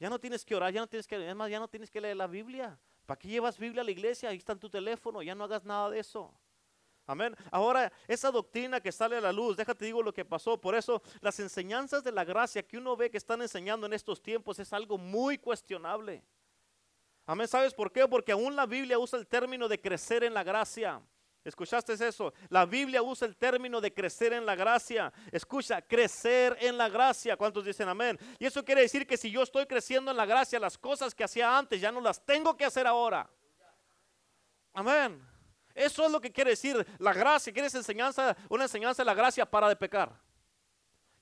Ya 0.00 0.10
no 0.10 0.18
tienes 0.18 0.44
que 0.44 0.54
orar, 0.54 0.72
ya 0.72 0.80
no 0.80 0.88
tienes 0.88 1.06
que, 1.06 1.14
además 1.14 1.50
ya 1.50 1.60
no 1.60 1.68
tienes 1.68 1.90
que 1.90 2.00
leer 2.00 2.16
la 2.16 2.26
Biblia. 2.26 2.78
¿Para 3.06 3.18
qué 3.18 3.28
llevas 3.28 3.58
Biblia 3.58 3.82
a 3.82 3.84
la 3.84 3.90
iglesia? 3.90 4.30
Ahí 4.30 4.38
está 4.38 4.52
en 4.52 4.58
tu 4.58 4.68
teléfono, 4.68 5.22
ya 5.22 5.34
no 5.34 5.44
hagas 5.44 5.64
nada 5.64 5.90
de 5.90 6.00
eso. 6.00 6.34
Amén. 7.06 7.36
Ahora, 7.50 7.92
esa 8.08 8.30
doctrina 8.30 8.80
que 8.80 8.90
sale 8.90 9.16
a 9.16 9.20
la 9.20 9.32
luz, 9.32 9.56
déjate 9.56 9.84
digo 9.84 10.02
lo 10.02 10.12
que 10.12 10.24
pasó. 10.24 10.58
Por 10.58 10.74
eso, 10.74 11.02
las 11.20 11.38
enseñanzas 11.38 12.02
de 12.02 12.10
la 12.10 12.24
gracia 12.24 12.66
que 12.66 12.78
uno 12.78 12.96
ve 12.96 13.10
que 13.10 13.18
están 13.18 13.42
enseñando 13.42 13.86
en 13.86 13.92
estos 13.92 14.22
tiempos 14.22 14.58
es 14.58 14.72
algo 14.72 14.96
muy 14.96 15.36
cuestionable. 15.36 16.24
Amén. 17.26 17.46
¿Sabes 17.46 17.74
por 17.74 17.92
qué? 17.92 18.08
Porque 18.08 18.32
aún 18.32 18.56
la 18.56 18.66
Biblia 18.66 18.98
usa 18.98 19.18
el 19.18 19.26
término 19.26 19.68
de 19.68 19.80
crecer 19.80 20.24
en 20.24 20.32
la 20.32 20.42
gracia. 20.42 21.02
¿Escuchaste 21.44 21.92
eso? 21.92 22.32
La 22.48 22.64
Biblia 22.64 23.02
usa 23.02 23.28
el 23.28 23.36
término 23.36 23.78
de 23.80 23.92
crecer 23.92 24.32
en 24.32 24.46
la 24.46 24.54
gracia. 24.54 25.12
Escucha, 25.30 25.82
crecer 25.82 26.56
en 26.58 26.78
la 26.78 26.88
gracia. 26.88 27.36
¿Cuántos 27.36 27.66
dicen 27.66 27.86
amén? 27.86 28.18
Y 28.38 28.46
eso 28.46 28.64
quiere 28.64 28.80
decir 28.80 29.06
que 29.06 29.18
si 29.18 29.30
yo 29.30 29.42
estoy 29.42 29.66
creciendo 29.66 30.10
en 30.10 30.16
la 30.16 30.24
gracia, 30.24 30.58
las 30.58 30.78
cosas 30.78 31.14
que 31.14 31.22
hacía 31.22 31.56
antes 31.56 31.80
ya 31.80 31.92
no 31.92 32.00
las 32.00 32.24
tengo 32.24 32.56
que 32.56 32.64
hacer 32.64 32.86
ahora. 32.86 33.28
Amén. 34.72 35.22
Eso 35.74 36.06
es 36.06 36.10
lo 36.10 36.20
que 36.20 36.32
quiere 36.32 36.50
decir 36.50 36.86
la 36.98 37.12
gracia. 37.12 37.52
¿Quieres 37.52 37.74
enseñanza, 37.74 38.34
una 38.48 38.64
enseñanza 38.64 39.02
de 39.02 39.06
la 39.06 39.14
gracia 39.14 39.44
para 39.44 39.68
de 39.68 39.76
pecar? 39.76 40.23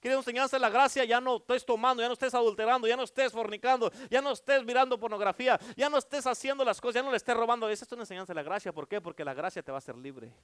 Quieres 0.03 0.19
enseñanza 0.19 0.59
la 0.59 0.69
gracia, 0.69 1.05
ya 1.05 1.21
no 1.21 1.37
estés 1.37 1.65
tomando, 1.65 2.03
ya 2.03 2.09
no 2.09 2.15
estés 2.15 2.35
adulterando, 2.35 2.89
ya 2.89 2.97
no 2.97 3.05
estés 3.05 3.31
fornicando, 3.31 3.89
ya 4.11 4.21
no 4.21 4.33
estés 4.33 4.65
mirando 4.65 4.99
pornografía, 4.99 5.61
ya 5.77 5.89
no 5.89 5.97
estés 5.97 6.27
haciendo 6.27 6.65
las 6.65 6.81
cosas, 6.81 6.97
ya 6.97 7.03
no 7.05 7.13
le 7.13 7.19
estés 7.19 7.37
robando. 7.37 7.69
Esa 7.69 7.85
es 7.85 7.93
una 7.93 8.03
enseñanza 8.03 8.33
de 8.33 8.35
la 8.35 8.43
gracia. 8.43 8.73
¿Por 8.73 8.89
qué? 8.89 9.01
Porque 9.01 9.25
la 9.25 9.33
gracia 9.33 9.63
te 9.63 9.71
va 9.71 9.77
a 9.77 9.79
hacer 9.79 9.95
libre. 9.95 10.35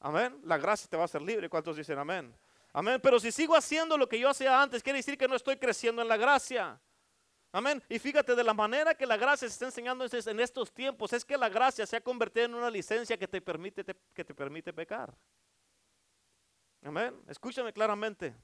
Amén. 0.00 0.36
La 0.42 0.58
gracia 0.58 0.88
te 0.90 0.96
va 0.96 1.02
a 1.02 1.04
hacer 1.04 1.22
libre. 1.22 1.48
¿Cuántos 1.48 1.76
dicen 1.76 1.96
amén? 1.96 2.34
Amén. 2.72 2.98
Pero 3.00 3.20
si 3.20 3.30
sigo 3.30 3.54
haciendo 3.54 3.96
lo 3.96 4.08
que 4.08 4.18
yo 4.18 4.30
hacía 4.30 4.60
antes, 4.60 4.82
quiere 4.82 4.98
decir 4.98 5.16
que 5.16 5.28
no 5.28 5.36
estoy 5.36 5.56
creciendo 5.56 6.02
en 6.02 6.08
la 6.08 6.16
gracia. 6.16 6.80
Amén. 7.52 7.80
Y 7.88 8.00
fíjate, 8.00 8.34
de 8.34 8.42
la 8.42 8.52
manera 8.52 8.96
que 8.96 9.06
la 9.06 9.16
gracia 9.16 9.46
se 9.46 9.52
está 9.52 9.66
enseñando 9.66 10.04
en 10.10 10.40
estos 10.40 10.72
tiempos, 10.72 11.12
es 11.12 11.24
que 11.24 11.38
la 11.38 11.48
gracia 11.48 11.86
se 11.86 11.94
ha 11.94 12.00
convertido 12.00 12.46
en 12.46 12.54
una 12.56 12.68
licencia 12.68 13.16
que 13.16 13.28
te 13.28 13.40
permite, 13.40 13.84
que 14.12 14.24
te 14.24 14.34
permite 14.34 14.72
pecar. 14.72 15.14
Amén. 16.84 17.18
Escúchame 17.26 17.72
claramente. 17.72 18.34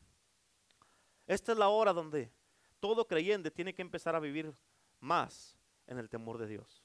Esta 1.26 1.53
es 1.53 1.59
la 1.59 1.68
hora 1.68 1.93
donde 1.93 2.32
todo 2.80 3.07
creyente 3.07 3.51
tiene 3.51 3.74
que 3.74 3.82
empezar 3.82 4.16
a 4.16 4.20
vivir 4.20 4.53
más 4.99 5.57
en 5.86 5.99
el 5.99 6.09
temor 6.09 6.38
de 6.38 6.47
Dios. 6.47 6.82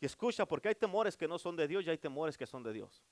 Y 0.00 0.06
escucha, 0.06 0.46
porque 0.46 0.68
hay 0.68 0.74
temores 0.74 1.16
que 1.16 1.28
no 1.28 1.38
son 1.38 1.54
de 1.56 1.68
Dios 1.68 1.84
y 1.84 1.90
hay 1.90 1.98
temores 1.98 2.36
que 2.38 2.46
son 2.46 2.62
de 2.62 2.72
Dios. 2.72 3.04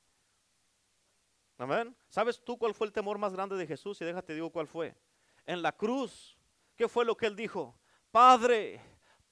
Amén. 1.59 1.95
¿Sabes 2.09 2.43
tú 2.43 2.57
cuál 2.57 2.75
fue 2.75 2.87
el 2.87 2.93
temor 2.93 3.19
más 3.19 3.35
grande 3.35 3.57
de 3.57 3.67
Jesús? 3.67 4.01
Y 4.01 4.07
déjate 4.07 4.35
digo 4.35 4.51
cuál 4.51 4.67
fue. 4.67 4.97
En 5.45 5.61
la 5.61 5.71
cruz, 5.71 6.39
¿qué 6.75 6.89
fue 6.89 7.05
lo 7.05 7.15
que 7.15 7.27
él 7.27 7.37
dijo? 7.37 7.79
Padre, 8.11 8.81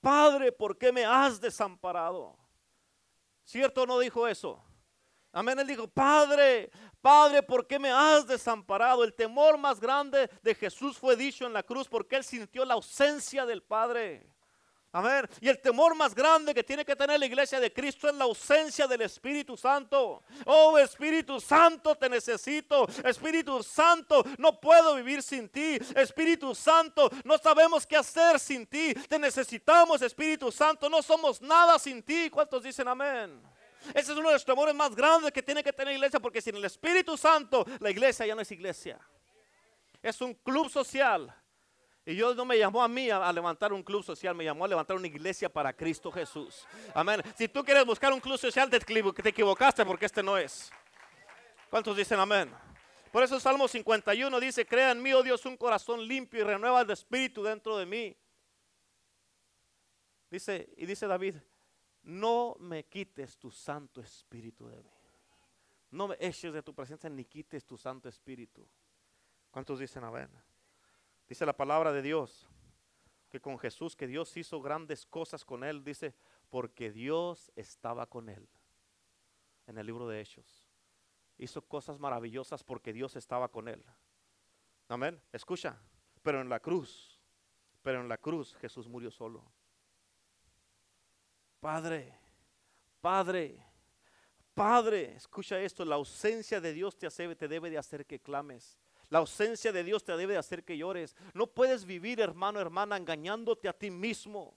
Padre, 0.00 0.52
¿por 0.52 0.76
qué 0.76 0.92
me 0.92 1.04
has 1.04 1.40
desamparado? 1.40 2.36
¿Cierto 3.42 3.82
o 3.82 3.86
no 3.86 3.98
dijo 3.98 4.28
eso? 4.28 4.62
Amén, 5.32 5.58
él 5.58 5.66
dijo, 5.66 5.88
Padre, 5.88 6.70
Padre, 7.00 7.42
¿por 7.42 7.66
qué 7.66 7.78
me 7.78 7.90
has 7.90 8.26
desamparado? 8.26 9.04
El 9.04 9.14
temor 9.14 9.56
más 9.56 9.78
grande 9.78 10.28
de 10.42 10.54
Jesús 10.54 10.98
fue 10.98 11.16
dicho 11.16 11.46
en 11.46 11.52
la 11.52 11.62
cruz 11.62 11.88
porque 11.88 12.16
él 12.16 12.24
sintió 12.24 12.64
la 12.64 12.74
ausencia 12.74 13.46
del 13.46 13.62
Padre. 13.62 14.26
Amén. 14.90 15.28
Y 15.40 15.48
el 15.48 15.60
temor 15.60 15.94
más 15.94 16.14
grande 16.14 16.54
que 16.54 16.64
tiene 16.64 16.82
que 16.82 16.96
tener 16.96 17.20
la 17.20 17.26
iglesia 17.26 17.60
de 17.60 17.70
Cristo 17.70 18.08
es 18.08 18.14
la 18.14 18.24
ausencia 18.24 18.86
del 18.86 19.02
Espíritu 19.02 19.54
Santo. 19.54 20.22
Oh 20.46 20.78
Espíritu 20.78 21.40
Santo, 21.40 21.94
te 21.94 22.08
necesito. 22.08 22.88
Espíritu 23.04 23.62
Santo, 23.62 24.24
no 24.38 24.58
puedo 24.58 24.94
vivir 24.94 25.22
sin 25.22 25.48
ti. 25.50 25.78
Espíritu 25.94 26.54
Santo, 26.54 27.10
no 27.22 27.36
sabemos 27.36 27.86
qué 27.86 27.96
hacer 27.96 28.40
sin 28.40 28.66
ti. 28.66 28.94
Te 28.94 29.18
necesitamos, 29.18 30.00
Espíritu 30.00 30.50
Santo. 30.50 30.88
No 30.88 31.02
somos 31.02 31.42
nada 31.42 31.78
sin 31.78 32.02
ti. 32.02 32.30
¿Cuántos 32.30 32.62
dicen 32.62 32.88
amén? 32.88 33.42
Ese 33.94 34.12
es 34.12 34.18
uno 34.18 34.28
de 34.28 34.34
los 34.34 34.44
temores 34.44 34.74
más 34.74 34.94
grandes 34.94 35.32
que 35.32 35.42
tiene 35.42 35.62
que 35.62 35.72
tener 35.72 35.92
la 35.92 35.98
iglesia 35.98 36.20
porque 36.20 36.40
sin 36.40 36.56
el 36.56 36.64
Espíritu 36.64 37.16
Santo 37.16 37.64
la 37.80 37.90
iglesia 37.90 38.26
ya 38.26 38.34
no 38.34 38.42
es 38.42 38.50
iglesia. 38.50 38.98
Es 40.02 40.20
un 40.20 40.34
club 40.34 40.70
social 40.70 41.34
y 42.08 42.14
Dios 42.14 42.34
no 42.34 42.46
me 42.46 42.56
llamó 42.56 42.82
a 42.82 42.88
mí 42.88 43.10
a, 43.10 43.30
levantar 43.30 43.70
un 43.70 43.82
club 43.82 44.02
social, 44.02 44.34
me 44.34 44.42
llamó 44.42 44.64
a 44.64 44.68
levantar 44.68 44.96
una 44.96 45.06
iglesia 45.06 45.50
para 45.50 45.74
Cristo 45.74 46.10
Jesús. 46.10 46.66
Amén. 46.94 47.22
Si 47.36 47.48
tú 47.48 47.62
quieres 47.62 47.84
buscar 47.84 48.12
un 48.14 48.20
club 48.20 48.38
social, 48.38 48.70
te, 48.70 48.80
te 48.80 49.28
equivocaste 49.28 49.84
porque 49.84 50.06
este 50.06 50.22
no 50.22 50.38
es. 50.38 50.70
¿Cuántos 51.68 51.94
dicen 51.94 52.18
amén? 52.18 52.50
Por 53.12 53.22
eso 53.22 53.38
Salmo 53.38 53.68
51 53.68 54.40
dice, 54.40 54.66
crea 54.66 54.92
en 54.92 55.02
mí, 55.02 55.12
oh 55.12 55.22
Dios, 55.22 55.44
un 55.44 55.58
corazón 55.58 56.06
limpio 56.06 56.40
y 56.40 56.44
renueva 56.44 56.80
el 56.80 56.90
espíritu 56.90 57.42
dentro 57.42 57.76
de 57.76 57.84
mí. 57.84 58.16
Dice, 60.30 60.72
y 60.78 60.86
dice 60.86 61.06
David, 61.06 61.36
no 62.08 62.56
me 62.58 62.86
quites 62.86 63.36
tu 63.36 63.50
santo 63.50 64.00
espíritu 64.00 64.66
de 64.66 64.82
mí. 64.82 64.90
No 65.90 66.08
me 66.08 66.16
eches 66.18 66.54
de 66.54 66.62
tu 66.62 66.74
presencia 66.74 67.10
ni 67.10 67.26
quites 67.26 67.66
tu 67.66 67.76
santo 67.76 68.08
espíritu. 68.08 68.66
¿Cuántos 69.50 69.78
dicen 69.78 70.04
amén? 70.04 70.30
Dice 71.28 71.44
la 71.44 71.54
palabra 71.54 71.92
de 71.92 72.00
Dios 72.00 72.48
que 73.28 73.40
con 73.40 73.58
Jesús, 73.58 73.94
que 73.94 74.06
Dios 74.06 74.34
hizo 74.38 74.62
grandes 74.62 75.04
cosas 75.04 75.44
con 75.44 75.62
él, 75.64 75.84
dice, 75.84 76.14
porque 76.48 76.90
Dios 76.90 77.52
estaba 77.56 78.06
con 78.06 78.30
él. 78.30 78.48
En 79.66 79.76
el 79.76 79.84
libro 79.84 80.08
de 80.08 80.22
Hechos. 80.22 80.66
Hizo 81.36 81.60
cosas 81.60 81.98
maravillosas 81.98 82.64
porque 82.64 82.94
Dios 82.94 83.16
estaba 83.16 83.48
con 83.48 83.68
él. 83.68 83.84
Amén. 84.88 85.20
Escucha, 85.30 85.78
pero 86.22 86.40
en 86.40 86.48
la 86.48 86.60
cruz, 86.60 87.20
pero 87.82 88.00
en 88.00 88.08
la 88.08 88.16
cruz 88.16 88.54
Jesús 88.54 88.88
murió 88.88 89.10
solo. 89.10 89.44
Padre, 91.60 92.18
Padre, 93.00 93.68
Padre, 94.58 95.14
escucha 95.16 95.60
esto, 95.60 95.84
la 95.84 95.94
ausencia 95.94 96.60
de 96.60 96.72
Dios 96.72 96.98
te, 96.98 97.08
te 97.36 97.46
debe 97.46 97.70
de 97.70 97.78
hacer 97.78 98.04
que 98.04 98.18
clames. 98.18 98.76
La 99.08 99.20
ausencia 99.20 99.70
de 99.70 99.84
Dios 99.84 100.02
te 100.04 100.16
debe 100.16 100.32
de 100.32 100.38
hacer 100.40 100.64
que 100.64 100.76
llores. 100.76 101.14
No 101.32 101.46
puedes 101.46 101.84
vivir, 101.84 102.20
hermano, 102.20 102.60
hermana, 102.60 102.96
engañándote 102.96 103.68
a 103.68 103.72
ti 103.72 103.88
mismo. 103.90 104.54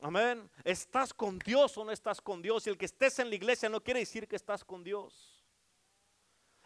Amén. 0.00 0.50
¿Estás 0.64 1.12
con 1.12 1.38
Dios 1.38 1.76
o 1.76 1.84
no 1.84 1.92
estás 1.92 2.20
con 2.20 2.40
Dios? 2.40 2.66
Y 2.66 2.70
el 2.70 2.78
que 2.78 2.86
estés 2.86 3.18
en 3.18 3.28
la 3.28 3.34
iglesia 3.34 3.68
no 3.68 3.82
quiere 3.82 4.00
decir 4.00 4.26
que 4.26 4.36
estás 4.36 4.64
con 4.64 4.82
Dios. 4.82 5.44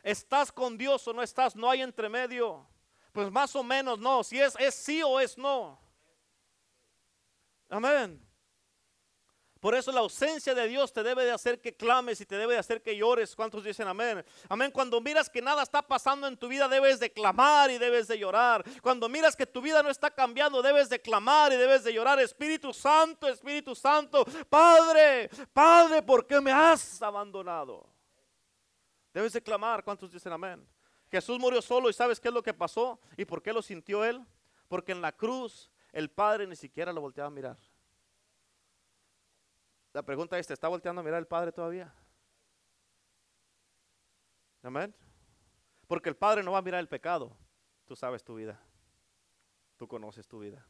¿Estás 0.02 0.52
con 0.52 0.78
Dios 0.78 1.06
o 1.08 1.12
no 1.12 1.22
estás? 1.22 1.56
No 1.56 1.68
hay 1.68 1.82
entremedio. 1.82 2.66
Pues 3.12 3.30
más 3.30 3.54
o 3.56 3.62
menos 3.62 3.98
no. 3.98 4.22
Si 4.22 4.40
es, 4.40 4.54
es 4.60 4.74
sí 4.76 5.02
o 5.02 5.20
es 5.20 5.36
no. 5.36 5.78
Amén. 7.68 8.27
Por 9.60 9.74
eso 9.74 9.90
la 9.90 10.00
ausencia 10.00 10.54
de 10.54 10.68
Dios 10.68 10.92
te 10.92 11.02
debe 11.02 11.24
de 11.24 11.32
hacer 11.32 11.60
que 11.60 11.74
clames 11.74 12.20
y 12.20 12.26
te 12.26 12.36
debe 12.36 12.54
de 12.54 12.60
hacer 12.60 12.80
que 12.80 12.96
llores. 12.96 13.34
¿Cuántos 13.34 13.64
dicen 13.64 13.88
amén? 13.88 14.24
Amén. 14.48 14.70
Cuando 14.70 15.00
miras 15.00 15.28
que 15.28 15.42
nada 15.42 15.62
está 15.62 15.82
pasando 15.82 16.26
en 16.28 16.36
tu 16.36 16.46
vida, 16.46 16.68
debes 16.68 17.00
de 17.00 17.12
clamar 17.12 17.70
y 17.70 17.78
debes 17.78 18.06
de 18.06 18.18
llorar. 18.18 18.64
Cuando 18.82 19.08
miras 19.08 19.34
que 19.34 19.46
tu 19.46 19.60
vida 19.60 19.82
no 19.82 19.90
está 19.90 20.10
cambiando, 20.10 20.62
debes 20.62 20.88
de 20.88 21.00
clamar 21.00 21.52
y 21.52 21.56
debes 21.56 21.82
de 21.82 21.92
llorar. 21.92 22.20
Espíritu 22.20 22.72
Santo, 22.72 23.28
Espíritu 23.28 23.74
Santo, 23.74 24.24
Padre, 24.48 25.28
Padre, 25.52 26.02
¿por 26.02 26.26
qué 26.26 26.40
me 26.40 26.52
has 26.52 27.02
abandonado? 27.02 27.86
Debes 29.12 29.32
de 29.32 29.42
clamar. 29.42 29.82
¿Cuántos 29.82 30.10
dicen 30.10 30.32
amén? 30.32 30.64
Jesús 31.10 31.38
murió 31.38 31.60
solo 31.62 31.88
y 31.90 31.92
¿sabes 31.92 32.20
qué 32.20 32.28
es 32.28 32.34
lo 32.34 32.42
que 32.42 32.54
pasó? 32.54 33.00
¿Y 33.16 33.24
por 33.24 33.42
qué 33.42 33.52
lo 33.52 33.62
sintió 33.62 34.04
él? 34.04 34.24
Porque 34.68 34.92
en 34.92 35.00
la 35.00 35.12
cruz 35.12 35.70
el 35.92 36.10
Padre 36.10 36.46
ni 36.46 36.54
siquiera 36.54 36.92
lo 36.92 37.00
volteaba 37.00 37.28
a 37.28 37.30
mirar. 37.30 37.58
La 39.92 40.02
pregunta 40.02 40.38
es, 40.38 40.46
¿te 40.46 40.54
está 40.54 40.68
volteando 40.68 41.00
a 41.00 41.04
mirar 41.04 41.18
el 41.18 41.26
Padre 41.26 41.52
todavía? 41.52 41.92
Amén. 44.62 44.94
Porque 45.86 46.08
el 46.08 46.16
Padre 46.16 46.42
no 46.42 46.52
va 46.52 46.58
a 46.58 46.62
mirar 46.62 46.80
el 46.80 46.88
pecado. 46.88 47.36
Tú 47.86 47.96
sabes 47.96 48.22
tu 48.22 48.34
vida. 48.34 48.60
Tú 49.76 49.88
conoces 49.88 50.28
tu 50.28 50.40
vida. 50.40 50.64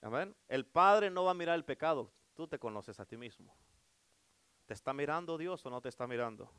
Amén. 0.00 0.34
El 0.48 0.64
Padre 0.64 1.10
no 1.10 1.24
va 1.24 1.32
a 1.32 1.34
mirar 1.34 1.56
el 1.56 1.64
pecado. 1.64 2.10
Tú 2.34 2.46
te 2.48 2.58
conoces 2.58 2.98
a 3.00 3.04
ti 3.04 3.16
mismo. 3.16 3.54
¿Te 4.64 4.74
está 4.74 4.92
mirando 4.92 5.36
Dios 5.36 5.64
o 5.66 5.70
no 5.70 5.80
te 5.80 5.88
está 5.88 6.06
mirando? 6.06 6.50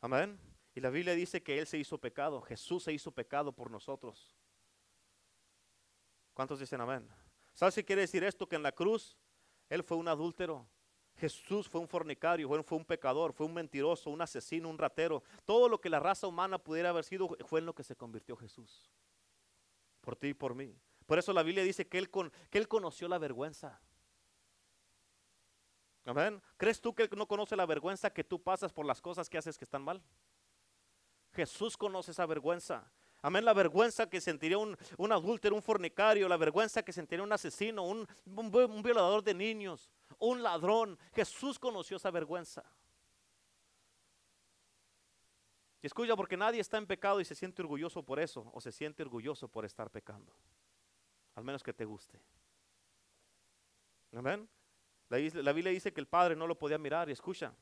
Amén. 0.00 0.38
Y 0.74 0.80
la 0.80 0.90
Biblia 0.90 1.14
dice 1.14 1.42
que 1.42 1.58
Él 1.58 1.66
se 1.66 1.78
hizo 1.78 1.98
pecado. 1.98 2.42
Jesús 2.42 2.84
se 2.84 2.92
hizo 2.92 3.10
pecado 3.10 3.52
por 3.52 3.70
nosotros. 3.70 4.36
¿Cuántos 6.34 6.58
dicen 6.58 6.80
amén? 6.80 7.08
¿Sabes 7.54 7.76
qué 7.76 7.84
quiere 7.84 8.02
decir 8.02 8.22
esto? 8.24 8.48
Que 8.48 8.56
en 8.56 8.62
la 8.62 8.72
cruz 8.72 9.16
Él 9.68 9.82
fue 9.82 9.96
un 9.96 10.08
adúltero. 10.08 10.68
Jesús 11.16 11.68
fue 11.68 11.80
un 11.80 11.88
fornicario, 11.88 12.48
fue 12.64 12.76
un 12.76 12.84
pecador, 12.84 13.32
fue 13.32 13.46
un 13.46 13.54
mentiroso, 13.54 14.10
un 14.10 14.20
asesino, 14.20 14.68
un 14.68 14.76
ratero. 14.76 15.22
Todo 15.44 15.68
lo 15.68 15.80
que 15.80 15.88
la 15.88 16.00
raza 16.00 16.26
humana 16.26 16.58
pudiera 16.58 16.90
haber 16.90 17.04
sido 17.04 17.36
fue 17.46 17.60
en 17.60 17.66
lo 17.66 17.74
que 17.74 17.84
se 17.84 17.94
convirtió 17.94 18.36
Jesús. 18.36 18.90
Por 20.00 20.16
ti 20.16 20.28
y 20.28 20.34
por 20.34 20.54
mí. 20.54 20.76
Por 21.06 21.18
eso 21.18 21.32
la 21.32 21.42
Biblia 21.42 21.62
dice 21.62 21.86
que 21.86 21.98
él, 21.98 22.10
que 22.10 22.58
él 22.58 22.66
conoció 22.66 23.06
la 23.06 23.18
vergüenza. 23.18 23.80
Amén. 26.06 26.42
¿Crees 26.56 26.80
tú 26.80 26.94
que 26.94 27.04
Él 27.04 27.10
no 27.16 27.26
conoce 27.26 27.56
la 27.56 27.64
vergüenza 27.64 28.10
que 28.10 28.24
tú 28.24 28.42
pasas 28.42 28.72
por 28.72 28.84
las 28.84 29.00
cosas 29.00 29.28
que 29.28 29.38
haces 29.38 29.56
que 29.56 29.64
están 29.64 29.82
mal? 29.82 30.02
Jesús 31.32 31.76
conoce 31.76 32.10
esa 32.10 32.26
vergüenza. 32.26 32.90
Amén, 33.24 33.42
la 33.42 33.54
vergüenza 33.54 34.06
que 34.06 34.20
sentiría 34.20 34.58
un, 34.58 34.76
un 34.98 35.10
adúltero, 35.10 35.56
un 35.56 35.62
fornicario, 35.62 36.28
la 36.28 36.36
vergüenza 36.36 36.82
que 36.82 36.92
sentiría 36.92 37.22
un 37.22 37.32
asesino, 37.32 37.82
un, 37.82 38.06
un 38.26 38.82
violador 38.82 39.24
de 39.24 39.32
niños, 39.32 39.90
un 40.18 40.42
ladrón. 40.42 40.98
Jesús 41.14 41.58
conoció 41.58 41.96
esa 41.96 42.10
vergüenza. 42.10 42.62
Y 45.80 45.86
escucha, 45.86 46.14
porque 46.14 46.36
nadie 46.36 46.60
está 46.60 46.76
en 46.76 46.86
pecado 46.86 47.18
y 47.18 47.24
se 47.24 47.34
siente 47.34 47.62
orgulloso 47.62 48.02
por 48.02 48.20
eso, 48.20 48.50
o 48.52 48.60
se 48.60 48.70
siente 48.70 49.02
orgulloso 49.02 49.48
por 49.48 49.64
estar 49.64 49.88
pecando. 49.88 50.30
Al 51.34 51.44
menos 51.44 51.62
que 51.62 51.72
te 51.72 51.86
guste. 51.86 52.20
Amén. 54.14 54.46
La, 55.08 55.16
la 55.18 55.52
Biblia 55.54 55.72
dice 55.72 55.94
que 55.94 56.00
el 56.02 56.08
Padre 56.08 56.36
no 56.36 56.46
lo 56.46 56.58
podía 56.58 56.76
mirar. 56.76 57.08
Y 57.08 57.12
escucha, 57.12 57.54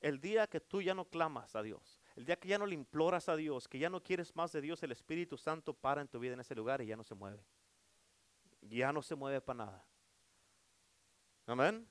el 0.00 0.18
día 0.22 0.46
que 0.46 0.60
tú 0.60 0.80
ya 0.80 0.94
no 0.94 1.04
clamas 1.04 1.54
a 1.54 1.62
Dios, 1.62 2.01
el 2.16 2.24
día 2.24 2.36
que 2.36 2.48
ya 2.48 2.58
no 2.58 2.66
le 2.66 2.74
imploras 2.74 3.28
a 3.28 3.36
Dios, 3.36 3.68
que 3.68 3.78
ya 3.78 3.88
no 3.88 4.02
quieres 4.02 4.34
más 4.36 4.52
de 4.52 4.60
Dios, 4.60 4.82
el 4.82 4.92
Espíritu 4.92 5.38
Santo 5.38 5.72
para 5.72 6.00
en 6.00 6.08
tu 6.08 6.18
vida 6.18 6.34
en 6.34 6.40
ese 6.40 6.54
lugar 6.54 6.82
y 6.82 6.86
ya 6.86 6.96
no 6.96 7.04
se 7.04 7.14
mueve. 7.14 7.42
Ya 8.62 8.92
no 8.92 9.02
se 9.02 9.14
mueve 9.14 9.40
para 9.40 9.64
nada. 9.64 9.84
Amén. 11.46 11.88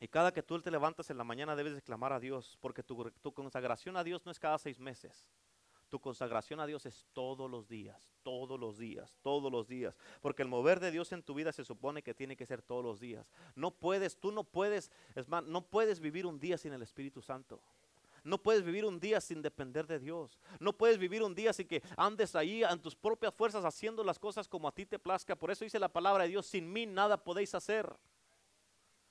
Y 0.00 0.08
cada 0.08 0.32
que 0.32 0.42
tú 0.42 0.60
te 0.60 0.70
levantas 0.70 1.10
en 1.10 1.18
la 1.18 1.24
mañana 1.24 1.54
debes 1.54 1.74
de 1.74 1.82
clamar 1.82 2.12
a 2.12 2.18
Dios, 2.18 2.58
porque 2.60 2.82
tu, 2.82 3.10
tu, 3.22 3.32
consagración 3.32 3.96
a 3.96 4.02
Dios 4.02 4.24
no 4.26 4.32
es 4.32 4.38
cada 4.38 4.58
seis 4.58 4.80
meses. 4.80 5.30
Tu 5.88 6.00
consagración 6.00 6.58
a 6.58 6.66
Dios 6.66 6.86
es 6.86 7.06
todos 7.12 7.50
los 7.50 7.68
días, 7.68 8.10
todos 8.22 8.58
los 8.58 8.78
días, 8.78 9.18
todos 9.22 9.52
los 9.52 9.68
días. 9.68 9.96
Porque 10.20 10.42
el 10.42 10.48
mover 10.48 10.80
de 10.80 10.90
Dios 10.90 11.12
en 11.12 11.22
tu 11.22 11.34
vida 11.34 11.52
se 11.52 11.64
supone 11.64 12.02
que 12.02 12.14
tiene 12.14 12.34
que 12.34 12.46
ser 12.46 12.62
todos 12.62 12.82
los 12.82 12.98
días. 12.98 13.30
No 13.54 13.70
puedes, 13.70 14.16
tú 14.16 14.32
no 14.32 14.42
puedes, 14.42 14.90
es 15.14 15.28
más, 15.28 15.44
no 15.44 15.66
puedes 15.66 16.00
vivir 16.00 16.26
un 16.26 16.40
día 16.40 16.56
sin 16.56 16.72
el 16.72 16.82
Espíritu 16.82 17.20
Santo. 17.20 17.62
No 18.24 18.38
puedes 18.38 18.62
vivir 18.62 18.84
un 18.84 19.00
día 19.00 19.20
sin 19.20 19.42
depender 19.42 19.86
de 19.86 19.98
Dios. 19.98 20.38
No 20.60 20.72
puedes 20.72 20.98
vivir 20.98 21.22
un 21.22 21.34
día 21.34 21.52
sin 21.52 21.66
que 21.66 21.82
andes 21.96 22.36
ahí 22.36 22.62
en 22.62 22.80
tus 22.80 22.94
propias 22.94 23.34
fuerzas 23.34 23.64
haciendo 23.64 24.04
las 24.04 24.18
cosas 24.18 24.48
como 24.48 24.68
a 24.68 24.72
ti 24.72 24.86
te 24.86 24.98
plazca. 24.98 25.34
Por 25.34 25.50
eso 25.50 25.64
dice 25.64 25.78
la 25.78 25.88
palabra 25.88 26.24
de 26.24 26.30
Dios, 26.30 26.46
sin 26.46 26.72
mí 26.72 26.86
nada 26.86 27.16
podéis 27.16 27.54
hacer. 27.54 27.92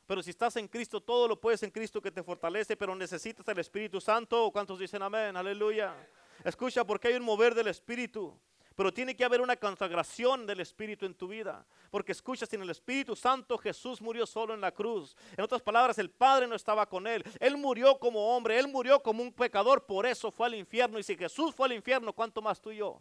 Pero 0.07 0.23
si 0.23 0.29
estás 0.31 0.55
en 0.57 0.67
Cristo, 0.67 1.01
todo 1.01 1.27
lo 1.27 1.39
puedes 1.39 1.63
en 1.63 1.71
Cristo 1.71 2.01
que 2.01 2.11
te 2.11 2.23
fortalece, 2.23 2.75
pero 2.75 2.95
necesitas 2.95 3.47
el 3.47 3.59
Espíritu 3.59 4.01
Santo. 4.01 4.51
¿Cuántos 4.51 4.79
dicen 4.79 5.01
amén? 5.01 5.35
Aleluya. 5.37 5.95
Escucha, 6.43 6.83
porque 6.85 7.09
hay 7.09 7.15
un 7.15 7.23
mover 7.23 7.53
del 7.53 7.67
Espíritu. 7.67 8.37
Pero 8.81 8.91
tiene 8.91 9.15
que 9.15 9.23
haber 9.23 9.41
una 9.41 9.55
consagración 9.55 10.47
del 10.47 10.59
Espíritu 10.59 11.05
en 11.05 11.13
tu 11.13 11.27
vida. 11.27 11.63
Porque 11.91 12.13
escucha, 12.13 12.47
sin 12.47 12.63
el 12.63 12.69
Espíritu 12.71 13.15
Santo 13.15 13.55
Jesús 13.59 14.01
murió 14.01 14.25
solo 14.25 14.55
en 14.55 14.61
la 14.61 14.71
cruz. 14.71 15.15
En 15.37 15.43
otras 15.43 15.61
palabras, 15.61 15.99
el 15.99 16.09
Padre 16.09 16.47
no 16.47 16.55
estaba 16.55 16.89
con 16.89 17.05
él. 17.05 17.23
Él 17.39 17.57
murió 17.57 17.99
como 17.99 18.35
hombre, 18.35 18.57
él 18.57 18.67
murió 18.67 18.99
como 18.99 19.21
un 19.21 19.31
pecador, 19.31 19.85
por 19.85 20.07
eso 20.07 20.31
fue 20.31 20.47
al 20.47 20.55
infierno. 20.55 20.97
Y 20.97 21.03
si 21.03 21.15
Jesús 21.15 21.53
fue 21.53 21.67
al 21.67 21.73
infierno, 21.73 22.11
¿cuánto 22.11 22.41
más 22.41 22.59
tú 22.59 22.71
y 22.71 22.77
yo? 22.77 22.99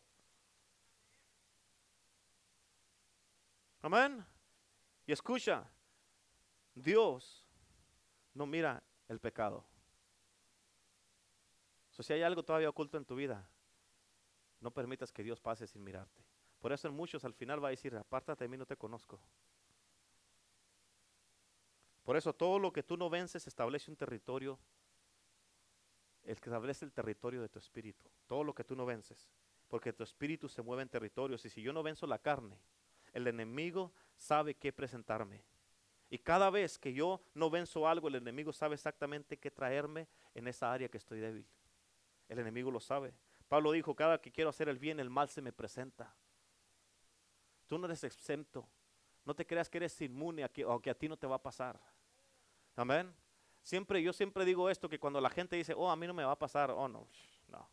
Amén. 3.81 4.23
Y 5.07 5.13
escucha, 5.13 5.65
Dios 6.75 7.43
no 8.35 8.45
mira 8.45 8.83
el 9.09 9.19
pecado. 9.19 9.65
si 11.99 12.13
hay 12.13 12.21
algo 12.21 12.43
todavía 12.43 12.69
oculto 12.69 12.99
en 12.99 13.07
tu 13.07 13.15
vida, 13.15 13.49
no 14.61 14.71
permitas 14.71 15.13
que 15.13 15.23
Dios 15.23 15.41
pase 15.41 15.67
sin 15.67 15.83
mirarte. 15.83 16.23
Por 16.61 16.73
eso 16.73 16.89
en 16.89 16.95
muchos 16.95 17.25
al 17.25 17.35
final 17.35 17.63
va 17.63 17.69
a 17.69 17.71
decir, 17.71 17.95
apártate 17.97 18.45
de 18.45 18.49
mí, 18.49 18.57
no 18.57 18.67
te 18.67 18.77
conozco. 18.77 19.21
Por 22.03 22.17
eso 22.17 22.33
todo 22.35 22.59
lo 22.59 22.73
que 22.73 22.83
tú 22.83 22.97
no 22.97 23.09
vences 23.09 23.47
establece 23.47 23.91
un 23.91 23.97
territorio, 23.97 24.59
el 26.25 26.41
que 26.41 26.51
establece 26.51 26.85
el 26.85 26.93
territorio 26.93 27.41
de 27.41 27.49
tu 27.49 27.59
espíritu. 27.59 28.05
Todo 28.27 28.45
lo 28.45 28.55
que 28.55 28.65
tú 28.65 28.77
no 28.77 28.85
vences, 28.85 29.31
porque 29.69 29.93
tu 29.93 30.03
espíritu 30.03 30.49
se 30.49 30.63
mueve 30.63 30.83
en 30.83 30.89
territorios. 30.89 31.45
Y 31.45 31.51
si 31.51 31.63
yo 31.63 31.73
no 31.73 31.83
venzo 31.83 32.07
la 32.07 32.19
carne, 32.19 32.59
el 33.13 33.27
enemigo 33.27 33.93
sabe 34.17 34.55
qué 34.55 34.73
presentarme. 34.73 35.43
Y 36.11 36.19
cada 36.19 36.51
vez 36.51 36.79
que 36.79 36.93
yo 36.93 37.23
no 37.35 37.49
venzo 37.49 37.87
algo, 37.87 38.09
el 38.09 38.17
enemigo 38.17 38.53
sabe 38.53 38.75
exactamente 38.75 39.39
qué 39.39 39.51
traerme 39.51 40.09
en 40.35 40.49
esa 40.49 40.73
área 40.73 40.89
que 40.89 40.99
estoy 40.99 41.21
débil. 41.21 41.47
El 42.29 42.41
enemigo 42.41 42.71
lo 42.71 42.81
sabe. 42.81 43.15
Pablo 43.51 43.73
dijo, 43.73 43.97
cada 43.97 44.21
que 44.21 44.31
quiero 44.31 44.51
hacer 44.51 44.69
el 44.69 44.79
bien, 44.79 45.01
el 45.01 45.11
mal 45.11 45.29
se 45.29 45.43
me 45.43 45.53
presenta. 45.53 46.15
Tú 47.67 47.79
no 47.79 47.87
eres 47.87 48.05
exento. 48.05 48.65
No 49.25 49.35
te 49.35 49.45
creas 49.45 49.69
que 49.69 49.79
eres 49.79 50.01
inmune 50.01 50.45
a 50.45 50.49
que, 50.49 50.65
o 50.65 50.81
que 50.81 50.89
a 50.89 50.95
ti 50.95 51.09
no 51.09 51.17
te 51.17 51.27
va 51.27 51.35
a 51.35 51.43
pasar. 51.43 51.81
Amén. 52.77 53.13
Siempre, 53.61 54.01
yo 54.05 54.13
siempre 54.13 54.45
digo 54.45 54.71
esto, 54.71 54.89
que 54.89 55.01
cuando 55.01 55.21
la 55.21 55.31
gente 55.31 55.57
dice, 55.57 55.75
oh, 55.77 55.91
a 55.91 55.97
mí 55.97 56.07
no 56.07 56.15
me 56.15 56.23
va 56.23 56.31
a 56.31 56.39
pasar, 56.39 56.71
oh, 56.71 56.87
no, 56.87 57.09
no. 57.49 57.69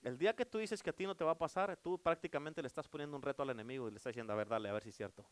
El 0.00 0.16
día 0.16 0.34
que 0.34 0.46
tú 0.46 0.56
dices 0.56 0.82
que 0.82 0.88
a 0.88 0.94
ti 0.94 1.04
no 1.04 1.14
te 1.14 1.24
va 1.24 1.32
a 1.32 1.38
pasar, 1.38 1.76
tú 1.76 1.98
prácticamente 1.98 2.62
le 2.62 2.68
estás 2.68 2.88
poniendo 2.88 3.14
un 3.14 3.22
reto 3.22 3.42
al 3.42 3.50
enemigo 3.50 3.86
y 3.86 3.90
le 3.90 3.98
estás 3.98 4.12
diciendo, 4.12 4.32
a 4.32 4.36
ver, 4.36 4.48
dale, 4.48 4.70
a 4.70 4.72
ver 4.72 4.82
si 4.82 4.88
es 4.88 4.96
cierto. 4.96 5.26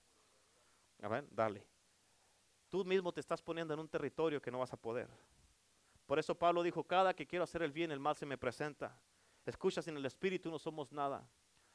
Amén, 1.00 1.26
dale. 1.30 1.66
Tú 2.68 2.84
mismo 2.84 3.12
te 3.12 3.20
estás 3.20 3.40
poniendo 3.40 3.72
en 3.72 3.80
un 3.80 3.88
territorio 3.88 4.42
que 4.42 4.50
no 4.50 4.58
vas 4.58 4.74
a 4.74 4.76
poder. 4.76 5.08
Por 6.10 6.18
eso 6.18 6.34
Pablo 6.34 6.64
dijo, 6.64 6.82
cada 6.82 7.14
que 7.14 7.24
quiero 7.24 7.44
hacer 7.44 7.62
el 7.62 7.70
bien, 7.70 7.92
el 7.92 8.00
mal 8.00 8.16
se 8.16 8.26
me 8.26 8.36
presenta. 8.36 9.00
Escucha, 9.46 9.80
sin 9.80 9.96
el 9.96 10.04
Espíritu 10.04 10.50
no 10.50 10.58
somos 10.58 10.90
nada. 10.90 11.24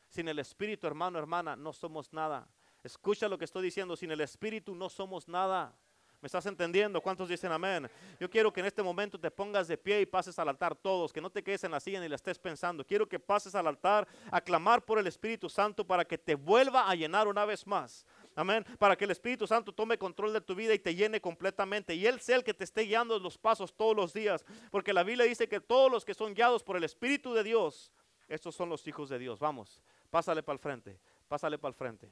Sin 0.09 0.27
el 0.27 0.39
Espíritu, 0.39 0.85
hermano, 0.87 1.17
hermana, 1.17 1.55
no 1.55 1.71
somos 1.71 2.11
nada. 2.11 2.45
Escucha 2.83 3.29
lo 3.29 3.37
que 3.37 3.45
estoy 3.45 3.63
diciendo, 3.63 3.95
sin 3.95 4.11
el 4.11 4.19
Espíritu 4.19 4.75
no 4.75 4.89
somos 4.89 5.29
nada. 5.29 5.73
¿Me 6.19 6.27
estás 6.27 6.45
entendiendo? 6.47 6.99
¿Cuántos 6.99 7.29
dicen 7.29 7.49
amén? 7.49 7.89
Yo 8.19 8.29
quiero 8.29 8.51
que 8.51 8.59
en 8.59 8.65
este 8.65 8.83
momento 8.83 9.17
te 9.17 9.31
pongas 9.31 9.69
de 9.69 9.77
pie 9.77 10.01
y 10.01 10.05
pases 10.05 10.37
al 10.37 10.49
altar 10.49 10.75
todos, 10.75 11.13
que 11.13 11.21
no 11.21 11.29
te 11.29 11.41
quedes 11.41 11.63
en 11.63 11.71
la 11.71 11.79
silla 11.79 12.01
ni 12.01 12.09
la 12.09 12.15
estés 12.17 12.37
pensando. 12.37 12.85
Quiero 12.85 13.07
que 13.07 13.19
pases 13.19 13.55
al 13.55 13.67
altar 13.67 14.05
a 14.29 14.41
clamar 14.41 14.83
por 14.83 14.99
el 14.99 15.07
Espíritu 15.07 15.47
Santo 15.47 15.87
para 15.87 16.03
que 16.03 16.17
te 16.17 16.35
vuelva 16.35 16.89
a 16.89 16.95
llenar 16.95 17.29
una 17.29 17.45
vez 17.45 17.65
más. 17.65 18.05
Amén. 18.35 18.65
Para 18.77 18.97
que 18.97 19.05
el 19.05 19.11
Espíritu 19.11 19.47
Santo 19.47 19.71
tome 19.71 19.97
control 19.97 20.33
de 20.33 20.41
tu 20.41 20.53
vida 20.53 20.73
y 20.73 20.79
te 20.79 20.93
llene 20.93 21.21
completamente. 21.21 21.95
Y 21.95 22.05
Él 22.05 22.19
sea 22.19 22.35
el 22.35 22.43
que 22.43 22.53
te 22.53 22.65
esté 22.65 22.81
guiando 22.81 23.17
los 23.17 23.37
pasos 23.37 23.73
todos 23.73 23.95
los 23.95 24.13
días. 24.13 24.45
Porque 24.71 24.93
la 24.93 25.03
Biblia 25.03 25.25
dice 25.25 25.47
que 25.47 25.61
todos 25.61 25.89
los 25.89 26.03
que 26.03 26.13
son 26.13 26.33
guiados 26.33 26.61
por 26.61 26.75
el 26.75 26.83
Espíritu 26.83 27.33
de 27.33 27.43
Dios, 27.43 27.93
estos 28.27 28.53
son 28.53 28.69
los 28.69 28.85
hijos 28.87 29.09
de 29.09 29.19
Dios. 29.19 29.39
Vamos, 29.39 29.81
pásale 30.09 30.43
para 30.43 30.55
el 30.55 30.59
frente, 30.59 30.99
pásale 31.29 31.57
para 31.57 31.69
el 31.69 31.75
frente. 31.75 32.11